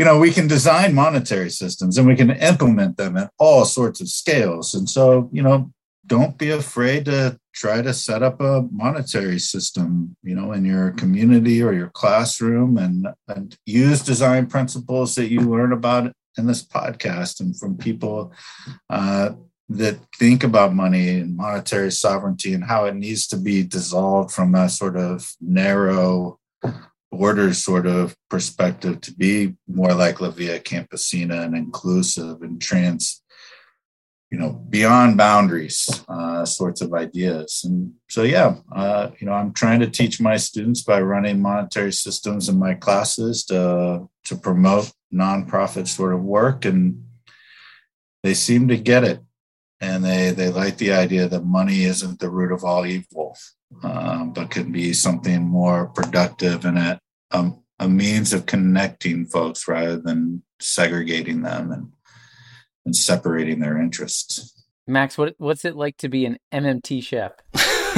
you 0.00 0.06
know, 0.06 0.18
we 0.18 0.30
can 0.30 0.48
design 0.48 0.94
monetary 0.94 1.50
systems 1.50 1.98
and 1.98 2.06
we 2.06 2.16
can 2.16 2.30
implement 2.30 2.96
them 2.96 3.18
at 3.18 3.30
all 3.38 3.66
sorts 3.66 4.00
of 4.00 4.08
scales. 4.08 4.72
And 4.72 4.88
so, 4.88 5.28
you 5.30 5.42
know, 5.42 5.70
don't 6.06 6.38
be 6.38 6.52
afraid 6.52 7.04
to 7.04 7.38
try 7.52 7.82
to 7.82 7.92
set 7.92 8.22
up 8.22 8.40
a 8.40 8.66
monetary 8.72 9.38
system, 9.38 10.16
you 10.22 10.34
know, 10.34 10.52
in 10.52 10.64
your 10.64 10.92
community 10.92 11.62
or 11.62 11.74
your 11.74 11.90
classroom 11.90 12.78
and, 12.78 13.08
and 13.28 13.58
use 13.66 14.00
design 14.00 14.46
principles 14.46 15.16
that 15.16 15.28
you 15.28 15.40
learn 15.40 15.74
about 15.74 16.10
in 16.38 16.46
this 16.46 16.66
podcast 16.66 17.40
and 17.40 17.54
from 17.58 17.76
people 17.76 18.32
uh, 18.88 19.32
that 19.68 19.98
think 20.18 20.42
about 20.42 20.74
money 20.74 21.10
and 21.10 21.36
monetary 21.36 21.92
sovereignty 21.92 22.54
and 22.54 22.64
how 22.64 22.86
it 22.86 22.94
needs 22.94 23.26
to 23.26 23.36
be 23.36 23.62
dissolved 23.62 24.32
from 24.32 24.54
a 24.54 24.66
sort 24.66 24.96
of 24.96 25.30
narrow 25.42 26.39
borders 27.10 27.62
sort 27.62 27.86
of 27.86 28.16
perspective 28.28 29.00
to 29.00 29.12
be 29.12 29.54
more 29.66 29.92
like 29.92 30.20
La 30.20 30.30
Via 30.30 30.60
Campesina 30.60 31.44
and 31.44 31.56
inclusive 31.56 32.42
and 32.42 32.60
trans, 32.60 33.22
you 34.30 34.38
know, 34.38 34.50
beyond 34.50 35.16
boundaries 35.16 36.04
uh, 36.08 36.44
sorts 36.44 36.80
of 36.80 36.94
ideas. 36.94 37.62
And 37.64 37.94
so, 38.08 38.22
yeah, 38.22 38.56
uh, 38.74 39.10
you 39.18 39.26
know, 39.26 39.32
I'm 39.32 39.52
trying 39.52 39.80
to 39.80 39.90
teach 39.90 40.20
my 40.20 40.36
students 40.36 40.82
by 40.82 41.00
running 41.00 41.42
monetary 41.42 41.92
systems 41.92 42.48
in 42.48 42.58
my 42.58 42.74
classes 42.74 43.44
to, 43.46 44.08
to 44.24 44.36
promote 44.36 44.92
nonprofit 45.12 45.88
sort 45.88 46.14
of 46.14 46.22
work. 46.22 46.64
And 46.64 47.04
they 48.22 48.34
seem 48.34 48.68
to 48.68 48.76
get 48.76 49.02
it. 49.02 49.20
And 49.80 50.04
they, 50.04 50.30
they 50.30 50.50
like 50.50 50.76
the 50.76 50.92
idea 50.92 51.26
that 51.26 51.44
money 51.44 51.84
isn't 51.84 52.20
the 52.20 52.30
root 52.30 52.52
of 52.52 52.62
all 52.62 52.86
evil 52.86 53.36
um, 53.82 54.32
but 54.32 54.50
can 54.50 54.72
be 54.72 54.92
something 54.92 55.42
more 55.42 55.86
productive 55.88 56.64
and 56.64 56.78
a, 56.78 57.00
a, 57.30 57.50
a, 57.78 57.88
means 57.88 58.32
of 58.32 58.46
connecting 58.46 59.26
folks 59.26 59.68
rather 59.68 59.96
than 59.96 60.42
segregating 60.58 61.42
them 61.42 61.70
and, 61.72 61.92
and 62.84 62.96
separating 62.96 63.60
their 63.60 63.80
interests. 63.80 64.54
Max, 64.86 65.16
what 65.16 65.34
what's 65.38 65.64
it 65.64 65.76
like 65.76 65.96
to 65.98 66.08
be 66.08 66.26
an 66.26 66.38
MMT 66.52 67.02
chef? 67.02 67.32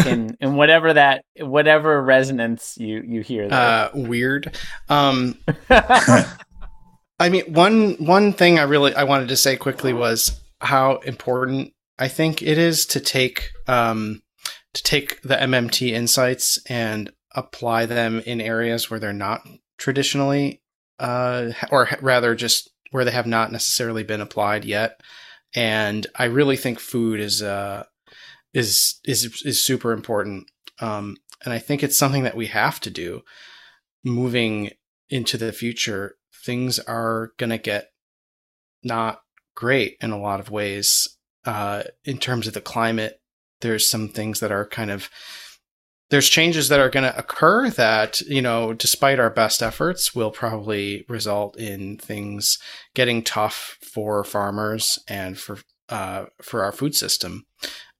in 0.06 0.36
in 0.40 0.56
whatever 0.56 0.92
that 0.92 1.24
whatever 1.38 2.02
resonance 2.02 2.76
you 2.78 3.02
you 3.06 3.20
hear 3.20 3.48
there. 3.48 3.58
Uh, 3.58 3.90
weird. 3.94 4.56
Um, 4.88 5.38
I 5.70 7.28
mean, 7.30 7.52
one 7.52 7.92
one 8.04 8.32
thing 8.32 8.58
I 8.58 8.62
really 8.62 8.94
I 8.94 9.04
wanted 9.04 9.28
to 9.28 9.36
say 9.36 9.56
quickly 9.56 9.92
was 9.92 10.40
how 10.60 10.96
important 10.98 11.72
I 11.98 12.08
think 12.08 12.42
it 12.42 12.58
is 12.58 12.86
to 12.86 13.00
take 13.00 13.50
um, 13.66 14.22
to 14.74 14.82
take 14.82 15.20
the 15.22 15.36
MMT 15.36 15.90
insights 15.90 16.58
and 16.68 17.12
apply 17.34 17.86
them 17.86 18.20
in 18.20 18.40
areas 18.40 18.90
where 18.90 19.00
they're 19.00 19.12
not 19.12 19.46
traditionally, 19.78 20.62
uh, 20.98 21.50
or 21.70 21.88
rather 22.00 22.34
just 22.34 22.70
where 22.90 23.04
they 23.04 23.10
have 23.10 23.26
not 23.26 23.52
necessarily 23.52 24.02
been 24.02 24.20
applied 24.20 24.64
yet. 24.64 25.00
And 25.54 26.06
I 26.16 26.24
really 26.24 26.56
think 26.56 26.78
food 26.78 27.20
is 27.20 27.42
uh, 27.42 27.84
is 28.54 29.00
is 29.04 29.42
is 29.44 29.62
super 29.62 29.92
important. 29.92 30.50
Um, 30.80 31.16
and 31.44 31.52
I 31.52 31.58
think 31.58 31.82
it's 31.82 31.98
something 31.98 32.22
that 32.22 32.36
we 32.36 32.46
have 32.46 32.80
to 32.80 32.90
do 32.90 33.22
moving 34.04 34.70
into 35.10 35.36
the 35.36 35.52
future. 35.52 36.16
Things 36.44 36.78
are 36.78 37.32
going 37.38 37.50
to 37.50 37.58
get 37.58 37.90
not 38.82 39.20
great 39.54 39.96
in 40.00 40.10
a 40.10 40.20
lot 40.20 40.40
of 40.40 40.50
ways 40.50 41.16
uh, 41.44 41.82
in 42.04 42.18
terms 42.18 42.46
of 42.46 42.54
the 42.54 42.60
climate 42.60 43.20
there's 43.62 43.88
some 43.88 44.08
things 44.08 44.40
that 44.40 44.52
are 44.52 44.66
kind 44.66 44.90
of 44.90 45.08
there's 46.10 46.28
changes 46.28 46.68
that 46.68 46.78
are 46.78 46.90
going 46.90 47.10
to 47.10 47.18
occur 47.18 47.70
that 47.70 48.20
you 48.22 48.42
know 48.42 48.72
despite 48.74 49.18
our 49.18 49.30
best 49.30 49.62
efforts 49.62 50.14
will 50.14 50.30
probably 50.30 51.04
result 51.08 51.56
in 51.58 51.96
things 51.96 52.58
getting 52.94 53.22
tough 53.22 53.78
for 53.80 54.22
farmers 54.22 54.98
and 55.08 55.38
for 55.38 55.58
uh, 55.88 56.26
for 56.40 56.62
our 56.62 56.72
food 56.72 56.94
system 56.94 57.46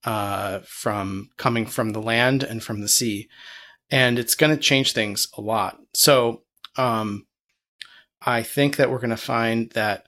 uh, 0.05 0.61
from 0.67 1.31
coming 1.37 1.67
from 1.67 1.91
the 1.91 2.03
land 2.03 2.43
and 2.43 2.63
from 2.63 2.81
the 2.81 2.89
sea. 2.89 3.29
And 3.91 4.19
it's 4.19 4.35
going 4.35 4.55
to 4.55 4.63
change 4.63 4.93
things 4.93 5.29
a 5.37 5.43
lot. 5.43 5.79
So 5.95 6.43
um, 6.77 7.27
i 8.25 8.43
think 8.43 8.77
that 8.77 8.91
we're 8.91 8.99
going 8.99 9.11
to 9.11 9.17
find 9.17 9.71
that 9.71 10.07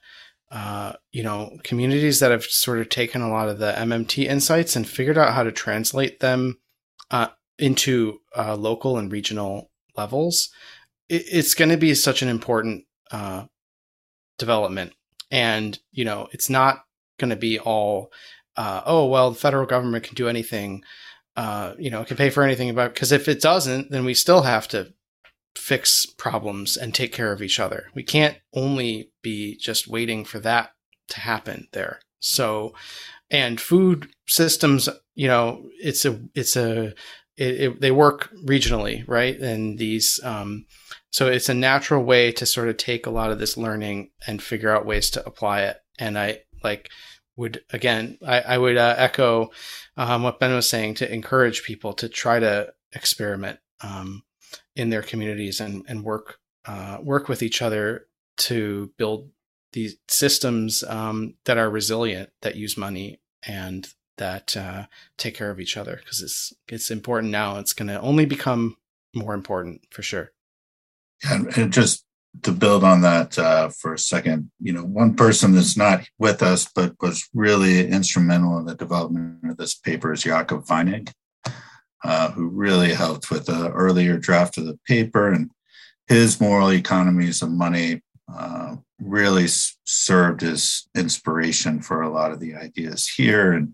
uh, 0.51 0.93
you 1.11 1.23
know, 1.23 1.57
communities 1.63 2.19
that 2.19 2.31
have 2.31 2.43
sort 2.43 2.79
of 2.79 2.89
taken 2.89 3.21
a 3.21 3.29
lot 3.29 3.49
of 3.49 3.59
the 3.59 3.73
MMT 3.73 4.25
insights 4.25 4.75
and 4.75 4.87
figured 4.87 5.17
out 5.17 5.33
how 5.33 5.43
to 5.43 5.51
translate 5.51 6.19
them 6.19 6.59
uh, 7.11 7.27
into 7.57 8.19
uh, 8.37 8.55
local 8.55 8.97
and 8.97 9.11
regional 9.11 9.71
levels, 9.97 10.49
it, 11.09 11.23
it's 11.31 11.53
going 11.55 11.69
to 11.69 11.77
be 11.77 11.95
such 11.95 12.21
an 12.21 12.29
important 12.29 12.85
uh, 13.11 13.45
development. 14.37 14.93
And, 15.31 15.77
you 15.91 16.05
know, 16.05 16.27
it's 16.31 16.49
not 16.49 16.85
going 17.19 17.31
to 17.31 17.35
be 17.35 17.59
all, 17.59 18.11
uh, 18.55 18.81
oh, 18.85 19.07
well, 19.07 19.31
the 19.31 19.39
federal 19.39 19.65
government 19.65 20.03
can 20.03 20.15
do 20.15 20.27
anything, 20.27 20.83
you 21.77 21.89
know, 21.89 22.05
can 22.05 22.17
pay 22.17 22.29
for 22.29 22.43
anything 22.43 22.69
about, 22.69 22.93
because 22.93 23.11
if 23.11 23.27
it 23.27 23.41
doesn't, 23.41 23.89
then 23.89 24.05
we 24.05 24.13
still 24.13 24.43
have 24.43 24.67
to 24.69 24.93
fix 25.55 26.05
problems 26.05 26.77
and 26.77 26.93
take 26.93 27.11
care 27.11 27.31
of 27.31 27.41
each 27.41 27.59
other. 27.59 27.87
We 27.95 28.03
can't 28.03 28.37
only 28.53 29.11
be 29.21 29.57
just 29.57 29.87
waiting 29.87 30.25
for 30.25 30.39
that 30.39 30.71
to 31.09 31.19
happen 31.19 31.67
there. 31.71 31.99
So, 32.19 32.73
and 33.29 33.59
food 33.59 34.09
systems, 34.27 34.89
you 35.13 35.27
know, 35.27 35.65
it's 35.81 36.05
a, 36.05 36.19
it's 36.33 36.55
a, 36.55 36.93
it, 37.37 37.61
it, 37.61 37.81
they 37.81 37.91
work 37.91 38.29
regionally, 38.45 39.03
right? 39.07 39.37
And 39.39 39.77
these, 39.77 40.19
um, 40.23 40.65
so 41.11 41.27
it's 41.27 41.49
a 41.49 41.53
natural 41.53 42.03
way 42.03 42.31
to 42.33 42.45
sort 42.45 42.69
of 42.69 42.77
take 42.77 43.05
a 43.05 43.11
lot 43.11 43.31
of 43.31 43.39
this 43.39 43.57
learning 43.57 44.11
and 44.27 44.41
figure 44.41 44.69
out 44.69 44.85
ways 44.85 45.09
to 45.11 45.25
apply 45.25 45.61
it. 45.61 45.77
And 45.97 46.17
I 46.17 46.39
like 46.63 46.89
would 47.37 47.61
again, 47.71 48.17
I, 48.25 48.41
I 48.41 48.57
would 48.57 48.77
uh, 48.77 48.95
echo 48.97 49.51
um, 49.97 50.23
what 50.23 50.39
Ben 50.39 50.53
was 50.53 50.69
saying 50.69 50.95
to 50.95 51.13
encourage 51.13 51.63
people 51.63 51.93
to 51.93 52.09
try 52.09 52.39
to 52.39 52.73
experiment. 52.93 53.59
Um, 53.81 54.23
in 54.75 54.89
their 54.89 55.01
communities 55.01 55.59
and 55.59 55.83
and 55.87 56.03
work 56.03 56.39
uh, 56.65 56.97
work 57.01 57.29
with 57.29 57.43
each 57.43 57.61
other 57.61 58.07
to 58.37 58.91
build 58.97 59.29
these 59.73 59.97
systems 60.07 60.83
um, 60.83 61.35
that 61.45 61.57
are 61.57 61.69
resilient, 61.69 62.29
that 62.41 62.55
use 62.55 62.77
money 62.77 63.19
and 63.45 63.87
that 64.17 64.55
uh, 64.55 64.85
take 65.17 65.35
care 65.35 65.51
of 65.51 65.59
each 65.59 65.77
other 65.77 65.97
because 65.97 66.21
it's 66.21 66.53
it's 66.67 66.89
important 66.89 67.31
now. 67.31 67.57
It's 67.57 67.73
going 67.73 67.89
to 67.89 67.99
only 67.99 68.25
become 68.25 68.77
more 69.13 69.33
important 69.33 69.81
for 69.91 70.01
sure. 70.01 70.31
And, 71.29 71.55
and 71.57 71.73
just 71.73 72.05
to 72.43 72.51
build 72.51 72.83
on 72.83 73.01
that 73.01 73.37
uh, 73.39 73.69
for 73.69 73.93
a 73.93 73.99
second, 73.99 74.51
you 74.61 74.73
know, 74.73 74.83
one 74.83 75.15
person 75.15 75.53
that's 75.53 75.77
not 75.77 76.07
with 76.19 76.43
us 76.43 76.69
but 76.73 76.93
was 77.01 77.29
really 77.33 77.87
instrumental 77.87 78.57
in 78.57 78.65
the 78.65 78.75
development 78.75 79.39
of 79.49 79.57
this 79.57 79.75
paper 79.75 80.13
is 80.13 80.23
Jakob 80.23 80.65
Feinig. 80.65 81.11
Uh, 82.09 82.29
who 82.35 82.61
really 82.65 82.93
helped 82.93 83.27
with 83.31 83.45
the 83.45 83.63
earlier 83.71 84.15
draft 84.27 84.57
of 84.57 84.65
the 84.67 84.79
paper. 84.93 85.25
And 85.35 85.49
his 86.07 86.39
moral 86.39 86.71
economies 86.71 87.41
of 87.41 87.49
money 87.49 87.89
uh, 88.39 88.75
really 88.99 89.47
served 89.85 90.43
as 90.43 90.87
inspiration 90.93 91.81
for 91.81 91.97
a 92.01 92.13
lot 92.17 92.31
of 92.33 92.39
the 92.39 92.53
ideas 92.67 93.01
here. 93.17 93.47
And 93.57 93.67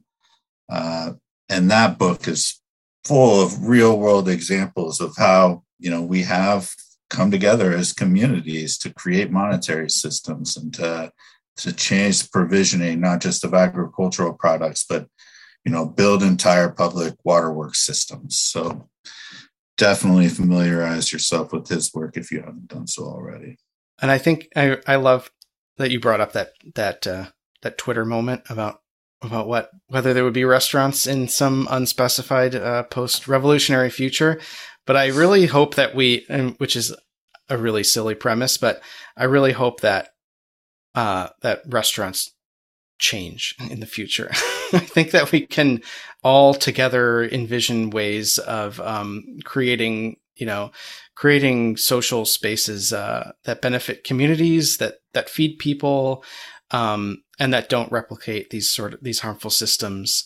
Uh, 0.72 1.10
and 1.49 1.70
that 1.70 1.98
book 1.98 2.28
is 2.28 2.62
full 3.03 3.41
of 3.44 3.68
real 3.68 3.99
world 3.99 4.28
examples 4.30 5.02
of 5.02 5.12
how, 5.18 5.64
you 5.84 5.91
know, 5.91 6.02
we 6.02 6.24
have 6.24 6.64
come 7.10 7.30
together 7.32 7.70
as 7.76 7.99
communities 8.03 8.78
to 8.78 8.94
create 9.02 9.38
monetary 9.41 9.90
systems 9.90 10.58
and 10.58 10.74
to, 10.74 11.12
to 11.58 11.74
change 11.74 12.32
provisioning, 12.32 13.02
not 13.02 13.20
just 13.26 13.44
of 13.44 13.53
agricultural 13.53 14.34
products, 14.34 14.86
but, 14.88 15.03
you 15.65 15.71
know, 15.71 15.85
build 15.85 16.23
entire 16.23 16.69
public 16.69 17.15
waterworks 17.23 17.85
systems. 17.85 18.39
So 18.39 18.89
definitely 19.77 20.29
familiarize 20.29 21.11
yourself 21.13 21.53
with 21.53 21.67
his 21.67 21.93
work 21.93 22.17
if 22.17 22.31
you 22.31 22.39
haven't 22.39 22.67
done 22.67 22.88
so 22.88 23.03
already. 23.03 23.57
And 24.01 24.11
I 24.11 24.17
think 24.17 24.47
I, 24.55 24.77
I 24.88 24.95
love 24.95 25.31
that 25.77 25.91
you 25.91 25.99
brought 25.99 26.21
up 26.21 26.33
that, 26.33 26.53
that, 26.75 27.07
uh, 27.07 27.25
that 27.61 27.77
Twitter 27.77 28.05
moment 28.05 28.43
about 28.49 28.81
about 29.21 29.47
what 29.47 29.69
whether 29.88 30.13
there 30.13 30.23
would 30.23 30.33
be 30.33 30.45
restaurants 30.45 31.05
in 31.05 31.27
some 31.27 31.67
unspecified 31.69 32.55
uh, 32.55 32.83
post-revolutionary 32.83 33.89
future. 33.89 34.39
But 34.88 34.95
I 34.97 35.07
really 35.07 35.45
hope 35.45 35.75
that 35.75 35.93
we, 35.93 36.25
which 36.57 36.75
is 36.75 36.95
a 37.47 37.57
really 37.57 37.83
silly 37.83 38.15
premise, 38.15 38.57
but 38.57 38.81
I 39.15 39.25
really 39.25 39.51
hope 39.51 39.81
that 39.81 40.09
uh, 40.95 41.29
that 41.41 41.61
restaurants 41.67 42.33
change 43.02 43.56
in 43.69 43.82
the 43.82 43.86
future. 43.86 44.30
I 44.73 44.80
think 44.80 45.11
that 45.11 45.32
we 45.32 45.45
can 45.45 45.82
all 46.23 46.53
together 46.53 47.23
envision 47.26 47.90
ways 47.90 48.38
of 48.38 48.80
um, 48.80 49.40
creating, 49.44 50.18
you 50.36 50.45
know, 50.45 50.72
creating 51.15 51.76
social 51.76 52.26
spaces 52.26 52.94
uh, 52.94 53.32
that 53.44 53.61
benefit 53.61 54.06
communities, 54.06 54.78
that 54.78 54.99
that 55.14 55.30
feed 55.30 55.57
people, 55.60 56.23
um, 56.72 57.23
and 57.40 57.53
that 57.53 57.69
don't 57.69 57.91
replicate 57.91 58.52
these 58.52 58.69
sort 58.69 58.94
of 58.94 59.03
these 59.03 59.19
harmful 59.19 59.52
systems 59.52 60.23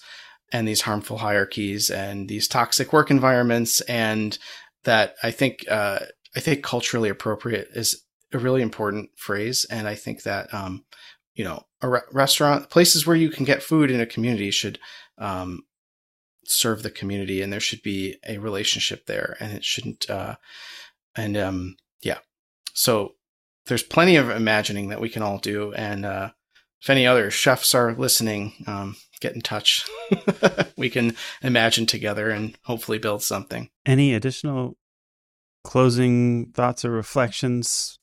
and 0.52 0.68
these 0.68 0.82
harmful 0.82 1.18
hierarchies 1.18 1.90
and 1.90 2.30
these 2.30 2.48
toxic 2.48 2.94
work 2.94 3.10
environments 3.10 3.82
and 3.82 4.38
that 4.84 5.16
I 5.24 5.32
think 5.32 5.66
uh, 5.70 6.00
I 6.36 6.40
think 6.40 6.64
culturally 6.64 7.10
appropriate 7.10 7.70
is 7.74 8.04
a 8.32 8.38
really 8.38 8.62
important 8.62 9.10
phrase 9.16 9.66
and 9.70 9.88
I 9.88 9.96
think 9.96 10.24
that 10.24 10.54
um, 10.54 10.86
you 11.34 11.44
know 11.44 11.64
a 11.86 11.90
re- 11.90 12.02
restaurant 12.12 12.70
places 12.70 13.06
where 13.06 13.16
you 13.16 13.30
can 13.30 13.46
get 13.46 13.64
food 13.64 13.92
in 13.92 14.02
a 14.02 14.06
community 14.06 14.52
should 14.52 14.80
um, 15.18 15.62
serve 16.46 16.84
the 16.84 16.92
community 16.92 17.42
and 17.42 17.52
there 17.52 17.60
should 17.60 17.82
be 17.82 18.18
a 18.28 18.38
relationship 18.38 19.06
there 19.06 19.36
and 19.40 19.54
it 19.54 19.64
shouldn't 19.64 20.10
uh, 20.10 20.36
and 21.16 21.38
um, 21.38 21.76
yeah 22.02 22.20
so 22.74 23.16
there's 23.68 23.84
plenty 23.84 24.16
of 24.16 24.30
imagining 24.30 24.90
that 24.90 25.02
we 25.02 25.10
can 25.10 25.24
all 25.24 25.38
do. 25.38 25.74
And 25.74 26.06
uh, 26.06 26.32
if 26.82 26.90
any 26.90 27.08
other 27.08 27.32
chefs 27.32 27.74
are 27.74 27.94
listening, 27.94 28.54
um, 28.68 28.96
get 29.22 29.34
in 29.34 29.42
touch. 29.42 29.86
we 30.78 30.90
can 30.90 31.16
imagine 31.42 31.86
together 31.86 32.30
and 32.30 32.58
hopefully 32.64 33.00
build 33.00 33.24
something. 33.24 33.70
Any 33.86 34.14
additional 34.14 34.78
closing 35.64 36.52
thoughts 36.52 36.86
or 36.86 36.92
reflections? 36.92 38.00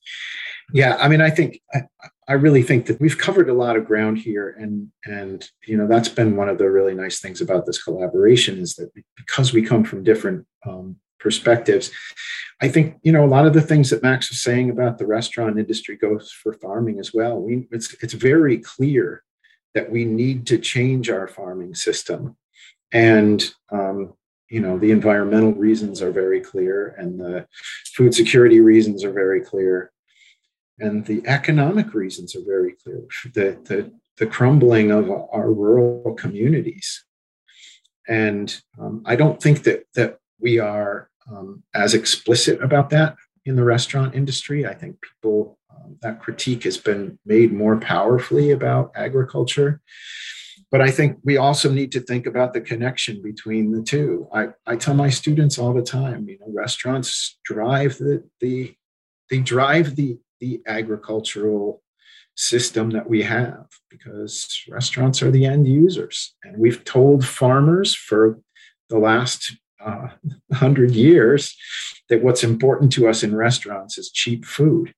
Yeah, 0.72 0.96
I 0.96 1.08
mean, 1.08 1.20
I 1.20 1.30
think 1.30 1.60
I, 1.72 1.82
I, 2.28 2.34
really 2.34 2.62
think 2.62 2.86
that 2.86 3.00
we've 3.00 3.18
covered 3.18 3.48
a 3.48 3.54
lot 3.54 3.76
of 3.76 3.84
ground 3.84 4.18
here, 4.18 4.56
and 4.58 4.88
and 5.04 5.48
you 5.66 5.76
know 5.76 5.86
that's 5.86 6.08
been 6.08 6.36
one 6.36 6.48
of 6.48 6.58
the 6.58 6.70
really 6.70 6.94
nice 6.94 7.20
things 7.20 7.40
about 7.40 7.66
this 7.66 7.82
collaboration 7.82 8.58
is 8.58 8.74
that 8.76 8.90
because 9.16 9.52
we 9.52 9.62
come 9.62 9.84
from 9.84 10.04
different 10.04 10.46
um, 10.66 10.96
perspectives, 11.18 11.90
I 12.60 12.68
think 12.68 12.96
you 13.02 13.12
know 13.12 13.24
a 13.24 13.26
lot 13.26 13.46
of 13.46 13.54
the 13.54 13.60
things 13.60 13.90
that 13.90 14.02
Max 14.02 14.30
was 14.30 14.42
saying 14.42 14.70
about 14.70 14.98
the 14.98 15.06
restaurant 15.06 15.58
industry 15.58 15.96
goes 15.96 16.32
for 16.32 16.52
farming 16.52 16.98
as 16.98 17.12
well. 17.14 17.40
We 17.40 17.68
it's 17.70 17.94
it's 18.02 18.14
very 18.14 18.58
clear 18.58 19.22
that 19.74 19.90
we 19.90 20.04
need 20.04 20.46
to 20.48 20.58
change 20.58 21.10
our 21.10 21.28
farming 21.28 21.74
system, 21.74 22.36
and 22.92 23.44
um, 23.70 24.14
you 24.48 24.60
know 24.60 24.78
the 24.78 24.90
environmental 24.90 25.52
reasons 25.52 26.02
are 26.02 26.12
very 26.12 26.40
clear, 26.40 26.94
and 26.98 27.18
the 27.18 27.46
food 27.94 28.14
security 28.14 28.60
reasons 28.60 29.04
are 29.04 29.12
very 29.12 29.40
clear, 29.40 29.91
and 30.82 31.06
the 31.06 31.22
economic 31.26 31.94
reasons 31.94 32.34
are 32.36 32.44
very 32.44 32.74
clear. 32.82 33.02
The 33.38 33.58
the 33.68 33.92
the 34.18 34.26
crumbling 34.26 34.90
of 34.90 35.10
our 35.10 35.50
rural 35.52 36.14
communities, 36.14 37.04
and 38.08 38.54
um, 38.80 39.02
I 39.06 39.16
don't 39.16 39.40
think 39.42 39.62
that 39.62 39.84
that 39.94 40.18
we 40.40 40.58
are 40.58 41.08
um, 41.30 41.62
as 41.74 41.94
explicit 41.94 42.60
about 42.62 42.90
that 42.90 43.16
in 43.44 43.56
the 43.56 43.64
restaurant 43.64 44.14
industry. 44.14 44.66
I 44.66 44.74
think 44.74 44.96
people, 45.00 45.58
um, 45.70 45.96
that 46.02 46.20
critique 46.20 46.64
has 46.64 46.78
been 46.78 47.18
made 47.24 47.52
more 47.52 47.78
powerfully 47.78 48.50
about 48.50 48.92
agriculture. 48.94 49.80
But 50.70 50.80
I 50.80 50.90
think 50.90 51.18
we 51.22 51.36
also 51.36 51.70
need 51.70 51.92
to 51.92 52.00
think 52.00 52.26
about 52.26 52.54
the 52.54 52.60
connection 52.60 53.20
between 53.20 53.72
the 53.72 53.82
two. 53.82 54.26
I, 54.32 54.48
I 54.66 54.76
tell 54.76 54.94
my 54.94 55.10
students 55.10 55.58
all 55.58 55.74
the 55.74 55.82
time, 55.82 56.26
you 56.28 56.38
know, 56.40 56.46
restaurants 56.48 57.38
drive 57.44 57.98
the, 57.98 58.24
the 58.40 58.74
they 59.28 59.38
drive 59.38 59.96
the, 59.96 60.18
the 60.42 60.60
agricultural 60.66 61.80
system 62.34 62.90
that 62.90 63.08
we 63.08 63.22
have 63.22 63.66
because 63.88 64.64
restaurants 64.68 65.22
are 65.22 65.30
the 65.30 65.46
end 65.46 65.68
users. 65.68 66.34
And 66.42 66.58
we've 66.58 66.82
told 66.84 67.24
farmers 67.24 67.94
for 67.94 68.40
the 68.88 68.98
last 68.98 69.56
uh, 69.80 70.08
100 70.48 70.90
years 70.90 71.56
that 72.08 72.24
what's 72.24 72.42
important 72.42 72.92
to 72.94 73.08
us 73.08 73.22
in 73.22 73.36
restaurants 73.36 73.98
is 73.98 74.10
cheap 74.10 74.44
food. 74.44 74.92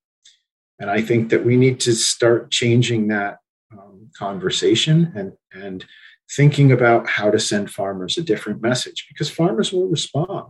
And 0.81 0.91
I 0.91 1.03
think 1.03 1.29
that 1.29 1.45
we 1.45 1.59
need 1.59 1.79
to 1.81 1.95
start 1.95 2.51
changing 2.51 3.09
that 3.09 3.37
um, 3.71 4.09
conversation 4.17 5.13
and, 5.15 5.33
and 5.53 5.85
thinking 6.33 6.73
about 6.73 7.07
how 7.07 7.31
to 7.31 7.39
send 7.39 7.71
farmers 7.71 8.17
a 8.17 8.23
different 8.23 8.63
message 8.63 9.07
because 9.11 9.29
farmers 9.29 9.75
will 9.75 9.89
respond. 9.89 10.47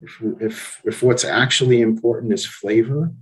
If, 0.00 0.22
if, 0.40 0.80
if 0.84 1.02
what's 1.02 1.24
actually 1.24 1.82
important 1.82 2.32
is 2.32 2.46
flavor 2.46 3.12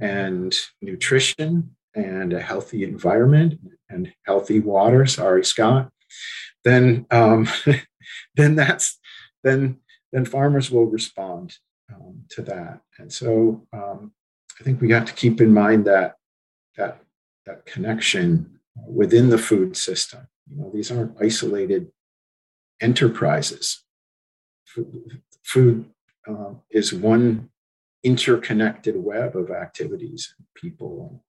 and 0.00 0.54
nutrition 0.80 1.76
and 1.94 2.32
a 2.32 2.40
healthy 2.40 2.84
environment 2.84 3.60
and 3.88 4.12
healthy 4.24 4.60
water, 4.60 5.06
sorry, 5.06 5.44
Scott, 5.44 5.90
then, 6.64 7.06
um, 7.10 7.48
then 8.36 8.54
that's 8.54 8.98
then 9.44 9.78
then 10.12 10.24
farmers 10.24 10.70
will 10.70 10.86
respond 10.86 11.56
um, 11.94 12.24
to 12.30 12.42
that. 12.42 12.80
And 12.98 13.12
so 13.12 13.66
um, 13.72 14.12
I 14.58 14.64
think 14.64 14.80
we 14.80 14.88
got 14.88 15.06
to 15.06 15.12
keep 15.12 15.40
in 15.40 15.52
mind 15.52 15.84
that 15.86 16.16
that 16.76 17.02
that 17.46 17.66
connection 17.66 18.58
within 18.86 19.30
the 19.30 19.38
food 19.38 19.76
system. 19.76 20.28
You 20.50 20.62
know, 20.62 20.70
these 20.72 20.90
aren't 20.90 21.16
isolated 21.20 21.90
enterprises. 22.80 23.84
Food, 24.66 25.22
food 25.42 25.86
um, 26.26 26.60
is 26.70 26.92
one 26.92 27.50
interconnected 28.02 28.96
web 28.96 29.36
of 29.36 29.50
activities, 29.50 30.34
people, 30.54 31.24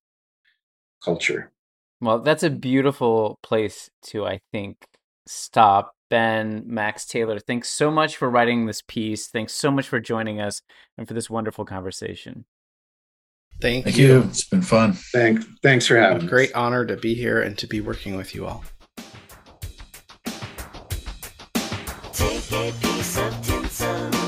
culture. 1.03 1.51
Well, 2.01 2.19
that's 2.19 2.43
a 2.43 2.49
beautiful 2.49 3.39
place 3.43 3.89
to, 4.07 4.25
I 4.25 4.39
think, 4.51 4.77
stop. 5.27 5.93
Ben, 6.09 6.63
Max 6.65 7.05
Taylor, 7.05 7.37
thanks 7.39 7.69
so 7.69 7.91
much 7.91 8.17
for 8.17 8.29
writing 8.29 8.65
this 8.65 8.81
piece. 8.87 9.27
Thanks 9.27 9.53
so 9.53 9.69
much 9.69 9.87
for 9.87 9.99
joining 9.99 10.41
us 10.41 10.61
and 10.97 11.07
for 11.07 11.13
this 11.13 11.29
wonderful 11.29 11.65
conversation. 11.65 12.45
Thank, 13.61 13.83
Thank 13.83 13.97
you. 13.97 14.07
you. 14.07 14.21
It's 14.23 14.45
been 14.45 14.61
fun. 14.61 14.93
Thanks. 14.93 15.45
Thanks 15.61 15.85
for 15.85 15.97
having 15.97 16.23
A 16.23 16.27
Great 16.27 16.53
honor 16.55 16.85
to 16.85 16.95
be 16.95 17.13
here 17.13 17.41
and 17.41 17.57
to 17.59 17.67
be 17.67 17.81
working 17.81 18.15
with 18.15 18.33
you 18.33 18.47
all. 18.47 18.63
Take 22.13 22.51
a 22.51 22.73
piece 22.81 23.17
of. 23.17 24.18